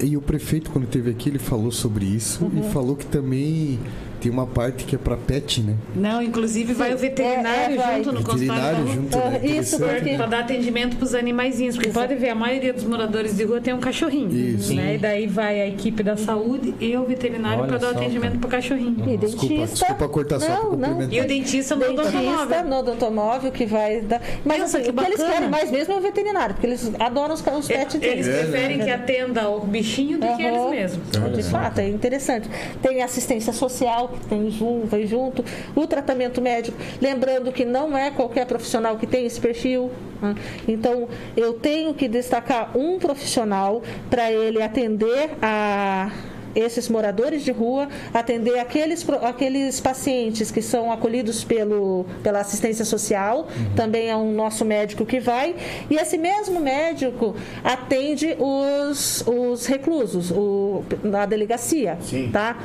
[0.03, 2.61] E o prefeito, quando esteve aqui, ele falou sobre isso Uhum.
[2.61, 3.79] e falou que também
[4.25, 5.75] tem uma parte que é para pet, né?
[5.95, 8.05] Não, inclusive vai o veterinário É, é, vai.
[8.05, 8.55] junto no consultório.
[8.55, 8.95] Veterinário rua.
[8.95, 9.41] junto, né?
[9.45, 13.37] Isso, porque- Para dar atendimento para os animaizinhos, porque pode ver, a maioria dos moradores
[13.37, 14.33] de rua tem um cachorrinho.
[14.35, 14.73] Isso.
[14.75, 14.95] Né?
[14.95, 18.47] E daí vai a equipe da saúde e o veterinário para dar só, atendimento para
[18.47, 18.97] o cachorrinho.
[19.07, 19.77] E Desculpa, dentista.
[19.87, 20.71] desculpa cortar só para Não, não.
[20.71, 21.13] complementar.
[21.13, 22.65] E o dentista no Dentista odontomóvel.
[22.65, 24.23] no odontomóvel que vai dar.
[24.45, 26.91] Mas Nossa, assim, que o que eles querem mais mesmo é o veterinário, porque eles
[26.99, 28.49] adoram os, os pets Eles deles.
[28.49, 31.37] preferem que atenda o bichinho do que eles mesmos.
[31.37, 32.49] De fato, é interessante.
[32.81, 34.49] Tem assistência social, tem
[34.85, 35.45] vem junto,
[35.75, 36.77] o tratamento médico.
[37.01, 39.91] Lembrando que não é qualquer profissional que tem esse perfil.
[40.21, 40.35] né?
[40.67, 46.11] Então, eu tenho que destacar um profissional para ele atender a
[46.55, 53.49] esses moradores de rua, atender aqueles, aqueles pacientes que são acolhidos pelo, pela assistência social,
[53.75, 55.55] também é um nosso médico que vai,
[55.91, 62.31] e esse mesmo médico atende os, os reclusos o, na delegacia, Sim.
[62.33, 62.57] tá?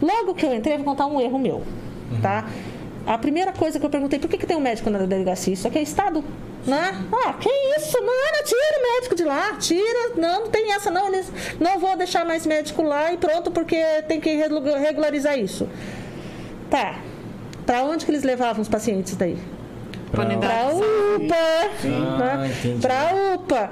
[0.00, 1.62] Logo que eu entrei, eu vou contar um erro meu,
[2.22, 2.46] tá?
[3.06, 5.52] A primeira coisa que eu perguntei, por que, que tem um médico na delegacia?
[5.54, 6.22] Isso aqui é Estado?
[6.66, 7.06] Né?
[7.24, 7.48] Ah, que
[7.78, 7.96] isso?
[8.00, 10.10] Não, não, tira o médico de lá, tira.
[10.16, 11.08] Não, não tem essa, não.
[11.08, 15.66] Eles não vou deixar mais médico lá e pronto, porque tem que regu- regularizar isso.
[16.68, 16.96] Tá.
[17.64, 19.38] Pra onde que eles levavam os pacientes daí?
[20.70, 21.24] Saúde.
[21.26, 21.36] UPA.
[21.86, 22.50] Ah, né?
[22.80, 23.70] Pra UPA.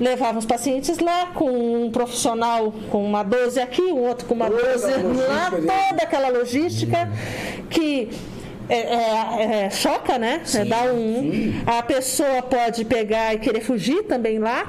[0.00, 4.50] Levavam os pacientes lá com um profissional com uma 12 aqui, o outro com uma
[4.50, 5.88] Toda 12 aquela lá, né?
[5.88, 7.08] toda aquela logística
[7.70, 8.10] que
[8.68, 10.42] é, é- é- choca, né?
[10.54, 11.52] É, dá um.
[11.66, 14.64] A pessoa pode pegar e querer fugir também lá.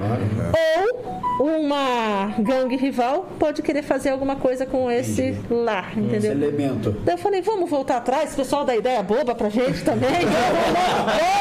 [1.39, 6.31] Ou uma gangue rival pode querer fazer alguma coisa com esse lá, Esse entendeu?
[6.31, 6.91] elemento.
[7.03, 10.09] Daí eu falei, vamos voltar atrás, o pessoal dá ideia boba pra gente também.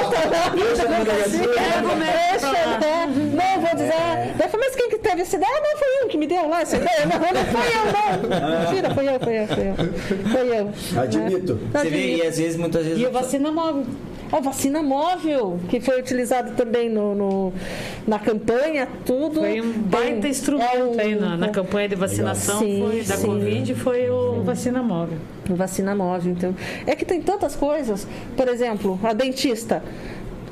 [0.01, 0.89] Volta lá, Deixa
[2.79, 3.07] né?
[3.35, 4.35] Não, vou dizer.
[4.37, 5.53] Daí eu falei, mas quem que teve essa ideia?
[5.63, 7.07] Não, foi eu que me deu lá essa ideia.
[7.07, 8.61] Não, não foi eu, não.
[8.71, 9.75] Mentira, foi eu, foi eu, foi eu.
[10.31, 11.03] Foi eu.
[11.03, 11.55] Admito.
[11.55, 11.71] Né?
[11.73, 13.01] Você vê, e às vezes, muitas vezes.
[13.01, 13.85] E a vacina móvel.
[14.33, 17.53] A vacina móvel, que foi utilizada também no, no-
[18.07, 19.41] na campanha, tudo.
[19.41, 23.03] Foi um baita Tem- instrumento é um- aí na, na campanha de vacinação Sim, foi,
[23.03, 23.27] da sim.
[23.27, 25.19] Covid, foi o vacina móvel.
[25.51, 26.55] Vacina móvel, então.
[26.87, 28.09] É que tem tantas coisas.
[28.37, 29.83] Por exemplo, a dentista.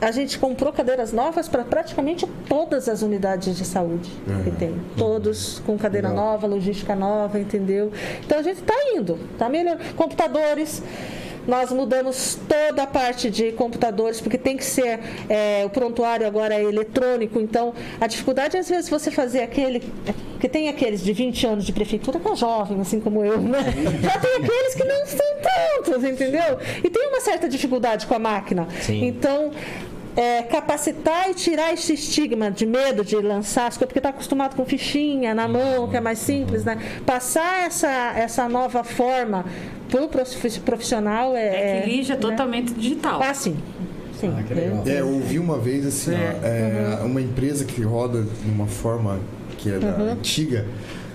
[0.01, 4.11] A gente comprou cadeiras novas para praticamente todas as unidades de saúde
[4.45, 4.75] que tem.
[4.97, 6.25] Todos com cadeira Legal.
[6.25, 7.91] nova, logística nova, entendeu?
[8.27, 9.79] Então a gente está indo, está melhor.
[9.97, 10.83] Computadores.
[11.47, 15.01] Nós mudamos toda a parte de computadores, porque tem que ser.
[15.29, 19.83] é, o prontuário agora é eletrônico, então a dificuldade é às vezes você fazer aquele.
[20.41, 23.59] que tem aqueles de 20 anos de prefeitura que é jovem, assim como eu, né?
[24.03, 26.59] Já tem aqueles que não são tantos, entendeu?
[26.83, 28.67] E tem uma certa dificuldade com a máquina.
[28.81, 29.05] Sim.
[29.05, 29.51] Então,
[30.17, 34.55] é, capacitar e tirar esse estigma de medo de lançar as coisas, porque está acostumado
[34.55, 36.79] com fichinha na mão, que é mais simples, né?
[37.07, 39.45] Passar essa, essa nova forma
[39.91, 40.09] para o
[40.65, 41.79] profissional é.
[41.79, 42.21] É que Lígia é né?
[42.21, 43.23] totalmente digital.
[43.23, 43.57] Ah, sim.
[44.19, 44.33] Sim.
[44.37, 44.89] Ah.
[44.89, 49.21] É, eu ouvi uma vez assim, ó, é, uma empresa que roda de uma forma
[49.59, 50.67] que é da antiga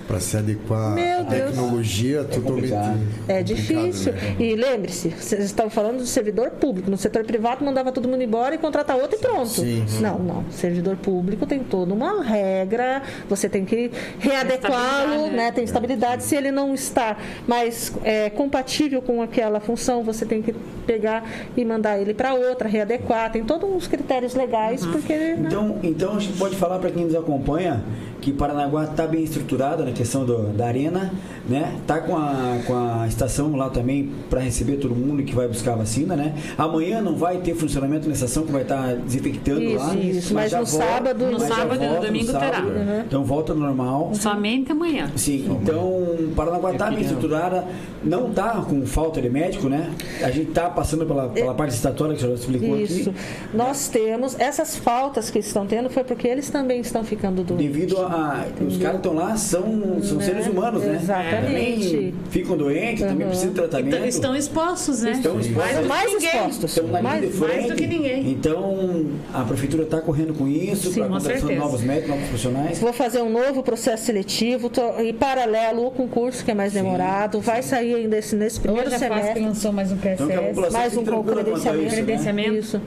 [0.07, 1.51] para se adequar Meu à Deus.
[1.51, 2.99] tecnologia totalmente complicado.
[3.27, 4.13] É complicado, difícil.
[4.13, 4.35] né?
[4.39, 6.89] E lembre-se, vocês estavam falando do servidor público.
[6.89, 9.47] No setor privado mandava todo mundo embora e contratar outro e pronto.
[9.47, 9.85] Sim.
[9.99, 10.45] Não, não.
[10.49, 15.35] Servidor público tem toda uma regra, você tem que readequá-lo, né?
[15.35, 15.51] né?
[15.51, 16.23] Tem estabilidade.
[16.23, 20.53] Se ele não está mais é, compatível com aquela função, você tem que
[20.85, 23.31] pegar e mandar ele para outra, readequar.
[23.31, 25.13] Tem todos uns critérios legais, porque.
[25.13, 25.47] né?
[25.47, 27.83] Então, então a gente pode falar para quem nos acompanha
[28.21, 31.11] que Paranaguá está bem estruturada na questão do- da arena,
[31.47, 31.75] né?
[31.85, 35.73] Tá com a, com a estação lá também para receber todo mundo que vai buscar
[35.73, 36.33] a vacina, né?
[36.57, 39.95] Amanhã não vai ter funcionamento na estação que vai estar desinfectando Isso, lá.
[39.95, 42.61] isso, mas já no sábado- No mas sábado e no volta domingo terá.
[42.61, 42.99] Uhum.
[43.07, 44.11] Então volta ao normal.
[44.13, 45.11] Somente amanhã.
[45.15, 46.03] Sim, então
[46.35, 47.65] Paranaguá está bem estruturada,
[48.03, 49.91] não está com falta de médico, né?
[50.23, 53.09] A gente está passando pela, pela parte estatória que a senhora explicou Isso.
[53.09, 53.19] aqui.
[53.53, 54.39] Nós temos.
[54.39, 57.65] Essas faltas que estão tendo foi porque eles também estão ficando doentes.
[57.65, 58.45] Devido a.
[58.67, 59.63] Os caras estão lá, são,
[60.03, 60.23] são Né?
[60.25, 60.99] seres humanos, né?
[61.01, 61.89] Exatamente.
[61.89, 63.95] Também ficam doentes, também precisam de tratamento.
[63.95, 65.11] Então, estão expostos, né?
[65.11, 65.55] Estão expostos.
[65.57, 66.29] Mais do que mais ninguém.
[66.29, 66.69] expostos.
[66.69, 67.55] Estão na linha mais, de frente.
[67.57, 68.31] mais do que ninguém.
[68.31, 71.59] Então, a prefeitura está correndo com isso, Sim, para a com contratação de certeza.
[71.59, 72.79] novos médicos, novos profissionais.
[72.79, 77.39] Vou fazer um novo processo seletivo tô- em paralelo ao concurso, que é mais demorado.
[77.41, 79.43] Vai sair ainda esse, nesse primeiro Hoje a FASP semestre.
[79.43, 80.47] lançou mais um Então, a PSS.
[80.49, 81.85] população Mais um a credenciamento.
[81.87, 82.03] isso, né?
[82.03, 82.53] Credenciamento.
[82.57, 82.81] Isso.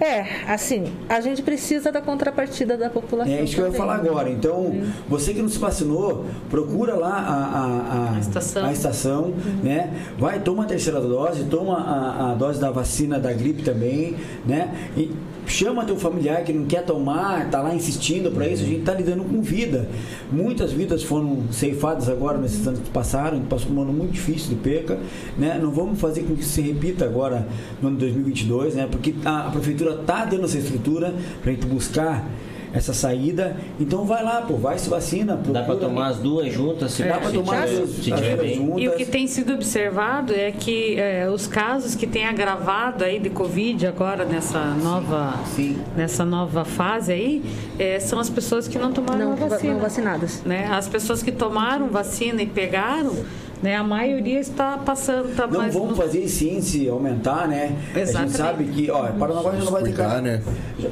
[0.00, 3.32] É, assim, a gente precisa da contrapartida da população.
[3.32, 4.30] É isso que eu ia falar agora.
[4.30, 4.72] Então,
[5.08, 8.64] você que não se vacinou, procura lá a, a, a, A estação.
[8.64, 9.90] a estação, né?
[10.18, 14.72] Vai, toma a terceira dose, toma a, a dose da vacina da gripe também, né?
[14.96, 15.10] E
[15.46, 18.62] chama teu familiar que não quer tomar, tá lá insistindo para isso.
[18.62, 19.88] A gente tá lidando com vida.
[20.30, 23.40] Muitas vidas foram ceifadas agora nesses anos que passaram.
[23.42, 24.98] Passou um ano muito difícil de perca,
[25.36, 25.58] né?
[25.60, 27.46] Não vamos fazer com que isso se repita agora
[27.80, 28.88] no ano 2022, né?
[28.90, 32.26] Porque a, a prefeitura tá dando essa estrutura para a gente buscar
[32.72, 33.56] essa saída.
[33.78, 35.34] Então vai lá, pô, vai se vacina.
[35.36, 38.12] Dá pra procura- tomar as duas juntas, se, Dá pra se tomar tiver, as- se
[38.12, 38.56] as tiver duas bem.
[38.56, 38.82] juntas.
[38.82, 43.18] E o que tem sido observado é que eh, os casos que têm agravado aí
[43.18, 45.78] de Covid agora nessa nova, Sim.
[45.96, 47.42] nessa nova fase aí,
[47.78, 49.72] eh, são as pessoas que não tomaram Não, a vacina.
[49.74, 50.42] não vacinadas.
[50.44, 50.66] né?
[50.70, 53.14] As pessoas que tomaram vacina e pegaram,
[53.62, 53.76] Né?
[53.76, 57.76] A maioria está passando, tá Não mais vamos no- fazer esse índice aumentar, né?
[57.94, 58.28] A Exatamente.
[58.32, 60.22] gente sabe que, ó, Paranaguá já não vai ter carnaval.
[60.22, 60.42] né?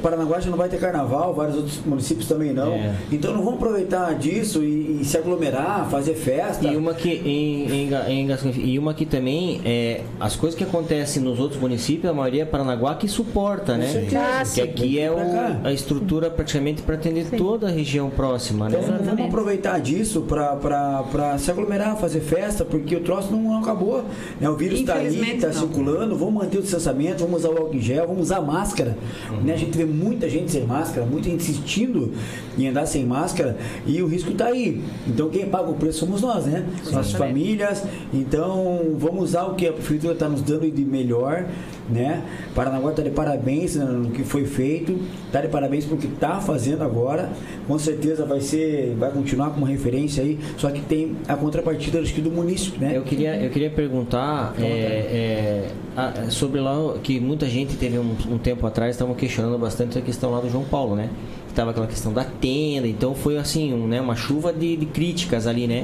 [0.01, 2.71] Paranaguá já não vai ter carnaval, vários outros municípios também não.
[2.73, 2.95] É.
[3.11, 6.65] Então não vamos aproveitar disso e, e se aglomerar, fazer festa.
[6.65, 7.93] E uma que em, em,
[8.23, 8.31] em
[8.63, 12.45] e uma que também é as coisas que acontecem nos outros municípios, a maioria é
[12.45, 13.87] Paranaguá que suporta, né?
[13.87, 14.19] certeza.
[14.19, 14.61] Ah, Porque sim.
[14.61, 15.59] aqui é Pra o- cá.
[15.65, 18.79] a estrutura praticamente para atender toda a região próxima, né?
[18.81, 24.03] Então, vamos aproveitar disso para se aglomerar, fazer festa, porque o troço não acabou.
[24.39, 24.49] Né?
[24.49, 26.15] O vírus está aí, está circulando.
[26.15, 28.97] Vamos manter o distanciamento, vamos usar o álcool em gel, vamos usar máscara.
[29.43, 29.53] Né?
[29.53, 32.11] A gente vê muita gente sem máscara, muita gente insistindo
[32.57, 34.81] em andar sem máscara e o risco está aí.
[35.07, 36.65] Então, quem paga o preço somos nós, né?
[36.91, 37.83] Nossas famílias.
[38.13, 41.45] Então, vamos usar o que a prefeitura está nos dando de melhor.
[41.91, 42.23] Né?
[42.55, 46.39] Paranaguá está de parabéns né, no que foi feito, está de parabéns pelo que está
[46.39, 47.29] fazendo agora.
[47.67, 52.13] Com certeza vai ser, vai continuar como referência aí, só que tem a contrapartida acho
[52.13, 52.95] que do município, né?
[52.95, 58.15] Eu queria, eu queria perguntar é, é, a- sobre lá que muita gente teve um,
[58.29, 61.09] um tempo atrás estavam questionando bastante a questão lá do João Paulo, né?
[61.47, 64.85] Que tava aquela questão da tenda, então foi assim, um, né, uma chuva de, de
[64.85, 65.83] críticas ali, né?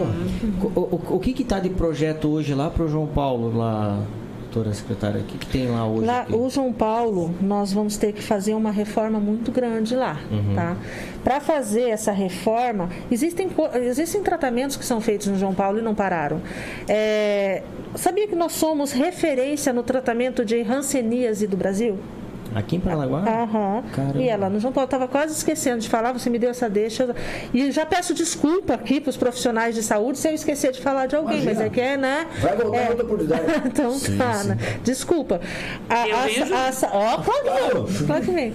[0.63, 3.99] O, o, o que que tá de projeto hoje lá pro João Paulo lá,
[4.47, 5.21] doutora secretária?
[5.21, 6.05] O que, que tem lá hoje?
[6.05, 6.33] Lá, aqui?
[6.33, 10.55] o João Paulo, nós vamos ter que fazer uma reforma muito grande lá, Uhum.
[10.55, 10.75] tá?
[11.23, 13.49] Para fazer essa reforma, existem,
[13.85, 16.41] existem tratamentos que são feitos no João Paulo e não pararam.
[16.87, 17.61] É,
[17.95, 21.97] sabia que nós somos referência no tratamento de ranceníase do Brasil?
[22.57, 23.19] Aqui em Paranaguá?
[23.19, 23.83] Aham.
[23.93, 24.17] Caramba.
[24.17, 27.15] E ela no João Paulo estava quase esquecendo de falar, você me deu essa deixa.
[27.53, 31.05] E já peço desculpa aqui para os profissionais de saúde se eu esquecer de falar
[31.05, 31.53] de alguém, Imagina.
[31.53, 32.25] mas é que é, né?
[32.41, 32.89] Vai voltar é.
[32.89, 33.43] outra oportunidade.
[33.67, 34.57] então, tá, né?
[34.83, 35.39] Desculpa.
[35.87, 36.53] A, Eu a- vejo.
[36.53, 38.07] a ó, claro que vem.
[38.07, 38.53] Claro que vem.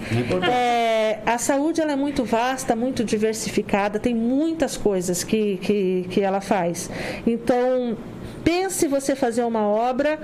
[0.51, 6.21] É, a saúde ela é muito vasta, muito diversificada, tem muitas coisas que, que, que
[6.21, 6.89] ela faz.
[7.25, 7.97] Então,
[8.43, 10.19] pense você fazer uma obra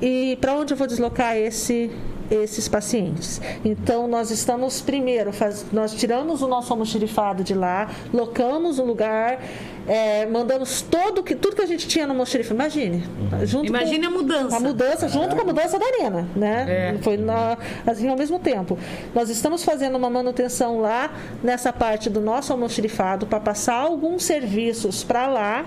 [0.00, 1.90] e para onde eu vou deslocar esse
[2.30, 3.40] esses pacientes.
[3.64, 9.40] Então nós estamos primeiro, faz- nós tiramos o nosso almoxerifado de lá, locamos o lugar,
[9.86, 12.54] é, mandamos todo que tudo que a gente tinha no almoxerifado.
[12.60, 13.04] Imagine,
[13.44, 14.56] junto Imagine com- a mudança.
[14.56, 16.66] a mudança junto com a mudança da arena, né?
[16.68, 16.98] É.
[17.02, 18.78] Foi na- assim ao mesmo tempo.
[19.14, 21.10] Nós estamos fazendo uma manutenção lá
[21.42, 25.64] nessa parte do nosso almoxerifado para passar alguns serviços para lá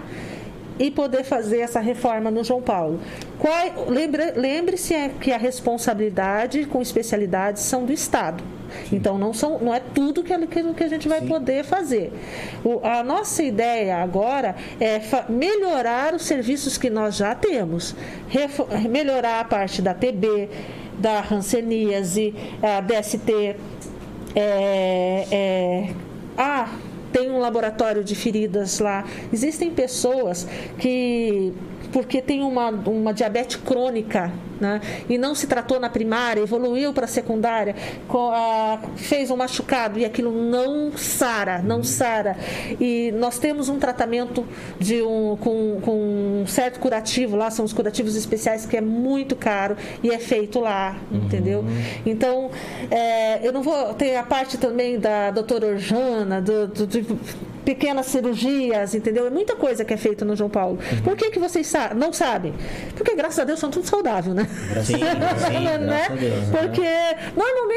[0.82, 3.00] e poder fazer essa reforma no João Paulo.
[3.38, 8.43] Qual- lembre- Lembre-se é que a responsabilidade com especialidades são do Estado.
[8.92, 12.11] Então não, são, não é tudo que, a- que- a gente vai poder fazer.
[12.64, 17.93] O- a nossa ideia agora é fa- melhorar os serviços que nós já temos,
[18.30, 20.50] Refo- melhorar a parte da TB,
[20.98, 23.56] da ranceníase, a DST,
[24.35, 25.90] é, é,
[26.38, 26.69] ah,
[27.11, 29.06] tem um laboratório de feridas lá.
[29.31, 31.53] Existem pessoas que,
[31.92, 34.80] porque tem uma, uma diabetes crônica, né,
[35.10, 37.76] e não se tratou na primária, evoluiu para a secundária,
[38.95, 42.38] fez um machucado e aquilo não sara, não sara.
[42.80, 44.45] E nós temos um tratamento
[44.80, 49.36] de um, com, com um certo curativo lá, são os curativos especiais que é muito
[49.36, 51.66] caro e é feito lá, entendeu?
[52.06, 52.52] Então,
[52.90, 57.06] é, eu não vou ter a parte também da doutora Orjana, do, do- de
[57.65, 59.27] pequenas cirurgias, entendeu?
[59.27, 60.80] É muita coisa que é feita no João Paulo.
[61.03, 62.53] Por que, que vocês sa- não sabem?
[62.95, 64.48] Porque, graças a Deus, são tudo saudável, né?
[64.83, 65.49] Sim, sim, graças
[65.81, 66.06] Né?
[66.06, 66.59] a Deus, né?
[66.59, 66.81] Porque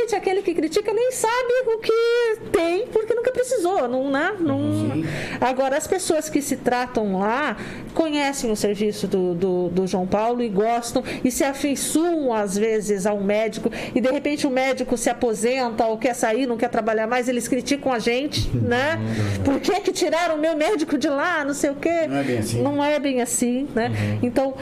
[0.04, 4.34] normalmente aquele que critica nem sabe o que tem, porque nunca precisou, não, né?
[4.38, 5.02] Não...
[5.40, 7.56] Agora, as pessoas que se tratam lá
[7.94, 13.06] conhecem o serviço do, do, do João Paulo e gostam e se afeiçoam às vezes
[13.06, 16.68] a um médico e de repente o médico se aposenta ou quer sair, não quer
[16.68, 18.98] trabalhar mais, eles criticam a gente, né?
[19.44, 22.06] Por que, que tiraram o meu médico de lá, não sei o quê?
[22.06, 22.62] Não é bem assim.
[22.62, 24.18] Não é bem assim, né?
[24.22, 24.54] Então,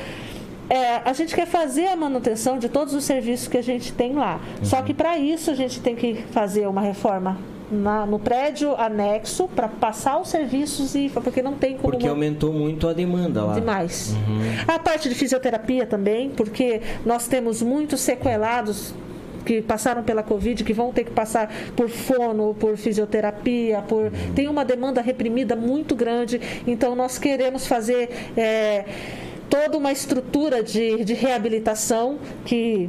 [0.74, 4.14] é, a gente quer fazer a manutenção de todos os serviços que a gente tem
[4.14, 4.40] lá.
[4.62, 7.36] Só que para isso a gente tem que fazer uma reforma
[7.70, 12.52] na- no prédio anexo para passar os serviços e porque não tem como Porque aumentou
[12.52, 13.54] muito a demanda lá.
[13.54, 14.14] demais.
[14.66, 18.94] A parte de fisioterapia também, porque nós temos muitos sequelados
[19.44, 24.46] que passaram pela Covid, que vão ter que passar por fono, por fisioterapia, por tem
[24.48, 26.40] uma demanda reprimida muito grande.
[26.66, 28.84] Então nós queremos fazer é,
[29.52, 32.88] toda uma estrutura de, de reabilitação que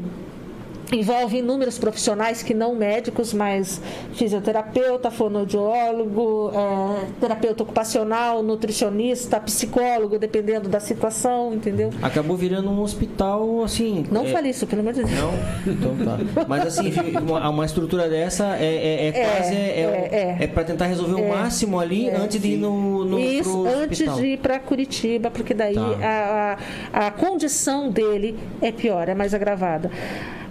[0.91, 3.81] envolve inúmeros profissionais que não médicos, mas
[4.13, 11.89] fisioterapeuta, fonoaudiólogo, é, terapeuta ocupacional, nutricionista, psicólogo, dependendo da situação, entendeu?
[12.01, 14.05] Acabou virando um hospital, assim...
[14.11, 15.19] Não é, fale isso, pelo amor de Deus.
[15.19, 15.33] Não?
[15.73, 16.45] Então tá.
[16.47, 19.53] Mas assim, uma, uma estrutura dessa é, é, é quase...
[19.53, 23.65] É, é, é, para tentar resolver o máximo ali antes de ir no, no Isso,
[23.67, 24.15] antes hospital.
[24.17, 25.97] de ir para Curitiba, porque daí Tá.
[26.01, 26.57] a,
[26.93, 29.89] a, a condição dele é pior, é mais agravada.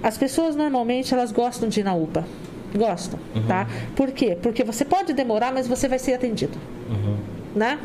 [0.02, 2.24] As pessoas normalmente elas gostam de ir na UPA.
[2.74, 3.66] Gostam, tá?
[3.94, 4.36] Por quê?
[4.40, 6.56] Porque você pode demorar, mas você vai ser atendido.
[7.54, 7.78] Né?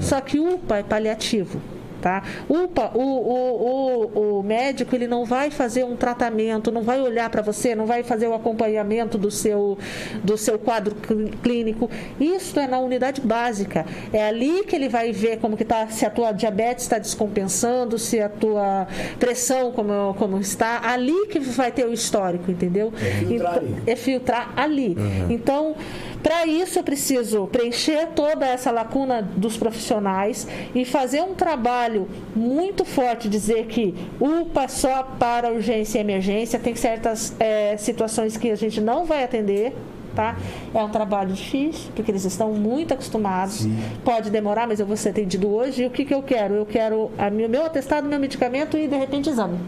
[0.00, 1.58] Só que UPA é paliativo.
[2.00, 2.22] Tá?
[2.48, 7.28] UPA, o, o, o, o médico ele não vai fazer um tratamento, não vai olhar
[7.28, 9.76] para você, não vai fazer o acompanhamento do seu,
[10.22, 11.90] do seu quadro clí- clínico.
[12.20, 13.84] Isso é na unidade básica.
[14.12, 17.98] É ali que ele vai ver como que tá, se a tua diabetes está descompensando,
[17.98, 18.86] se a tua
[19.18, 20.80] pressão como, como está.
[20.88, 22.92] Ali que vai ter o histórico, entendeu?
[22.92, 24.96] filtrar Então, é filtrar ali.
[25.28, 25.74] Então,
[26.22, 32.84] para isso eu preciso preencher toda essa lacuna dos profissionais e fazer um trabalho muito
[32.84, 38.50] forte, dizer que UPA é só para urgência e emergência, tem certas eh, situações que
[38.50, 39.74] a gente não vai atender.
[40.14, 40.36] Tá?
[40.74, 43.68] É um trabalho difícil, porque eles estão muito acostumados.
[44.04, 45.84] Pode demorar, mas eu vou ser atendido hoje.
[45.84, 46.54] E o que, que eu quero?
[46.54, 49.58] Eu quero o meu, meu atestado, meu medicamento e, de repente, exame.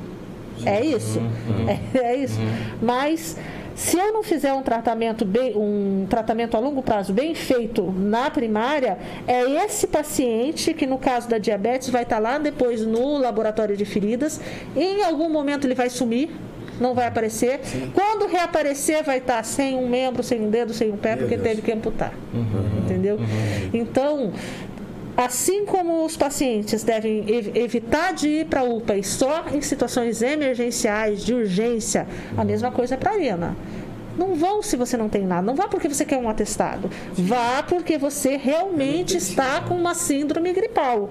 [0.67, 1.21] É isso.
[1.95, 2.41] É, é isso.
[2.83, 3.37] Mas
[3.81, 8.31] se eu não fizer um tratamento bem, um tratamento a longo prazo bem feito na
[8.31, 13.75] primária, é esse paciente que no caso da diabetes vai estar lá depois no laboratório
[13.75, 14.39] de feridas,
[14.77, 16.29] em algum momento ele vai sumir.
[16.79, 17.61] Não vai aparecer.
[17.93, 21.37] Quando reaparecer, vai estar sem um membro, sem um dedo, sem um pé, Meu porque
[21.37, 21.49] Deus.
[21.49, 22.13] teve que amputar.
[22.85, 23.19] Entendeu?
[23.73, 24.33] Então,
[25.17, 29.61] Assim como os pacientes devem ev- evitar de ir para a UPA e só em
[29.61, 32.07] situações emergenciais, de urgência,
[32.37, 33.57] a mesma coisa é para a arena.
[34.21, 35.41] Não vão se você não tem nada.
[35.41, 36.91] Não vá porque você quer um atestado.
[37.15, 41.09] Vá porque você realmente está com uma síndrome gripal.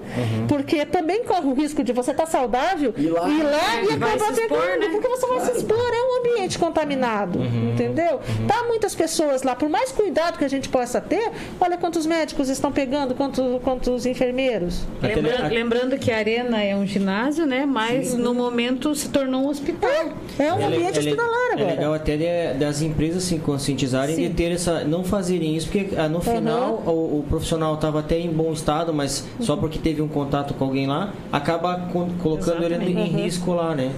[0.48, 4.12] Porque também corre o risco de você estar saudável E lá- e lá e Vai
[4.14, 4.80] acabar se expor, pegando.
[4.80, 4.88] né?
[4.92, 7.40] Porque você vai se expor, é um ambiente contaminado.
[7.42, 8.20] Entendeu?
[8.46, 11.30] Tá muitas pessoas lá, por mais cuidado que a gente possa ter,
[11.60, 14.84] olha quantos médicos estão pegando, quantos, quantos enfermeiros.
[15.02, 17.66] Até- Lembra- a- lembrando que a arena é um ginásio, né?
[17.66, 19.90] Mas no momento se tornou um hospital.
[20.38, 21.70] É um É le- ambiente é hospitalar É agora.
[21.74, 24.22] legal até de- das empresas se conscientizarem Sim.
[24.28, 28.18] de ter essa, não fazerem isso, porque ah, no final o, o profissional estava até
[28.18, 31.88] em bom estado, mas só porque teve um contato com alguém lá, acaba
[32.22, 33.16] colocando ele em Exatamente.
[33.22, 33.90] risco lá, né?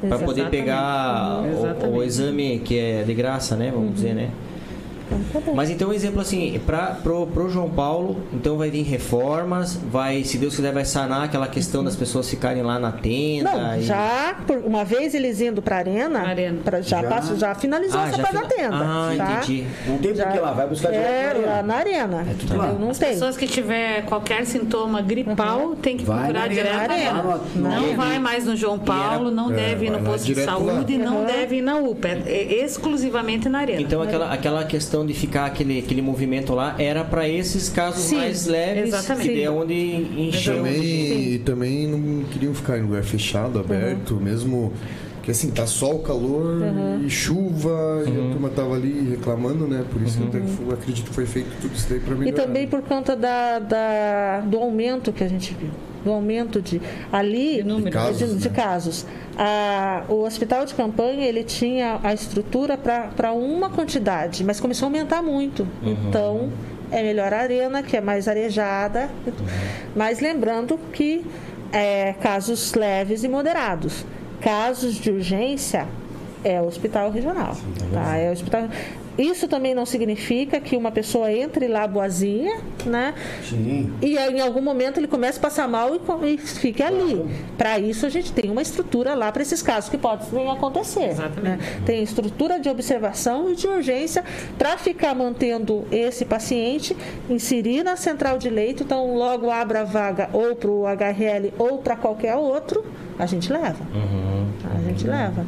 [0.00, 0.50] Para poder Exatamente.
[0.50, 2.04] pegar Uhum, o- o, exatamente.
[2.06, 3.70] exame que é de graça, né?
[3.74, 4.30] Vamos dizer, né?
[5.54, 10.24] Mas então, um exemplo assim, para pro, pro João Paulo, então vai vir reformas, vai,
[10.24, 13.50] se Deus quiser, vai sanar aquela questão das pessoas ficarem lá na tenda.
[13.52, 16.58] Não, e- já, por- uma vez eles indo para a arena, Arena.
[16.64, 17.08] pra- já, Já?
[17.08, 18.76] passou- já finalizou Ah, essa já parte da fina- tenda.
[18.76, 19.32] Ah, tá?
[19.34, 19.64] entendi.
[19.86, 21.46] Não tem Já- por que lá, vai buscar direto É, arena.
[21.46, 22.18] lá na arena.
[22.30, 22.56] tudo entendeu?
[22.58, 22.72] lá.
[22.72, 23.08] Não As tem.
[23.10, 27.22] pessoas que tiver qualquer sintoma gripal tem que Vai procurar na direto na arena.
[27.22, 27.22] Lá
[27.54, 30.34] no- Não no- vai mais no João Paulo, não É, deve ir no posto de
[30.34, 31.04] direto saúde, lá.
[31.04, 31.24] não Uhum.
[31.26, 32.08] deve ir na UPA.
[32.26, 33.80] É exclusivamente na arena.
[33.80, 38.16] Então aquela, aquela questão de ficar aquele, aquele movimento lá era para esses casos Sim,
[38.16, 39.28] mais leves, exatamente.
[39.28, 40.56] que é onde encheu.
[40.56, 44.72] Também, e também não queriam ficar em lugar fechado, aberto, mesmo
[45.30, 46.60] que assim, tá sol, calor
[47.04, 49.84] e chuva, e a turma tava ali reclamando, né?
[49.90, 52.14] Por isso que eu até que foi- acredito que foi feito tudo isso daí pra
[52.14, 52.42] E melhorar.
[52.44, 55.70] também por conta da, da- do aumento que a gente viu.
[56.04, 56.80] Do aumento de.
[57.12, 57.56] Ali.
[57.56, 57.84] De número.
[57.86, 58.54] De casos, de, de né?
[58.54, 59.06] casos.
[59.38, 64.88] A- o hospital de campanha ele tinha a estrutura para uma quantidade, mas começou a
[64.88, 65.66] aumentar muito.
[65.82, 66.48] Então,
[66.90, 69.08] é melhor a arena, que é mais arejada.
[69.94, 71.24] Mas lembrando que
[71.72, 74.04] é, casos leves e moderados.
[74.40, 75.86] Casos de urgência
[76.42, 77.56] é o hospital regional.
[77.92, 78.16] Tá?
[78.16, 78.68] É o hospital...
[79.18, 83.12] Isso também não significa que uma pessoa entre lá boazinha, né?
[83.46, 83.92] Sim.
[84.00, 87.26] E em algum momento ele começa a passar mal e, e fique ali.
[87.58, 91.10] Para isso a gente tem uma estrutura lá para esses casos que podem acontecer.
[91.10, 91.42] Exatamente.
[91.42, 91.58] né?
[91.84, 94.24] Tem estrutura de observação e de urgência
[94.56, 96.96] para ficar mantendo esse paciente,
[97.28, 101.78] inserir na central de leito, então logo abra a vaga ou para o HRL ou
[101.78, 102.82] para qualquer outro,
[103.22, 103.84] a gente leva.
[104.74, 105.44] A gente leva.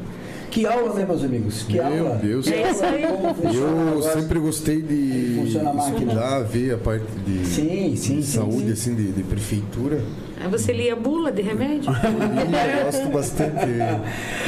[0.52, 1.62] Que aula, né, meus amigos?
[1.62, 2.16] Que Meu aula.
[2.22, 2.44] Deus.
[2.46, 3.02] Que É isso aí.
[3.56, 5.98] Eu sempre gostei de Funciona a máquina.
[6.12, 8.72] estudar, ver a parte de, Sim, sim, de sim, saúde, sim.
[8.72, 10.00] assim, de, de prefeitura.
[10.38, 11.88] Aí você lia bula de remédio?
[11.94, 13.64] Eu gosto bastante.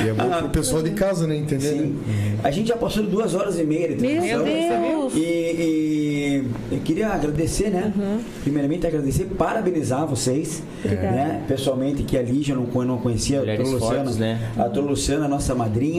[0.04, 1.36] E é bom pro pessoal de casa, né?
[1.36, 1.68] Entender?
[1.70, 1.98] Sim.
[2.06, 2.38] né?
[2.42, 4.44] A gente já passou duas horas e meia de Meu.
[4.44, 5.12] Deus!
[5.14, 7.92] E, E eu queria agradecer, né?
[8.42, 11.10] Primeiramente agradecer, parabenizar vocês, Obrigada.
[11.10, 11.44] né?
[11.46, 14.50] Pessoalmente, que a Lígia não, não conhecia, a Mulheres doutora Luciana, fortes, né?
[14.56, 15.93] a Luciana, nossa madrinha,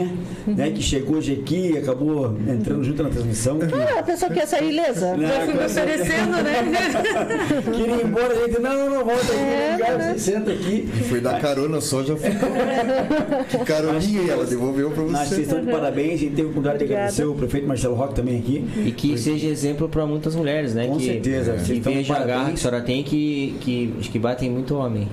[0.48, 0.72] né?
[0.72, 3.58] Que chegou hoje aqui e acabou entrando junto na transmissão.
[3.60, 5.16] que- Ah, a pessoa que ia sair ilesa.
[5.16, 5.28] Né?
[5.28, 6.56] Já fui me oferecendo, né?
[7.76, 10.90] Queria ir embora, a gente, não, não, não, volta aqui no lugar, você senta aqui.
[11.00, 12.50] E foi dar carona só, já ficou.
[13.50, 15.42] que caroninha e ela devolveu pra Acho que vocês você.
[15.44, 18.38] estão de parabéns, a gente teve a oportunidade de agradecer o prefeito Marcelo Roque também
[18.40, 18.66] aqui.
[18.86, 20.88] E que seja exemplo para muitas mulheres, né?
[20.88, 24.12] Com que, certeza, Que de veja a garra que a senhora tem que, que, acho
[24.12, 25.08] que batem muito homem.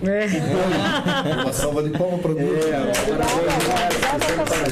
[1.43, 2.65] Uma salva de palma pra duas.
[2.67, 4.72] É, parabéns, parabéns.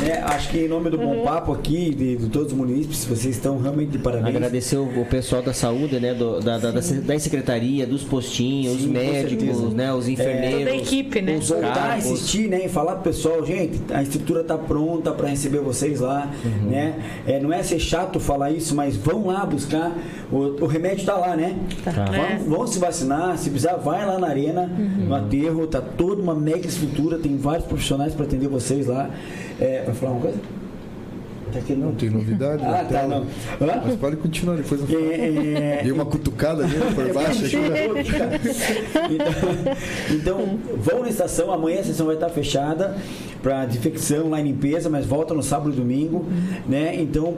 [0.00, 3.36] Né, acho que em nome do Bom Papo aqui, de, de todos os munícipes, vocês
[3.36, 4.34] estão realmente de parabéns.
[4.36, 6.12] Agradecer o, o pessoal da saúde, né?
[6.14, 9.92] do- da, da, da, da secretaria, dos postinhos, Sim, os médicos, né?
[9.94, 10.58] Os enfermeiros.
[10.60, 11.36] Toda a equipe, né?
[11.38, 15.28] Os voltar a insistir, né, e falar pro pessoal, gente, a estrutura tá pronta para
[15.28, 16.70] receber vocês lá, Uhum.
[16.70, 16.94] né?
[17.26, 19.92] É, não é ser chato falar isso, mas vão lá buscar
[20.30, 21.56] o, o remédio tá lá, né?
[21.84, 21.92] Tá.
[22.12, 22.36] É.
[22.38, 25.06] Vão, vão se vacinar, se precisar, vai lá na arena, Uhum.
[25.06, 29.10] no aterro, tá toda uma mega estrutura, tem vários profissionais para atender vocês lá.
[29.60, 30.38] É, vai falar uma coisa?
[31.52, 31.88] Tá aqui não.
[31.88, 33.22] Não tem novidade Ah, tá, não.
[33.60, 33.82] Hã?
[33.84, 35.12] Mas pode continuar, depois eu falo.
[35.12, 37.44] É, Dei uma cutucada ali por baixo
[39.10, 39.26] então,
[40.10, 42.96] então, vão na estação, amanhã a sessão vai estar fechada
[43.42, 46.26] para desinfecção lá e limpeza, mas volta no sábado e domingo,
[46.66, 46.96] né?
[46.96, 47.34] Então,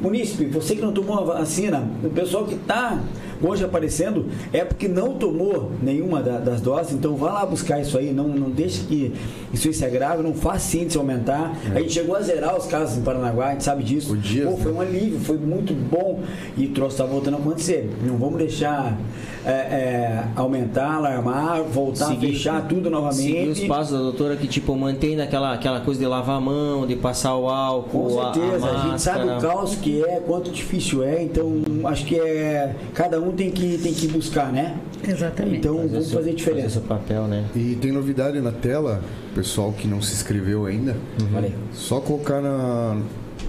[0.00, 2.98] munícipe, você que não tomou a vacina, o pessoal que está
[3.42, 7.96] hoje aparecendo é porque não tomou nenhuma da- das doses, então vá lá buscar isso
[7.98, 9.12] aí, não, não deixe que
[9.52, 11.54] isso aí se agrave, não faça índice aumentar.
[11.74, 14.16] A gente chegou a zerar os casos em Paranaguá, a gente sabe disso.
[14.16, 16.20] Dias, Pô, foi um alívio, foi muito bom
[16.56, 17.90] e o troço está voltando a acontecer.
[18.04, 18.98] Não vamos deixar
[19.46, 23.22] é, é, aumentar, alarmar, voltar Seguir- a fechar tudo novamente.
[23.22, 26.86] Seguir os passos da doutora que, tipo, mantém aquela, aquela coisa de lavar a mão,
[26.86, 30.20] de passar o álcool, Com a- certeza, a, a, gente sabe o caos que é,
[30.26, 34.76] quanto difícil é, então acho que é cada um tem que, tem que buscar, né?
[35.06, 35.58] Exatamente.
[35.58, 36.70] Então Fazer vamos seu- fazer diferença.
[36.70, 37.44] seu papel, né?
[37.54, 39.00] E tem novidade na tela,
[39.34, 40.96] pessoal que não se inscreveu ainda.
[41.34, 41.54] Olha aí.
[41.72, 42.96] Só colocar na,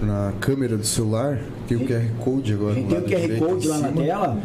[0.02, 2.74] na câmera do celular, tem o QR Code agora.
[2.74, 4.38] Tem o QR Code lá na tela.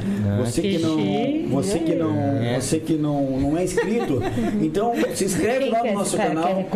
[0.44, 1.48] Você que não, chique.
[1.52, 2.60] você que não, É.
[2.60, 4.22] você que não, não é inscrito,
[4.62, 6.48] então se inscreve Quem lá que no nosso que canal.
[6.48, 6.66] é?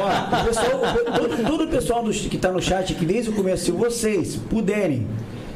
[0.00, 0.80] Ó, o pessoal,
[1.14, 4.36] todo, todo o pessoal do- que está no chat aqui desde o começo, se vocês
[4.50, 5.06] puderem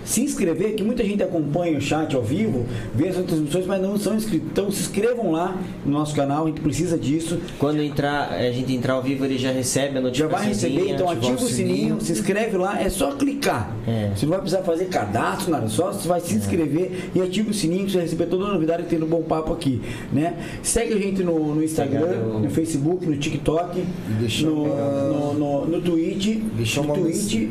[0.06, 3.98] se inscrever, que muita gente acompanha o chat ao vivo, vê as transmissões, mas não
[3.98, 4.48] são inscritos.
[4.50, 5.54] Então se inscrevam lá
[5.84, 7.38] no nosso canal, a gente precisa disso.
[7.58, 10.38] Quando entrar, a gente entrar ao vivo, ele já recebe a Já notificação.
[10.38, 12.00] vai receber, então ativa o sininho, sininho.
[12.00, 13.74] se inscreve lá, é só clicar.
[13.86, 14.12] É.
[14.14, 17.54] Você não vai precisar fazer cadastro, nada, só você vai se inscrever e ativa o
[17.54, 20.34] sininho que você vai receber toda a novidade que tem no Bom Papo aqui, né?
[20.62, 23.84] Segue a gente no, no Instagram, no Facebook, no TikTok,
[24.20, 27.48] deixa no, uma- no, no, no Twitch, Deixar no Twitch.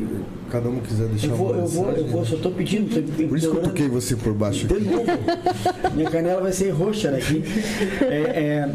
[0.56, 2.88] Cada um quiser deixar Eu vou, uma eu vou, eu vou, só tô pedindo.
[2.88, 4.66] tô- Por isso que eu toquei você por baixo.
[4.66, 5.04] de novo.
[5.94, 7.44] Minha canela vai ser roxa daqui.
[8.00, 8.06] É,
[8.64, 8.70] é,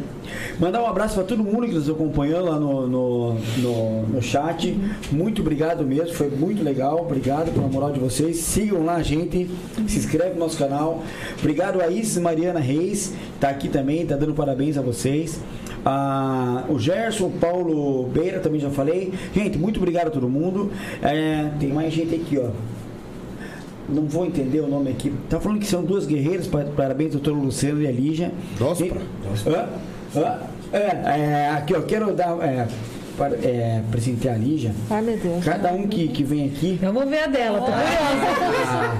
[0.60, 4.78] mandar um abraço para todo mundo que nos acompanhou lá no, no, no, no chat.
[5.12, 7.02] Muito obrigado mesmo, foi muito legal.
[7.02, 8.38] Obrigado pela moral de vocês.
[8.38, 9.50] Sigam lá a gente,
[9.88, 11.02] se inscreve no nosso canal.
[11.40, 15.40] Obrigado a Isis Mariana Reis, tá aqui também, tá dando parabéns a vocês.
[15.86, 19.14] Ah, o Gerson, o Paulo Beira, também já falei.
[19.34, 20.72] Gente, muito obrigado a todo mundo.
[21.02, 22.50] É, tem mais gente aqui, ó
[23.90, 25.12] não vou entender o nome aqui.
[25.30, 28.32] Tá falando que são duas guerreiras, pa- parabéns, doutor Luciano e a Lígia.
[28.58, 29.02] Dospra.
[30.16, 30.78] E-?
[30.78, 32.68] É, é, aqui, ó, quero dar, é,
[33.22, 34.74] para, é, presentear a Lígia.
[34.90, 35.46] Ai, meu Deus.
[35.46, 37.86] Cada um que, que vem aqui, Vamos ver a dela, tô curiosa.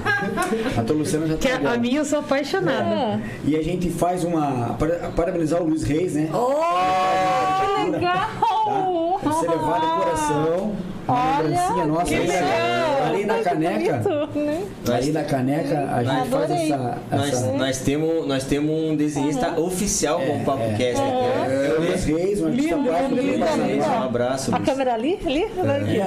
[0.06, 1.78] a, a doutora Luciana já Que tá a, a ligada.
[1.78, 2.84] minha eu sou apaixonada.
[2.84, 4.74] Ah, E a gente faz uma.
[4.78, 6.30] Para, parabenizar o Luiz Reis, né?
[6.32, 8.14] Oh, legal!
[8.14, 9.18] Tá?
[9.22, 10.72] Pra ser levado coração.
[11.08, 12.04] Olha, lembrancinha nossa.
[12.04, 13.02] que ali na- legal.
[13.02, 13.96] Ali na caneca.
[13.98, 14.62] bonito, né?
[14.94, 16.72] Ali na caneca, a gente faz Adorei.
[16.72, 16.98] essa.
[17.10, 21.02] Nós, essa nós, temos, nós temos um desenhista oficial com o Papo Cast aqui.
[21.02, 21.50] ó.
[21.50, 23.88] é, o Luiz Reis, um artista plástico.
[23.88, 25.18] Um abraço, A câmera ali?
[25.26, 25.48] Ali?
[25.48, 26.02] Falaram, bonitinho.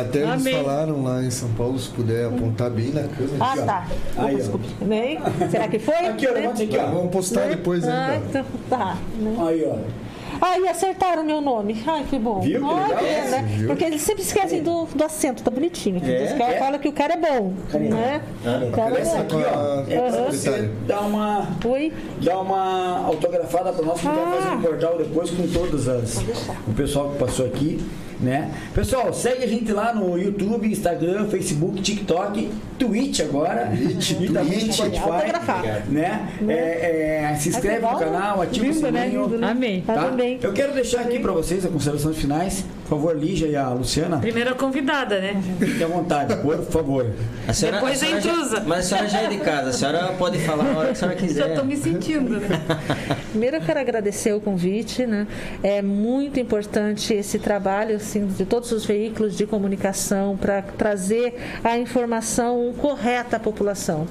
[0.00, 0.54] até eles Amei.
[0.54, 3.36] falaram lá em São Paulo, se puder apontar bem na câmera.
[3.40, 3.86] Ah, tá.
[4.16, 4.38] Aí.
[4.80, 5.18] Nem?
[5.50, 5.94] Será que foi?
[5.94, 6.90] Aqui, ó, Ah, ó.
[6.94, 8.24] vamos postar depois Ah, ainda.
[8.28, 8.96] então tá.
[9.18, 9.36] né?
[9.46, 9.76] Aí, ó.
[10.46, 11.82] Ah, e acertaram o meu nome.
[11.86, 12.40] Ai, que bom.
[12.40, 12.98] Viu que Ai, legal?
[12.98, 13.44] que, É, né?
[13.56, 13.66] viu?
[13.68, 16.02] Porque eles sempre esquecem do, do acento, tá bonitinho.
[16.04, 16.58] É, caras é.
[16.58, 17.54] falam que o cara é bom.
[17.72, 18.20] Né?
[18.68, 19.42] O cara Essa é aqui, bom.
[19.42, 21.92] ó, é pra você dar uma, Oi?
[22.22, 25.88] dar uma autografada para nós, que a gente vai fazer um portal depois com todas
[25.88, 26.18] as.
[26.68, 27.80] O pessoal que passou aqui,
[28.20, 28.50] né?
[28.74, 33.66] Pessoal, segue a gente lá no YouTube, Instagram, Facebook, TikTok, Twitch agora.
[33.76, 34.74] Twitch, e também no Twitch.
[34.74, 35.08] Spotify.
[35.10, 35.84] Autografar.
[35.88, 36.28] Né?
[36.48, 39.02] É, é, se inscreve no canal, ativa Lindo, o né?
[39.04, 39.22] sininho.
[39.24, 39.50] Lindo, né?
[39.50, 39.82] Amei.
[39.86, 40.04] Tá Tá?
[40.04, 40.38] também.
[40.42, 44.18] Eu quero deixar aqui para vocês as considerações finais Por favor, Lígia e a Luciana.
[44.18, 45.42] Primeira convidada, né?
[45.58, 47.06] Fique à vontade, por favor.
[47.48, 48.62] A senhora, Depois a a senhora já- intrusa.
[48.66, 50.94] mas a senhora já é de casa, a senhora pode falar a hora que a
[50.94, 51.48] senhora quiser.
[51.48, 52.46] Já tô me sentindo, né?
[53.30, 55.26] Primeiro eu quero agradecer o convite, né?
[55.62, 61.78] É muito importante esse trabalho assim, de todos os veículos de comunicação para trazer a
[61.78, 64.06] informação correta à população.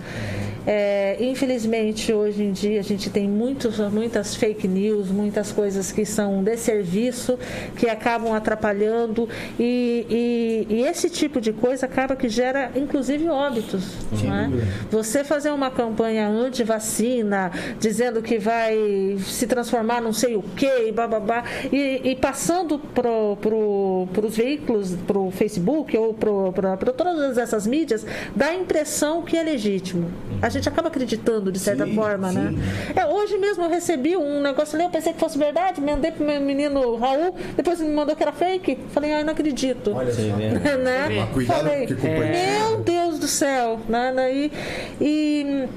[0.66, 6.06] É, infelizmente, hoje em dia, a gente tem muitos, muitas fake news, muitas coisas que
[6.06, 7.38] são de serviço,
[7.76, 9.28] que acabam atrapalhando,
[9.60, 13.84] e, e- e esse tipo de coisa acaba que gera, inclusive, óbitos.
[14.24, 14.50] é?
[14.90, 20.92] Você fazer uma campanha anti-vacina, dizendo que vai se transformar não sei o quê, e
[20.92, 23.10] bababá, e, e passando para
[23.42, 29.36] pro, os veículos, para o Facebook ou para todas essas mídias, dá a impressão que
[29.38, 30.10] é legítimo.
[30.42, 32.38] A gente acaba acreditando, de certa Sim, forma, sim.
[32.40, 32.54] né?
[32.96, 36.26] É, hoje mesmo eu recebi um negócio ali, eu pensei que fosse verdade, mandei pro
[36.26, 38.78] meu menino Raul, depois ele me mandou que era fake.
[38.90, 39.94] Falei, ai, não acredito.
[39.94, 40.22] Olha só.
[40.44, 40.78] Né?
[40.78, 41.28] né?
[41.34, 44.14] Cuidado, Falei, meu Deus do céu, né?
[45.00, 45.68] E, hum,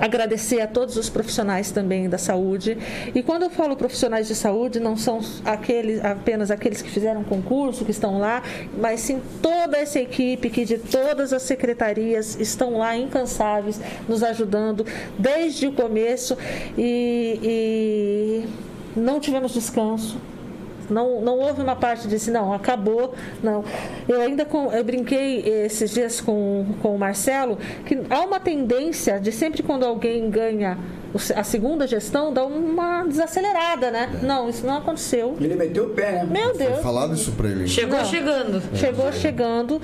[0.00, 2.78] agradecer a todos os profissionais também da saúde.
[3.14, 7.84] E quando eu falo profissionais de saúde, não são aqueles, apenas aqueles que fizeram concurso,
[7.84, 8.42] que estão lá,
[8.78, 14.86] mas sim toda essa equipe que de todas as secretarias estão lá incansáveis, nos ajudando
[15.18, 16.36] desde o começo
[16.78, 18.48] e, e
[18.98, 20.18] não tivemos descanso.
[20.90, 23.14] Não, não houve uma parte de assim, não, acabou.
[23.42, 23.64] Não.
[24.08, 29.18] Eu ainda com, eu brinquei esses dias com, com o Marcelo que há uma tendência
[29.20, 30.76] de sempre quando alguém ganha
[31.34, 34.20] a segunda gestão, dar uma desacelerada, né?
[34.22, 35.36] Não, isso não aconteceu.
[35.40, 36.28] Ele meteu o pé, né?
[36.30, 36.80] Meu Foi Deus.
[36.80, 37.66] falado isso pra ele.
[37.66, 38.04] Chegou Não.
[38.04, 38.62] chegando.
[38.76, 39.82] Chegou chegando.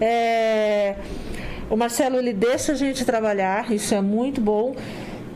[0.00, 0.94] É,
[1.70, 4.74] O Marcelo ele deixa a gente trabalhar, isso é muito bom.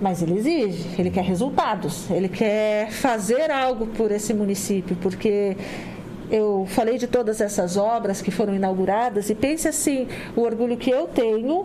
[0.03, 5.57] Mas ele exige, ele quer resultados, ele quer fazer algo por esse município, porque
[6.29, 10.91] eu falei de todas essas obras que foram inauguradas e pense assim, o orgulho que
[10.91, 11.65] eu tenho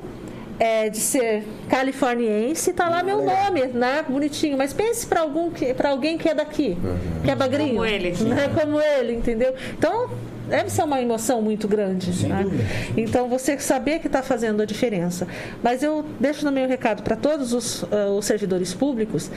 [0.59, 4.03] é de ser californiense, tá lá meu nome, né?
[4.07, 4.57] Bonitinho.
[4.57, 6.77] Mas pense para algum que para alguém que é daqui,
[7.23, 8.11] que é bagrinho, Como ele.
[8.23, 8.49] né?
[8.59, 9.53] Como ele, entendeu?
[9.77, 10.09] Então
[10.49, 12.27] deve ser uma emoção muito grande.
[12.27, 12.45] Né?
[12.95, 15.27] Então você saber que está fazendo a diferença.
[15.61, 19.29] Mas eu deixo no meu recado para todos os, ah, os servidores públicos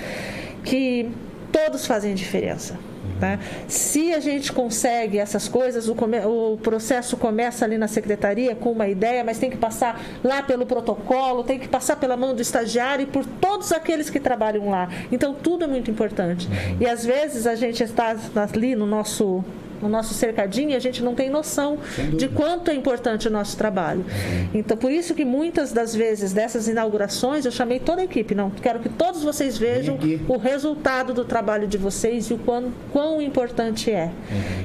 [0.65, 1.11] que
[1.53, 2.79] todos fazem diferença.
[3.19, 3.39] Tá?
[3.69, 8.73] Se a gente consegue essas coisas, o, come- o processo começa ali na secretaria com
[8.73, 12.41] uma ideia, mas tem que passar lá pelo protocolo, tem que passar pela mão do
[12.41, 14.89] estagiário e por todos aqueles que trabalham lá.
[15.13, 16.49] Então tudo é muito importante.
[16.81, 19.45] E às vezes a gente está ali no nosso
[19.81, 21.79] no nosso cercadinho, e a gente não tem noção
[22.17, 24.05] de quanto é importante o nosso trabalho.
[24.53, 28.35] Então, por isso que muitas das vezes dessas inaugurações eu chamei toda a equipe.
[28.35, 32.73] Não, quero que todos vocês vejam o resultado do trabalho de vocês e o quão,
[32.93, 34.11] quão importante é.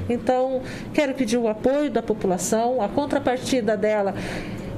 [0.08, 0.62] Então,
[0.92, 4.14] quero pedir o apoio da população, a contrapartida dela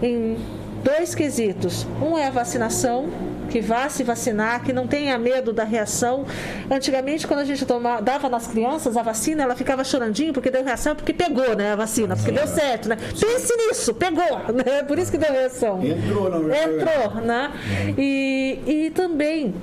[0.03, 0.37] em
[0.83, 1.87] dois quesitos.
[2.01, 3.09] Um é a vacinação,
[3.49, 6.25] que vá se vacinar, que não tenha medo da reação.
[6.71, 10.65] Antigamente, quando a gente toma, dava nas crianças a vacina, ela ficava chorandinho porque deu
[10.65, 12.89] reação, porque pegou né, a vacina, porque deu certo.
[12.89, 12.97] Né?
[12.97, 14.19] Pense nisso, pegou.
[14.59, 14.83] Né?
[14.83, 15.81] Por isso que deu reação.
[15.85, 16.73] Entrou, na verdade.
[16.75, 17.53] Entrou, né?
[17.97, 19.55] E, e também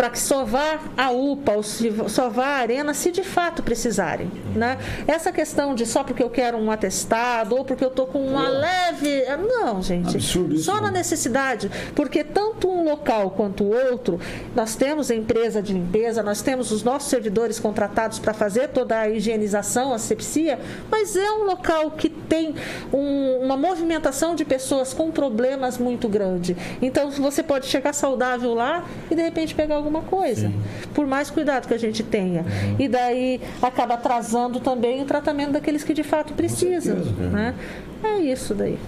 [0.00, 1.62] para que só vá a UPA ou
[2.08, 4.30] só vá a arena se de fato precisarem.
[4.56, 4.78] Né?
[5.06, 8.48] Essa questão de só porque eu quero um atestado ou porque eu estou com uma
[8.48, 9.22] leve.
[9.36, 10.16] Não, gente.
[10.16, 11.00] Absurdo isso, só na né?
[11.00, 11.70] necessidade.
[11.94, 14.18] Porque tanto um local quanto o outro,
[14.56, 18.98] nós temos a empresa de limpeza, nós temos os nossos servidores contratados para fazer toda
[18.98, 20.58] a higienização, a sepsia,
[20.90, 22.54] mas é um local que tem
[22.90, 26.56] um- uma movimentação de pessoas com problemas muito grande.
[26.80, 30.50] Então você pode chegar saudável lá e de repente pegar alguma coisa.
[30.94, 32.44] Por mais cuidado que a gente tenha.
[32.78, 36.96] E daí acaba atrasando também o tratamento daqueles que de fato precisam.
[36.96, 37.54] né?
[38.02, 38.78] É isso daí.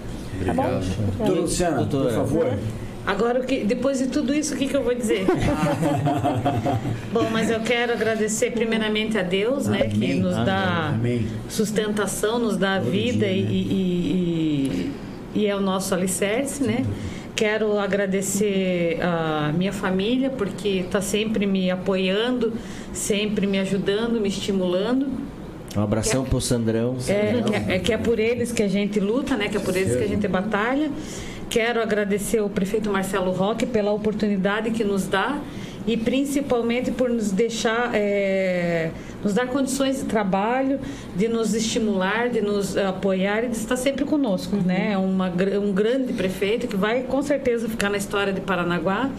[0.45, 0.81] Tá bom?
[1.17, 2.57] Doutora Luciana, por favor.
[3.05, 5.25] Agora, o que, depois de tudo isso, o que, que eu vou dizer?
[7.11, 10.19] Bom, mas eu quero agradecer primeiramente a Deus, né, que Amém.
[10.21, 11.27] nos dá Amém.
[11.49, 13.47] sustentação, nos dá vida dia, e, né?
[13.51, 14.91] e-
[15.35, 16.85] e- e é o nosso alicerce, né?
[17.35, 22.53] Quero agradecer a minha família, porque está sempre me apoiando,
[22.93, 25.07] sempre me ajudando, me estimulando.
[25.75, 26.95] Um abração pro Sandrão.
[27.07, 29.49] É, que é, é que é por eles que a gente luta, né?
[29.49, 30.91] Que é por eles que a gente batalha.
[31.49, 35.39] Quero agradecer ao prefeito Marcelo Roque pela oportunidade que nos dá
[35.85, 38.89] e principalmente por nos deixar, é,
[39.23, 40.79] nos dar condições de trabalho,
[41.15, 44.91] de nos estimular, de nos apoiar e de estar sempre conosco, né?
[44.93, 49.09] É uma, gr- um grande prefeito que vai com certeza ficar na história de Paranaguá.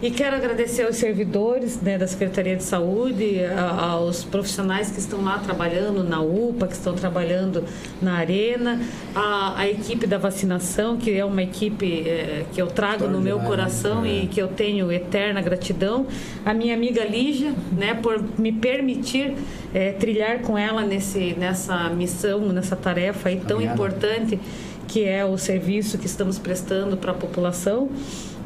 [0.00, 5.24] E quero agradecer aos servidores né, da Secretaria de Saúde, a, aos profissionais que estão
[5.24, 7.64] lá trabalhando na UPA, que estão trabalhando
[8.00, 8.80] na Arena,
[9.12, 13.40] a, a equipe da vacinação, que é uma equipe é, que eu trago no meu
[13.40, 14.08] coração é.
[14.08, 16.06] e que eu tenho eterna gratidão.
[16.46, 19.34] A minha amiga Lígia, né, por me permitir
[19.74, 23.74] é, trilhar com ela nesse, nessa missão, nessa tarefa aí tão Obrigado.
[23.74, 24.38] importante
[24.86, 27.90] que é o serviço que estamos prestando para a população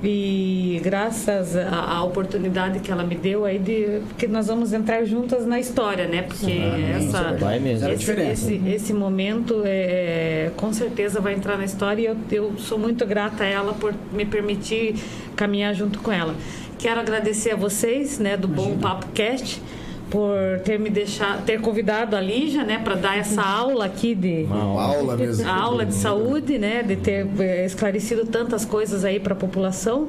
[0.03, 5.47] e graças à, oportunidade que ela me deu aí de que nós vamos entrar juntas
[5.47, 6.23] na história, né?
[6.23, 6.61] Porque
[6.97, 7.89] essa Vai mesmo.
[7.89, 12.79] Esse, esse, esse momento é, com certeza vai entrar na história e eu, eu sou
[12.79, 14.97] muito grata a ela por me permitir
[15.37, 16.35] caminhar junto com ela.
[16.79, 19.63] Quero agradecer a vocês, né, do Bom Papo Cast,
[20.13, 24.43] por ter me deixado, ter convidado a Lígia, né, para dar essa aula aqui de
[24.45, 25.51] Uma aula mesmo.
[25.51, 30.09] aula de saúde, né, de ter eh, esclarecido tantas coisas aí para a população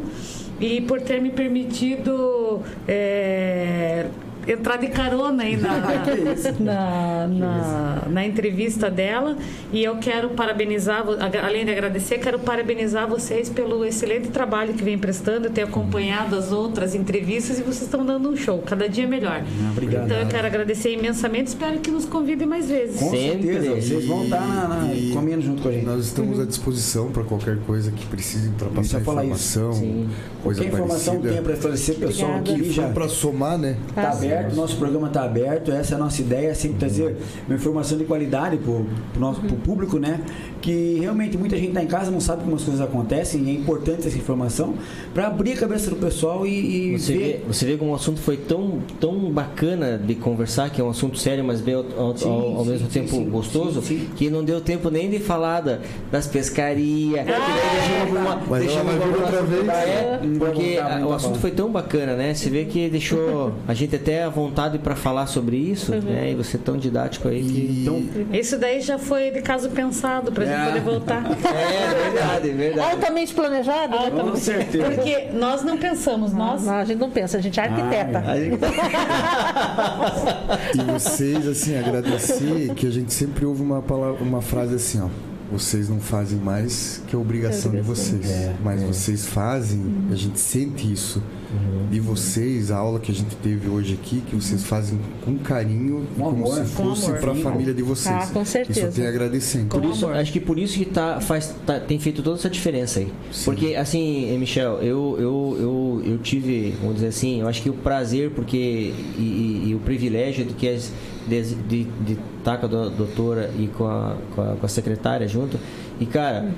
[0.59, 4.07] e por ter me permitido eh,
[4.47, 5.79] entrar de carona aí na,
[6.59, 9.37] na, na, na entrevista dela
[9.71, 11.03] e eu quero parabenizar,
[11.43, 16.35] além de agradecer, quero parabenizar vocês pelo excelente trabalho que vem prestando, eu tenho acompanhado
[16.35, 19.43] as outras entrevistas e vocês estão dando um show, cada dia melhor.
[19.71, 20.05] obrigado.
[20.05, 22.99] Então eu quero agradecer imensamente, espero que nos convidem mais vezes.
[22.99, 23.53] Com Sempre.
[23.53, 25.85] certeza, vocês vão estar na, na- E- comendo junto com a gente.
[25.85, 30.09] Nós estamos à disposição para qualquer coisa que precisem para passar informação, Sim.
[30.43, 31.33] coisa Qualquer informação parecida.
[31.33, 33.77] tem para esclarecer, pessoal, que já para somar, né?
[33.89, 37.97] Está aberto, nosso programa está aberto, essa é a nossa ideia, sempre trazer uma informação
[37.97, 40.19] de qualidade para o público, né?
[40.63, 43.53] Que realmente muita gente está em casa, não sabe como as coisas acontecem, e é
[43.53, 44.75] importante essa informação
[45.13, 47.45] para abrir a cabeça do pessoal e, e Você vê, ver.
[47.49, 51.17] você vê como o assunto foi tão, tão bacana de conversar, que é um assunto
[51.17, 53.99] sério, mas bem ao, ao- Sim, ao- ao sim, mesmo sim, tempo sim, gostoso, sim,
[53.99, 54.09] sim.
[54.15, 57.25] que não deu tempo nem de falar da- das pescarias.
[57.25, 59.67] daí deixamos uma- outra vez.
[59.67, 61.41] É, porque a- o assunto falar.
[61.41, 62.33] foi tão bacana, né?
[62.33, 66.31] Você vê que deixou a gente até à vontade para falar sobre isso, né?
[66.31, 67.81] E você tão didático aí que.
[67.81, 68.01] Então,
[68.31, 70.65] Isso daí já foi de caso pensado para a É.
[70.65, 71.23] poder voltar.
[71.25, 72.91] É verdade, é verdade.
[72.91, 74.11] Altamente planejado, né?
[74.11, 74.91] com certeza.
[74.91, 76.63] Porque nós não pensamos, nós.
[76.63, 78.19] Não, a gente não pensa, a gente é arquiteta.
[78.19, 78.59] A gente-
[80.75, 85.07] E vocês, assim, agradecer que a gente sempre ouve uma, palavra, uma frase assim, ó.
[85.53, 88.29] Vocês não fazem mais que a obrigação de vocês.
[88.29, 89.79] É, mas vocês fazem,
[90.11, 91.21] a gente sente isso.
[91.53, 91.87] Uhum.
[91.91, 96.07] E vocês, a aula que a gente teve hoje aqui, que vocês fazem com carinho,
[96.17, 96.65] Com como amor.
[96.65, 97.43] se fosse para a Sim.
[97.43, 98.15] família de vocês.
[98.15, 98.79] Ah, com certeza.
[98.79, 99.59] Isso eu tenho a agradecer.
[99.69, 102.49] Com Por isso, acho que por isso que tá, faz, tá- tem feito toda essa
[102.49, 103.13] diferença aí.
[103.45, 107.69] Porque, assim, eh, Michel, eu, eu, eu, eu tive, vamos dizer assim, eu acho que
[107.69, 110.79] o prazer porque e, e- e o privilégio de que é
[111.27, 114.69] de, de, de estar com a do- doutora e com a, com a, com a
[114.69, 115.57] secretária junto.
[115.99, 116.49] E, cara,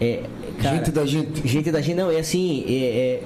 [0.00, 0.22] é.
[0.62, 1.46] Cara, gente da gente.
[1.48, 3.22] Gente da gente, não, é assim, é, é,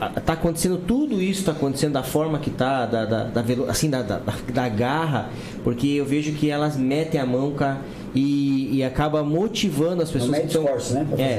[0.00, 3.68] a- tá acontecendo tudo isso, tá acontecendo da forma que tá, da, da, da velo-
[3.70, 4.20] assim, da, da,
[4.52, 5.30] da garra,
[5.64, 7.78] porque eu vejo que elas metem a mão, cara,
[8.14, 10.74] e, e acaba motivando as pessoas que estão né, é,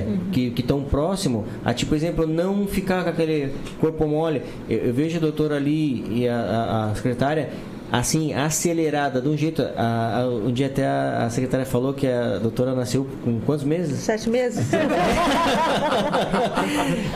[0.02, 0.20] fazer.
[0.32, 4.92] que que estão próximo a tipo exemplo não ficar com aquele corpo mole eu, eu
[4.94, 7.50] vejo a doutora ali e a, a- a secretária
[7.94, 12.08] assim acelerada de um jeito a, a- um dia até a, a secretária falou que
[12.08, 14.66] a doutora nasceu com quantos meses Sete meses?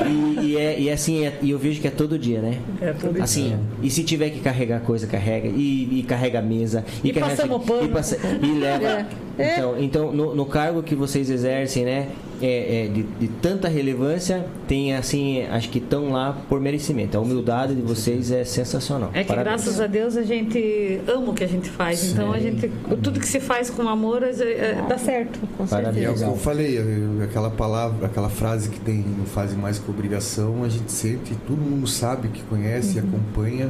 [0.08, 2.60] e, e é, e é assim, é- e eu vejo que é todo dia, né?
[2.82, 3.24] É todo dia.
[3.24, 5.48] Assim, e se tiver que carregar coisa, carrega.
[5.48, 6.86] E, e carrega a mesa.
[7.04, 7.86] E carrega passamos pano.
[7.86, 9.06] E, passa- e leva.
[9.38, 9.54] É.
[9.54, 12.08] Então, então no, no cargo que vocês exercem, né?
[12.42, 17.18] É, é de, de tanta relevância, tem assim, acho que estão lá por merecimento.
[17.18, 19.10] A humildade de vocês é sensacional.
[19.14, 19.64] É que Parabéns.
[19.64, 22.12] graças a Deus a gente ama o que a gente faz.
[22.12, 22.70] Então a gente.
[23.02, 25.40] Tudo que se faz com amor é- é- dá certo.
[25.58, 25.98] Com Parabéns.
[25.98, 26.26] E é o certeza.
[26.26, 30.64] que eu falei, eu- aquela palavra, aquela frase que tem não fazem mais que obrigação,
[30.64, 33.70] a gente sente, todo mundo sabe, que conhece, acompanha.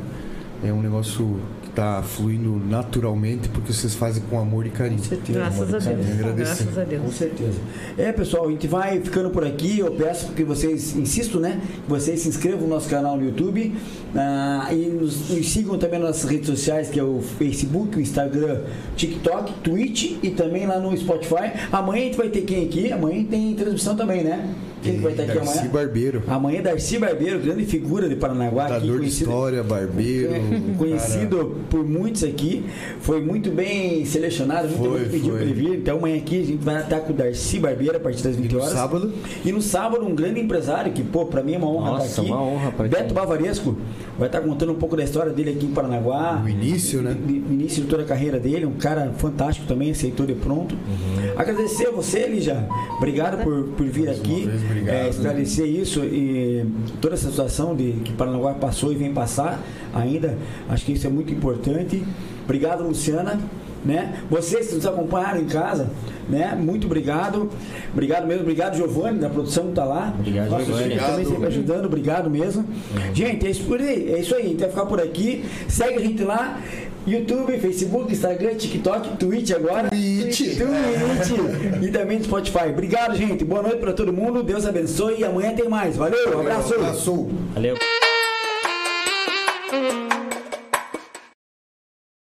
[0.64, 5.04] É um negócio que está fluindo naturalmente porque vocês fazem com amor e carinho.
[5.04, 5.40] certeza.
[5.40, 6.12] Graças a Deus.
[6.12, 6.64] Agradecer.
[6.64, 7.16] Graças a Com Deus.
[7.16, 7.60] certeza.
[7.98, 9.80] É, pessoal, a gente vai ficando por aqui.
[9.80, 11.62] Eu peço que vocês, insisto, né?
[11.84, 13.76] Que vocês se inscrevam no nosso canal no YouTube
[14.16, 18.62] ah, e nos, nos sigam também nas redes sociais, que é o Facebook, o Instagram,
[18.96, 21.52] TikTok, Twitch e também lá no Spotify.
[21.72, 22.92] Amanhã a gente vai ter quem aqui?
[22.92, 24.56] Amanhã tem transmissão também, né?
[24.82, 25.74] Quem que vai estar aqui Darcy amanhã?
[25.74, 30.32] Barbeiro, Amanhã Darcy Barbeiro, grande figura de Paranaguá, aqui, contador de história, barbeiro.
[30.78, 32.66] Conhecido por muitos aqui,
[33.02, 35.76] foi muito bem selecionado, muita Foi, gente pediu para ele vir.
[35.80, 38.52] Então amanhã aqui a gente vai estar com o Darcy Barbeiro a partir das 20
[38.54, 38.72] no horas.
[38.74, 39.14] sábado?
[39.46, 42.22] E no sábado um grande empresário que, pô, para mim é uma honra Nossa, estar
[42.22, 42.32] aqui.
[42.32, 43.14] uma honra pra Beto quem?
[43.14, 43.78] Bavaresco
[44.18, 46.42] vai estar contando um pouco da história dele aqui em Paranaguá.
[46.44, 47.14] O início, né?
[47.14, 50.74] de- de- início de toda a carreira dele, um cara fantástico também, aceitou de pronto.
[50.76, 51.32] Uhum.
[51.38, 52.68] Agradecer a você, Lígia.
[52.98, 54.44] Obrigado por, por vir aqui.
[54.44, 54.96] uma vez, Obrigado.
[54.96, 56.66] é, esclarecer isso e
[57.02, 59.62] toda essa situação de que Paranaguá passou e vem passar
[59.94, 60.37] ainda.
[60.70, 62.04] Acho que isso é muito importante.
[62.44, 63.40] Obrigado, Luciana.
[63.86, 64.22] Né?
[64.30, 65.90] Vocês que nos acompanharam em casa,
[66.28, 66.58] né?
[66.60, 67.50] Muito obrigado.
[67.94, 68.42] Obrigado mesmo.
[68.42, 70.14] Obrigado, Giovanni, da produção que está lá.
[70.20, 70.84] Obrigado, Nosso Giovanni.
[70.90, 71.86] gerente também sempre ajudando.
[71.86, 72.66] Obrigado mesmo.
[73.14, 74.42] Gente, é isso, por aí, é isso aí.
[74.42, 75.46] A gente vai ficar por aqui.
[75.70, 76.60] Segue a gente lá.
[77.06, 79.88] YouTube, Facebook, Instagram, TikTok, Twitch agora.
[79.90, 80.58] Twitch.
[80.58, 81.82] Twitch.
[81.82, 82.70] e também no Spotify.
[82.70, 83.46] Obrigado, gente.
[83.46, 84.44] Boa noite para todo mundo.
[84.44, 85.20] Deus abençoe.
[85.20, 85.96] E amanhã tem mais.
[85.96, 86.38] Valeu.
[86.38, 86.74] Um abraço.
[86.74, 87.30] Abraço.
[87.54, 87.78] Valeu.